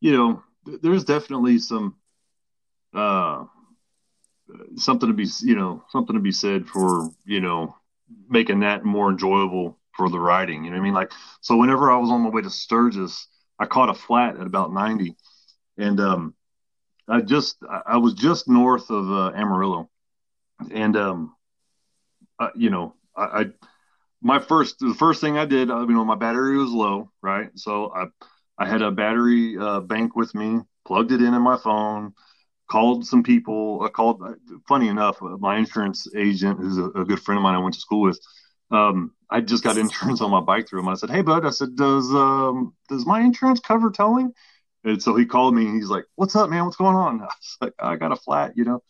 you 0.00 0.12
know, 0.12 0.42
there's 0.82 1.04
definitely 1.04 1.58
some 1.58 1.96
uh, 2.94 3.44
something 4.76 5.08
to 5.08 5.14
be 5.14 5.26
you 5.42 5.56
know 5.56 5.84
something 5.90 6.14
to 6.14 6.20
be 6.22 6.32
said 6.32 6.66
for 6.66 7.10
you 7.24 7.40
know 7.40 7.74
making 8.28 8.60
that 8.60 8.84
more 8.84 9.10
enjoyable 9.10 9.78
for 9.96 10.08
the 10.08 10.18
riding. 10.18 10.64
You 10.64 10.70
know 10.70 10.76
what 10.76 10.82
I 10.82 10.84
mean? 10.84 10.94
Like 10.94 11.12
so, 11.40 11.56
whenever 11.56 11.90
I 11.90 11.98
was 11.98 12.10
on 12.10 12.22
my 12.22 12.30
way 12.30 12.42
to 12.42 12.50
Sturgis, 12.50 13.26
I 13.58 13.66
caught 13.66 13.90
a 13.90 13.94
flat 13.94 14.36
at 14.36 14.46
about 14.46 14.72
90, 14.72 15.16
and 15.76 16.00
um, 16.00 16.34
I 17.08 17.20
just 17.20 17.56
I 17.86 17.96
was 17.98 18.14
just 18.14 18.48
north 18.48 18.90
of 18.90 19.10
uh, 19.10 19.32
Amarillo, 19.34 19.90
and 20.70 20.96
um, 20.96 21.34
I, 22.38 22.50
you 22.54 22.70
know 22.70 22.94
I, 23.16 23.22
I 23.22 23.44
my 24.22 24.38
first 24.38 24.78
the 24.80 24.94
first 24.94 25.20
thing 25.20 25.38
I 25.38 25.44
did, 25.44 25.70
uh, 25.70 25.80
you 25.80 25.94
know, 25.94 26.04
my 26.04 26.16
battery 26.16 26.56
was 26.58 26.70
low, 26.70 27.10
right? 27.22 27.50
So 27.56 27.92
I 27.94 28.06
I 28.58 28.68
had 28.68 28.82
a 28.82 28.90
battery 28.90 29.56
uh, 29.58 29.80
bank 29.80 30.16
with 30.16 30.34
me, 30.34 30.60
plugged 30.86 31.12
it 31.12 31.22
in 31.22 31.34
in 31.34 31.42
my 31.42 31.56
phone, 31.56 32.12
called 32.70 33.06
some 33.06 33.22
people. 33.22 33.82
I 33.84 33.88
called. 33.88 34.22
Funny 34.68 34.88
enough, 34.88 35.22
uh, 35.22 35.36
my 35.38 35.58
insurance 35.58 36.06
agent, 36.16 36.58
who's 36.60 36.78
a, 36.78 36.86
a 36.90 37.04
good 37.04 37.20
friend 37.22 37.38
of 37.38 37.42
mine, 37.42 37.54
I 37.54 37.58
went 37.58 37.74
to 37.74 37.80
school 37.80 38.02
with. 38.02 38.20
um, 38.70 39.12
I 39.30 39.40
just 39.40 39.64
got 39.64 39.78
insurance 39.80 40.20
on 40.20 40.30
my 40.30 40.40
bike 40.40 40.68
through 40.68 40.80
him. 40.80 40.88
I 40.88 40.94
said, 40.94 41.10
"Hey, 41.10 41.22
bud," 41.22 41.46
I 41.46 41.50
said, 41.50 41.76
"Does 41.76 42.10
um, 42.14 42.74
does 42.88 43.06
my 43.06 43.20
insurance 43.20 43.60
cover 43.60 43.90
towing?" 43.90 44.32
And 44.84 45.02
so 45.02 45.16
he 45.16 45.26
called 45.26 45.54
me. 45.54 45.66
And 45.66 45.76
he's 45.76 45.90
like, 45.90 46.04
"What's 46.16 46.36
up, 46.36 46.50
man? 46.50 46.64
What's 46.64 46.76
going 46.76 46.96
on?" 46.96 47.20
I 47.22 47.26
was 47.26 47.56
like, 47.60 47.74
"I 47.80 47.96
got 47.96 48.12
a 48.12 48.16
flat, 48.16 48.54
you 48.56 48.64
know." 48.64 48.82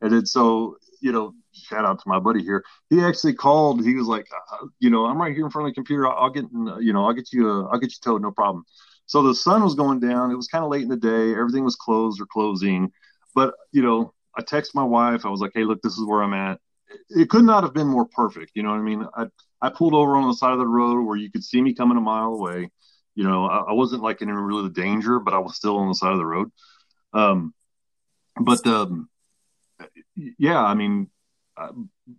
And 0.00 0.12
then 0.12 0.26
so 0.26 0.76
you 1.00 1.12
know, 1.12 1.34
shout 1.52 1.84
out 1.84 1.98
to 1.98 2.08
my 2.08 2.18
buddy 2.18 2.42
here. 2.42 2.64
He 2.88 3.00
actually 3.00 3.34
called. 3.34 3.84
He 3.84 3.94
was 3.94 4.06
like, 4.06 4.26
uh, 4.52 4.66
"You 4.78 4.90
know, 4.90 5.06
I'm 5.06 5.20
right 5.20 5.34
here 5.34 5.44
in 5.44 5.50
front 5.50 5.68
of 5.68 5.72
the 5.72 5.74
computer. 5.74 6.06
I'll, 6.06 6.24
I'll 6.24 6.30
get 6.30 6.44
you 6.52 6.92
know, 6.92 7.06
I'll 7.06 7.12
get 7.12 7.32
you 7.32 7.48
a, 7.48 7.66
I'll 7.68 7.78
get 7.78 7.92
you 7.92 7.98
towed, 8.02 8.22
no 8.22 8.30
problem." 8.30 8.64
So 9.06 9.22
the 9.22 9.34
sun 9.34 9.62
was 9.62 9.74
going 9.74 10.00
down. 10.00 10.30
It 10.30 10.36
was 10.36 10.48
kind 10.48 10.64
of 10.64 10.70
late 10.70 10.82
in 10.82 10.88
the 10.88 10.96
day. 10.96 11.32
Everything 11.32 11.64
was 11.64 11.76
closed 11.76 12.20
or 12.20 12.26
closing. 12.26 12.92
But 13.34 13.54
you 13.72 13.82
know, 13.82 14.14
I 14.36 14.42
texted 14.42 14.74
my 14.74 14.84
wife. 14.84 15.26
I 15.26 15.30
was 15.30 15.40
like, 15.40 15.52
"Hey, 15.54 15.64
look, 15.64 15.82
this 15.82 15.98
is 15.98 16.04
where 16.04 16.22
I'm 16.22 16.34
at." 16.34 16.60
It 17.10 17.30
could 17.30 17.44
not 17.44 17.62
have 17.62 17.74
been 17.74 17.86
more 17.86 18.06
perfect. 18.06 18.52
You 18.54 18.62
know 18.62 18.70
what 18.70 18.78
I 18.78 18.82
mean? 18.82 19.06
I 19.14 19.26
I 19.60 19.70
pulled 19.70 19.94
over 19.94 20.16
on 20.16 20.28
the 20.28 20.34
side 20.34 20.52
of 20.52 20.58
the 20.58 20.66
road 20.66 21.04
where 21.04 21.16
you 21.16 21.30
could 21.30 21.44
see 21.44 21.60
me 21.60 21.74
coming 21.74 21.98
a 21.98 22.00
mile 22.00 22.32
away. 22.32 22.70
You 23.14 23.24
know, 23.24 23.46
I, 23.46 23.70
I 23.70 23.72
wasn't 23.72 24.02
like 24.02 24.22
in 24.22 24.30
really 24.30 24.70
danger, 24.70 25.18
but 25.18 25.34
I 25.34 25.38
was 25.38 25.56
still 25.56 25.76
on 25.78 25.88
the 25.88 25.94
side 25.94 26.12
of 26.12 26.18
the 26.18 26.26
road. 26.26 26.50
Um, 27.12 27.52
but 28.40 28.66
um, 28.66 29.08
yeah, 30.16 30.62
I 30.62 30.74
mean, 30.74 31.02
uh, 31.02 31.19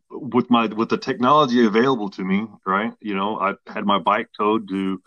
with 0.10 0.50
my 0.50 0.68
with 0.68 0.90
the 0.90 0.98
technology 0.98 1.66
available 1.66 2.10
to 2.12 2.24
me, 2.24 2.48
right? 2.66 2.94
You 3.02 3.16
know, 3.16 3.40
I 3.40 3.54
had 3.72 3.86
my 3.86 4.00
bike 4.00 4.30
towed 4.38 4.68
to 4.70 5.02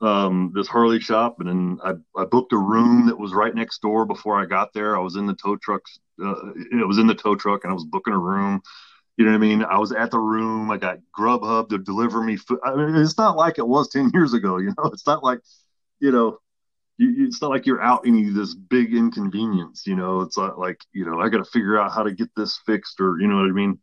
um, 0.00 0.52
this 0.54 0.68
Harley 0.68 1.00
shop, 1.00 1.36
and 1.40 1.48
then 1.48 1.78
I, 1.82 2.20
I 2.20 2.24
booked 2.24 2.52
a 2.52 2.58
room 2.58 3.06
that 3.06 3.18
was 3.18 3.32
right 3.32 3.54
next 3.54 3.80
door. 3.82 4.06
Before 4.06 4.40
I 4.40 4.46
got 4.46 4.72
there, 4.72 4.96
I 4.96 5.00
was 5.00 5.16
in 5.16 5.26
the 5.26 5.34
tow 5.34 5.56
truck. 5.56 5.82
Uh, 6.22 6.52
it 6.72 6.86
was 6.86 6.98
in 6.98 7.06
the 7.06 7.14
tow 7.14 7.34
truck, 7.34 7.64
and 7.64 7.70
I 7.70 7.74
was 7.74 7.84
booking 7.84 8.14
a 8.14 8.18
room. 8.18 8.60
You 9.16 9.24
know 9.24 9.32
what 9.32 9.38
I 9.38 9.40
mean? 9.40 9.64
I 9.64 9.78
was 9.78 9.92
at 9.92 10.12
the 10.12 10.18
room. 10.18 10.70
I 10.70 10.76
got 10.76 10.98
Grubhub 11.18 11.70
to 11.70 11.78
deliver 11.78 12.22
me 12.22 12.36
food. 12.36 12.60
I 12.64 12.76
mean, 12.76 12.94
it's 12.94 13.18
not 13.18 13.36
like 13.36 13.58
it 13.58 13.66
was 13.66 13.88
10 13.88 14.12
years 14.14 14.32
ago. 14.32 14.58
You 14.58 14.72
know, 14.78 14.90
it's 14.92 15.06
not 15.06 15.24
like, 15.24 15.40
you 15.98 16.12
know, 16.12 16.38
you, 16.98 17.26
it's 17.26 17.40
not 17.40 17.50
like 17.50 17.64
you're 17.64 17.82
out 17.82 18.06
any 18.06 18.28
this 18.30 18.54
big 18.54 18.94
inconvenience. 18.94 19.86
You 19.86 19.96
know, 19.96 20.20
it's 20.20 20.36
not 20.36 20.58
like, 20.58 20.80
you 20.92 21.06
know, 21.06 21.20
I 21.20 21.28
got 21.30 21.38
to 21.38 21.50
figure 21.50 21.80
out 21.80 21.92
how 21.92 22.02
to 22.02 22.12
get 22.12 22.28
this 22.36 22.60
fixed 22.66 23.00
or, 23.00 23.18
you 23.20 23.26
know 23.26 23.36
what 23.36 23.48
I 23.48 23.52
mean? 23.52 23.78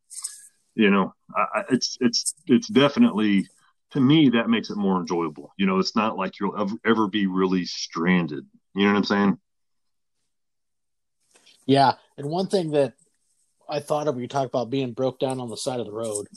You 0.76 0.92
know, 0.92 1.14
I, 1.36 1.64
it's, 1.70 1.98
it's, 2.02 2.36
it's 2.46 2.68
definitely, 2.68 3.48
to 3.92 4.02
me, 4.02 4.30
that 4.32 4.50
makes 4.50 4.70
it 4.70 4.78
more 4.78 5.00
enjoyable. 5.00 5.54
You 5.58 5.66
know, 5.66 5.80
it's 5.80 5.96
not 5.96 6.18
like 6.18 6.40
you'll 6.40 6.60
ever, 6.60 6.76
ever 6.86 7.08
be 7.08 7.28
really 7.28 7.66
stranded. 7.66 8.46
You 8.76 8.84
know 8.84 8.92
what 8.92 8.98
I'm 8.98 9.04
saying? 9.06 9.38
Yeah. 11.66 11.94
And 12.18 12.28
one 12.28 12.48
thing 12.48 12.72
that 12.72 12.94
I 13.70 13.80
thought 13.80 14.08
of 14.08 14.16
when 14.16 14.22
you 14.22 14.28
talk 14.28 14.48
about 14.48 14.70
being 14.70 14.92
broke 14.92 15.20
down 15.20 15.40
on 15.40 15.50
the 15.50 15.58
side 15.58 15.80
of 15.80 15.86
the 15.86 15.94
road. 15.94 16.28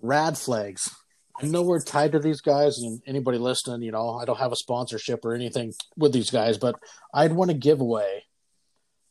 Rad 0.00 0.34
Flagz. 0.34 0.92
I 1.40 1.46
know 1.46 1.62
we're 1.62 1.80
tied 1.80 2.12
to 2.12 2.18
these 2.18 2.40
guys, 2.40 2.78
and 2.78 3.00
anybody 3.06 3.38
listening, 3.38 3.82
you 3.82 3.92
know, 3.92 4.16
I 4.16 4.24
don't 4.24 4.38
have 4.38 4.52
a 4.52 4.56
sponsorship 4.56 5.24
or 5.24 5.34
anything 5.34 5.72
with 5.96 6.12
these 6.12 6.30
guys, 6.30 6.58
but 6.58 6.74
I'd 7.14 7.32
want 7.32 7.50
to 7.50 7.56
give 7.56 7.80
away 7.80 8.24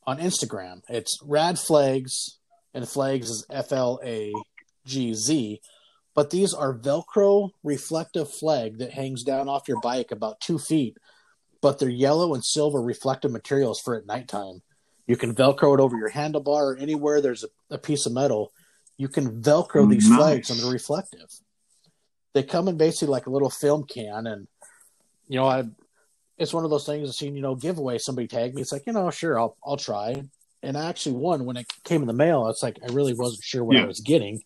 on 0.05 0.19
Instagram. 0.19 0.82
It's 0.89 1.17
Rad 1.23 1.55
Flagz, 1.55 2.38
and 2.73 2.88
flags 2.88 3.30
is 3.30 3.45
F 3.49 3.71
L 3.71 3.99
A 4.03 4.34
G 4.86 5.13
Z. 5.13 5.61
But 6.13 6.32
these 6.32 6.53
are 6.53 6.78
Velcro 6.78 7.51
reflective 7.63 8.30
flag 8.32 8.80
that 8.80 8.91
hangs 8.91 9.23
down 9.23 9.47
off 9.47 9.67
your 9.67 9.80
bike 9.82 10.11
about 10.11 10.41
two 10.41 10.57
feet, 10.57 10.97
but 11.61 11.80
they're 11.80 11.89
yellow 11.89 12.34
and 12.34 12.43
silver 12.43 12.82
reflective 12.82 13.32
materials 13.32 13.80
for 13.80 13.95
at 13.95 14.05
nighttime. 14.05 14.63
You 15.05 15.15
can 15.15 15.34
Velcro 15.34 15.75
it 15.75 15.80
over 15.80 15.95
your 15.95 16.11
handlebar 16.11 16.73
or 16.73 16.78
anywhere 16.78 17.21
there's 17.21 17.43
a, 17.43 17.75
a 17.75 17.78
piece 17.78 18.05
of 18.05 18.13
metal. 18.13 18.51
You 18.97 19.07
can 19.07 19.41
Velcro 19.41 19.89
these 19.89 20.09
nice. 20.09 20.17
flags 20.17 20.49
and 20.49 20.59
they're 20.59 20.71
reflective. 20.71 21.30
They 22.38 22.43
come 22.43 22.67
in 22.67 22.77
basically 22.77 23.07
like 23.07 23.25
a 23.25 23.31
little 23.31 23.49
film 23.49 23.83
can, 23.83 24.27
and 24.27 24.47
you 25.27 25.39
know, 25.39 25.47
I 25.47 25.63
it's 26.38 26.53
one 26.53 26.63
of 26.63 26.69
those 26.69 26.85
things 26.85 27.09
I've 27.09 27.15
seen, 27.15 27.35
you 27.35 27.41
know, 27.41 27.55
giveaway. 27.55 27.97
Somebody 27.97 28.27
tagged 28.27 28.53
me. 28.53 28.61
It's 28.61 28.71
like, 28.71 28.83
you 28.85 28.93
know, 28.93 29.09
sure, 29.09 29.39
I'll 29.39 29.57
I'll 29.65 29.75
try. 29.77 30.23
And 30.61 30.77
I 30.77 30.88
actually 30.88 31.15
won 31.15 31.45
when 31.45 31.57
it 31.57 31.65
came 31.83 32.01
in 32.01 32.07
the 32.07 32.13
mail. 32.13 32.47
It's 32.49 32.61
like 32.61 32.77
I 32.88 32.93
really 32.93 33.15
wasn't 33.15 33.43
sure 33.43 33.63
what 33.63 33.75
yeah. 33.75 33.85
I 33.85 33.88
was 33.88 34.01
getting. 34.01 34.41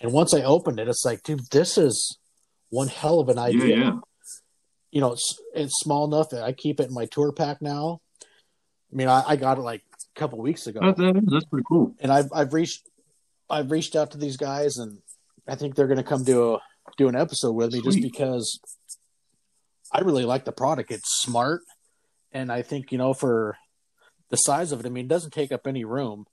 And 0.00 0.12
once 0.12 0.32
I 0.32 0.42
opened 0.42 0.78
it, 0.78 0.86
it's 0.86 1.04
like, 1.04 1.24
dude, 1.24 1.50
this 1.50 1.76
is 1.78 2.16
one 2.70 2.86
hell 2.86 3.18
of 3.18 3.28
an 3.28 3.40
idea. 3.40 3.76
Yeah, 3.76 3.84
yeah. 3.84 3.98
You 4.92 5.00
know, 5.00 5.12
it's 5.14 5.40
it's 5.52 5.80
small 5.80 6.04
enough 6.04 6.30
that 6.30 6.44
I 6.44 6.52
keep 6.52 6.78
it 6.78 6.90
in 6.90 6.94
my 6.94 7.06
tour 7.06 7.32
pack 7.32 7.60
now. 7.60 8.00
I 8.92 8.94
mean, 8.94 9.08
I, 9.08 9.24
I 9.26 9.34
got 9.34 9.58
it 9.58 9.62
like 9.62 9.82
a 10.14 10.20
couple 10.20 10.38
weeks 10.38 10.68
ago. 10.68 10.78
That, 10.80 10.96
that 10.96 11.16
is, 11.16 11.24
that's 11.28 11.46
pretty 11.46 11.64
cool. 11.68 11.96
And 11.98 12.12
I've 12.12 12.30
I've 12.32 12.52
reached 12.52 12.88
I've 13.50 13.72
reached 13.72 13.96
out 13.96 14.12
to 14.12 14.18
these 14.18 14.36
guys, 14.36 14.76
and 14.76 14.98
I 15.48 15.56
think 15.56 15.74
they're 15.74 15.88
going 15.88 15.96
to 15.96 16.04
come 16.04 16.22
do 16.22 16.54
a 16.54 16.60
do 16.96 17.08
an 17.08 17.16
episode 17.16 17.52
with 17.52 17.72
me 17.72 17.80
Sweet. 17.80 17.92
just 17.92 18.02
because 18.02 18.60
I 19.92 20.00
really 20.00 20.24
like 20.24 20.44
the 20.44 20.52
product. 20.52 20.90
It's 20.90 21.20
smart, 21.20 21.62
and 22.32 22.50
I 22.50 22.62
think 22.62 22.92
you 22.92 22.98
know 22.98 23.14
for 23.14 23.56
the 24.30 24.36
size 24.36 24.72
of 24.72 24.80
it, 24.80 24.86
I 24.86 24.88
mean, 24.88 25.04
it 25.06 25.08
doesn't 25.08 25.32
take 25.32 25.52
up 25.52 25.66
any 25.66 25.84
room. 25.84 26.24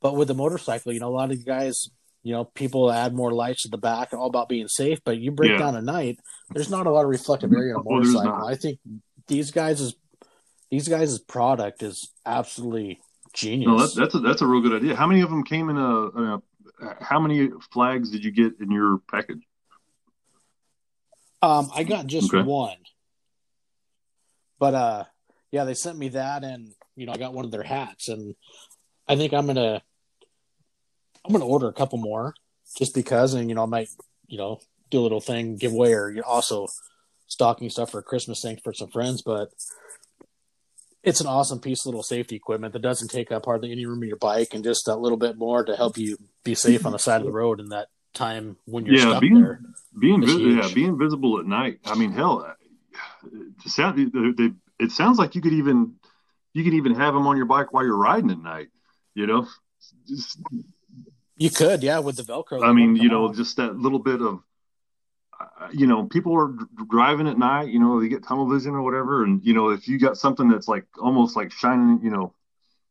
But 0.00 0.16
with 0.16 0.28
the 0.28 0.34
motorcycle, 0.34 0.92
you 0.92 0.98
know, 0.98 1.08
a 1.08 1.14
lot 1.14 1.30
of 1.30 1.46
guys, 1.46 1.88
you 2.24 2.32
know, 2.32 2.44
people 2.44 2.90
add 2.90 3.14
more 3.14 3.32
lights 3.32 3.64
at 3.64 3.70
the 3.70 3.78
back, 3.78 4.12
all 4.12 4.26
about 4.26 4.48
being 4.48 4.66
safe. 4.66 4.98
But 5.04 5.18
you 5.18 5.30
break 5.30 5.52
yeah. 5.52 5.58
down 5.58 5.76
at 5.76 5.84
night, 5.84 6.18
there's 6.50 6.70
not 6.70 6.86
a 6.86 6.90
lot 6.90 7.04
of 7.04 7.08
reflective 7.08 7.52
area 7.52 7.74
on 7.74 7.80
a 7.86 7.88
oh, 7.88 7.94
motorcycle. 7.94 8.46
I 8.46 8.56
think 8.56 8.80
these 9.28 9.52
guys 9.52 9.80
is 9.80 9.94
these 10.70 10.88
guys' 10.88 11.18
product 11.20 11.82
is 11.82 12.10
absolutely 12.26 13.00
genius. 13.32 13.68
No, 13.68 13.78
that's 13.78 13.94
that's 13.94 14.14
a, 14.16 14.18
that's 14.18 14.42
a 14.42 14.46
real 14.46 14.60
good 14.60 14.82
idea. 14.82 14.96
How 14.96 15.06
many 15.06 15.20
of 15.20 15.30
them 15.30 15.44
came 15.44 15.70
in 15.70 15.76
a, 15.76 16.08
in 16.08 16.24
a 16.24 16.42
how 17.00 17.20
many 17.20 17.50
flags 17.72 18.10
did 18.10 18.24
you 18.24 18.32
get 18.32 18.54
in 18.60 18.70
your 18.70 18.98
package? 19.10 19.42
Um, 21.42 21.70
I 21.74 21.82
got 21.82 22.06
just 22.06 22.32
okay. 22.32 22.46
one, 22.46 22.76
but 24.60 24.74
uh, 24.74 25.04
yeah, 25.50 25.64
they 25.64 25.74
sent 25.74 25.98
me 25.98 26.10
that, 26.10 26.44
and 26.44 26.72
you 26.94 27.06
know, 27.06 27.12
I 27.12 27.16
got 27.16 27.34
one 27.34 27.44
of 27.44 27.50
their 27.50 27.64
hats, 27.64 28.08
and 28.08 28.36
I 29.08 29.16
think 29.16 29.32
I'm 29.32 29.46
gonna 29.46 29.82
I'm 31.24 31.32
gonna 31.32 31.46
order 31.46 31.68
a 31.68 31.72
couple 31.72 31.98
more 31.98 32.34
just 32.76 32.94
because, 32.94 33.34
and 33.34 33.48
you 33.48 33.54
know, 33.54 33.64
I 33.64 33.66
might 33.66 33.88
you 34.28 34.38
know 34.38 34.60
do 34.90 35.00
a 35.00 35.02
little 35.02 35.20
thing 35.20 35.56
giveaway 35.56 35.92
or 35.92 36.10
you 36.10 36.22
also 36.22 36.68
stocking 37.26 37.70
stuff 37.70 37.90
for 37.90 37.98
a 37.98 38.02
Christmas 38.02 38.42
thing 38.42 38.58
for 38.62 38.72
some 38.72 38.88
friends, 38.88 39.22
but 39.22 39.50
it's 41.02 41.20
an 41.20 41.26
awesome 41.26 41.58
piece 41.58 41.80
of 41.80 41.86
little 41.86 42.02
safety 42.02 42.36
equipment 42.36 42.72
that 42.72 42.82
doesn't 42.82 43.08
take 43.08 43.32
up 43.32 43.46
hardly 43.46 43.72
any 43.72 43.86
room 43.86 44.02
in 44.02 44.08
your 44.08 44.18
bike 44.18 44.54
and 44.54 44.62
just 44.62 44.86
a 44.86 44.94
little 44.94 45.18
bit 45.18 45.36
more 45.36 45.64
to 45.64 45.74
help 45.74 45.98
you 45.98 46.16
be 46.44 46.54
safe 46.54 46.86
on 46.86 46.92
the 46.92 46.98
side 46.98 47.20
of 47.20 47.26
the 47.26 47.32
road 47.32 47.58
in 47.58 47.70
that 47.70 47.88
time 48.12 48.56
when 48.66 48.86
you're 48.86 48.96
yeah, 48.96 49.00
stuck 49.02 49.20
being, 49.20 49.40
there. 49.40 49.60
Being 49.98 50.22
yeah, 50.22 50.68
being 50.74 50.98
visible 50.98 51.38
at 51.38 51.46
night. 51.46 51.80
I 51.84 51.94
mean, 51.94 52.12
hell, 52.12 52.46
uh, 52.46 53.68
sound, 53.68 53.98
they, 53.98 54.30
they, 54.48 54.54
it 54.78 54.92
sounds 54.92 55.18
like 55.18 55.34
you 55.34 55.40
could 55.40 55.52
even 55.52 55.94
you 56.52 56.64
could 56.64 56.74
even 56.74 56.94
have 56.94 57.14
them 57.14 57.26
on 57.26 57.36
your 57.36 57.46
bike 57.46 57.72
while 57.72 57.84
you're 57.84 57.96
riding 57.96 58.30
at 58.30 58.38
night. 58.38 58.68
You 59.14 59.26
know, 59.26 59.46
just, 60.08 60.38
you 61.36 61.50
could, 61.50 61.82
yeah, 61.82 61.98
with 61.98 62.16
the 62.16 62.22
Velcro. 62.22 62.64
I 62.64 62.72
mean, 62.72 62.96
you 62.96 63.08
know, 63.08 63.26
on. 63.26 63.34
just 63.34 63.56
that 63.56 63.76
little 63.76 63.98
bit 63.98 64.20
of 64.20 64.42
uh, 65.60 65.68
you 65.72 65.86
know, 65.86 66.04
people 66.04 66.34
are 66.34 66.54
driving 66.88 67.28
at 67.28 67.38
night, 67.38 67.68
you 67.68 67.78
know, 67.78 68.00
they 68.00 68.08
get 68.08 68.24
tunnel 68.24 68.48
vision 68.48 68.74
or 68.74 68.82
whatever. 68.82 69.24
And, 69.24 69.44
you 69.44 69.54
know, 69.54 69.70
if 69.70 69.88
you 69.88 69.98
got 69.98 70.16
something 70.16 70.48
that's 70.48 70.68
like 70.68 70.86
almost 71.00 71.36
like 71.36 71.52
shining, 71.52 72.00
you 72.02 72.10
know, 72.10 72.34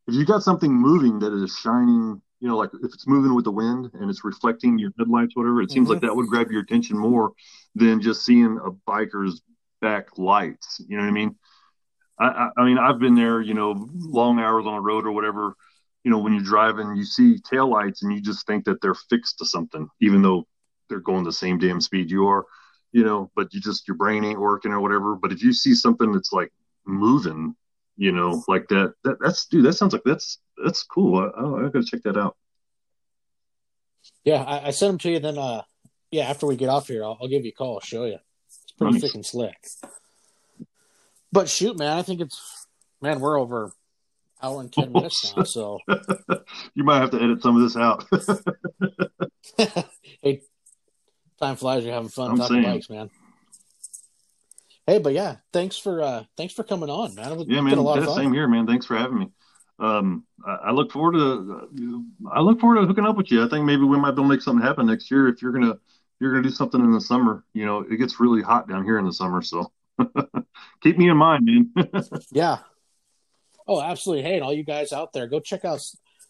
if 0.07 0.15
you 0.15 0.25
got 0.25 0.43
something 0.43 0.71
moving 0.71 1.19
that 1.19 1.33
is 1.33 1.57
shining, 1.57 2.21
you 2.41 2.47
know, 2.47 2.57
like 2.57 2.71
if 2.73 2.93
it's 2.93 3.07
moving 3.07 3.35
with 3.35 3.45
the 3.45 3.51
wind 3.51 3.91
and 3.93 4.09
it's 4.09 4.25
reflecting 4.25 4.79
your 4.79 4.91
headlights, 4.97 5.35
whatever, 5.35 5.61
it 5.61 5.65
mm-hmm. 5.65 5.73
seems 5.73 5.89
like 5.89 6.01
that 6.01 6.15
would 6.15 6.27
grab 6.27 6.51
your 6.51 6.61
attention 6.61 6.97
more 6.97 7.31
than 7.75 8.01
just 8.01 8.25
seeing 8.25 8.57
a 8.57 8.71
biker's 8.89 9.41
back 9.79 10.17
lights. 10.17 10.81
You 10.87 10.97
know 10.97 11.03
what 11.03 11.09
I 11.09 11.13
mean? 11.13 11.35
I, 12.19 12.25
I, 12.25 12.49
I 12.57 12.65
mean, 12.65 12.79
I've 12.79 12.99
been 12.99 13.15
there, 13.15 13.41
you 13.41 13.53
know, 13.53 13.87
long 13.93 14.39
hours 14.39 14.65
on 14.65 14.73
a 14.73 14.81
road 14.81 15.05
or 15.05 15.11
whatever. 15.11 15.53
You 16.03 16.09
know, 16.09 16.17
when 16.17 16.33
you're 16.33 16.43
driving, 16.43 16.95
you 16.95 17.05
see 17.05 17.37
tail 17.37 17.69
lights 17.69 18.01
and 18.01 18.11
you 18.11 18.19
just 18.19 18.47
think 18.47 18.65
that 18.65 18.81
they're 18.81 18.95
fixed 18.95 19.37
to 19.37 19.45
something, 19.45 19.87
even 20.01 20.23
though 20.23 20.47
they're 20.89 20.99
going 20.99 21.23
the 21.23 21.31
same 21.31 21.59
damn 21.59 21.79
speed 21.79 22.09
you 22.09 22.27
are, 22.27 22.43
you 22.91 23.03
know, 23.03 23.31
but 23.35 23.53
you 23.53 23.61
just 23.61 23.87
your 23.87 23.97
brain 23.97 24.25
ain't 24.25 24.39
working 24.39 24.71
or 24.71 24.81
whatever. 24.81 25.15
But 25.15 25.31
if 25.31 25.43
you 25.43 25.53
see 25.53 25.75
something 25.75 26.11
that's 26.11 26.33
like 26.33 26.51
moving, 26.87 27.55
you 28.01 28.11
know, 28.11 28.43
like 28.47 28.67
that, 28.69 28.95
that 29.03 29.17
that's 29.21 29.45
dude, 29.45 29.63
that 29.63 29.73
sounds 29.73 29.93
like 29.93 30.01
that's 30.03 30.39
that's 30.65 30.81
cool. 30.81 31.19
I, 31.19 31.39
I, 31.39 31.65
I 31.67 31.69
gotta 31.69 31.83
check 31.83 32.01
that 32.01 32.17
out. 32.17 32.35
Yeah, 34.23 34.41
I, 34.41 34.69
I 34.69 34.71
sent 34.71 34.93
them 34.93 34.97
to 34.97 35.11
you. 35.11 35.19
Then, 35.19 35.37
uh, 35.37 35.61
yeah, 36.09 36.23
after 36.23 36.47
we 36.47 36.55
get 36.55 36.67
off 36.69 36.87
here, 36.87 37.03
I'll, 37.03 37.19
I'll 37.21 37.27
give 37.27 37.45
you 37.45 37.51
a 37.51 37.53
call. 37.53 37.75
I'll 37.75 37.79
show 37.79 38.05
you. 38.05 38.17
It's 38.63 38.71
pretty 38.71 38.97
nice. 38.97 39.13
and 39.13 39.23
slick. 39.23 39.55
But 41.31 41.47
shoot, 41.47 41.77
man, 41.77 41.95
I 41.95 42.01
think 42.01 42.21
it's 42.21 42.65
man, 43.03 43.19
we're 43.19 43.39
over 43.39 43.71
hour 44.41 44.61
and 44.61 44.73
ten 44.73 44.91
minutes 44.91 45.33
now. 45.37 45.43
So 45.43 45.77
you 46.73 46.83
might 46.83 47.01
have 47.01 47.11
to 47.11 47.21
edit 47.21 47.43
some 47.43 47.55
of 47.55 47.61
this 47.61 47.77
out. 47.77 48.03
hey, 50.23 50.41
time 51.39 51.55
flies. 51.55 51.83
You're 51.83 51.93
having 51.93 52.09
fun 52.09 52.31
I'm 52.31 52.37
talking 52.37 52.63
saying. 52.63 52.75
bikes, 52.77 52.89
man. 52.89 53.11
Hey, 54.87 54.97
but 54.99 55.13
yeah, 55.13 55.37
thanks 55.53 55.77
for 55.77 56.01
uh 56.01 56.23
thanks 56.37 56.53
for 56.53 56.63
coming 56.63 56.89
on, 56.89 57.15
man. 57.15 57.39
yeah, 57.47 57.61
man. 57.61 57.71
Been 57.71 57.79
a 57.79 57.81
lot 57.81 57.99
of 57.99 58.05
fun. 58.05 58.15
Same 58.15 58.33
here, 58.33 58.47
man. 58.47 58.65
Thanks 58.65 58.85
for 58.85 58.97
having 58.97 59.19
me. 59.19 59.29
um, 59.79 60.25
I, 60.45 60.55
I 60.65 60.71
look 60.71 60.91
forward 60.91 61.13
to 61.13 62.05
I 62.31 62.41
look 62.41 62.59
forward 62.59 62.81
to 62.81 62.87
hooking 62.87 63.05
up 63.05 63.15
with 63.17 63.31
you. 63.31 63.45
I 63.45 63.49
think 63.49 63.65
maybe 63.65 63.83
we 63.83 63.97
might 63.97 64.11
be 64.11 64.21
able 64.21 64.23
to 64.23 64.29
make 64.29 64.41
something 64.41 64.65
happen 64.65 64.87
next 64.87 65.11
year 65.11 65.27
if 65.27 65.41
you're 65.41 65.51
gonna 65.51 65.75
you're 66.19 66.31
gonna 66.31 66.43
do 66.43 66.49
something 66.49 66.81
in 66.81 66.91
the 66.91 67.01
summer. 67.01 67.43
You 67.53 67.65
know, 67.65 67.79
it 67.79 67.97
gets 67.97 68.19
really 68.19 68.41
hot 68.41 68.67
down 68.67 68.83
here 68.83 68.97
in 68.99 69.05
the 69.05 69.13
summer, 69.13 69.41
so 69.41 69.71
keep 70.81 70.97
me 70.97 71.09
in 71.09 71.17
mind, 71.17 71.45
man. 71.45 71.91
yeah. 72.31 72.59
Oh, 73.67 73.81
absolutely. 73.81 74.23
Hey, 74.23 74.35
and 74.35 74.43
all 74.43 74.53
you 74.53 74.63
guys 74.63 74.91
out 74.91 75.13
there, 75.13 75.27
go 75.27 75.39
check 75.39 75.63
out 75.63 75.79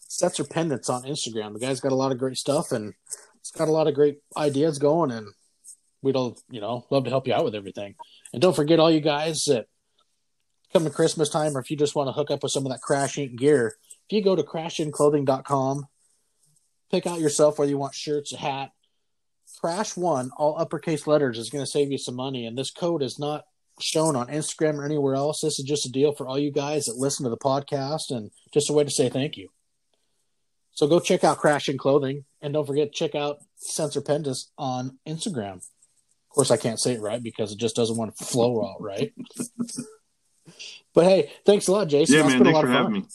Setzerpendence 0.07 0.89
on 0.89 1.03
Instagram. 1.03 1.53
The 1.53 1.59
guy's 1.59 1.79
got 1.79 1.93
a 1.93 1.95
lot 1.95 2.11
of 2.11 2.17
great 2.17 2.37
stuff 2.37 2.71
and 2.73 2.93
it's 3.39 3.51
got 3.51 3.69
a 3.69 3.71
lot 3.71 3.87
of 3.87 3.95
great 3.95 4.19
ideas 4.37 4.77
going, 4.77 5.09
and 5.11 5.27
we'd 6.01 6.15
all 6.15 6.37
you 6.49 6.61
know 6.61 6.85
love 6.89 7.05
to 7.05 7.09
help 7.09 7.27
you 7.27 7.33
out 7.33 7.45
with 7.45 7.55
everything. 7.55 7.95
And 8.33 8.41
don't 8.41 8.55
forget, 8.55 8.79
all 8.79 8.91
you 8.91 9.01
guys 9.01 9.43
that 9.47 9.67
come 10.73 10.83
to 10.83 10.89
Christmas 10.89 11.29
time, 11.29 11.55
or 11.55 11.59
if 11.59 11.69
you 11.69 11.77
just 11.77 11.95
want 11.95 12.07
to 12.07 12.13
hook 12.13 12.31
up 12.31 12.43
with 12.43 12.51
some 12.51 12.65
of 12.65 12.71
that 12.71 12.81
Crash 12.81 13.15
Inc. 13.15 13.37
gear, 13.37 13.75
if 14.09 14.15
you 14.15 14.23
go 14.23 14.35
to 14.35 14.43
crashinclothing.com, 14.43 15.87
pick 16.89 17.07
out 17.07 17.19
yourself 17.19 17.59
whether 17.59 17.69
you 17.69 17.77
want 17.77 17.95
shirts, 17.95 18.33
a 18.33 18.37
hat. 18.37 18.71
Crash 19.59 19.97
One, 19.97 20.31
all 20.37 20.59
uppercase 20.59 21.07
letters, 21.07 21.37
is 21.37 21.49
going 21.49 21.63
to 21.63 21.69
save 21.69 21.91
you 21.91 21.97
some 21.97 22.15
money. 22.15 22.45
And 22.45 22.57
this 22.57 22.71
code 22.71 23.03
is 23.03 23.19
not 23.19 23.43
shown 23.79 24.15
on 24.15 24.27
Instagram 24.27 24.75
or 24.75 24.85
anywhere 24.85 25.15
else. 25.15 25.41
This 25.41 25.59
is 25.59 25.65
just 25.65 25.85
a 25.85 25.91
deal 25.91 26.13
for 26.13 26.27
all 26.27 26.39
you 26.39 26.51
guys 26.51 26.85
that 26.85 26.97
listen 26.97 27.23
to 27.25 27.29
the 27.29 27.37
podcast 27.37 28.09
and 28.09 28.31
just 28.53 28.69
a 28.69 28.73
way 28.73 28.83
to 28.83 28.89
say 28.89 29.09
thank 29.09 29.37
you. 29.37 29.49
So 30.71 30.87
go 30.87 30.99
check 30.99 31.23
out 31.23 31.37
Crash 31.37 31.67
Inc. 31.67 31.79
Clothing 31.79 32.25
and 32.41 32.53
don't 32.53 32.65
forget 32.65 32.93
to 32.93 32.97
check 32.97 33.13
out 33.13 33.39
Sensor 33.57 34.01
Pendus 34.01 34.51
on 34.57 34.97
Instagram. 35.07 35.61
Of 36.31 36.35
course, 36.35 36.51
I 36.51 36.55
can't 36.55 36.79
say 36.79 36.93
it 36.93 37.01
right 37.01 37.21
because 37.21 37.51
it 37.51 37.57
just 37.57 37.75
doesn't 37.75 37.97
want 37.97 38.15
to 38.15 38.23
flow 38.23 38.65
out 38.65 38.81
right. 38.81 39.13
But 40.93 41.03
hey, 41.03 41.31
thanks 41.45 41.67
a 41.67 41.73
lot, 41.73 41.89
Jason. 41.89 42.15
Yeah, 42.15 42.21
That's 42.21 42.35
man. 42.35 42.43
Thanks 42.45 42.59
for 42.61 42.67
having 42.67 42.93
me. 42.93 43.05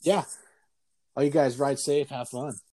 Yeah. 0.00 0.24
All 1.14 1.22
you 1.22 1.28
guys 1.28 1.58
ride 1.58 1.78
safe, 1.78 2.08
have 2.08 2.30
fun. 2.30 2.54